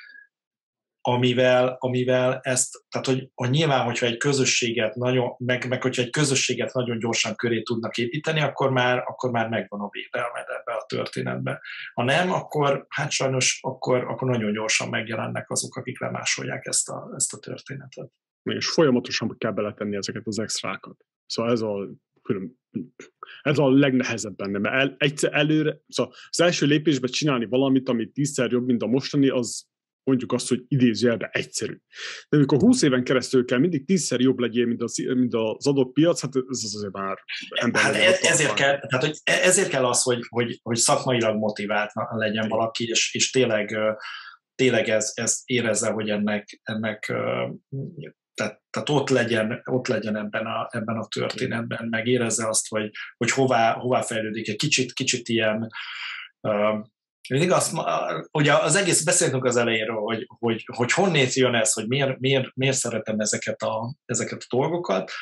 amivel, 1.08 1.76
amivel 1.78 2.40
ezt, 2.42 2.84
tehát 2.88 3.06
hogy, 3.06 3.30
hogy 3.34 3.50
nyilván, 3.50 3.84
hogyha 3.84 4.06
egy 4.06 4.16
közösséget 4.16 4.94
nagyon, 4.94 5.34
meg, 5.38 5.68
meg 5.68 5.82
hogyha 5.82 6.02
egy 6.02 6.10
közösséget 6.10 6.72
nagyon 6.72 6.98
gyorsan 6.98 7.34
köré 7.34 7.62
tudnak 7.62 7.96
építeni, 7.96 8.40
akkor 8.40 8.70
már, 8.70 9.02
akkor 9.06 9.30
már 9.30 9.48
megvan 9.48 9.80
a 9.80 9.88
védelmed 9.90 10.44
ebbe 10.48 10.76
a 10.76 10.84
történetbe. 10.88 11.60
Ha 11.94 12.02
nem, 12.02 12.32
akkor 12.32 12.86
hát 12.88 13.10
sajnos 13.10 13.58
akkor, 13.62 14.04
akkor 14.04 14.28
nagyon 14.28 14.52
gyorsan 14.52 14.88
megjelennek 14.88 15.50
azok, 15.50 15.76
akik 15.76 16.00
lemásolják 16.00 16.66
ezt 16.66 16.88
a, 16.88 17.12
ezt 17.16 17.32
a 17.32 17.38
történetet 17.38 18.10
és 18.54 18.68
folyamatosan 18.68 19.38
kell 19.38 19.52
beletenni 19.52 19.96
ezeket 19.96 20.26
az 20.26 20.38
extrákat. 20.38 20.96
Szóval 21.26 21.52
ez 21.52 21.60
a 21.60 21.88
külön, 22.22 22.58
ez 23.42 23.58
a 23.58 23.70
legnehezebb 23.70 24.36
benne, 24.36 24.58
mert 24.58 24.74
el, 24.74 24.94
egyszer 24.98 25.34
előre, 25.34 25.78
szóval 25.88 26.12
az 26.28 26.40
első 26.40 26.66
lépésben 26.66 27.10
csinálni 27.10 27.46
valamit, 27.46 27.88
ami 27.88 28.10
tízszer 28.10 28.50
jobb, 28.50 28.66
mint 28.66 28.82
a 28.82 28.86
mostani, 28.86 29.28
az 29.28 29.66
mondjuk 30.06 30.32
azt, 30.32 30.48
hogy 30.48 30.64
idézőjelben 30.68 31.28
egyszerű. 31.32 31.78
De 32.28 32.36
amikor 32.36 32.58
20 32.58 32.82
éven 32.82 33.04
keresztül 33.04 33.44
kell 33.44 33.58
mindig 33.58 33.86
tízszer 33.86 34.20
jobb 34.20 34.38
legyél, 34.38 34.66
mint 34.66 34.82
az, 34.82 34.96
mint 34.96 35.34
az 35.34 35.66
adott 35.66 35.92
piac, 35.92 36.20
hát 36.20 36.36
ez 36.36 36.62
azért 36.74 36.92
már 36.92 37.18
ember. 37.48 37.82
Hát 37.82 37.94
ez, 37.94 38.20
ezért, 38.22 38.54
kell, 38.54 38.78
tehát, 38.78 39.06
hogy 39.06 39.18
e- 39.24 39.42
ezért 39.42 39.68
kell 39.68 39.84
az, 39.84 40.02
hogy, 40.02 40.20
hogy, 40.28 40.58
hogy 40.62 40.76
szakmailag 40.76 41.36
motivált 41.36 41.90
legyen 42.08 42.48
valaki, 42.48 42.84
és, 42.84 43.14
és 43.14 43.30
tényleg, 43.30 43.78
tényleg 44.54 44.88
ez, 44.88 45.12
ez 45.14 45.42
érezze, 45.44 45.90
hogy 45.90 46.08
ennek, 46.08 46.60
ennek 46.62 47.12
tehát, 48.36 48.62
tehát 48.70 48.88
ott, 48.88 49.08
legyen, 49.08 49.62
ott 49.64 49.86
legyen 49.86 50.16
ebben 50.16 50.46
a, 50.46 50.68
ebben 50.70 50.96
a 50.96 51.06
történetben, 51.06 51.86
meg 51.90 52.06
érezze 52.06 52.48
azt, 52.48 52.68
hogy, 52.68 52.90
hogy 53.16 53.30
hová, 53.30 53.72
hová 53.72 54.02
fejlődik. 54.02 54.48
Egy 54.48 54.56
kicsit, 54.56 54.92
kicsit 54.92 55.28
ilyen, 55.28 55.68
uh, 56.40 56.86
mindig 57.28 57.50
azt, 57.50 57.72
ugye 58.30 58.52
az 58.52 58.76
egész 58.76 59.04
beszéltünk 59.04 59.44
az 59.44 59.56
elejéről, 59.56 59.96
hogy, 59.96 60.26
hogy, 60.38 60.64
hogy 60.76 60.92
honnét 60.92 61.34
jön 61.34 61.54
ez, 61.54 61.72
hogy 61.72 61.86
miért, 61.88 62.18
miért, 62.18 62.54
miért 62.54 62.76
szeretem 62.76 63.18
ezeket 63.18 63.62
a, 63.62 63.94
ezeket 64.04 64.42
a 64.48 64.56
dolgokat. 64.56 65.12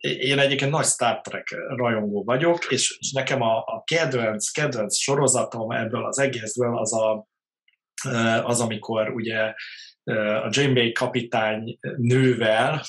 Én 0.00 0.38
egyébként 0.38 0.70
nagy 0.70 0.84
Star 0.84 1.20
Trek 1.20 1.54
rajongó 1.68 2.24
vagyok, 2.24 2.64
és, 2.70 2.96
és 2.98 3.12
nekem 3.12 3.42
a, 3.42 3.58
a 3.58 3.82
kedvenc, 3.84 4.50
kedvenc 4.50 4.96
sorozatom 4.96 5.70
ebből 5.70 6.04
az 6.04 6.18
egészből 6.18 6.78
az 6.78 6.94
a, 6.94 7.26
az, 8.42 8.60
amikor 8.60 9.10
ugye 9.10 9.54
a 10.04 10.48
Janeway 10.50 10.92
kapitány 10.92 11.78
nővel, 11.96 12.82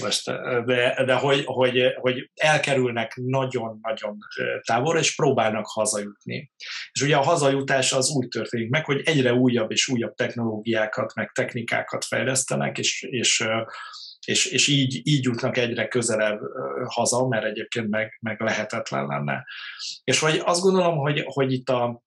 most, 0.00 0.24
de, 0.64 1.04
de 1.04 1.14
hogy, 1.14 1.44
hogy, 1.44 1.94
hogy 2.00 2.30
elkerülnek 2.34 3.14
nagyon-nagyon 3.14 4.18
távolra, 4.66 4.98
és 4.98 5.14
próbálnak 5.14 5.66
hazajutni. 5.66 6.50
És 6.92 7.02
ugye 7.02 7.16
a 7.16 7.22
hazajutás 7.22 7.92
az 7.92 8.10
úgy 8.10 8.28
történik 8.28 8.70
meg, 8.70 8.84
hogy 8.84 9.02
egyre 9.04 9.34
újabb 9.34 9.70
és 9.70 9.88
újabb 9.88 10.14
technológiákat, 10.14 11.14
meg 11.14 11.30
technikákat 11.32 12.04
fejlesztenek, 12.04 12.78
és, 12.78 13.02
és, 13.02 13.44
és, 14.26 14.46
és 14.46 14.68
így, 14.68 15.00
így 15.04 15.24
jutnak 15.24 15.56
egyre 15.56 15.88
közelebb 15.88 16.40
haza, 16.84 17.26
mert 17.26 17.44
egyébként 17.44 17.88
meg, 17.88 18.18
meg 18.20 18.40
lehetetlen 18.40 19.06
lenne. 19.06 19.44
És 20.04 20.18
hogy 20.18 20.40
azt 20.44 20.60
gondolom, 20.60 20.96
hogy, 20.96 21.22
hogy 21.26 21.52
itt 21.52 21.68
a, 21.68 22.02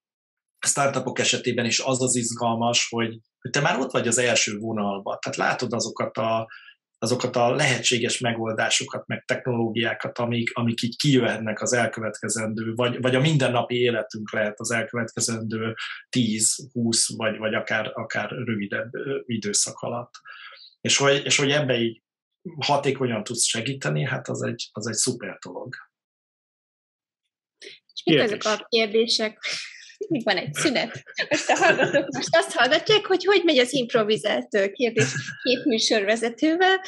startupok 0.65 1.19
esetében 1.19 1.65
is 1.65 1.79
az 1.79 2.01
az 2.01 2.15
izgalmas, 2.15 2.87
hogy, 2.89 3.19
hogy 3.39 3.51
te 3.51 3.61
már 3.61 3.79
ott 3.79 3.91
vagy 3.91 4.07
az 4.07 4.17
első 4.17 4.57
vonalban, 4.57 5.17
tehát 5.19 5.37
látod 5.37 5.73
azokat 5.73 6.17
a, 6.17 6.47
azokat 7.03 7.35
a 7.35 7.51
lehetséges 7.51 8.19
megoldásokat, 8.19 9.07
meg 9.07 9.23
technológiákat, 9.25 10.17
amik, 10.17 10.49
amik 10.53 10.81
így 10.81 10.97
kijöhetnek 10.97 11.61
az 11.61 11.73
elkövetkezendő, 11.73 12.73
vagy, 12.73 13.01
vagy 13.01 13.15
a 13.15 13.19
mindennapi 13.19 13.75
életünk 13.75 14.31
lehet 14.31 14.59
az 14.59 14.71
elkövetkezendő 14.71 15.73
10, 16.09 16.69
20, 16.71 17.15
vagy, 17.15 17.37
vagy 17.37 17.53
akár, 17.53 17.91
akár 17.93 18.29
rövidebb 18.29 18.91
időszak 19.25 19.79
alatt. 19.79 20.11
És 20.81 20.97
hogy, 20.97 21.21
és 21.25 21.37
hogy 21.37 21.51
ebbe 21.51 21.77
így 21.77 22.01
hatékonyan 22.59 23.23
tudsz 23.23 23.43
segíteni, 23.43 24.03
hát 24.05 24.27
az 24.27 24.43
egy, 24.43 24.69
az 24.71 24.87
egy 24.87 24.93
szuper 24.93 25.37
dolog. 25.45 25.75
És 27.93 28.03
mik 28.05 28.21
azok 28.21 28.43
a 28.43 28.65
kérdések, 28.69 29.39
még 30.09 30.23
van 30.23 30.37
egy 30.37 30.53
szünet. 30.53 31.03
Most 31.29 31.49
a 31.49 31.55
hallgatók 31.55 32.15
most 32.15 32.35
azt 32.35 32.53
hallgatják, 32.53 33.05
hogy 33.05 33.25
hogy 33.25 33.41
megy 33.43 33.57
az 33.57 33.73
improvizált 33.73 34.71
kérdés 34.71 35.13
két 35.43 35.65
műsorvezetővel. 35.65 36.81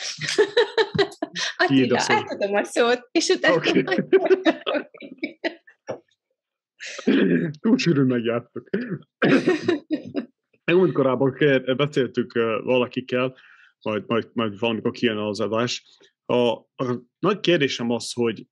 Attila, 1.58 2.04
átadom 2.08 2.56
a 2.56 2.64
szót, 2.64 3.08
és 3.12 3.28
utána 3.28 3.56
okay. 3.56 3.84
Túl 7.62 7.78
sűrűn 7.78 8.06
megjártuk. 8.06 8.70
Meg 10.64 10.92
korábban 10.92 11.38
beszéltük 11.78 12.34
valakikkel, 12.64 13.36
majd, 13.82 14.04
majd, 14.08 14.30
majd 14.34 14.60
valamikor 14.60 14.92
kijön 14.92 15.18
az 15.18 15.40
adás. 15.40 15.84
A, 16.26 16.58
a 16.58 17.04
nagy 17.20 17.40
kérdésem 17.40 17.90
az, 17.90 18.14
hogy 18.14 18.48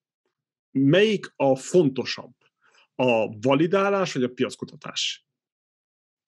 melyik 0.71 1.33
a 1.35 1.55
fontosabb? 1.55 2.33
A 2.95 3.39
validálás 3.39 4.13
vagy 4.13 4.23
a 4.23 4.29
piackutatás? 4.29 5.27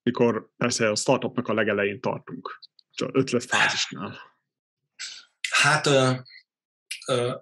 Mikor 0.02 0.50
persze 0.56 0.90
a 0.90 0.94
startupnak 0.94 1.48
a 1.48 1.54
legelején 1.54 2.00
tartunk, 2.00 2.60
csak 2.90 3.16
ötletfázisnál. 3.16 4.18
Hát 5.50 5.86
ö, 5.86 6.12
ö, 7.06 7.36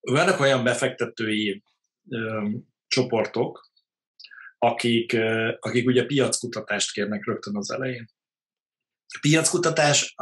vannak 0.00 0.40
olyan 0.40 0.64
befektetői 0.64 1.62
ö, 2.08 2.48
csoportok, 2.86 3.70
akik, 4.58 5.12
ö, 5.12 5.56
akik 5.60 5.86
ugye 5.86 6.06
piackutatást 6.06 6.92
kérnek 6.92 7.24
rögtön 7.26 7.56
az 7.56 7.70
elején. 7.70 8.10
Piackutatás, 9.20 10.14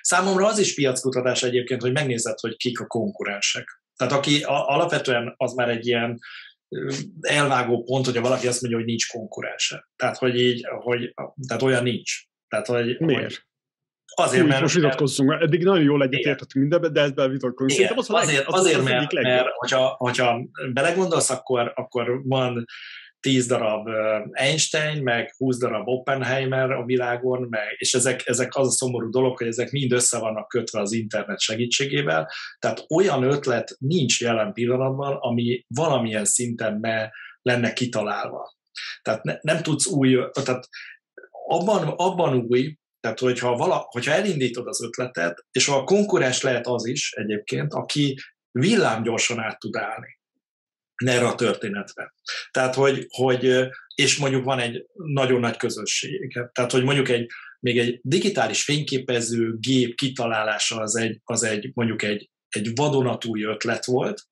számomra 0.00 0.46
az 0.46 0.58
is 0.58 0.74
piackutatás 0.74 1.42
egyébként, 1.42 1.80
hogy 1.80 1.92
megnézed, 1.92 2.38
hogy 2.38 2.56
kik 2.56 2.80
a 2.80 2.86
konkurensek. 2.86 3.82
Tehát 3.96 4.12
aki 4.12 4.42
a, 4.42 4.68
alapvetően 4.68 5.34
az 5.36 5.52
már 5.52 5.68
egy 5.68 5.86
ilyen 5.86 6.18
elvágó 7.20 7.82
pont, 7.82 8.04
hogyha 8.04 8.22
valaki 8.22 8.46
azt 8.46 8.60
mondja, 8.60 8.78
hogy 8.78 8.88
nincs 8.88 9.08
konkurense. 9.08 9.88
Tehát, 9.96 10.16
hogy 10.16 10.40
így, 10.40 10.66
hogy, 10.80 11.14
tehát 11.46 11.62
olyan 11.62 11.82
nincs. 11.82 12.12
Tehát, 12.48 12.66
hogy, 12.66 13.00
Miért? 13.00 13.22
Hogy 13.22 13.44
Azért, 14.14 14.46
mert... 14.46 14.60
Most 14.60 14.74
vitatkozzunk, 14.74 15.28
mert 15.28 15.42
eddig 15.42 15.64
nagyon 15.64 15.84
jól 15.84 16.02
egyetértettünk 16.02 16.54
mindenben, 16.54 16.92
de 16.92 17.00
ezzel 17.00 17.28
vitatkozunk. 17.28 17.80
Igen, 17.80 17.92
az 17.96 18.10
azért, 18.10 18.46
az 18.46 18.60
azért 18.60 18.78
az 18.78 18.84
mert, 18.84 19.12
mert 19.12 19.46
hogyha, 19.56 19.94
hogyha 19.98 20.40
belegondolsz, 20.72 21.30
akkor, 21.30 21.72
akkor 21.74 22.22
van 22.24 22.64
10 23.20 23.46
darab 23.46 23.88
Einstein, 24.32 25.02
meg 25.02 25.34
20 25.36 25.58
darab 25.58 25.88
Oppenheimer 25.88 26.70
a 26.70 26.84
világon, 26.84 27.46
meg, 27.50 27.74
és 27.78 27.94
ezek, 27.94 28.26
ezek 28.26 28.56
az 28.56 28.66
a 28.66 28.70
szomorú 28.70 29.10
dolog, 29.10 29.38
hogy 29.38 29.46
ezek 29.46 29.70
mind 29.70 29.92
össze 29.92 30.18
vannak 30.18 30.48
kötve 30.48 30.80
az 30.80 30.92
internet 30.92 31.40
segítségével, 31.40 32.30
tehát 32.58 32.84
olyan 32.94 33.22
ötlet 33.22 33.76
nincs 33.78 34.20
jelen 34.20 34.52
pillanatban, 34.52 35.16
ami 35.20 35.64
valamilyen 35.68 36.24
szinten 36.24 36.78
me 36.80 37.12
lenne 37.42 37.72
kitalálva. 37.72 38.52
Tehát 39.02 39.22
ne, 39.22 39.36
nem 39.40 39.62
tudsz 39.62 39.86
új, 39.86 40.16
tehát 40.32 40.68
abban, 41.48 41.88
abban 41.88 42.46
új, 42.48 42.76
tehát 43.00 43.18
hogyha, 43.18 43.56
vala, 43.56 43.86
hogyha 43.90 44.12
elindítod 44.12 44.66
az 44.66 44.82
ötletet, 44.82 45.44
és 45.50 45.68
a 45.68 45.84
konkurens 45.84 46.42
lehet 46.42 46.66
az 46.66 46.86
is 46.86 47.12
egyébként, 47.12 47.72
aki 47.72 48.18
villámgyorsan 48.50 49.38
át 49.38 49.58
tud 49.58 49.76
állni 49.76 50.19
erre 51.04 51.26
a 51.26 51.34
történetre. 51.34 52.14
Tehát, 52.50 52.74
hogy, 52.74 53.06
hogy, 53.08 53.68
és 53.94 54.18
mondjuk 54.18 54.44
van 54.44 54.58
egy 54.58 54.86
nagyon 54.94 55.40
nagy 55.40 55.56
közösség. 55.56 56.38
Tehát, 56.52 56.72
hogy 56.72 56.84
mondjuk 56.84 57.08
egy, 57.08 57.26
még 57.60 57.78
egy 57.78 58.00
digitális 58.02 58.64
fényképező 58.64 59.56
gép 59.58 59.94
kitalálása 59.94 60.76
az 60.80 60.96
egy, 60.96 61.20
az 61.24 61.42
egy 61.42 61.70
mondjuk 61.74 62.02
egy, 62.02 62.30
egy 62.48 62.70
vadonatúj 62.74 63.42
ötlet 63.42 63.84
volt, 63.84 64.22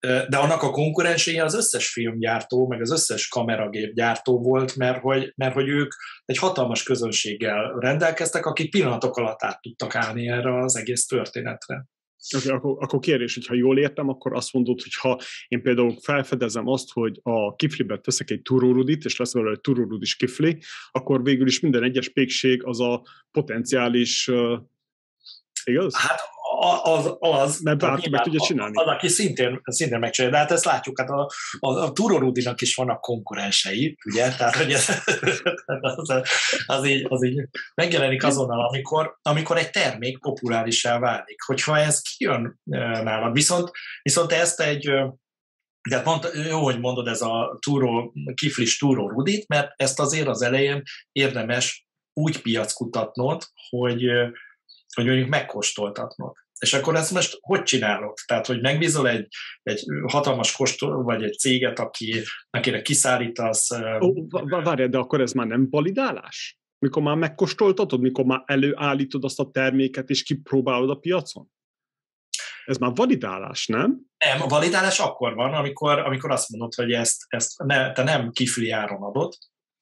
de 0.00 0.36
annak 0.36 0.62
a 0.62 0.70
konkurenséje 0.70 1.44
az 1.44 1.54
összes 1.54 1.92
filmgyártó, 1.92 2.66
meg 2.66 2.80
az 2.80 2.90
összes 2.90 3.28
kameragépgyártó 3.28 4.38
volt, 4.38 4.76
mert 4.76 5.00
hogy, 5.00 5.32
mert 5.36 5.54
hogy 5.54 5.68
ők 5.68 5.92
egy 6.24 6.38
hatalmas 6.38 6.82
közönséggel 6.82 7.76
rendelkeztek, 7.78 8.46
akik 8.46 8.70
pillanatok 8.70 9.16
alatt 9.16 9.42
át 9.42 9.60
tudtak 9.60 9.94
állni 9.94 10.28
erre 10.28 10.62
az 10.62 10.76
egész 10.76 11.06
történetre. 11.06 11.84
Okay, 12.36 12.50
akkor, 12.50 12.76
akkor 12.80 12.98
kérdés, 12.98 13.34
hogy 13.34 13.46
ha 13.46 13.54
jól 13.54 13.78
értem, 13.78 14.08
akkor 14.08 14.34
azt 14.34 14.52
mondod, 14.52 14.80
hogy 14.82 14.94
ha 14.94 15.20
én 15.48 15.62
például 15.62 15.96
felfedezem 16.00 16.68
azt, 16.68 16.92
hogy 16.92 17.20
a 17.22 17.54
kiflibe 17.54 17.98
teszek 17.98 18.30
egy 18.30 18.42
turórudit, 18.42 19.04
és 19.04 19.16
lesz 19.16 19.32
belőle 19.32 19.52
egy 19.52 19.60
turórudis 19.60 20.16
kifli, 20.16 20.62
akkor 20.90 21.22
végül 21.22 21.46
is 21.46 21.60
minden 21.60 21.82
egyes 21.82 22.08
pékség 22.08 22.64
az 22.64 22.80
a 22.80 23.02
potenciális, 23.30 24.28
uh, 24.28 24.58
igaz? 25.64 25.96
Hát 25.96 26.20
az, 26.82 27.16
az 27.18 27.60
mert 27.60 27.78
bárki 27.78 28.10
meg 28.10 28.22
tudja 28.22 28.40
csinálni. 28.40 28.76
Az, 28.76 28.86
aki 28.86 29.08
szintén, 29.08 29.60
szintén 29.64 29.98
megcsinálja. 29.98 30.36
De 30.36 30.42
hát 30.42 30.50
ezt 30.50 30.64
látjuk, 30.64 31.00
hát 31.00 31.10
a, 31.10 31.30
a, 31.58 31.68
a 31.68 31.92
Turorudinak 31.92 32.60
is 32.60 32.74
vannak 32.74 33.00
konkurensei, 33.00 33.96
ugye? 34.04 34.34
Tehát, 34.36 34.56
hogy 34.56 34.72
ez, 34.72 34.88
az, 35.96 36.22
az, 36.66 36.86
így, 36.86 37.06
az 37.08 37.24
így 37.24 37.48
megjelenik 37.74 38.24
azonnal, 38.24 38.66
amikor, 38.68 39.18
amikor 39.22 39.56
egy 39.56 39.70
termék 39.70 40.18
populárisá 40.18 40.98
válik. 40.98 41.42
Hogyha 41.46 41.78
ez 41.78 42.00
kijön 42.00 42.60
nálad. 42.64 43.32
Viszont, 43.32 43.70
viszont 44.02 44.32
ezt 44.32 44.60
egy 44.60 44.90
de 45.88 46.02
pont 46.02 46.30
jó, 46.48 46.62
hogy 46.62 46.80
mondod 46.80 47.06
ez 47.06 47.20
a 47.20 47.58
túró, 47.60 48.14
kiflis 48.34 48.78
túró 48.78 49.08
rudit, 49.08 49.48
mert 49.48 49.72
ezt 49.76 50.00
azért 50.00 50.26
az 50.26 50.42
elején 50.42 50.82
érdemes 51.12 51.86
úgy 52.12 52.42
piackutatnod, 52.42 53.42
hogy, 53.68 54.04
hogy 54.94 55.04
mondjuk 55.04 55.28
megkóstoltatnod. 55.28 56.36
És 56.60 56.74
akkor 56.74 56.94
ezt 56.94 57.12
most 57.12 57.38
hogy 57.40 57.62
csinálod? 57.62 58.14
Tehát, 58.26 58.46
hogy 58.46 58.60
megbízol 58.60 59.08
egy, 59.08 59.26
egy 59.62 59.84
hatalmas 60.06 60.56
kóstol, 60.56 61.02
vagy 61.02 61.22
egy 61.22 61.38
céget, 61.38 61.78
aki, 61.78 62.22
akire 62.50 62.82
kiszállítasz... 62.82 63.70
Ó, 64.00 64.12
várj, 64.62 64.84
de 64.84 64.98
akkor 64.98 65.20
ez 65.20 65.32
már 65.32 65.46
nem 65.46 65.66
validálás? 65.70 66.58
Mikor 66.78 67.02
már 67.02 67.16
megkóstoltatod, 67.16 68.00
mikor 68.00 68.24
már 68.24 68.42
előállítod 68.44 69.24
azt 69.24 69.40
a 69.40 69.50
terméket, 69.50 70.10
és 70.10 70.22
kipróbálod 70.22 70.90
a 70.90 70.94
piacon? 70.94 71.50
Ez 72.64 72.76
már 72.76 72.92
validálás, 72.94 73.66
nem? 73.66 74.00
Nem, 74.24 74.42
a 74.42 74.46
validálás 74.46 74.98
akkor 74.98 75.34
van, 75.34 75.54
amikor, 75.54 75.98
amikor 75.98 76.30
azt 76.30 76.48
mondod, 76.48 76.74
hogy 76.74 76.92
ezt, 76.92 77.24
ezt 77.28 77.62
ne, 77.62 77.92
te 77.92 78.02
nem 78.02 78.30
kifli 78.30 78.70
áron 78.70 79.02
adod, 79.02 79.34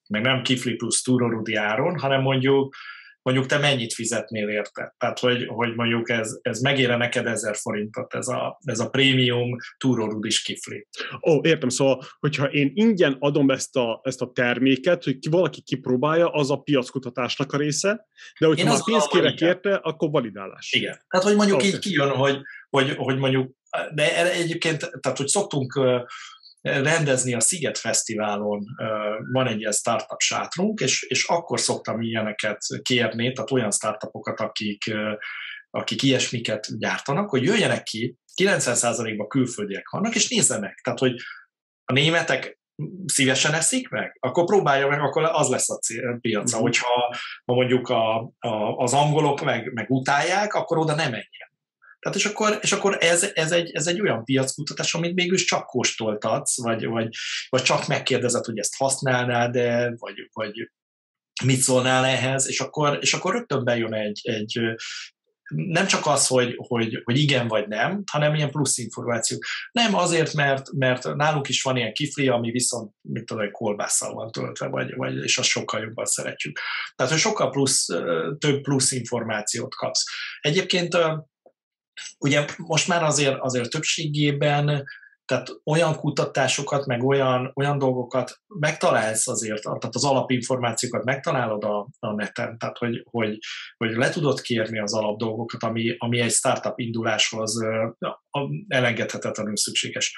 meg 0.08 0.22
nem 0.22 0.42
kifli 0.42 0.74
plusz 0.74 1.02
túrorudi 1.02 1.54
áron, 1.54 1.98
hanem 1.98 2.22
mondjuk 2.22 2.74
mondjuk 3.22 3.46
te 3.46 3.58
mennyit 3.58 3.92
fizetnél 3.92 4.48
érte. 4.48 4.94
Tehát, 4.98 5.18
hogy, 5.18 5.46
hogy 5.46 5.74
mondjuk 5.74 6.10
ez, 6.10 6.38
ez 6.42 6.60
megére 6.60 6.96
neked 6.96 7.26
ezer 7.26 7.56
forintot, 7.56 8.14
ez 8.14 8.28
a, 8.28 8.58
ez 8.64 8.80
a 8.80 8.88
prémium 8.88 9.56
túrórudis 9.76 10.42
kifli. 10.42 10.86
Ó, 11.28 11.40
értem, 11.42 11.68
szóval, 11.68 12.02
hogyha 12.18 12.46
én 12.46 12.70
ingyen 12.74 13.16
adom 13.18 13.50
ezt 13.50 13.76
a, 13.76 14.00
ezt 14.02 14.22
a 14.22 14.30
terméket, 14.34 15.04
hogy 15.04 15.18
ki, 15.18 15.28
valaki 15.28 15.62
kipróbálja, 15.62 16.28
az 16.28 16.50
a 16.50 16.56
piackutatásnak 16.56 17.52
a 17.52 17.56
része, 17.56 18.06
de 18.40 18.46
hogyha 18.46 18.68
már 18.68 18.84
pénzt 18.84 19.08
kérek 19.08 19.40
érte, 19.40 19.74
akkor 19.74 20.10
validálás. 20.10 20.72
Igen. 20.72 21.00
Tehát, 21.08 21.26
hogy 21.26 21.36
mondjuk 21.36 21.58
okay. 21.58 21.68
így 21.68 21.78
kijön, 21.78 22.08
hogy, 22.08 22.40
hogy, 22.70 22.94
hogy 22.96 23.18
mondjuk, 23.18 23.56
de 23.94 24.32
egyébként, 24.32 24.90
tehát, 25.00 25.18
hogy 25.18 25.28
szoktunk 25.28 25.80
rendezni 26.60 27.34
a 27.34 27.40
Sziget 27.40 27.78
Fesztiválon, 27.78 28.64
van 29.32 29.46
egy 29.46 29.58
ilyen 29.58 29.72
startup 29.72 30.20
sátrunk, 30.20 30.80
és, 30.80 31.02
és 31.02 31.24
akkor 31.24 31.60
szoktam 31.60 32.00
ilyeneket 32.00 32.58
kérni, 32.82 33.32
tehát 33.32 33.50
olyan 33.50 33.70
startupokat, 33.70 34.40
akik, 34.40 34.84
akik 35.70 36.02
ilyesmiket 36.02 36.78
gyártanak, 36.78 37.30
hogy 37.30 37.42
jöjjenek 37.42 37.82
ki, 37.82 38.16
90%-ban 38.42 39.28
külföldiek 39.28 39.90
vannak, 39.90 40.14
és 40.14 40.28
nézzenek. 40.28 40.80
Tehát, 40.82 40.98
hogy 40.98 41.14
a 41.84 41.92
németek 41.92 42.58
szívesen 43.06 43.54
eszik 43.54 43.88
meg, 43.88 44.16
akkor 44.20 44.44
próbálja 44.44 44.88
meg, 44.88 45.00
akkor 45.00 45.22
az 45.22 45.48
lesz 45.48 45.70
a 45.70 45.78
piaca. 46.20 46.44
Uh-huh. 46.44 46.60
Hogyha 46.60 47.16
ha 47.44 47.54
mondjuk 47.54 47.88
a, 47.88 48.18
a, 48.38 48.76
az 48.76 48.94
angolok 48.94 49.40
meg, 49.40 49.72
meg 49.72 49.90
utálják, 49.90 50.54
akkor 50.54 50.78
oda 50.78 50.94
nem 50.94 51.10
menjen. 51.10 51.47
Tehát 52.00 52.18
és 52.18 52.24
akkor, 52.24 52.58
és 52.62 52.72
akkor 52.72 52.96
ez, 53.00 53.30
ez, 53.34 53.52
egy, 53.52 53.70
ez 53.70 53.86
egy 53.86 54.00
olyan 54.00 54.24
piackutatás, 54.24 54.94
amit 54.94 55.14
mégis 55.14 55.44
csak 55.44 55.66
kóstoltatsz, 55.66 56.62
vagy, 56.62 56.86
vagy, 56.86 57.08
vagy 57.48 57.62
csak 57.62 57.86
megkérdezed, 57.86 58.44
hogy 58.44 58.58
ezt 58.58 58.76
használnád 58.76 59.52
de 59.52 59.94
vagy, 59.96 60.28
vagy 60.32 60.70
mit 61.44 61.60
szólnál 61.60 62.04
ehhez, 62.04 62.48
és 62.48 62.60
akkor, 62.60 62.98
és 63.00 63.12
akkor 63.12 63.32
rögtön 63.32 63.64
bejön 63.64 63.94
egy, 63.94 64.20
egy 64.22 64.60
nem 65.54 65.86
csak 65.86 66.06
az, 66.06 66.26
hogy, 66.26 66.54
hogy, 66.56 67.00
hogy 67.04 67.18
igen 67.18 67.48
vagy 67.48 67.68
nem, 67.68 68.02
hanem 68.12 68.34
ilyen 68.34 68.50
plusz 68.50 68.78
információk. 68.78 69.44
Nem 69.72 69.94
azért, 69.94 70.32
mert, 70.32 70.72
mert 70.72 71.14
nálunk 71.14 71.48
is 71.48 71.62
van 71.62 71.76
ilyen 71.76 71.92
kifli, 71.92 72.28
ami 72.28 72.50
viszont, 72.50 72.92
mit 73.00 73.24
tudom, 73.24 73.42
egy 73.42 73.50
kolbásszal 73.50 74.14
van 74.14 74.30
töltve, 74.30 74.66
vagy, 74.66 74.94
vagy, 74.96 75.16
és 75.16 75.38
azt 75.38 75.48
sokkal 75.48 75.80
jobban 75.80 76.04
szeretjük. 76.04 76.58
Tehát, 76.94 77.12
hogy 77.12 77.20
sokkal 77.20 77.50
plusz, 77.50 77.86
több 78.38 78.60
plusz 78.60 78.92
információt 78.92 79.74
kapsz. 79.74 80.04
Egyébként 80.40 80.96
ugye 82.18 82.44
most 82.56 82.88
már 82.88 83.02
azért, 83.02 83.36
azért 83.38 83.70
többségében 83.70 84.84
tehát 85.28 85.48
olyan 85.64 85.96
kutatásokat, 85.96 86.86
meg 86.86 87.04
olyan, 87.04 87.52
olyan 87.54 87.78
dolgokat 87.78 88.40
megtalálsz 88.46 89.28
azért, 89.28 89.62
tehát 89.62 89.94
az 89.94 90.04
alapinformációkat 90.04 91.04
megtalálod 91.04 91.64
a, 91.64 91.88
a 91.98 92.12
neten, 92.14 92.58
tehát 92.58 92.78
hogy, 92.78 93.02
hogy, 93.10 93.38
hogy 93.76 93.90
le 93.90 94.10
tudod 94.10 94.40
kérni 94.40 94.78
az 94.80 94.94
alapdolgokat, 94.94 95.62
ami, 95.62 95.94
ami 95.98 96.20
egy 96.20 96.30
startup 96.30 96.78
induláshoz 96.78 97.54
elengedhetetlenül 98.68 99.56
szükséges. 99.56 100.16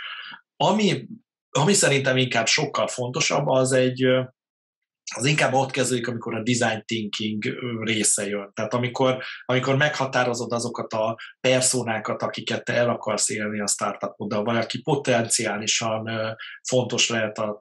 Ami, 0.57 1.07
ami 1.51 1.73
szerintem 1.73 2.17
inkább 2.17 2.47
sokkal 2.47 2.87
fontosabb, 2.87 3.47
az 3.47 3.73
egy, 3.73 4.05
az 5.17 5.25
inkább 5.25 5.53
ott 5.53 5.71
kezdődik, 5.71 6.09
amikor 6.09 6.35
a 6.35 6.43
design 6.43 6.85
thinking 6.85 7.45
része 7.81 8.27
jön. 8.27 8.51
Tehát 8.55 8.75
amikor, 8.75 9.23
amikor 9.45 9.77
meghatározod 9.77 10.53
azokat 10.53 10.93
a 10.93 11.17
personákat, 11.41 12.23
akiket 12.23 12.65
te 12.65 12.75
el 12.75 12.91
akarsz 12.91 13.31
élni 13.31 13.61
a 13.61 13.67
startupoddal, 13.67 14.45
vagy 14.45 14.57
aki 14.57 14.83
potenciálisan 14.83 16.11
fontos 16.69 17.09
lehet 17.09 17.39
a 17.39 17.59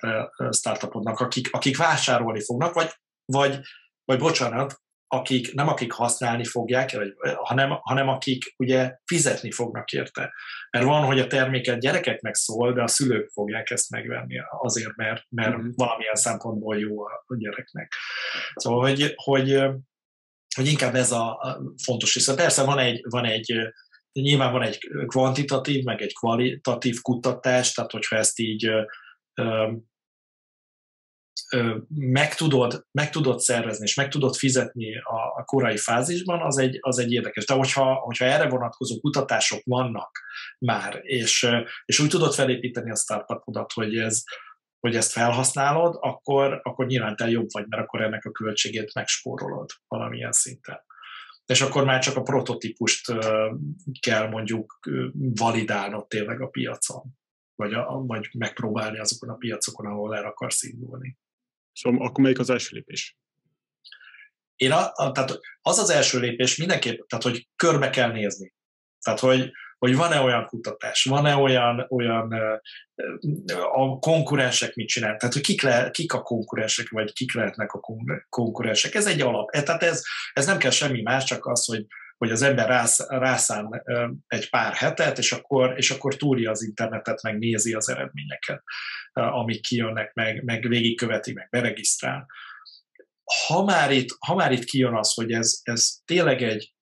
startupodnak, 0.52 1.20
akik, 1.20 1.48
akik 1.52 1.78
vásárolni 1.78 2.44
fognak, 2.44 2.74
vagy, 2.74 2.90
vagy, 3.26 3.60
vagy 4.06 4.20
bocsánat, 4.20 4.82
akik, 5.12 5.54
nem 5.54 5.68
akik 5.68 5.92
használni 5.92 6.44
fogják, 6.46 6.98
hanem, 7.36 7.70
hanem 7.82 8.08
akik 8.08 8.54
ugye 8.58 8.98
fizetni 9.06 9.52
fognak 9.52 9.92
érte. 9.92 10.34
Mert 10.70 10.86
van, 10.86 11.06
hogy 11.06 11.20
a 11.20 11.28
terméket 11.28 11.80
gyerekeknek 11.80 12.36
szól, 12.36 12.74
de 12.74 12.82
a 12.82 12.88
szülők 12.88 13.30
fogják 13.30 13.70
ezt 13.70 13.90
megvenni 13.90 14.36
azért, 14.50 14.96
mert, 14.96 15.24
mert 15.30 15.56
mm-hmm. 15.56 15.70
valamilyen 15.76 16.16
szempontból 16.16 16.80
jó 16.80 17.04
a 17.04 17.36
gyereknek. 17.38 17.94
Szóval, 18.54 18.82
hogy, 18.82 19.14
hogy, 19.16 19.64
hogy 20.56 20.68
inkább 20.68 20.96
ez 20.96 21.12
a 21.12 21.58
fontos 21.84 22.16
része. 22.16 22.36
Persze 22.36 22.64
van 22.64 22.80
egy, 22.80 23.02
van 23.10 23.26
egy 23.26 23.54
nyilván 24.12 24.52
van 24.52 24.64
egy 24.64 24.78
kvantitatív, 25.06 25.84
meg 25.84 26.02
egy 26.02 26.14
kvalitatív 26.14 27.02
kutatás, 27.02 27.74
tehát 27.74 27.92
hogyha 27.92 28.16
ezt 28.16 28.40
így 28.40 28.72
meg 31.88 32.36
tudod, 32.36 32.86
meg 32.92 33.10
tudod 33.10 33.40
szervezni, 33.40 33.86
és 33.86 33.96
meg 33.96 34.10
tudod 34.10 34.36
fizetni 34.36 34.98
a, 34.98 35.40
a 35.40 35.44
korai 35.46 35.78
fázisban, 35.78 36.42
az 36.42 36.58
egy, 36.58 36.78
az 36.82 37.00
egy 37.00 37.12
érdekes. 37.12 37.46
De 37.46 37.54
hogyha, 37.54 37.94
hogyha 37.94 38.26
erre 38.26 38.50
vonatkozó 38.50 39.00
kutatások 39.00 39.62
vannak 39.64 40.20
már, 40.60 41.00
és, 41.02 41.50
és 41.86 42.00
úgy 42.00 42.10
tudod 42.10 42.34
felépíteni 42.34 42.92
a 42.92 42.96
startupodat, 42.96 43.72
hogy 43.74 43.98
ez, 43.98 44.24
hogy 44.80 44.96
ezt 44.96 45.12
felhasználod, 45.12 45.98
akkor, 46.00 46.60
akkor 46.64 46.86
nyilván 46.86 47.16
te 47.16 47.30
jobb 47.30 47.48
vagy, 47.52 47.66
mert 47.68 47.84
akkor 47.84 48.02
ennek 48.02 48.26
a 48.26 48.32
költségét 48.32 48.94
megspórolod 48.94 49.70
valamilyen 49.88 50.32
szinten. 50.32 50.88
És 51.46 51.62
akkor 51.62 51.84
már 51.84 52.02
csak 52.02 52.16
a 52.16 52.22
prototípust 52.22 53.14
kell 54.00 54.28
mondjuk 54.28 54.80
validálnod 55.14 56.08
tényleg 56.08 56.42
a 56.42 56.48
piacon, 56.48 57.04
vagy, 57.56 57.74
a, 57.74 58.04
vagy 58.06 58.30
megpróbálni 58.38 59.00
azokon 59.00 59.30
a 59.30 59.36
piacokon, 59.38 59.86
ahol 59.86 60.16
el 60.16 60.26
akarsz 60.26 60.64
indulni. 60.64 61.18
Szóval 61.80 62.08
akkor 62.08 62.24
melyik 62.24 62.40
az 62.40 62.50
első 62.50 62.76
lépés? 62.76 63.18
Én 64.56 64.72
a, 64.72 64.92
a, 64.94 65.12
tehát 65.12 65.40
az 65.62 65.80
az 65.80 65.90
első 65.90 66.20
lépés 66.20 66.58
mindenképp, 66.58 67.08
tehát 67.08 67.24
hogy 67.24 67.48
körbe 67.56 67.90
kell 67.90 68.12
nézni. 68.12 68.54
Tehát, 69.02 69.20
hogy, 69.20 69.52
hogy 69.78 69.96
van-e 69.96 70.20
olyan 70.20 70.46
kutatás, 70.46 71.04
van-e 71.04 71.36
olyan, 71.36 71.86
olyan 71.90 72.34
a 73.72 74.00
konkurensek 74.00 74.76
mit 74.76 74.88
csinál, 74.88 75.16
tehát 75.18 75.34
hogy 75.34 75.44
kik, 75.44 75.62
le, 75.62 75.90
kik 75.92 76.14
a 76.14 76.22
konkurensek, 76.22 76.90
vagy 76.90 77.14
kik 77.14 77.34
lehetnek 77.34 77.74
a 77.74 77.80
konkurensek. 78.30 78.96
Ez 78.96 79.08
egy 79.08 79.22
alap. 79.22 79.50
E, 79.56 79.64
tehát 79.64 79.84
ez, 79.84 80.04
ez 80.34 80.46
nem 80.46 80.58
kell 80.58 80.72
semmi 80.72 81.02
más, 81.02 81.24
csak 81.24 81.46
az, 81.46 81.66
hogy, 81.66 81.86
hogy 82.20 82.32
az 82.32 82.42
ember 82.42 82.68
rász, 82.68 83.08
rászán 83.08 83.84
egy 84.28 84.50
pár 84.50 84.74
hetet, 84.74 85.18
és 85.18 85.32
akkor, 85.32 85.74
és 85.78 85.92
akkor 85.92 86.16
túrja 86.16 86.52
az 86.52 86.64
internetet, 86.64 87.22
meg 87.22 87.38
nézi 87.38 87.74
az 87.74 87.90
eredményeket, 87.90 88.64
amik 89.12 89.62
kijönnek, 89.62 90.14
meg, 90.14 90.44
meg 90.44 90.68
végigköveti, 90.68 91.34
meg 91.34 91.48
beregisztrál. 91.50 92.26
Ha 93.48 93.64
már 93.64 93.92
itt, 93.92 94.10
ha 94.20 94.36
már 94.36 94.52
itt 94.52 94.64
kijön 94.64 94.96
az, 94.96 95.14
hogy 95.14 95.32
ez, 95.32 95.60
ez 95.64 95.90
tényleg 96.06 96.42
egy, 96.42 96.74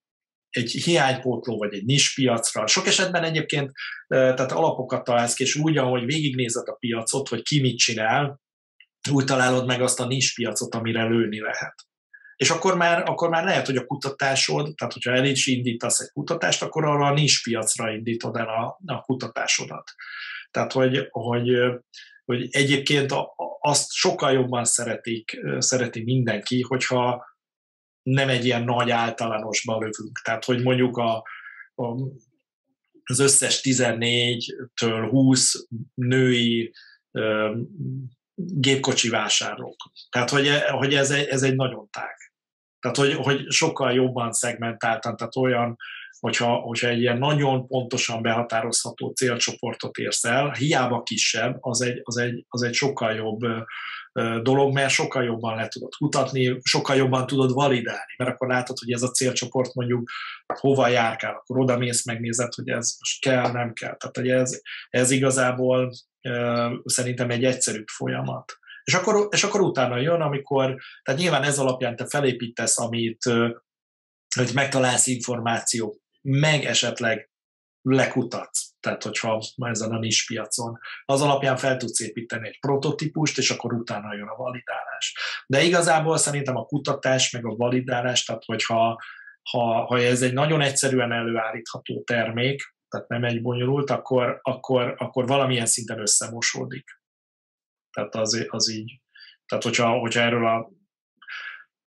egy 0.49 0.71
hiánypótló, 0.71 1.57
vagy 1.57 1.73
egy 1.73 1.85
nispiacra. 1.85 2.67
Sok 2.67 2.87
esetben 2.87 3.23
egyébként 3.23 3.71
tehát 4.07 4.51
alapokat 4.51 5.03
találsz 5.03 5.33
ki, 5.33 5.43
és 5.43 5.55
úgy, 5.55 5.77
ahogy 5.77 6.05
végignézed 6.05 6.67
a 6.67 6.77
piacot, 6.79 7.27
hogy 7.27 7.41
ki 7.41 7.61
mit 7.61 7.77
csinál, 7.77 8.41
úgy 9.11 9.25
találod 9.25 9.65
meg 9.65 9.81
azt 9.81 9.99
a 9.99 10.07
nispiacot, 10.07 10.75
amire 10.75 11.03
lőni 11.03 11.39
lehet. 11.39 11.86
És 12.37 12.49
akkor 12.49 12.77
már, 12.77 13.09
akkor 13.09 13.29
már 13.29 13.43
lehet, 13.43 13.65
hogy 13.65 13.75
a 13.75 13.85
kutatásod, 13.85 14.75
tehát 14.75 14.93
hogyha 14.93 15.11
el 15.11 15.25
is 15.25 15.47
indítasz 15.47 15.99
egy 15.99 16.11
kutatást, 16.11 16.61
akkor 16.61 16.85
arra 16.85 17.13
nis 17.13 17.41
piacra 17.41 17.91
indítod 17.91 18.35
el 18.35 18.49
a, 18.49 18.79
a 18.85 19.01
kutatásodat. 19.01 19.91
Tehát, 20.51 20.71
hogy, 20.71 21.07
hogy, 21.09 21.49
hogy 22.25 22.47
egyébként 22.51 23.13
azt 23.59 23.91
sokkal 23.91 24.31
jobban 24.31 24.65
szeretik, 24.65 25.39
szereti 25.57 26.03
mindenki, 26.03 26.61
hogyha 26.61 27.25
nem 28.03 28.29
egy 28.29 28.45
ilyen 28.45 28.63
nagy 28.63 28.89
általánosba 28.89 29.73
lövünk. 29.73 30.19
Tehát, 30.23 30.45
hogy 30.45 30.61
mondjuk 30.63 30.97
a, 30.97 31.23
a, 31.75 31.85
az 33.03 33.19
összes 33.19 33.61
14-től 33.63 35.07
20 35.09 35.67
női 35.93 36.73
gépkocsi 38.35 39.09
vásárlók. 39.09 39.91
Tehát, 40.09 40.29
hogy, 40.29 40.47
hogy 40.69 40.93
ez, 40.93 41.11
egy, 41.11 41.27
ez 41.27 41.43
egy 41.43 41.55
nagyon 41.55 41.89
tág. 41.89 42.15
Tehát, 42.91 43.13
hogy, 43.13 43.25
hogy 43.25 43.51
sokkal 43.51 43.93
jobban 43.93 44.31
szegmentáltan, 44.31 45.15
tehát 45.15 45.35
olyan, 45.35 45.77
hogyha, 46.19 46.55
hogyha 46.55 46.87
egy 46.87 46.99
ilyen 46.99 47.17
nagyon 47.17 47.67
pontosan 47.67 48.21
behatározható 48.21 49.09
célcsoportot 49.09 49.97
érsz 49.97 50.23
el, 50.23 50.51
hiába 50.51 51.03
kisebb, 51.03 51.57
az 51.59 51.81
egy, 51.81 52.01
az 52.03 52.17
egy, 52.17 52.45
az 52.49 52.63
egy 52.63 52.73
sokkal 52.73 53.13
jobb 53.13 53.39
dolog, 54.41 54.73
mert 54.73 54.89
sokkal 54.89 55.23
jobban 55.23 55.55
le 55.55 55.67
tudod 55.67 55.93
kutatni, 55.97 56.57
sokkal 56.63 56.95
jobban 56.95 57.27
tudod 57.27 57.53
validálni, 57.53 58.13
mert 58.17 58.31
akkor 58.31 58.47
látod, 58.47 58.77
hogy 58.77 58.91
ez 58.91 59.01
a 59.01 59.11
célcsoport 59.11 59.73
mondjuk 59.73 60.09
hova 60.45 60.87
járkál, 60.87 61.35
akkor 61.35 61.59
oda 61.59 61.77
mész, 61.77 62.05
megnézed, 62.05 62.53
hogy 62.53 62.69
ez 62.69 62.95
most 62.99 63.21
kell, 63.21 63.51
nem 63.51 63.73
kell. 63.73 63.97
Tehát 63.97 64.15
hogy 64.15 64.29
ez, 64.29 64.61
ez 64.89 65.11
igazából 65.11 65.91
szerintem 66.85 67.29
egy 67.29 67.43
egyszerűbb 67.43 67.87
folyamat. 67.87 68.57
És 68.87 68.93
akkor, 68.93 69.27
és 69.31 69.43
akkor 69.43 69.61
utána 69.61 69.97
jön, 69.97 70.21
amikor, 70.21 70.75
tehát 71.03 71.19
nyilván 71.19 71.43
ez 71.43 71.59
alapján 71.59 71.95
te 71.95 72.05
felépítesz, 72.05 72.79
amit, 72.79 73.23
hogy 74.35 74.51
megtalálsz 74.53 75.07
információk, 75.07 75.97
meg 76.21 76.63
esetleg 76.63 77.29
lekutatsz. 77.81 78.69
Tehát, 78.79 79.03
hogyha 79.03 79.41
ezen 79.55 79.91
a 79.91 79.99
nis 79.99 80.25
piacon. 80.25 80.77
Az 81.05 81.21
alapján 81.21 81.57
fel 81.57 81.77
tudsz 81.77 81.99
építeni 81.99 82.47
egy 82.47 82.59
prototípust, 82.59 83.37
és 83.37 83.49
akkor 83.49 83.73
utána 83.73 84.15
jön 84.15 84.27
a 84.27 84.35
validálás. 84.35 85.15
De 85.47 85.61
igazából 85.61 86.17
szerintem 86.17 86.55
a 86.55 86.65
kutatás, 86.65 87.31
meg 87.31 87.45
a 87.45 87.55
validálás, 87.55 88.23
tehát 88.23 88.43
hogyha 88.45 88.97
ha, 89.49 89.85
ha 89.85 89.99
ez 89.99 90.21
egy 90.21 90.33
nagyon 90.33 90.61
egyszerűen 90.61 91.11
előállítható 91.11 92.03
termék, 92.03 92.75
tehát 92.89 93.07
nem 93.07 93.23
egy 93.23 93.41
bonyolult, 93.41 93.89
akkor, 93.89 94.39
akkor, 94.41 94.95
akkor 94.97 95.27
valamilyen 95.27 95.65
szinten 95.65 95.99
összemosódik. 95.99 96.96
Tehát 97.97 98.15
az, 98.15 98.45
az 98.49 98.71
így. 98.71 99.01
Tehát 99.45 99.63
hogyha, 99.63 99.89
hogyha 99.89 100.19
erről 100.19 100.45
a 100.45 100.71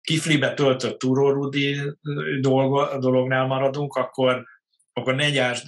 kiflibe 0.01 0.55
töltött 0.55 0.99
túrórudi 0.99 1.81
dolognál 2.99 3.47
maradunk, 3.47 3.95
akkor, 3.95 4.45
akkor 4.93 5.15
ne 5.15 5.31
gyásd 5.31 5.67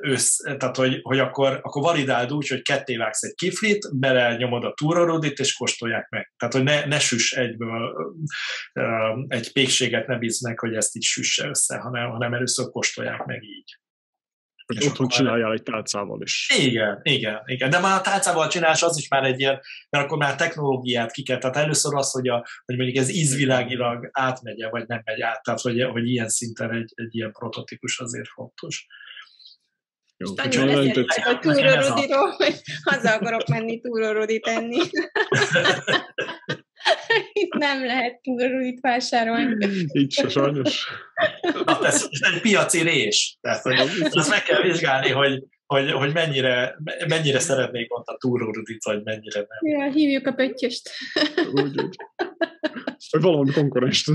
össz, 0.00 0.36
tehát 0.36 0.76
hogy, 0.76 1.00
hogy 1.02 1.18
akkor, 1.18 1.60
akkor 1.62 1.82
validáld 1.82 2.32
úgy, 2.32 2.48
hogy 2.48 2.62
ketté 2.62 2.96
vágsz 2.96 3.22
egy 3.22 3.34
kiflit, 3.34 3.98
bele 3.98 4.36
nyomod 4.36 4.64
a 4.64 4.74
túrorudit, 4.74 5.38
és 5.38 5.52
kóstolják 5.52 6.08
meg. 6.08 6.32
Tehát, 6.36 6.54
hogy 6.54 6.62
ne, 6.62 6.86
ne 6.86 6.98
süss 6.98 7.32
egyből 7.32 8.12
egy 9.28 9.52
pékséget 9.52 10.06
ne 10.06 10.18
bízd 10.18 10.44
meg, 10.44 10.58
hogy 10.58 10.74
ezt 10.74 10.96
így 10.96 11.02
süsse 11.02 11.48
össze, 11.48 11.78
hanem, 11.78 12.10
hanem 12.10 12.34
először 12.34 12.70
kóstolják 12.70 13.24
meg 13.24 13.42
így. 13.42 13.78
Hogy 14.74 14.76
otthon 14.76 14.92
akkor... 14.92 15.06
csináljál 15.06 15.52
egy 15.52 15.62
tálcával 15.62 16.22
is. 16.22 16.50
Igen, 16.58 17.00
igen, 17.02 17.42
igen. 17.44 17.70
De 17.70 17.78
már 17.78 17.98
a 17.98 18.00
tálcával 18.00 18.48
csinálás 18.48 18.82
az 18.82 18.98
is 18.98 19.08
már 19.08 19.24
egy 19.24 19.40
ilyen, 19.40 19.60
mert 19.90 20.04
akkor 20.04 20.18
már 20.18 20.34
technológiát 20.34 21.10
ki 21.10 21.22
kell. 21.22 21.38
Tehát 21.38 21.56
először 21.56 21.94
az, 21.94 22.10
hogy, 22.10 22.28
a, 22.28 22.46
hogy 22.64 22.76
mondjuk 22.76 22.98
ez 22.98 23.08
ízvilágilag 23.08 24.08
átmegye, 24.12 24.68
vagy 24.68 24.86
nem 24.86 25.02
megy 25.04 25.20
át. 25.20 25.42
Tehát, 25.42 25.60
hogy, 25.60 25.82
hogy 25.82 26.08
ilyen 26.08 26.28
szinten 26.28 26.70
egy, 26.70 26.92
egy 26.94 27.14
ilyen 27.14 27.32
prototípus 27.32 28.00
azért 28.00 28.28
fontos. 28.28 28.86
Jó, 30.16 30.34
nagyon 30.34 30.66
beszéltek 30.66 31.26
a 31.26 31.38
túrorodiról, 31.38 32.30
hogy 32.30 32.60
haza 32.82 33.12
akarok 33.12 33.46
menni 33.46 33.80
túrorodi 33.80 34.40
tenni. 34.40 34.78
Itt 37.32 37.52
nem 37.52 37.84
lehet 37.84 38.20
túrorodit 38.22 38.80
vásárolni. 38.80 39.66
Így 40.00 40.12
se 40.12 40.28
sajnos. 40.28 40.88
Na, 41.64 41.86
ez, 41.86 42.08
ez 42.10 42.32
egy 42.34 42.40
piaci 42.40 42.82
rés. 42.82 43.38
Tehát, 43.40 43.62
hogy 43.62 43.76
azt 44.10 44.30
meg 44.30 44.42
kell 44.42 44.62
vizsgálni, 44.62 45.10
hogy, 45.10 45.44
hogy, 45.66 45.90
hogy 45.90 46.12
mennyire, 46.12 46.76
mennyire 47.08 47.38
szeretnék 47.38 47.98
ott 47.98 48.06
a 48.06 48.16
túrórudit, 48.16 48.84
vagy 48.84 49.02
mennyire 49.02 49.46
nem. 49.48 49.78
Ja, 49.78 49.92
hívjuk 49.92 50.26
a 50.26 50.32
pöttyöst. 50.32 50.90
Úgy, 51.52 51.80
úgy. 51.82 51.96
Vagy 53.10 53.20
valami 53.20 53.52
konkurenst. 53.52 54.10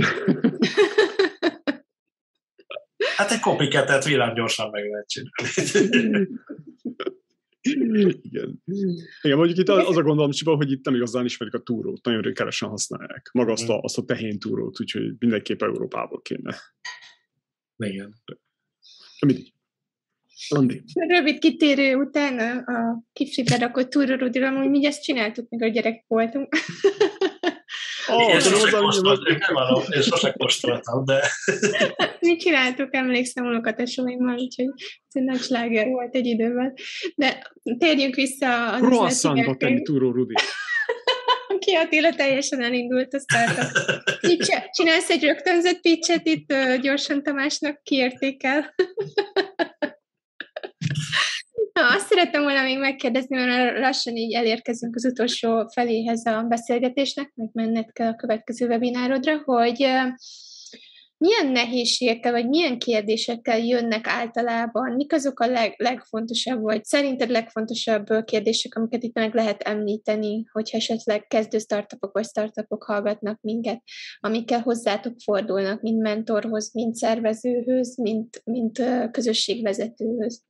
Hát 3.15 3.31
egy 3.31 3.39
copycatet 3.39 4.03
villámgyorsan 4.05 4.69
meg 4.69 4.83
lehet 4.89 5.07
csinálni. 5.07 6.27
Igen. 7.63 8.63
Igen, 9.21 9.37
mondjuk 9.37 9.57
itt 9.57 9.69
az 9.69 9.97
a 9.97 10.01
gondolom, 10.01 10.31
Csiba, 10.31 10.55
hogy 10.55 10.71
itt 10.71 10.85
nem 10.85 10.95
igazán 10.95 11.25
ismerik 11.25 11.53
a 11.53 11.59
túrót, 11.59 12.05
nagyon 12.05 12.33
keresen 12.33 12.69
használják. 12.69 13.29
Maga 13.33 13.51
azt 13.51 13.69
a, 13.69 13.79
azt 13.79 13.97
a 13.97 14.03
tehén 14.03 14.39
túrót, 14.39 14.79
úgyhogy 14.79 15.13
mindenképp 15.19 15.61
Európából 15.61 16.21
kéne. 16.21 16.55
Igen. 17.77 18.13
Mindig. 19.25 19.53
Andi. 20.49 20.83
Rövid 21.07 21.39
kitérő 21.39 21.95
után 21.95 22.59
a 22.59 23.03
kiflibe 23.13 23.57
rakott 23.57 23.89
túrorudira, 23.89 24.51
hogy 24.51 24.69
mi 24.69 24.85
ezt 24.85 25.03
csináltuk, 25.03 25.49
mikor 25.49 25.69
gyerek 25.69 26.03
voltunk. 26.07 26.55
Oh, 28.07 28.33
én, 28.33 28.39
sose 28.39 28.77
kóstoltam, 28.77 29.67
nem 29.67 29.83
én 29.95 30.01
sose 30.01 30.31
kóstoltam, 30.37 31.05
de... 31.05 31.21
Mi 32.19 32.35
csináltuk, 32.35 32.95
emlékszem 32.95 33.45
unokatesóimmal, 33.45 34.37
úgyhogy 34.37 34.67
ez 34.77 35.13
egy 35.13 35.23
nagy 35.23 35.41
sláger 35.41 35.87
volt 35.87 36.15
egy 36.15 36.25
időben. 36.25 36.73
De 37.15 37.51
térjünk 37.77 38.15
vissza 38.15 38.71
az 38.71 38.81
Croissantba 38.81 39.55
tenni 39.55 39.81
túró 39.81 40.11
Rudi. 40.11 40.33
Ki 41.59 41.73
Attila 41.73 42.13
teljesen 42.15 42.63
elindult 42.63 43.13
a 43.13 43.19
startup. 43.25 43.71
Csinálsz 44.71 45.09
egy 45.09 45.23
rögtönzött 45.23 45.81
pitchet 45.81 46.27
itt 46.27 46.53
gyorsan 46.81 47.23
Tamásnak 47.23 47.83
kiértékel. 47.83 48.75
Na, 51.73 51.93
azt 51.95 52.07
szerettem 52.07 52.41
volna 52.43 52.63
még 52.63 52.77
megkérdezni, 52.79 53.35
mert 53.35 53.79
lassan 53.79 54.15
így 54.15 54.33
elérkezünk 54.33 54.95
az 54.95 55.05
utolsó 55.05 55.67
feléhez 55.73 56.25
a 56.25 56.41
beszélgetésnek, 56.41 57.31
meg 57.35 57.49
menned 57.53 57.91
kell 57.91 58.07
a 58.07 58.15
következő 58.15 58.67
webinárodra, 58.67 59.41
hogy 59.45 59.87
milyen 61.17 61.51
nehézségekkel, 61.51 62.31
vagy 62.31 62.47
milyen 62.47 62.79
kérdésekkel 62.79 63.59
jönnek 63.59 64.07
általában, 64.07 64.91
mik 64.91 65.13
azok 65.13 65.39
a 65.39 65.47
leg, 65.47 65.73
legfontosabb, 65.77 66.61
vagy 66.61 66.83
szerinted 66.83 67.29
legfontosabb 67.29 68.05
kérdések, 68.25 68.75
amiket 68.75 69.03
itt 69.03 69.13
meg 69.13 69.33
lehet 69.33 69.61
említeni, 69.61 70.43
hogyha 70.51 70.77
esetleg 70.77 71.27
kezdő 71.27 71.57
startupok 71.57 72.13
vagy 72.13 72.25
startupok 72.25 72.83
hallgatnak 72.83 73.41
minket, 73.41 73.81
amikkel 74.19 74.61
hozzátok 74.61 75.13
fordulnak, 75.23 75.81
mint 75.81 76.01
mentorhoz, 76.01 76.73
mint 76.73 76.95
szervezőhöz, 76.95 77.97
mint, 77.97 78.41
mint 78.43 78.81
közösségvezetőhöz. 79.11 80.41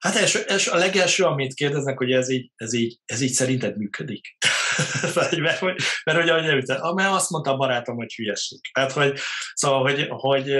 Hát 0.00 0.14
első, 0.14 0.44
első, 0.46 0.70
a 0.70 0.76
legelső, 0.76 1.24
amit 1.24 1.54
kérdeznek, 1.54 1.98
hogy 1.98 2.12
ez 2.12 2.30
így, 2.30 2.50
ez 2.56 2.72
így, 2.72 2.98
ez 3.04 3.20
így 3.20 3.32
szerinted 3.32 3.76
működik. 3.76 4.36
mert, 5.14 5.36
mert, 5.36 5.60
mert, 5.60 5.78
mert 6.04 6.18
hogy 6.18 6.28
ahogy 6.28 6.44
említettem, 6.44 6.94
mert 6.94 7.12
azt 7.12 7.30
mondta 7.30 7.52
a 7.52 7.56
barátom, 7.56 7.96
hogy 7.96 8.14
hülyeség. 8.14 8.60
Tehát, 8.72 8.92
hogy, 8.92 9.18
szóval, 9.54 9.82
hogy, 9.82 10.06
hogy, 10.08 10.56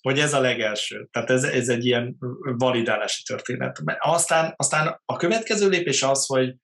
hogy 0.00 0.18
ez 0.18 0.34
a 0.34 0.40
legelső. 0.40 1.08
Tehát 1.10 1.30
ez, 1.30 1.44
ez 1.44 1.68
egy 1.68 1.86
ilyen 1.86 2.16
validálási 2.42 3.22
történet. 3.22 3.82
Aztán, 3.98 4.54
aztán 4.56 5.02
a 5.04 5.16
következő 5.16 5.68
lépés 5.68 6.02
az, 6.02 6.26
hogy, 6.26 6.54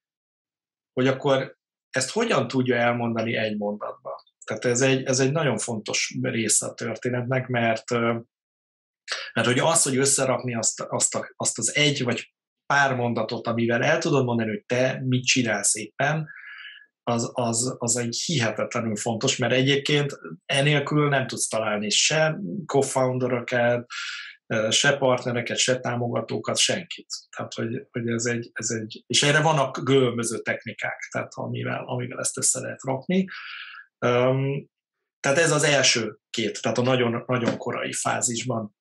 hogy 0.93 1.07
akkor 1.07 1.57
ezt 1.91 2.11
hogyan 2.11 2.49
tudja 2.49 2.77
elmondani 2.77 3.37
egy 3.37 3.57
mondatban. 3.57 4.15
Tehát 4.45 4.65
ez 4.65 4.81
egy, 4.81 5.05
ez 5.05 5.21
egy 5.21 5.33
nagyon 5.33 5.59
fontos 5.59 6.19
része 6.23 6.67
a 6.67 6.75
történetnek, 6.75 7.47
mert 7.47 7.85
mert 9.35 9.47
hogy 9.47 9.59
az, 9.59 9.83
hogy 9.83 9.97
összerakni 9.97 10.55
azt, 10.55 10.81
azt, 10.81 11.15
a, 11.15 11.33
azt 11.37 11.59
az 11.59 11.77
egy 11.77 12.03
vagy 12.03 12.33
pár 12.67 12.95
mondatot, 12.95 13.47
amivel 13.47 13.83
el 13.83 13.99
tudod 13.99 14.25
mondani, 14.25 14.49
hogy 14.49 14.65
te 14.67 15.03
mit 15.05 15.25
csinálsz 15.25 15.75
éppen, 15.75 16.29
az, 17.03 17.31
az, 17.33 17.77
az 17.79 17.97
egy 17.97 18.23
hihetetlenül 18.27 18.97
fontos, 18.97 19.37
mert 19.37 19.53
egyébként 19.53 20.19
enélkül 20.47 21.09
nem 21.09 21.27
tudsz 21.27 21.49
találni 21.49 21.91
se 21.91 22.39
co-founderöket, 22.67 23.87
se 24.71 24.97
partnereket, 24.97 25.57
se 25.57 25.79
támogatókat, 25.79 26.57
senkit. 26.57 27.07
Tehát, 27.37 27.55
hogy, 27.55 27.87
hogy 27.91 28.09
ez, 28.09 28.25
egy, 28.25 28.51
ez 28.53 28.71
egy, 28.71 29.05
és 29.07 29.23
erre 29.23 29.41
vannak 29.41 29.81
különböző 29.85 30.39
technikák, 30.39 31.09
tehát 31.11 31.33
amivel, 31.35 31.85
amivel 31.87 32.19
ezt 32.19 32.39
össze 32.39 32.61
lehet 32.61 32.83
rakni. 32.83 33.27
Um, 34.07 34.69
tehát 35.21 35.39
ez 35.39 35.53
az 35.53 35.65
első 35.65 36.19
két, 36.31 36.63
tehát 36.63 36.79
a 36.79 36.83
nagyon, 36.83 37.25
nagyon 37.27 37.57
korai 37.57 37.93
fázisban 37.93 38.77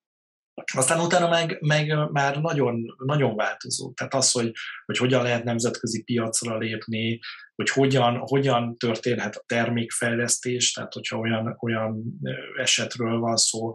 aztán 0.64 1.00
utána 1.00 1.30
meg, 1.30 1.58
meg 1.62 2.12
már 2.12 2.38
nagyon, 2.42 2.96
nagyon 2.98 3.36
változó. 3.36 3.92
Tehát 3.92 4.14
az, 4.14 4.32
hogy, 4.32 4.52
hogy 4.86 4.98
hogyan 4.98 5.24
lehet 5.24 5.44
nemzetközi 5.44 6.04
piacra 6.04 6.58
lépni, 6.58 7.20
hogy 7.56 7.70
hogyan, 7.70 8.18
hogyan 8.18 8.78
történhet 8.78 9.36
a 9.36 9.44
termékfejlesztés, 9.46 10.72
tehát 10.72 10.94
hogyha 10.94 11.18
olyan, 11.18 11.58
olyan 11.60 12.04
esetről 12.58 13.20
van 13.20 13.36
szó, 13.36 13.74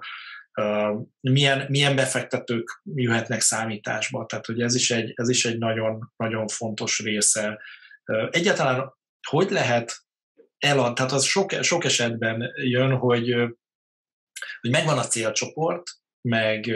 milyen, 1.20 1.66
milyen 1.68 1.96
befektetők 1.96 2.82
jöhetnek 2.94 3.40
számításba. 3.40 4.26
Tehát, 4.26 4.46
hogy 4.46 4.60
ez 4.60 4.74
is 4.74 4.90
egy, 4.90 5.12
ez 5.14 5.28
is 5.28 5.44
egy 5.44 5.58
nagyon, 5.58 6.12
nagyon 6.16 6.48
fontos 6.48 6.98
része. 6.98 7.60
Egyáltalán 8.30 8.92
hogy 9.28 9.50
lehet 9.50 9.96
elad, 10.58 10.94
tehát 10.94 11.12
az 11.12 11.24
sok, 11.24 11.52
sok 11.60 11.84
esetben 11.84 12.52
jön, 12.54 12.96
hogy, 12.96 13.34
hogy 14.60 14.70
megvan 14.70 14.98
a 14.98 15.06
célcsoport, 15.06 15.82
meg, 16.22 16.66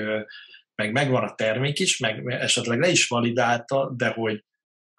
meg 0.74 0.92
megvan 0.92 1.22
a 1.22 1.34
termék 1.34 1.78
is, 1.78 1.98
meg 1.98 2.26
esetleg 2.26 2.80
le 2.80 2.88
is 2.88 3.08
validálta, 3.08 3.92
de 3.96 4.08
hogy, 4.08 4.44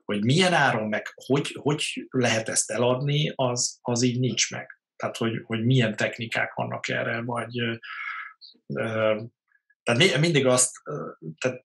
hogy 0.05 0.23
milyen 0.23 0.53
áron, 0.53 0.87
meg 0.87 1.07
hogy, 1.13 1.57
hogy 1.61 2.07
lehet 2.09 2.49
ezt 2.49 2.71
eladni, 2.71 3.31
az, 3.35 3.79
az 3.81 4.01
így 4.01 4.19
nincs 4.19 4.51
meg. 4.51 4.79
Tehát, 4.95 5.17
hogy, 5.17 5.41
hogy 5.43 5.65
milyen 5.65 5.95
technikák 5.95 6.53
vannak 6.53 6.87
erre, 6.87 7.21
vagy 7.21 7.79
tehát 9.83 10.19
mindig 10.19 10.45
azt, 10.45 10.71
tehát 11.37 11.63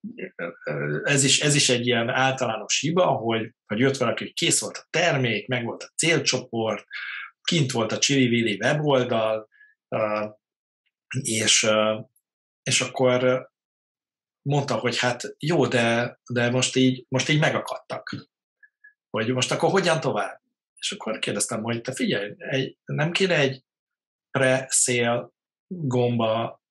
ez 1.04 1.24
is, 1.24 1.40
ez 1.40 1.54
is 1.54 1.68
egy 1.68 1.86
ilyen 1.86 2.08
általános 2.08 2.80
hiba, 2.80 3.06
hogy, 3.06 3.54
hogy 3.66 3.78
jött 3.78 3.96
valaki, 3.96 4.24
hogy 4.24 4.32
kész 4.32 4.60
volt 4.60 4.76
a 4.76 4.86
termék, 4.90 5.46
meg 5.46 5.64
volt 5.64 5.82
a 5.82 5.92
célcsoport, 5.96 6.84
kint 7.42 7.72
volt 7.72 7.92
a 7.92 7.98
Chili 7.98 8.58
weboldal, 8.60 9.48
és, 11.22 11.68
és 12.62 12.80
akkor 12.80 13.50
mondta, 14.42 14.76
hogy 14.76 14.98
hát 14.98 15.34
jó, 15.38 15.66
de, 15.66 16.18
de 16.32 16.50
most, 16.50 16.76
így, 16.76 17.04
most 17.08 17.28
így 17.28 17.38
megakadtak. 17.38 18.16
Hogy 19.10 19.32
most 19.32 19.50
akkor 19.50 19.70
hogyan 19.70 20.00
tovább? 20.00 20.40
És 20.74 20.92
akkor 20.92 21.18
kérdeztem, 21.18 21.62
hogy 21.62 21.80
te 21.80 21.92
figyelj, 21.92 22.34
egy, 22.36 22.78
nem 22.84 23.12
kéne 23.12 23.36
egy 23.36 23.64
pre-sale 24.30 25.28
gomba 25.66 26.62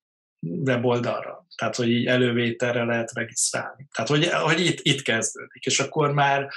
weboldalra. 0.48 1.46
Tehát, 1.56 1.76
hogy 1.76 1.90
így 1.90 2.06
elővételre 2.06 2.84
lehet 2.84 3.14
regisztrálni. 3.14 3.88
Tehát, 3.96 4.10
hogy, 4.10 4.28
hogy 4.28 4.60
itt, 4.60 4.80
itt 4.82 5.02
kezdődik, 5.02 5.66
és 5.66 5.80
akkor 5.80 6.14
már 6.14 6.50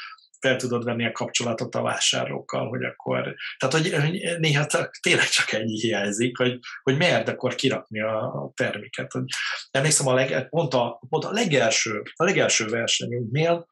fel 0.44 0.56
tudod 0.56 0.84
venni 0.84 1.06
a 1.06 1.12
kapcsolatot 1.12 1.74
a 1.74 1.82
vásárlókkal, 1.82 2.68
hogy 2.68 2.84
akkor, 2.84 3.34
tehát 3.58 3.74
hogy 3.74 4.38
néha 4.38 4.66
tényleg 5.00 5.28
csak 5.28 5.52
ennyi 5.52 5.80
hiányzik, 5.80 6.36
hogy, 6.36 6.58
hogy 6.82 6.96
miért 6.96 7.28
akkor 7.28 7.54
kirakni 7.54 8.00
a 8.00 8.52
terméket. 8.54 9.12
Hogy 9.12 9.24
emlékszem, 9.70 10.06
a 10.06 10.14
leg, 10.14 10.48
pont, 10.48 10.74
a, 10.74 11.00
pont 11.08 11.24
a 11.24 11.32
legelső, 11.32 12.02
a 12.14 12.24
legelső 12.24 12.66
versenyünknél, 12.66 13.66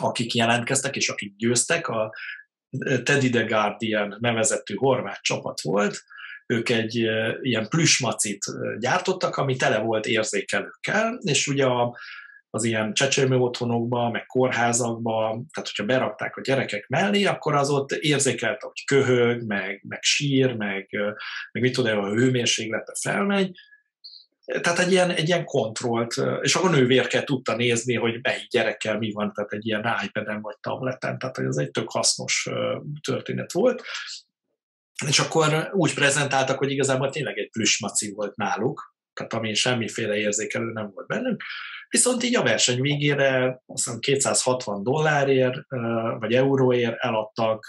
akik 0.00 0.34
jelentkeztek 0.34 0.96
és 0.96 1.08
akik 1.08 1.36
győztek, 1.36 1.88
a 1.88 2.12
Teddy 3.02 3.30
the 3.30 3.42
Guardian 3.42 4.16
nevezetű 4.20 4.74
horvát 4.74 5.22
csapat 5.22 5.60
volt, 5.60 6.02
ők 6.46 6.68
egy 6.68 6.94
ilyen 7.40 7.68
plüsmacit 7.68 8.44
gyártottak, 8.78 9.36
ami 9.36 9.56
tele 9.56 9.78
volt 9.78 10.06
érzékelőkkel, 10.06 11.18
és 11.22 11.46
ugye 11.46 11.64
a, 11.64 11.96
az 12.54 12.64
ilyen 12.64 12.92
csecsemő 12.92 13.36
otthonokba, 13.36 14.10
meg 14.10 14.26
kórházakba, 14.26 15.20
tehát 15.30 15.68
hogyha 15.68 15.84
berakták 15.84 16.36
a 16.36 16.40
gyerekek 16.40 16.88
mellé, 16.88 17.24
akkor 17.24 17.54
az 17.54 17.70
ott 17.70 17.92
érzékelt, 17.92 18.62
hogy 18.62 18.84
köhög, 18.84 19.42
meg, 19.46 19.84
meg 19.88 20.02
sír, 20.02 20.56
meg, 20.56 20.88
meg 21.52 21.62
mit 21.62 21.72
tudom, 21.72 21.98
a 21.98 22.08
hőmérséklete 22.08 22.92
felmegy, 23.00 23.50
tehát 24.44 24.78
egy 24.78 24.92
ilyen, 24.92 25.10
egy 25.10 25.28
ilyen 25.28 25.44
kontrollt, 25.44 26.14
és 26.40 26.54
akkor 26.54 26.68
a 26.70 26.72
nővérke 26.72 27.24
tudta 27.24 27.56
nézni, 27.56 27.94
hogy 27.94 28.18
melyik 28.22 28.48
gyerekkel 28.48 28.98
mi 28.98 29.12
van, 29.12 29.32
tehát 29.32 29.52
egy 29.52 29.66
ilyen 29.66 29.86
iPad-en 30.04 30.40
vagy 30.40 30.56
tableten, 30.60 31.18
tehát 31.18 31.38
ez 31.38 31.56
egy 31.56 31.70
tök 31.70 31.90
hasznos 31.90 32.48
történet 33.00 33.52
volt. 33.52 33.82
És 35.06 35.18
akkor 35.18 35.70
úgy 35.72 35.94
prezentáltak, 35.94 36.58
hogy 36.58 36.70
igazából 36.70 37.10
tényleg 37.10 37.38
egy 37.38 37.50
plüsmaci 37.50 38.12
volt 38.12 38.36
náluk, 38.36 38.94
tehát 39.12 39.32
ami 39.32 39.54
semmiféle 39.54 40.16
érzékelő 40.16 40.72
nem 40.72 40.90
volt 40.94 41.06
bennük, 41.06 41.42
viszont 41.94 42.22
így 42.22 42.36
a 42.36 42.42
verseny 42.42 42.80
végére 42.80 43.62
azt 43.66 43.84
hiszem 43.84 43.98
260 43.98 44.82
dollárért 44.82 45.58
vagy 46.18 46.34
euróért 46.34 46.96
eladtak 46.98 47.68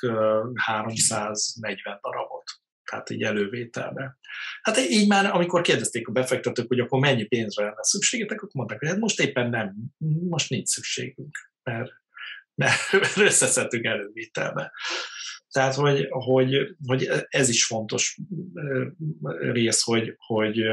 340 0.55 1.99
darabot, 2.01 2.43
tehát 2.83 3.09
így 3.09 3.21
elővételbe. 3.21 4.17
Hát 4.61 4.77
így 4.77 5.07
már, 5.07 5.25
amikor 5.25 5.61
kérdezték 5.61 6.07
a 6.07 6.11
befektetők, 6.11 6.67
hogy 6.67 6.79
akkor 6.79 6.99
mennyi 6.99 7.23
pénzre 7.23 7.63
lenne 7.63 7.83
szükségetek, 7.83 8.37
akkor 8.37 8.53
mondták, 8.53 8.79
hogy 8.79 8.87
hát 8.87 8.97
most 8.97 9.19
éppen 9.19 9.49
nem, 9.49 9.75
most 10.29 10.49
nincs 10.49 10.67
szükségünk, 10.67 11.37
mert, 11.63 11.91
mert, 12.55 12.91
mert 13.01 13.17
összeszedtünk 13.17 13.85
elővételbe. 13.85 14.71
Tehát, 15.49 15.75
hogy, 15.75 16.07
hogy, 16.09 16.75
hogy 16.85 17.09
ez 17.27 17.49
is 17.49 17.65
fontos 17.65 18.19
rész, 19.39 19.81
hogy, 19.81 20.13
hogy, 20.17 20.63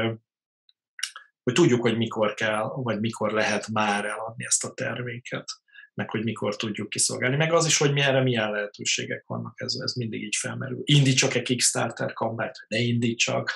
hogy 1.43 1.53
tudjuk, 1.53 1.81
hogy 1.81 1.97
mikor 1.97 2.33
kell, 2.33 2.71
vagy 2.75 2.99
mikor 2.99 3.31
lehet 3.31 3.67
már 3.67 4.05
eladni 4.05 4.45
ezt 4.45 4.65
a 4.65 4.73
terméket, 4.73 5.45
meg 5.93 6.09
hogy 6.09 6.23
mikor 6.23 6.55
tudjuk 6.55 6.89
kiszolgálni, 6.89 7.35
meg 7.35 7.53
az 7.53 7.65
is, 7.65 7.77
hogy 7.77 7.97
erre 7.97 8.21
milyen 8.21 8.51
lehetőségek 8.51 9.23
vannak, 9.27 9.61
ez, 9.61 9.73
ez 9.83 9.93
mindig 9.93 10.23
így 10.23 10.35
felmerül. 10.35 10.81
Indítsak-e 10.83 11.41
Kickstarter 11.41 12.13
kampányt, 12.13 12.65
ne 12.67 12.77
indítsak, 12.77 13.51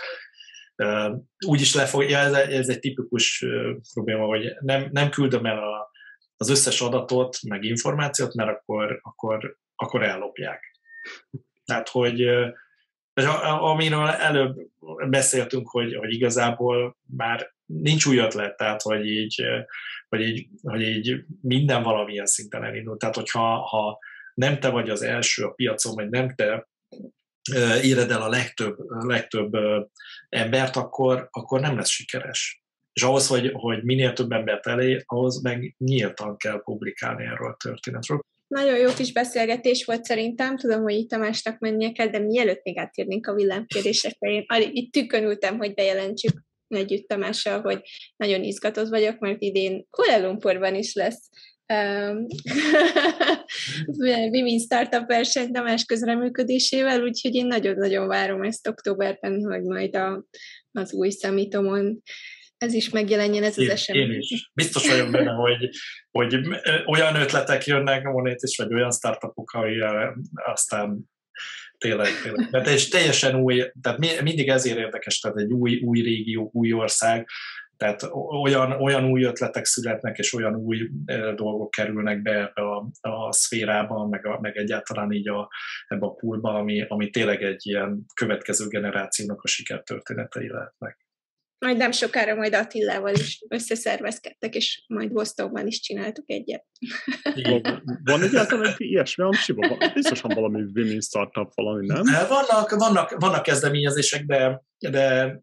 úgy 1.45 1.61
is 1.61 1.76
lefogja, 1.76 2.18
ez, 2.18 2.34
ez 2.34 2.69
egy 2.69 2.80
tipikus 2.80 3.45
probléma, 3.93 4.26
hogy 4.26 4.55
nem, 4.59 4.89
nem 4.91 5.09
küldöm 5.09 5.45
el 5.45 5.57
a, 5.57 5.91
az 6.38 6.49
összes 6.49 6.81
adatot, 6.81 7.38
meg 7.47 7.64
információt, 7.64 8.34
mert 8.34 8.49
akkor, 8.49 8.99
akkor, 9.03 9.57
akkor 9.76 10.03
ellopják. 10.03 10.80
Tehát, 11.65 11.89
hogy 11.89 12.30
amiről 13.59 14.07
előbb 14.07 14.55
beszéltünk, 15.09 15.69
hogy, 15.69 15.95
hogy 15.95 16.14
igazából 16.14 16.97
már 17.05 17.55
nincs 17.68 18.06
új 18.06 18.18
ötlet, 18.18 18.57
tehát 18.57 18.81
hogy 18.81 19.06
így, 19.06 19.44
hogy 20.10 20.22
így, 20.22 20.48
hogy 20.61 20.81
így 20.81 21.23
minden 21.41 21.84
valamilyen 21.84 22.26
szinten 22.26 22.64
elindul. 22.64 22.98
Tehát, 22.98 23.15
hogyha 23.15 23.57
ha 23.57 23.99
nem 24.34 24.60
te 24.60 24.69
vagy 24.69 24.89
az 24.89 25.02
első 25.02 25.44
a 25.44 25.52
piacon, 25.52 25.94
vagy 25.95 26.10
nem 26.10 26.35
te 26.35 26.68
éred 27.81 28.11
el 28.11 28.22
a 28.22 28.30
legtöbb, 28.30 28.77
legtöbb 28.89 29.52
embert, 30.30 30.76
akkor, 30.76 31.27
akkor 31.31 31.60
nem 31.60 31.76
lesz 31.76 31.89
sikeres. 31.89 32.64
És 32.94 33.03
ahhoz, 33.03 33.27
hogy, 33.27 33.52
hogy 33.53 33.84
minél 33.84 34.14
több 34.14 34.31
embert 34.31 34.68
elé, 34.68 35.03
ahhoz 35.06 35.41
meg 35.41 35.76
nyíltan 35.77 36.38
kell 36.38 36.61
publikálni 36.64 37.23
erről 37.23 37.52
a 37.52 37.57
történetről. 37.64 38.19
Nagyon 38.48 38.77
jó 38.77 38.94
kis 38.94 39.14
beszélgetés 39.14 39.85
volt 39.85 40.03
szerintem, 40.03 40.57
tudom, 40.57 40.81
hogy 40.81 40.94
itt 40.94 41.10
Tamásnak 41.10 41.60
mennie 41.60 41.91
kell, 41.91 42.07
de 42.07 42.19
mielőtt 42.19 42.64
még 42.64 42.77
átérnénk 42.77 43.27
a 43.27 43.34
villámkérdésekre, 43.34 44.31
én 44.31 44.45
itt 44.72 44.91
tükönültem, 44.91 45.57
hogy 45.57 45.73
bejelentsük 45.73 46.44
együtt 46.68 47.07
Tamással, 47.07 47.61
hogy 47.61 47.81
nagyon 48.15 48.44
izgatott 48.44 48.89
vagyok, 48.89 49.19
mert 49.19 49.41
idén 49.41 49.85
Kuala 49.89 50.27
Lumpurban 50.27 50.76
is 50.76 50.94
lesz 50.94 51.30
Women 54.31 54.60
Startup 54.60 55.07
verseny 55.07 55.52
Tamás 55.52 55.85
közreműködésével, 55.85 57.03
úgyhogy 57.03 57.35
én 57.35 57.45
nagyon-nagyon 57.45 58.07
várom 58.07 58.44
ezt 58.44 58.68
októberben, 58.68 59.44
hogy 59.44 59.61
majd 59.61 59.95
a, 59.95 60.23
az 60.72 60.94
új 60.94 61.10
szamitomon 61.10 62.02
ez 62.57 62.73
is 62.73 62.89
megjelenjen, 62.89 63.44
ez 63.44 63.57
az 63.57 63.69
esemény. 63.69 64.11
Én 64.11 64.19
is. 64.19 64.52
Biztos 64.53 64.88
vagyok 64.88 65.11
benne, 65.11 65.31
hogy, 65.31 65.69
hogy 66.11 66.35
olyan 66.85 67.15
ötletek 67.15 67.65
jönnek 67.65 68.03
monét 68.03 68.41
is, 68.41 68.57
vagy 68.57 68.73
olyan 68.73 68.91
startupok, 68.91 69.49
hogy 69.49 69.80
aztán 70.34 71.10
tényleg, 71.78 72.08
tényleg. 72.24 72.48
Mert 72.52 72.68
ez 72.68 72.88
teljesen 72.88 73.36
új, 73.36 73.72
tehát 73.82 73.99
mindig 74.24 74.49
ezért 74.49 74.78
érdekes, 74.78 75.20
tehát 75.20 75.38
egy 75.38 75.52
új, 75.52 75.80
új 75.80 76.02
régió, 76.02 76.49
új 76.54 76.74
ország, 76.74 77.28
tehát 77.78 78.10
olyan, 78.44 78.72
olyan 78.72 79.06
új 79.06 79.24
ötletek 79.24 79.66
születnek, 79.66 80.18
és 80.18 80.34
olyan 80.34 80.56
új 80.56 80.90
dolgok 81.36 81.72
kerülnek 81.72 82.22
be 82.22 82.32
ebbe 82.32 82.62
a, 82.62 82.90
a 83.02 83.32
szférába, 83.32 84.08
meg, 84.08 84.26
a, 84.26 84.40
meg 84.40 84.58
egyáltalán 84.58 85.12
így 85.12 85.30
a, 85.30 85.49
ebbe 85.88 86.06
a 86.06 86.14
poolba, 86.14 86.54
ami, 86.54 86.86
ami 86.88 87.10
tényleg 87.10 87.44
egy 87.44 87.62
ilyen 87.66 88.06
következő 88.14 88.68
generációnak 88.68 89.41
a 89.41 89.48
sikertörténetei 89.48 90.48
lehetnek. 90.48 91.06
Majd 91.59 91.77
nem 91.77 91.91
sokára 91.91 92.35
majd 92.35 92.53
Attillával 92.53 93.13
is 93.13 93.45
összeszervezkedtek, 93.49 94.55
és 94.55 94.84
majd 94.88 95.11
Bostonban 95.11 95.67
is 95.67 95.79
csináltuk 95.79 96.29
egyet. 96.29 96.65
van 98.03 98.23
egyáltalán 98.23 98.65
egy 98.65 98.75
ilyesmi, 98.77 99.23
Amcsiban? 99.23 99.77
Biztosan 99.93 100.31
valami 100.34 100.61
women 100.73 101.01
startup 101.01 101.51
valami, 101.55 101.85
nem? 101.85 102.03
Vannak, 102.27 102.69
vannak, 102.69 103.15
vannak 103.19 103.43
kezdeményezések, 103.43 104.25
de, 104.25 104.63
de 104.89 105.39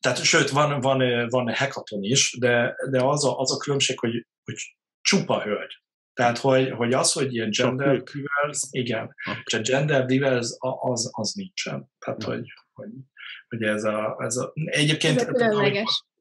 tehát 0.00 0.22
sőt, 0.22 0.50
van, 0.50 0.80
van, 0.80 1.28
van 1.28 1.54
hackathon 1.54 2.02
is, 2.02 2.36
de, 2.38 2.76
de 2.90 3.02
az, 3.02 3.24
a, 3.24 3.38
az 3.38 3.52
a 3.52 3.56
különbség, 3.56 3.98
hogy, 3.98 4.26
hogy 4.44 4.76
csupa 5.00 5.42
hölgy. 5.42 5.82
Tehát, 6.12 6.38
hogy, 6.38 6.70
hogy 6.70 6.92
az, 6.92 7.12
hogy 7.12 7.34
ilyen 7.34 7.50
gender 7.50 8.02
diverse, 8.02 8.66
igen, 8.70 9.14
a 9.50 9.60
gender 9.62 10.04
diverse 10.04 10.56
az, 10.60 11.10
az 11.12 11.32
nincsen. 11.32 11.90
Tehát, 11.98 12.22
hogy, 12.22 12.52
hogy 12.72 12.88
hogy 13.48 13.62
ez 13.62 13.84
a, 13.84 14.16
ez 14.18 14.36
a 14.36 14.52
egyébként... 14.54 15.20
Ez 15.20 15.40
a 15.40 15.60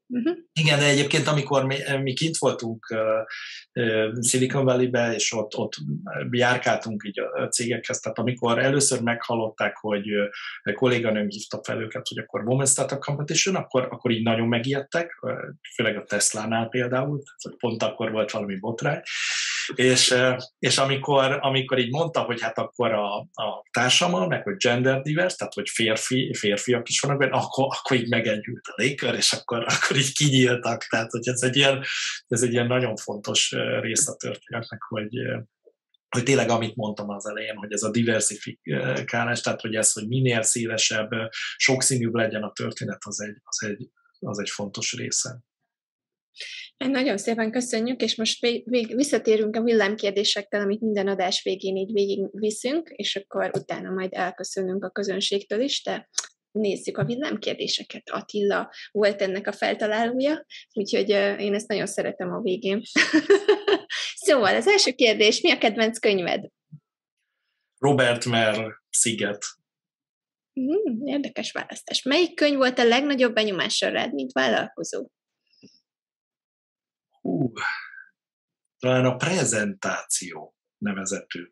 Uh-huh. 0.10 0.38
Igen, 0.54 0.80
de 0.80 0.86
egyébként 0.86 1.28
amikor 1.28 1.66
mi, 1.66 1.76
mi 2.02 2.14
kint 2.14 2.38
voltunk 2.38 2.86
uh, 3.74 4.22
Silicon 4.22 4.66
Valley-be, 4.66 5.14
és 5.14 5.34
ott, 5.34 5.58
ott 5.58 5.74
járkáltunk 6.32 7.04
így 7.06 7.20
a 7.20 7.48
cégekhez, 7.48 8.00
tehát 8.00 8.18
amikor 8.18 8.60
először 8.60 9.02
meghallották, 9.02 9.78
hogy 9.78 10.12
uh, 10.16 10.74
kolléganőm 10.74 11.28
hívta 11.28 11.60
fel 11.64 11.82
őket, 11.82 12.08
hogy 12.08 12.18
akkor 12.18 12.44
Women's 12.46 12.70
Startup 12.70 13.00
Competition, 13.00 13.56
akkor, 13.56 13.88
akkor 13.92 14.12
így 14.12 14.24
nagyon 14.24 14.48
megijedtek, 14.48 15.22
főleg 15.76 15.98
a 15.98 16.04
Tesla-nál 16.04 16.68
például, 16.68 17.22
tehát 17.42 17.60
pont 17.60 17.84
akkor 17.84 18.12
volt 18.12 18.32
valami 18.32 18.60
botrány, 18.60 19.02
és, 19.76 20.16
és 20.60 20.78
amikor, 20.78 21.38
amikor 21.42 21.78
így 21.78 21.92
mondta, 21.92 22.22
hogy 22.22 22.42
hát 22.42 22.58
akkor 22.58 22.92
a, 22.92 23.18
a 23.20 23.66
társammal, 23.72 24.28
meg 24.28 24.44
hogy 24.44 24.56
gender 24.56 25.02
divers, 25.02 25.36
tehát 25.36 25.54
hogy 25.54 25.70
férfi, 25.70 26.34
férfiak 26.34 26.90
is 26.90 27.00
vannak 27.00 27.18
benne, 27.20 27.36
akkor, 27.36 27.68
akkor 27.78 27.98
így 27.98 28.10
megegyült 28.10 28.68
a 28.68 28.82
légkör, 28.82 29.14
és 29.14 29.34
akkor, 29.34 29.66
akkor 29.68 29.98
így 29.98 30.14
kinyíltak. 30.14 30.84
Tehát, 30.84 31.12
hogy 31.12 31.28
ez 31.28 31.42
egy 31.42 31.56
ilyen, 31.56 31.84
ez 32.28 32.42
egy 32.42 32.52
ilyen 32.54 32.68
nagyon 32.68 32.96
fontos 32.96 33.56
rész 33.82 34.08
a 34.08 34.16
történetnek, 34.16 34.82
hogy, 34.82 35.16
hogy 36.10 36.24
tényleg 36.24 36.50
amit 36.50 36.76
mondtam 36.76 37.10
az 37.10 37.28
elején, 37.28 37.56
hogy 37.56 37.72
ez 37.72 37.84
a 37.84 37.92
diversifikálás, 37.92 39.42
tehát 39.42 39.62
hogy 39.62 39.76
ez, 39.76 39.92
hogy 39.92 40.08
minél 40.08 40.42
szélesebb, 40.42 41.10
sokszínűbb 41.56 42.14
legyen 42.14 42.44
a 42.44 42.52
történet, 42.52 43.02
az 43.06 43.22
egy, 43.22 43.38
az 43.44 43.64
egy, 43.70 43.90
az 44.20 44.40
egy 44.40 44.50
fontos 44.50 44.94
része. 44.94 45.40
Nagyon 46.78 47.18
szépen 47.18 47.52
köszönjük, 47.52 48.02
és 48.02 48.16
most 48.16 48.42
vég, 48.42 48.70
vég, 48.70 48.96
visszatérünk 48.96 49.56
a 49.56 49.64
villámkérdésekkel, 49.64 50.62
amit 50.62 50.82
minden 50.82 51.08
adás 51.08 51.44
végén 51.44 51.76
így 51.76 51.92
végig 51.92 52.20
viszünk, 52.32 52.90
és 52.90 53.16
akkor 53.16 53.52
utána 53.54 53.90
majd 53.90 54.14
elköszönünk 54.14 54.84
a 54.84 54.90
közönségtől 54.90 55.62
is, 55.62 55.84
de 55.84 56.10
nézzük 56.52 56.98
a 56.98 57.06
villámkérdéseket. 57.06 58.10
Attila 58.10 58.72
volt 58.92 59.22
ennek 59.22 59.48
a 59.48 59.52
feltalálója, 59.52 60.46
úgyhogy 60.74 61.10
én 61.40 61.54
ezt 61.54 61.68
nagyon 61.68 61.86
szeretem 61.86 62.32
a 62.32 62.42
végén. 62.42 62.82
szóval 64.26 64.56
az 64.56 64.68
első 64.68 64.92
kérdés, 64.92 65.42
mi 65.42 65.52
a 65.52 65.58
kedvenc 65.58 66.00
könyved? 66.00 66.46
Robert 67.78 68.26
Merl 68.26 68.68
Sziget. 68.90 69.46
Hmm, 70.54 71.06
érdekes 71.06 71.52
választás. 71.52 72.02
Melyik 72.02 72.36
könyv 72.36 72.58
volt 72.58 72.80
a 72.80 72.84
legnagyobb 72.84 73.34
benyomással 73.34 73.92
rád, 73.92 74.14
mint 74.14 74.32
vállalkozó? 74.32 75.08
Hú, 77.28 77.52
talán 78.80 79.06
a 79.06 79.16
prezentáció 79.16 80.56
nevezetű. 80.78 81.52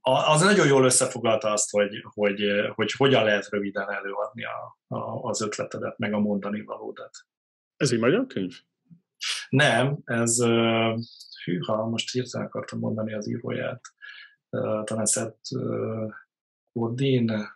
Az 0.00 0.40
nagyon 0.40 0.66
jól 0.66 0.84
összefoglalta 0.84 1.52
azt, 1.52 1.70
hogy, 1.70 2.04
hogy, 2.14 2.40
hogy 2.74 2.92
hogyan 2.92 3.24
lehet 3.24 3.48
röviden 3.48 3.90
előadni 3.90 4.44
a, 4.44 4.78
a, 4.86 5.22
az 5.22 5.40
ötletedet, 5.40 5.98
meg 5.98 6.12
a 6.12 6.18
mondani 6.18 6.62
valódat. 6.62 7.10
Ez 7.76 7.92
egy 7.92 7.98
magyar 7.98 8.26
könyv? 8.26 8.52
Nem, 9.48 9.98
ez, 10.04 10.36
hűha, 11.44 11.86
most 11.86 12.12
hirtelen 12.12 12.46
akartam 12.46 12.78
mondani 12.78 13.14
az 13.14 13.28
íróját, 13.28 13.80
talán 14.84 15.06
Seth 15.06 15.50
Godin, 16.72 17.48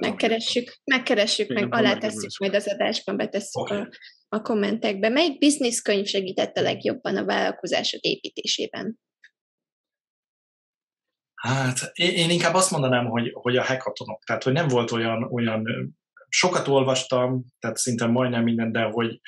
megkeressük, 0.00 0.76
megkeressük, 0.84 1.52
meg 1.52 1.74
alá 1.74 1.98
tesszük, 1.98 2.38
majd 2.38 2.54
az 2.54 2.68
adásban 2.68 3.16
betesszük 3.16 3.62
okay. 3.62 3.78
a, 3.78 3.88
a 4.28 4.40
kommentekbe. 4.40 5.08
Melyik 5.08 5.38
bizniszkönyv 5.38 6.06
segített 6.06 6.56
a 6.56 6.62
legjobban 6.62 7.16
a 7.16 7.24
vállalkozások 7.24 8.00
építésében? 8.00 8.98
Hát 11.34 11.90
én 11.92 12.30
inkább 12.30 12.54
azt 12.54 12.70
mondanám, 12.70 13.06
hogy, 13.06 13.30
hogy 13.32 13.56
a 13.56 13.64
hackathonok. 13.64 14.24
Tehát, 14.24 14.42
hogy 14.42 14.52
nem 14.52 14.68
volt 14.68 14.90
olyan, 14.90 15.22
olyan 15.22 15.64
sokat 16.28 16.68
olvastam, 16.68 17.44
tehát 17.58 17.76
szinte 17.76 18.06
majdnem 18.06 18.42
minden, 18.42 18.72
de 18.72 18.82
hogy, 18.82 19.20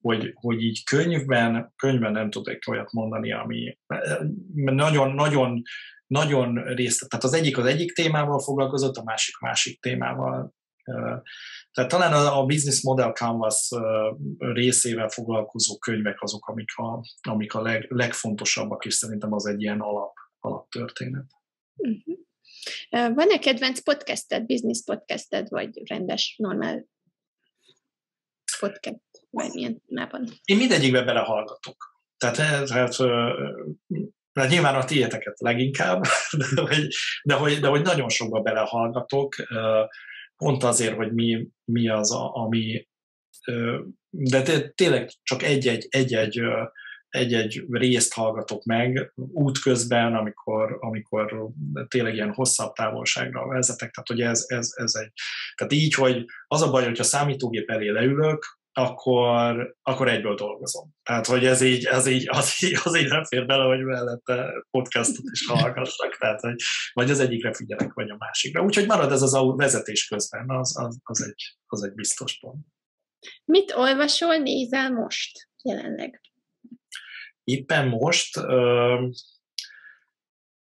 hogy, 0.00 0.30
hogy 0.34 0.62
így 0.62 0.84
könyvben, 0.84 1.72
könyvben 1.76 2.12
nem 2.12 2.30
tudok 2.30 2.58
olyat 2.66 2.92
mondani, 2.92 3.32
ami 3.32 3.78
nagyon, 4.54 5.14
nagyon, 6.08 6.64
részt, 6.74 7.08
tehát 7.08 7.24
az 7.24 7.32
egyik 7.32 7.58
az 7.58 7.64
egyik 7.64 7.92
témával 7.92 8.38
foglalkozott, 8.38 8.96
a 8.96 9.02
másik 9.02 9.38
másik 9.38 9.80
témával. 9.80 10.54
Tehát 11.72 11.90
talán 11.90 12.12
a, 12.12 12.40
a 12.40 12.44
Business 12.44 12.82
Model 12.82 13.12
Canvas 13.12 13.68
részével 14.38 15.08
foglalkozó 15.08 15.78
könyvek 15.78 16.22
azok, 16.22 16.46
amik 16.46 16.76
a, 16.76 17.04
amik 17.28 17.54
a 17.54 17.62
leg, 17.62 17.86
legfontosabbak, 17.88 18.84
és 18.84 18.94
szerintem 18.94 19.32
az 19.32 19.46
egy 19.46 19.62
ilyen 19.62 19.80
alap, 19.80 20.12
alaptörténet. 20.38 21.26
Uh-huh. 21.74 23.14
Van-e 23.14 23.38
kedvenc 23.38 23.80
podcasted, 23.80 24.46
business 24.46 24.82
podcasted, 24.84 25.48
vagy 25.48 25.88
rendes, 25.88 26.34
normál 26.38 26.86
podcast, 28.58 29.00
bármilyen 29.30 29.82
témában? 29.86 30.28
Én 30.44 30.56
mindegyikbe 30.56 31.02
belehallgatok. 31.02 31.96
Tehát, 32.16 32.66
tehát 32.66 32.96
mert 34.38 34.50
nyilván 34.50 34.74
a 34.74 34.84
tiéteket 34.84 35.40
leginkább, 35.40 36.04
de 36.54 36.60
hogy, 36.60 36.88
de 37.22 37.34
hogy, 37.34 37.58
de 37.58 37.68
hogy 37.68 37.82
nagyon 37.82 38.08
sokba 38.08 38.40
belehallgatok, 38.40 39.34
pont 40.36 40.64
azért, 40.64 40.96
hogy 40.96 41.12
mi, 41.12 41.48
mi 41.64 41.88
az, 41.88 42.12
a, 42.12 42.34
ami 42.34 42.88
de 44.10 44.68
tényleg 44.68 45.10
csak 45.22 45.42
egy-egy, 45.42 45.86
egy-egy 45.90 46.40
egy-egy 47.08 47.64
részt 47.70 48.12
hallgatok 48.12 48.64
meg 48.64 49.12
útközben, 49.14 50.14
amikor, 50.14 50.76
amikor 50.80 51.50
tényleg 51.88 52.14
ilyen 52.14 52.32
hosszabb 52.32 52.72
távolságra 52.72 53.46
vezetek. 53.46 53.90
Tehát, 53.90 54.08
hogy 54.08 54.20
ez, 54.20 54.44
ez, 54.46 54.70
ez 54.76 54.94
egy, 54.94 55.12
tehát 55.54 55.72
így, 55.72 55.94
hogy 55.94 56.24
az 56.46 56.62
a 56.62 56.70
baj, 56.70 56.84
hogyha 56.84 57.02
számítógép 57.02 57.70
elé 57.70 57.88
leülök, 57.88 58.57
akkor, 58.78 59.74
akkor 59.82 60.08
egyből 60.08 60.34
dolgozom. 60.34 60.90
Tehát, 61.02 61.26
hogy 61.26 61.46
ez 61.46 61.60
így, 61.60 61.84
ez 61.84 62.06
így, 62.06 62.28
az, 62.28 62.62
így, 62.62 62.78
az 62.84 62.96
így 62.96 63.08
nem 63.08 63.24
fér 63.24 63.46
bele, 63.46 63.64
hogy 63.64 63.84
mellette 63.84 64.52
podcastot 64.70 65.24
is 65.32 65.46
hallgassak, 65.46 66.16
tehát, 66.16 66.40
hogy 66.40 66.54
vagy 66.92 67.10
az 67.10 67.20
egyikre 67.20 67.52
figyelek, 67.52 67.92
vagy 67.92 68.10
a 68.10 68.16
másikra. 68.18 68.62
Úgyhogy 68.62 68.86
marad 68.86 69.12
ez 69.12 69.22
az 69.22 69.34
a 69.34 69.54
vezetés 69.54 70.06
közben, 70.06 70.50
az, 70.50 70.78
az, 70.78 70.98
az, 71.02 71.22
egy, 71.22 71.56
az 71.66 71.82
egy 71.82 71.94
biztos 71.94 72.38
pont. 72.38 72.66
Mit 73.44 73.72
olvasol, 73.72 74.36
nézel 74.36 74.90
most 74.90 75.48
jelenleg? 75.62 76.20
Éppen 77.44 77.88
most, 77.88 78.40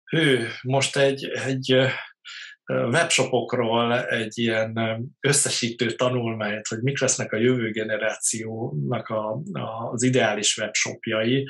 hő, 0.09 0.47
most 0.61 0.97
egy, 0.97 1.25
egy 1.25 1.75
webshopokról 2.73 4.05
egy 4.05 4.37
ilyen 4.37 4.79
összesítő 5.19 5.91
tanulmányt, 5.91 6.67
hogy 6.67 6.81
mik 6.81 6.99
lesznek 6.99 7.31
a 7.31 7.37
jövő 7.37 7.71
generációnak 7.71 9.07
a, 9.07 9.41
a, 9.51 9.89
az 9.91 10.03
ideális 10.03 10.57
webshopjai, 10.57 11.47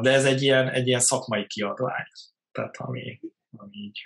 de 0.00 0.12
ez 0.12 0.24
egy 0.24 0.42
ilyen, 0.42 0.68
egy 0.68 0.86
ilyen 0.86 1.00
szakmai 1.00 1.46
kiadvány, 1.46 2.06
tehát 2.52 2.76
ami, 2.76 3.20
ami 3.56 3.76
így. 3.76 4.00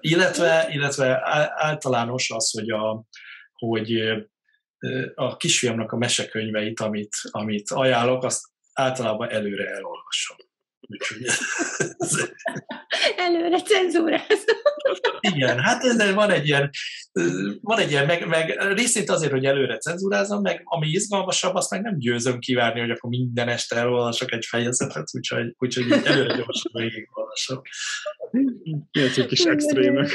Illetve, 0.00 0.68
illetve 0.70 1.20
általános 1.54 2.30
az, 2.30 2.50
hogy, 2.50 2.70
a, 2.70 3.04
hogy 3.52 3.92
a 5.14 5.36
kisfiamnak 5.36 5.92
a 5.92 5.96
mesekönyveit, 5.96 6.80
amit, 6.80 7.16
amit 7.30 7.70
ajánlok, 7.70 8.24
azt 8.24 8.44
általában 8.72 9.30
előre 9.30 9.66
elolvasom. 9.66 10.36
Előre 13.16 13.60
cenzúrázom. 13.60 14.56
Igen, 15.20 15.58
hát 15.58 15.96
de 15.96 16.12
van 16.12 16.30
egy 16.30 16.46
ilyen, 16.46 16.70
van 17.60 17.78
egy 17.78 17.90
ilyen 17.90 18.06
meg, 18.06 18.26
meg 18.26 18.72
részint 18.72 19.10
azért, 19.10 19.32
hogy 19.32 19.44
előre 19.44 19.78
cenzúrázom, 19.78 20.42
meg 20.42 20.60
ami 20.64 20.88
izgalmasabb, 20.88 21.54
azt 21.54 21.70
meg 21.70 21.82
nem 21.82 21.98
győzöm 21.98 22.38
kivárni, 22.38 22.80
hogy 22.80 22.90
akkor 22.90 23.10
minden 23.10 23.48
este 23.48 23.76
elolvasok 23.76 24.32
egy 24.32 24.44
fejezetet, 24.44 25.08
úgyhogy, 25.12 25.54
úgyhogy 25.58 25.92
előre 26.04 26.36
gyorsan 26.36 26.72
végigolvasom. 26.72 27.62
Milyen 28.92 29.26
kis 29.28 29.44
extrémek. 29.44 30.10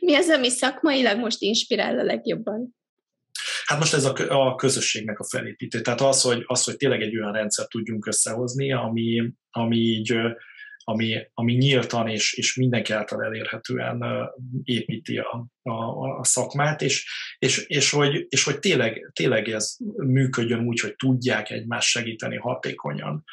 Mi 0.00 0.14
az, 0.14 0.28
ami 0.28 0.50
szakmailag 0.50 1.18
most 1.18 1.40
inspirál 1.40 1.98
a 1.98 2.02
legjobban? 2.02 2.78
Hát 3.70 3.78
most 3.78 3.94
ez 3.94 4.04
a, 4.04 4.14
a 4.28 4.54
közösségnek 4.54 5.18
a 5.18 5.24
felépítő. 5.24 5.80
Tehát 5.80 6.00
az, 6.00 6.22
hogy, 6.22 6.42
az, 6.46 6.64
hogy 6.64 6.76
tényleg 6.76 7.02
egy 7.02 7.16
olyan 7.16 7.32
rendszer 7.32 7.66
tudjunk 7.66 8.06
összehozni, 8.06 8.72
ami, 8.72 9.32
ami 9.50 9.76
így 9.76 10.14
ami, 10.84 11.16
ami 11.34 11.52
nyíltan 11.52 12.08
és, 12.08 12.32
és 12.32 12.54
mindenki 12.54 12.92
által 12.92 13.24
elérhetően 13.24 14.02
építi 14.62 15.18
a, 15.18 15.46
a, 15.62 16.18
a 16.18 16.24
szakmát, 16.24 16.82
és, 16.82 17.10
és, 17.38 17.58
és, 17.66 17.90
hogy, 17.90 18.26
és 18.28 18.44
hogy 18.44 18.58
tényleg, 18.58 19.10
tényleg 19.12 19.48
ez 19.48 19.76
működjön 19.96 20.66
úgy, 20.66 20.80
hogy 20.80 20.96
tudják 20.96 21.50
egymást 21.50 21.88
segíteni 21.88 22.36
hatékonyan. 22.36 23.24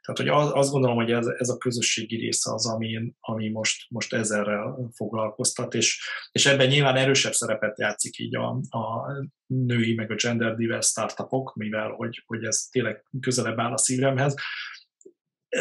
Tehát, 0.00 0.20
hogy 0.20 0.46
az, 0.46 0.50
azt 0.58 0.70
gondolom, 0.70 0.96
hogy 0.96 1.10
ez, 1.10 1.26
ez 1.26 1.48
a 1.48 1.56
közösségi 1.56 2.16
része 2.16 2.52
az, 2.52 2.66
ami, 2.66 3.12
ami 3.20 3.48
most, 3.48 3.90
most 3.90 4.12
ezerrel 4.12 4.90
foglalkoztat, 4.94 5.74
és, 5.74 6.08
és 6.32 6.46
ebben 6.46 6.68
nyilván 6.68 6.96
erősebb 6.96 7.32
szerepet 7.32 7.78
játszik 7.78 8.18
így 8.18 8.36
a, 8.36 8.48
a 8.68 9.12
női, 9.46 9.94
meg 9.94 10.10
a 10.10 10.14
gender 10.14 10.54
diverse 10.54 10.88
startupok, 10.88 11.54
mivel 11.54 11.90
hogy, 11.90 12.22
hogy 12.26 12.44
ez 12.44 12.68
tényleg 12.70 13.04
közelebb 13.20 13.58
áll 13.58 13.72
a 13.72 13.78
szívemhez. 13.78 14.34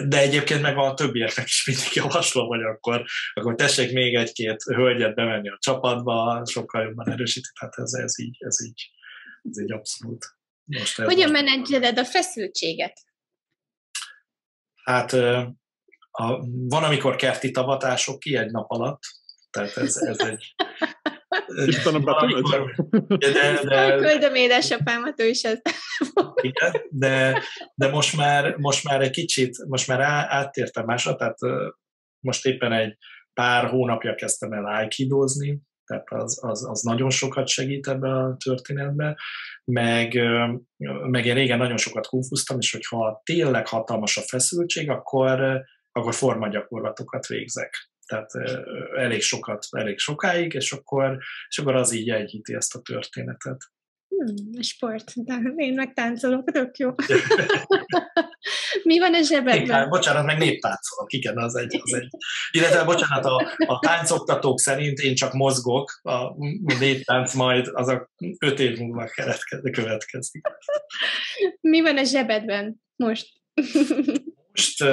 De 0.07 0.19
egyébként 0.19 0.61
meg 0.61 0.77
a 0.77 0.93
többieknek 0.93 1.45
is 1.45 1.65
mindig 1.65 1.93
javaslom, 1.93 2.47
hogy 2.47 2.63
akkor, 2.63 3.05
akkor 3.33 3.55
tessék 3.55 3.91
még 3.91 4.15
egy-két 4.15 4.63
hölgyet 4.63 5.15
bevenni 5.15 5.49
a 5.49 5.57
csapatba, 5.59 6.45
sokkal 6.45 6.83
jobban 6.83 7.11
erősített, 7.11 7.55
hát 7.55 7.73
ez, 7.77 7.93
ez, 7.93 8.19
így, 8.19 8.37
ez, 8.39 8.65
így, 8.65 8.91
ez 9.41 9.61
így 9.61 9.71
abszolút. 9.71 10.25
Most 10.63 11.01
Hogyan 11.01 11.31
menedzseled 11.31 11.97
a 11.97 12.05
feszültséget? 12.05 13.01
Hát 14.83 15.13
a, 16.11 16.45
van, 16.47 16.83
amikor 16.83 17.15
kerti 17.15 17.51
tavatások 17.51 18.19
ki 18.19 18.37
egy 18.37 18.51
nap 18.51 18.71
alatt, 18.71 19.01
tehát 19.49 19.77
ez, 19.77 19.97
ez 19.97 20.19
egy... 20.19 20.55
Istenem, 21.65 22.01
amikor, 22.05 22.75
de, 23.07 23.31
de, 23.31 23.59
de, 23.63 23.95
Küldöm 23.95 24.35
édesapámat, 24.35 25.19
ő 25.19 25.27
is 25.27 25.43
ez. 25.43 25.61
Igen, 26.41 26.71
de, 26.89 27.41
de 27.75 27.89
most, 27.89 28.17
már, 28.17 28.55
most 28.57 28.83
már 28.83 29.01
egy 29.01 29.09
kicsit, 29.09 29.57
most 29.67 29.87
már 29.87 30.01
áttértem 30.29 30.85
másra, 30.85 31.15
tehát 31.15 31.37
most 32.19 32.45
éppen 32.45 32.71
egy 32.71 32.97
pár 33.33 33.65
hónapja 33.65 34.15
kezdtem 34.15 34.51
el 34.51 34.65
aikidozni, 34.65 35.61
tehát 35.85 36.11
az, 36.11 36.39
az, 36.43 36.69
az 36.69 36.81
nagyon 36.81 37.09
sokat 37.09 37.47
segít 37.47 37.87
ebben 37.87 38.11
a 38.11 38.37
történetben, 38.43 39.15
meg, 39.63 40.19
meg 41.09 41.25
én 41.25 41.33
régen 41.33 41.57
nagyon 41.57 41.77
sokat 41.77 42.07
kúfuztam, 42.07 42.57
és 42.59 42.71
hogyha 42.71 43.21
tényleg 43.23 43.67
hatalmas 43.67 44.17
a 44.17 44.21
feszültség, 44.21 44.89
akkor, 44.89 45.61
akkor 45.91 46.13
formagyakorlatokat 46.13 47.27
végzek. 47.27 47.89
Tehát 48.05 48.31
elég 48.97 49.21
sokat, 49.21 49.65
elég 49.71 49.97
sokáig, 49.97 50.53
és 50.53 50.71
akkor, 50.71 51.17
és 51.49 51.57
akkor 51.57 51.75
az 51.75 51.93
így 51.93 52.09
enyhíti 52.09 52.53
ezt 52.53 52.75
a 52.75 52.81
történetet. 52.81 53.57
Hmm, 54.07 54.61
sport, 54.61 55.11
de 55.15 55.53
én 55.55 55.73
meg 55.73 55.93
táncolok, 55.93 56.51
tök 56.51 56.77
jó. 56.77 56.93
Mi 58.83 58.99
van 58.99 59.13
a 59.13 59.21
zsebedben? 59.21 59.61
Igen, 59.61 59.89
bocsánat, 59.89 60.25
meg 60.25 60.37
néptáncolok, 60.37 61.13
igen, 61.13 61.37
az 61.37 61.55
egy, 61.55 61.81
az 61.83 61.93
egy. 61.93 62.09
Illetve, 62.51 62.83
bocsánat, 62.83 63.25
a, 63.25 63.55
a 63.65 63.79
táncoktatók 63.79 64.59
szerint 64.59 64.99
én 64.99 65.15
csak 65.15 65.33
mozgok, 65.33 65.99
a 66.03 66.35
néptánc 66.79 67.33
majd 67.33 67.69
az 67.73 67.87
a 67.87 68.09
öt 68.39 68.59
év 68.59 68.77
múlva 68.77 69.09
következik. 69.71 70.47
Mi 71.61 71.81
van 71.81 71.97
a 71.97 72.03
zsebedben 72.03 72.81
most? 72.95 73.27
Most, 74.51 74.83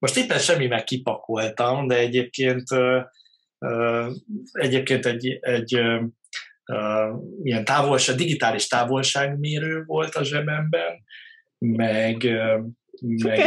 most 0.00 0.16
éppen 0.16 0.38
semmi 0.38 0.82
kipakoltam, 0.84 1.86
de 1.86 1.96
egyébként 1.96 2.64
egyébként 4.52 5.06
egy, 5.06 5.38
egy 5.40 5.80
ilyen 7.42 7.64
távolság, 7.64 8.16
digitális 8.16 8.66
távolságmérő 8.66 9.84
volt 9.84 10.14
a 10.14 10.24
zsebemben, 10.24 11.04
meg, 11.58 12.26
meg, 13.00 13.38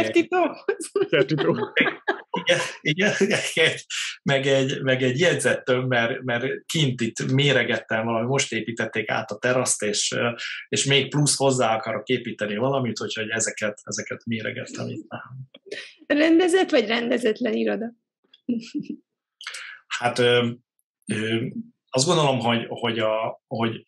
igen, 2.82 3.12
igen, 3.20 3.40
igen, 3.54 3.76
meg 4.22 4.46
egy, 4.46 4.82
meg 4.82 5.02
egy 5.02 5.18
jegyzettöm, 5.18 5.86
mert, 5.86 6.22
mert 6.22 6.66
kint 6.66 7.00
itt 7.00 7.32
méregettem 7.32 8.04
valami, 8.04 8.26
most 8.26 8.52
építették 8.52 9.10
át 9.10 9.30
a 9.30 9.38
teraszt, 9.38 9.82
és, 9.82 10.14
és 10.68 10.84
még 10.84 11.08
plusz 11.08 11.36
hozzá 11.36 11.76
akarok 11.76 12.08
építeni 12.08 12.56
valamit, 12.56 12.98
hogy 12.98 13.12
ezeket, 13.28 13.80
ezeket 13.82 14.22
méregettem 14.24 14.88
itt. 14.88 15.06
Rendezett 16.06 16.70
vagy 16.70 16.86
rendezetlen 16.86 17.52
iroda? 17.52 17.92
Hát 19.86 20.18
ö, 20.18 20.50
ö, 21.12 21.46
azt 21.90 22.06
gondolom, 22.06 22.38
hogy, 22.38 22.66
hogy, 22.68 22.98
a, 22.98 23.42
hogy 23.46 23.84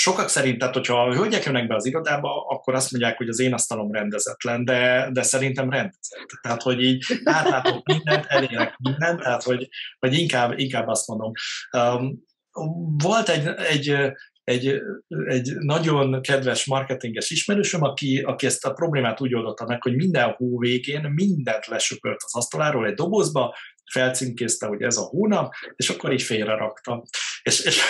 sokak 0.00 0.28
szerint, 0.28 0.58
tehát 0.58 0.74
hogyha 0.74 1.02
a 1.02 1.14
hölgyek 1.14 1.44
jönnek 1.44 1.66
be 1.66 1.74
az 1.74 1.86
irodába, 1.86 2.46
akkor 2.46 2.74
azt 2.74 2.90
mondják, 2.90 3.16
hogy 3.16 3.28
az 3.28 3.40
én 3.40 3.52
asztalom 3.52 3.92
rendezetlen, 3.92 4.64
de, 4.64 5.08
de 5.12 5.22
szerintem 5.22 5.70
rendezett. 5.70 6.28
Tehát, 6.42 6.62
hogy 6.62 6.82
így 6.82 7.04
átlátok 7.24 7.86
mindent, 7.86 8.24
elérek 8.28 8.76
mindent, 8.78 9.22
tehát, 9.22 9.42
hogy, 9.42 9.68
hogy 9.98 10.14
inkább, 10.14 10.58
inkább 10.58 10.88
azt 10.88 11.06
mondom. 11.06 11.32
Um, 11.72 12.24
volt 12.96 13.28
egy, 13.28 13.46
egy 13.46 14.12
egy, 14.44 14.80
egy 15.24 15.56
nagyon 15.58 16.22
kedves 16.22 16.66
marketinges 16.66 17.30
ismerősöm, 17.30 17.82
aki, 17.82 18.20
aki 18.20 18.46
ezt 18.46 18.66
a 18.66 18.72
problémát 18.72 19.20
úgy 19.20 19.34
oldotta 19.34 19.66
meg, 19.66 19.82
hogy 19.82 19.94
minden 19.94 20.30
hó 20.30 20.58
végén 20.58 21.10
mindent 21.14 21.66
lesöpört 21.66 22.20
az 22.24 22.34
asztaláról 22.34 22.86
egy 22.86 22.94
dobozba, 22.94 23.54
felcímkézte, 23.90 24.66
hogy 24.66 24.82
ez 24.82 24.96
a 24.96 25.02
hónap, 25.02 25.52
és 25.76 25.88
akkor 25.88 26.12
így 26.12 26.22
félre 26.22 26.54
rakta. 26.54 27.04
És, 27.42 27.64
és 27.64 27.80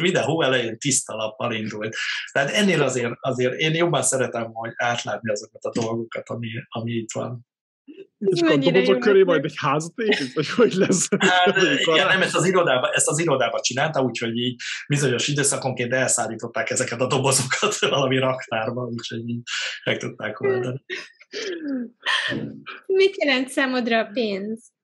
minden 0.00 0.22
hó 0.22 0.42
elején 0.42 0.78
tiszta 0.78 1.14
lappal 1.14 1.52
indult. 1.52 1.96
Tehát 2.32 2.50
ennél 2.50 2.82
azért, 2.82 3.12
azért 3.20 3.54
én 3.54 3.74
jobban 3.74 4.02
szeretem 4.02 4.50
hogy 4.52 4.72
átlátni 4.76 5.30
azokat 5.30 5.64
a 5.64 5.70
dolgokat, 5.80 6.28
ami, 6.28 6.48
ami 6.68 6.92
itt 6.92 7.12
van. 7.12 7.46
És 8.18 8.40
akkor 8.40 8.58
dobozok 8.58 8.98
köré 8.98 9.22
majd 9.22 9.44
egy 9.44 9.54
házat 9.56 9.92
épít, 9.96 10.32
vagy 10.32 10.48
hogy 10.48 10.72
lesz? 10.72 11.08
Hát, 11.18 11.56
igen, 11.80 12.06
nem, 12.06 12.22
ezt 12.22 12.36
az, 12.36 12.44
irodába, 12.44 12.92
ezt 12.92 13.08
az 13.08 13.18
irodába 13.18 13.60
csinálta, 13.60 14.02
úgyhogy 14.02 14.36
így 14.36 14.60
bizonyos 14.88 15.28
időszakonként 15.28 15.92
elszállították 15.92 16.70
ezeket 16.70 17.00
a 17.00 17.06
dobozokat 17.06 17.78
valami 17.88 18.18
raktárba, 18.18 18.82
úgyhogy 18.82 19.28
így 19.28 19.42
meg 19.84 19.98
tudták 19.98 20.40
oldani. 20.40 20.84
Mit 22.86 23.24
jelent 23.24 23.48
számodra 23.48 23.98
a 23.98 24.10
pénz? 24.12 24.75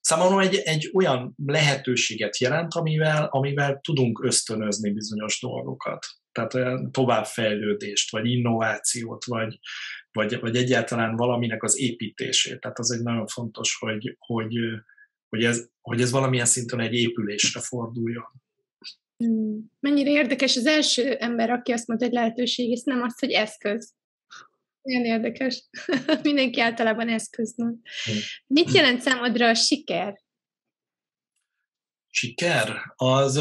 Számomra 0.00 0.40
egy, 0.40 0.54
egy 0.54 0.90
olyan 0.94 1.34
lehetőséget 1.44 2.38
jelent, 2.38 2.74
amivel, 2.74 3.28
amivel 3.30 3.80
tudunk 3.80 4.24
ösztönözni 4.24 4.92
bizonyos 4.92 5.40
dolgokat. 5.40 6.06
Tehát 6.32 6.54
olyan 6.54 6.92
továbbfejlődést, 6.92 8.10
vagy 8.10 8.26
innovációt, 8.26 9.24
vagy, 9.24 9.58
vagy, 10.12 10.40
vagy 10.40 10.56
egyáltalán 10.56 11.16
valaminek 11.16 11.62
az 11.62 11.80
építését. 11.80 12.60
Tehát 12.60 12.78
az 12.78 12.90
egy 12.90 13.02
nagyon 13.02 13.26
fontos, 13.26 13.76
hogy, 13.78 14.16
hogy, 14.18 14.54
hogy, 15.28 15.44
ez, 15.44 15.68
hogy 15.80 16.00
ez 16.00 16.10
valamilyen 16.10 16.46
szinten 16.46 16.80
egy 16.80 16.94
épülésre 16.94 17.60
forduljon. 17.60 18.42
Hmm. 19.16 19.70
Mennyire 19.80 20.10
érdekes 20.10 20.56
az 20.56 20.66
első 20.66 21.12
ember, 21.12 21.50
aki 21.50 21.72
azt 21.72 21.86
mondta, 21.86 22.06
hogy 22.06 22.14
lehetőség, 22.14 22.70
és 22.70 22.82
nem 22.84 23.02
az, 23.02 23.18
hogy 23.18 23.30
eszköz. 23.30 23.92
Nagyon 24.84 25.04
érdekes. 25.04 25.68
Mindenki 26.22 26.60
általában 26.60 27.08
eszköz. 27.08 27.54
Hmm. 27.56 27.80
Mit 28.46 28.72
jelent 28.72 29.00
számodra 29.00 29.48
a 29.48 29.54
siker? 29.54 30.22
Siker? 32.10 32.92
Az, 32.94 33.36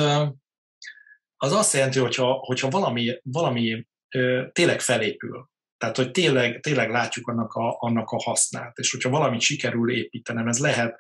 az 1.38 1.52
azt 1.52 1.74
jelenti, 1.74 2.00
hogyha, 2.00 2.34
hogyha 2.34 2.70
valami, 2.70 3.20
valami 3.24 3.88
tényleg 4.52 4.80
felépül. 4.80 5.50
Tehát, 5.78 5.98
hogy 5.98 6.12
tényleg, 6.12 6.60
tényleg 6.60 6.90
látjuk 6.90 7.28
annak 7.28 7.54
a, 7.54 7.76
annak 7.80 8.10
a 8.10 8.22
hasznát. 8.22 8.78
És 8.78 8.92
hogyha 8.92 9.10
valamit 9.10 9.42
sikerül 9.42 9.92
építenem, 9.92 10.48
ez 10.48 10.60
lehet 10.60 10.96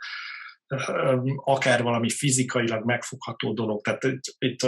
akár 1.35 1.83
valami 1.83 2.09
fizikailag 2.09 2.85
megfogható 2.85 3.53
dolog. 3.53 3.81
Tehát 3.81 4.03
itt, 4.03 4.35
itt 4.37 4.67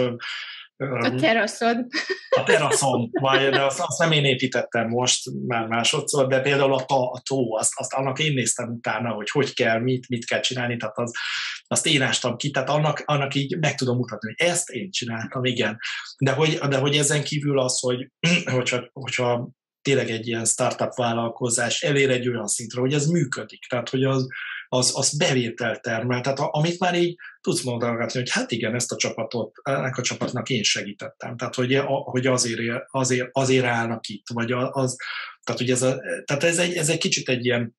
a 0.76 1.14
teraszod. 1.14 1.86
A 2.28 2.42
teraszom, 2.42 3.08
vagy, 3.20 3.48
de 3.48 3.64
azt, 3.64 3.80
azt 3.80 3.98
nem 3.98 4.12
én 4.12 4.24
építettem 4.24 4.88
most, 4.88 5.30
már 5.46 5.66
másodszor, 5.66 6.26
de 6.26 6.40
például 6.40 6.74
a, 6.74 6.84
ta, 6.84 7.10
a 7.10 7.20
tó, 7.28 7.56
azt, 7.56 7.72
azt 7.74 7.92
annak 7.92 8.18
én 8.18 8.32
néztem 8.34 8.68
utána, 8.68 9.10
hogy 9.10 9.30
hogy 9.30 9.54
kell, 9.54 9.80
mit, 9.80 10.08
mit 10.08 10.24
kell 10.24 10.40
csinálni, 10.40 10.76
tehát 10.76 10.98
az, 10.98 11.12
azt 11.66 11.86
én 11.86 12.02
ástam 12.02 12.36
ki, 12.36 12.50
tehát 12.50 12.68
annak, 12.68 13.02
annak 13.04 13.34
így 13.34 13.58
meg 13.58 13.74
tudom 13.74 13.96
mutatni, 13.96 14.34
hogy 14.36 14.48
ezt 14.48 14.70
én 14.70 14.90
csináltam, 14.90 15.44
igen. 15.44 15.78
De 16.18 16.32
hogy, 16.32 16.58
de 16.58 16.76
hogy 16.76 16.96
ezen 16.96 17.22
kívül 17.22 17.58
az, 17.58 17.80
hogy 17.80 18.10
hogyha, 18.56 18.90
hogyha 18.92 19.50
tényleg 19.82 20.10
egy 20.10 20.26
ilyen 20.26 20.44
startup 20.44 20.94
vállalkozás 20.94 21.82
elér 21.82 22.10
egy 22.10 22.28
olyan 22.28 22.46
szintre, 22.46 22.80
hogy 22.80 22.92
ez 22.92 23.06
működik, 23.06 23.64
tehát 23.68 23.88
hogy 23.88 24.04
az, 24.04 24.26
az, 24.68 24.92
az 24.94 25.16
bevételt 25.16 25.82
termel. 25.82 26.20
Tehát 26.20 26.38
amit 26.40 26.78
már 26.78 26.94
így 26.94 27.16
tudsz 27.40 27.62
mondani, 27.62 28.06
hogy 28.12 28.30
hát 28.30 28.50
igen, 28.50 28.74
ezt 28.74 28.92
a 28.92 28.96
csapatot, 28.96 29.56
ennek 29.62 29.96
a 29.96 30.02
csapatnak 30.02 30.50
én 30.50 30.62
segítettem. 30.62 31.36
Tehát, 31.36 31.54
hogy, 31.54 31.80
hogy 31.86 32.26
azért, 32.26 32.60
azért, 32.90 33.28
azért 33.32 33.64
állnak 33.64 34.06
itt, 34.08 34.26
vagy 34.32 34.52
az, 34.52 34.96
tehát, 35.42 35.60
hogy 35.60 35.70
ez, 35.70 35.82
a, 35.82 36.00
tehát 36.24 36.44
ez, 36.44 36.58
egy, 36.58 36.74
ez 36.74 36.88
egy 36.88 36.98
kicsit 36.98 37.28
egy 37.28 37.44
ilyen 37.44 37.76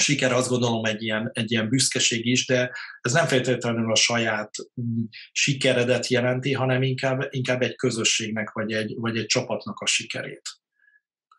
siker, 0.00 0.32
azt 0.32 0.48
gondolom 0.48 0.84
egy 0.84 1.02
ilyen, 1.02 1.30
egy 1.32 1.50
ilyen 1.50 1.68
büszkeség 1.68 2.26
is, 2.26 2.46
de 2.46 2.70
ez 3.00 3.12
nem 3.12 3.26
feltétlenül 3.26 3.92
a 3.92 3.94
saját 3.94 4.50
mm, 4.80 5.04
sikeredet 5.32 6.06
jelenti, 6.06 6.52
hanem 6.52 6.82
inkább, 6.82 7.26
inkább 7.30 7.62
egy 7.62 7.76
közösségnek, 7.76 8.50
vagy 8.50 8.72
egy, 8.72 8.94
vagy 8.96 9.16
egy 9.16 9.26
csapatnak 9.26 9.78
a 9.78 9.86
sikerét. 9.86 10.42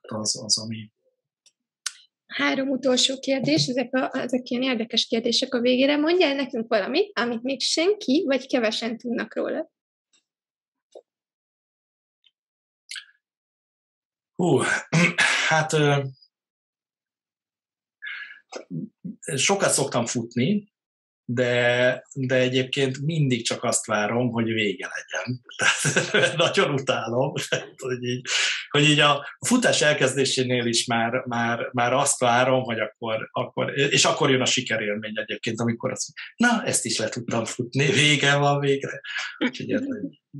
Az, 0.01 0.43
az 0.43 0.57
ami, 0.57 0.91
három 2.29 2.69
utolsó 2.69 3.19
kérdés, 3.19 3.67
ezek, 3.67 3.93
a, 3.93 4.17
ezek 4.17 4.49
ilyen 4.49 4.63
érdekes 4.63 5.05
kérdések 5.05 5.53
a 5.53 5.59
végére. 5.59 5.97
Mondjál 5.97 6.35
nekünk 6.35 6.67
valamit, 6.67 7.19
amit 7.19 7.41
még 7.41 7.61
senki 7.61 8.23
vagy 8.27 8.47
kevesen 8.47 8.97
tudnak 8.97 9.35
róla. 9.35 9.71
Hú, 14.35 14.61
hát 15.49 15.75
sokat 19.35 19.69
szoktam 19.69 20.05
futni, 20.05 20.71
de, 21.31 22.03
de 22.13 22.35
egyébként 22.35 23.01
mindig 23.01 23.45
csak 23.45 23.63
azt 23.63 23.85
várom, 23.85 24.31
hogy 24.31 24.45
vége 24.45 24.89
legyen. 24.95 25.41
Tehát, 25.57 26.35
nagyon 26.45 26.73
utálom, 26.73 27.33
hogy 27.77 28.03
így, 28.03 28.25
hogy 28.69 28.83
így 28.83 28.99
a 28.99 29.27
futás 29.47 29.81
elkezdésénél 29.81 30.65
is 30.65 30.85
már, 30.85 31.23
már, 31.25 31.69
már 31.71 31.93
azt 31.93 32.19
várom, 32.19 32.63
hogy 32.63 32.79
akkor, 32.79 33.29
akkor, 33.31 33.77
és 33.77 34.05
akkor 34.05 34.29
jön 34.29 34.41
a 34.41 34.45
sikerélmény 34.45 35.13
egyébként, 35.15 35.59
amikor 35.59 35.91
azt 35.91 36.07
na, 36.35 36.63
ezt 36.65 36.85
is 36.85 36.97
le 36.97 37.09
tudtam 37.09 37.45
futni, 37.45 37.85
vége 37.85 38.35
van 38.35 38.59
végre. 38.59 39.01
Úgyhogy 39.37 39.71
ez 39.71 39.81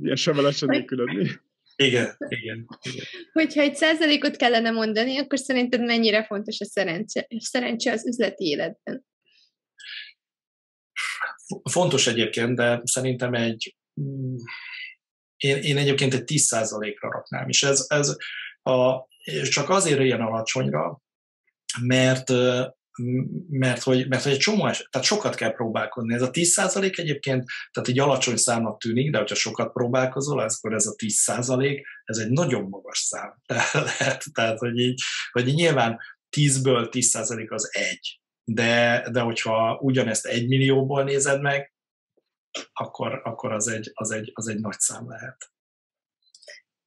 Ilyen 0.02 0.16
sevelesen 0.16 0.68
nélkülödni. 0.68 1.30
Igen, 1.76 2.16
igen, 2.28 2.66
igen. 2.80 3.08
Hogyha 3.32 3.60
egy 3.60 3.74
százalékot 3.74 4.36
kellene 4.36 4.70
mondani, 4.70 5.18
akkor 5.18 5.38
szerinted 5.38 5.80
mennyire 5.84 6.24
fontos 6.24 6.60
a 6.60 6.64
szerencse, 6.64 7.26
szerencse 7.38 7.92
az 7.92 8.06
üzleti 8.06 8.44
életben? 8.44 9.08
Fontos 11.70 12.06
egyébként, 12.06 12.56
de 12.56 12.80
szerintem 12.84 13.34
egy 13.34 13.76
mm, 14.00 14.36
én, 15.36 15.56
én 15.56 15.76
egyébként 15.76 16.14
egy 16.14 16.24
10%-ra 16.26 17.10
raknám, 17.10 17.48
és 17.48 17.62
ez, 17.62 17.84
ez 17.88 18.16
a, 18.62 19.08
csak 19.50 19.68
azért 19.68 20.00
ilyen 20.00 20.20
alacsonyra, 20.20 21.00
mert 21.80 22.32
mert 23.48 23.82
hogy, 23.82 24.08
mert 24.08 24.22
hogy 24.22 24.32
egy 24.32 24.38
csomó 24.38 24.66
eset, 24.66 24.88
tehát 24.90 25.06
sokat 25.06 25.34
kell 25.34 25.52
próbálkozni. 25.52 26.14
Ez 26.14 26.22
a 26.22 26.30
10% 26.30 26.98
egyébként, 26.98 27.44
tehát 27.70 27.88
egy 27.88 27.98
alacsony 27.98 28.36
számnak 28.36 28.80
tűnik, 28.80 29.10
de 29.10 29.18
hogyha 29.18 29.34
sokat 29.34 29.72
próbálkozol, 29.72 30.38
akkor 30.38 30.74
ez 30.74 30.86
a 30.86 30.94
10% 30.94 31.82
ez 32.04 32.16
egy 32.16 32.30
nagyon 32.30 32.68
magas 32.68 32.98
szám. 32.98 33.40
Tehát, 33.46 34.24
tehát 34.32 34.58
hogy, 34.58 34.78
így, 34.78 35.00
hogy 35.30 35.44
nyilván 35.44 35.98
10-ből 36.36 36.88
10% 36.90 37.50
az 37.50 37.68
egy 37.72 38.19
de, 38.44 39.06
de 39.12 39.20
hogyha 39.20 39.78
ugyanezt 39.82 40.26
egy 40.26 40.48
millióból 40.48 41.04
nézed 41.04 41.40
meg, 41.40 41.74
akkor, 42.72 43.20
akkor 43.24 43.52
az, 43.52 43.68
egy, 43.68 43.90
az, 43.94 44.10
egy, 44.10 44.30
az 44.34 44.48
egy 44.48 44.60
nagy 44.60 44.78
szám 44.78 45.08
lehet. 45.08 45.52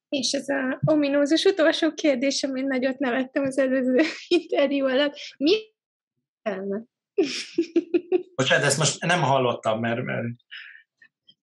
És 0.08 0.32
ez 0.32 0.48
a 0.48 0.80
ominózus 0.84 1.44
utolsó 1.44 1.94
kérdés, 1.94 2.42
amin 2.42 2.66
nagyot 2.66 2.98
nevettem 2.98 3.42
az 3.42 3.58
előző 3.58 4.00
interjú 4.28 4.86
alatt. 4.86 5.16
Mi 5.36 5.74
értelme? 6.42 6.82
Bocsánat, 8.36 8.64
ezt 8.64 8.78
most 8.78 9.04
nem 9.04 9.22
hallottam, 9.22 9.80
mert... 9.80 10.02
mert... 10.02 10.26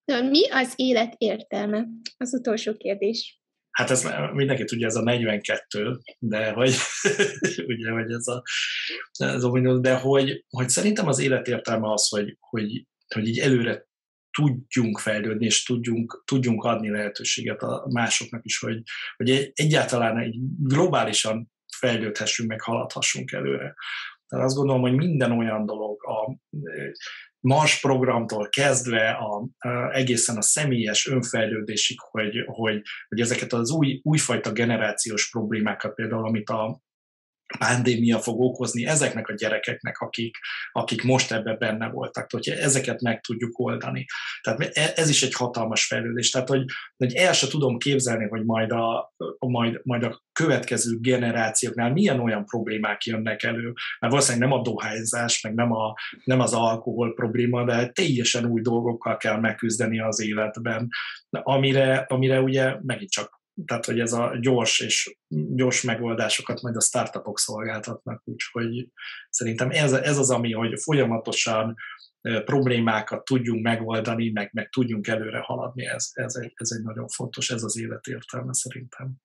Mi 0.05 0.49
az 0.49 0.73
élet 0.75 1.13
értelme? 1.17 1.87
Az 2.17 2.33
utolsó 2.33 2.77
kérdés. 2.77 3.40
Hát 3.71 3.89
ez 3.89 4.07
mindenki 4.33 4.63
tudja, 4.63 4.87
ez 4.87 4.95
a 4.95 5.03
42, 5.03 5.99
de 6.19 6.51
hogy, 6.51 6.73
ugye, 7.71 7.91
hogy 7.91 8.11
ez 8.11 8.27
a, 8.27 8.43
ez 9.17 9.43
a 9.43 9.77
de 9.79 9.95
hogy, 9.95 10.45
hogy 10.49 10.69
szerintem 10.69 11.07
az 11.07 11.19
életértelme 11.19 11.91
az, 11.91 12.07
hogy, 12.07 12.37
hogy, 12.39 12.85
hogy 13.13 13.27
így 13.27 13.39
előre 13.39 13.89
tudjunk 14.31 14.99
fejlődni, 14.99 15.45
és 15.45 15.63
tudjunk, 15.63 16.23
tudjunk 16.25 16.63
adni 16.63 16.89
lehetőséget 16.89 17.61
a 17.61 17.87
másoknak 17.89 18.45
is, 18.45 18.59
hogy, 18.59 18.81
hogy 19.15 19.51
egyáltalán 19.53 20.17
egy 20.17 20.35
globálisan 20.59 21.51
fejlődhessünk, 21.77 22.49
meg 22.49 22.61
haladhassunk 22.61 23.31
előre. 23.31 23.75
Tehát 24.27 24.45
azt 24.45 24.55
gondolom, 24.55 24.81
hogy 24.81 24.93
minden 24.93 25.31
olyan 25.31 25.65
dolog, 25.65 26.05
a 26.07 26.37
Mars 27.41 27.79
programtól 27.79 28.49
kezdve 28.49 29.09
a, 29.09 29.47
a, 29.57 29.93
egészen 29.93 30.37
a 30.37 30.41
személyes 30.41 31.07
önfejlődésig, 31.07 31.99
hogy, 31.99 32.43
hogy, 32.45 32.81
hogy 33.07 33.19
ezeket 33.19 33.53
az 33.53 33.71
új, 33.71 33.99
újfajta 34.03 34.51
generációs 34.51 35.29
problémákat, 35.29 35.93
például 35.93 36.25
amit 36.25 36.49
a, 36.49 36.81
pandémia 37.57 38.19
fog 38.19 38.41
okozni 38.41 38.85
ezeknek 38.85 39.27
a 39.27 39.33
gyerekeknek, 39.33 39.99
akik, 39.99 40.37
akik 40.71 41.03
most 41.03 41.31
ebben 41.31 41.57
benne 41.59 41.89
voltak, 41.89 42.31
hogyha 42.31 42.55
ezeket 42.55 43.01
meg 43.01 43.21
tudjuk 43.21 43.59
oldani. 43.59 44.05
Tehát 44.41 44.77
e, 44.77 44.91
ez 44.95 45.09
is 45.09 45.23
egy 45.23 45.33
hatalmas 45.33 45.85
fejlődés. 45.85 46.29
Tehát, 46.29 46.47
hogy, 46.47 46.65
hogy 46.97 47.13
el 47.13 47.33
se 47.33 47.47
tudom 47.47 47.77
képzelni, 47.77 48.27
hogy 48.27 48.45
majd 48.45 48.71
a, 48.71 49.13
majd, 49.39 49.79
majd 49.83 50.03
a 50.03 50.21
következő 50.31 50.97
generációknál 50.99 51.91
milyen 51.91 52.19
olyan 52.19 52.45
problémák 52.45 53.03
jönnek 53.03 53.43
elő, 53.43 53.73
mert 53.99 54.13
valószínűleg 54.13 54.49
nem 54.49 54.59
a 54.59 54.61
dohányzás, 54.61 55.41
meg 55.41 55.53
nem, 55.53 55.71
a, 55.71 55.93
nem 56.23 56.39
az 56.39 56.53
alkohol 56.53 57.13
probléma, 57.13 57.63
de 57.63 57.87
teljesen 57.87 58.45
új 58.45 58.61
dolgokkal 58.61 59.17
kell 59.17 59.39
megküzdeni 59.39 59.99
az 59.99 60.21
életben, 60.21 60.87
amire, 61.29 62.05
amire 62.07 62.41
ugye 62.41 62.75
megint 62.81 63.11
csak 63.11 63.40
tehát 63.65 63.85
hogy 63.85 63.99
ez 63.99 64.13
a 64.13 64.37
gyors 64.39 64.79
és 64.79 65.17
gyors 65.27 65.81
megoldásokat 65.81 66.61
majd 66.61 66.75
a 66.75 66.81
startupok 66.81 67.39
szolgáltatnak, 67.39 68.21
úgyhogy 68.25 68.89
szerintem 69.29 69.69
ez, 69.69 69.93
ez 69.93 70.17
az, 70.17 70.29
ami, 70.29 70.53
hogy 70.53 70.81
folyamatosan 70.81 71.75
problémákat 72.21 73.23
tudjunk 73.23 73.63
megoldani, 73.63 74.31
meg, 74.31 74.49
meg 74.53 74.69
tudjunk 74.69 75.07
előre 75.07 75.39
haladni, 75.39 75.85
ez, 75.85 76.09
ez, 76.13 76.35
egy, 76.35 76.51
ez 76.55 76.71
egy 76.71 76.83
nagyon 76.83 77.07
fontos, 77.07 77.49
ez 77.49 77.63
az 77.63 77.77
élet 77.77 78.05
értelme 78.05 78.53
szerintem. 78.53 79.15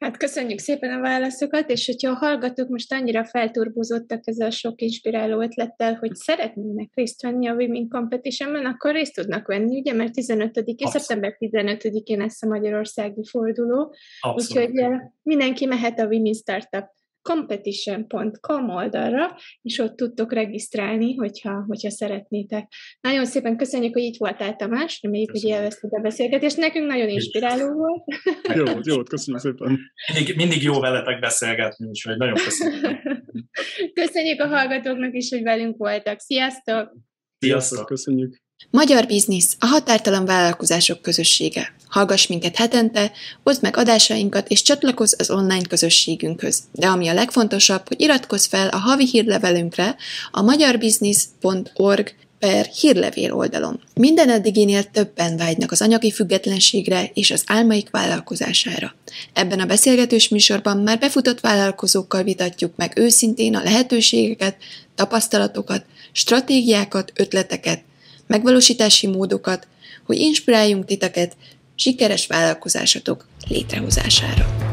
Hát 0.00 0.16
köszönjük 0.16 0.58
szépen 0.58 0.90
a 0.90 1.00
válaszokat, 1.00 1.70
és 1.70 1.86
hogyha 1.86 2.10
a 2.10 2.14
hallgatók 2.14 2.68
most 2.68 2.92
annyira 2.92 3.24
felturbozottak 3.24 4.26
ezzel 4.26 4.46
a 4.46 4.50
sok 4.50 4.80
inspiráló 4.80 5.40
ötlettel, 5.40 5.94
hogy 5.94 6.14
szeretnének 6.14 6.90
részt 6.94 7.22
venni 7.22 7.48
a 7.48 7.54
Women 7.54 7.88
Competitionben, 7.88 8.66
akkor 8.66 8.92
részt 8.92 9.14
tudnak 9.14 9.46
venni, 9.46 9.78
ugye, 9.78 9.92
mert 9.92 10.12
15 10.12 10.64
szeptember 10.76 11.36
15-én 11.38 12.18
lesz 12.18 12.42
a 12.42 12.46
magyarországi 12.46 13.24
forduló, 13.30 13.94
Abszolút. 14.20 14.68
úgyhogy 14.68 14.86
mindenki 15.22 15.66
mehet 15.66 15.98
a 15.98 16.06
Women 16.06 16.34
Startup 16.34 16.86
competition.com 17.22 18.68
oldalra, 18.68 19.36
és 19.62 19.78
ott 19.78 19.96
tudtok 19.96 20.32
regisztrálni, 20.32 21.14
hogyha, 21.14 21.64
hogyha 21.66 21.90
szeretnétek. 21.90 22.72
Nagyon 23.00 23.24
szépen 23.24 23.56
köszönjük, 23.56 23.92
hogy 23.92 24.02
itt 24.02 24.16
voltál, 24.18 24.56
Tamás, 24.56 24.98
reméljük, 25.02 25.30
hogy 25.30 25.44
élvezted 25.44 25.90
a 25.92 26.00
beszélgetést. 26.00 26.56
Nekünk 26.56 26.86
nagyon 26.86 27.08
inspiráló 27.08 27.72
volt. 27.72 28.02
Jó, 28.58 28.64
jó, 28.82 29.02
köszönjük 29.02 29.42
szépen. 29.42 29.78
Mindig, 30.14 30.36
mindig 30.36 30.62
jó 30.62 30.80
veletek 30.80 31.20
beszélgetni, 31.20 31.86
úgyhogy 31.86 32.16
nagyon 32.16 32.34
köszönjük. 32.34 33.02
köszönjük 34.00 34.40
a 34.40 34.46
hallgatóknak 34.46 35.14
is, 35.14 35.30
hogy 35.30 35.42
velünk 35.42 35.76
voltak. 35.76 36.20
Sziasztok! 36.20 36.92
Sziasztok, 37.38 37.86
köszönjük! 37.86 38.49
Magyar 38.70 39.06
Biznisz, 39.06 39.56
a 39.58 39.66
határtalan 39.66 40.24
vállalkozások 40.24 41.02
közössége. 41.02 41.74
Hallgass 41.88 42.26
minket 42.26 42.56
hetente, 42.56 43.12
oszd 43.42 43.62
meg 43.62 43.76
adásainkat 43.76 44.48
és 44.48 44.62
csatlakozz 44.62 45.14
az 45.18 45.30
online 45.30 45.66
közösségünkhöz. 45.68 46.62
De 46.72 46.86
ami 46.86 47.08
a 47.08 47.14
legfontosabb, 47.14 47.88
hogy 47.88 48.00
iratkozz 48.00 48.46
fel 48.46 48.68
a 48.68 48.76
havi 48.76 49.06
hírlevelünkre 49.06 49.96
a 50.30 50.42
magyarbiznisz.org 50.42 52.14
per 52.38 52.66
hírlevél 52.66 53.32
oldalon. 53.32 53.80
Minden 53.94 54.30
eddiginél 54.30 54.84
többen 54.84 55.36
vágynak 55.36 55.70
az 55.70 55.82
anyagi 55.82 56.10
függetlenségre 56.10 57.10
és 57.14 57.30
az 57.30 57.42
álmaik 57.46 57.90
vállalkozására. 57.90 58.94
Ebben 59.32 59.60
a 59.60 59.66
beszélgetős 59.66 60.28
műsorban 60.28 60.76
már 60.78 60.98
befutott 60.98 61.40
vállalkozókkal 61.40 62.22
vitatjuk 62.22 62.72
meg 62.76 62.92
őszintén 62.96 63.56
a 63.56 63.62
lehetőségeket, 63.62 64.56
tapasztalatokat, 64.94 65.84
stratégiákat, 66.12 67.12
ötleteket, 67.14 67.82
megvalósítási 68.30 69.06
módokat, 69.06 69.66
hogy 70.06 70.16
inspiráljunk 70.16 70.84
titeket 70.84 71.36
sikeres 71.74 72.26
vállalkozásatok 72.26 73.26
létrehozására. 73.48 74.69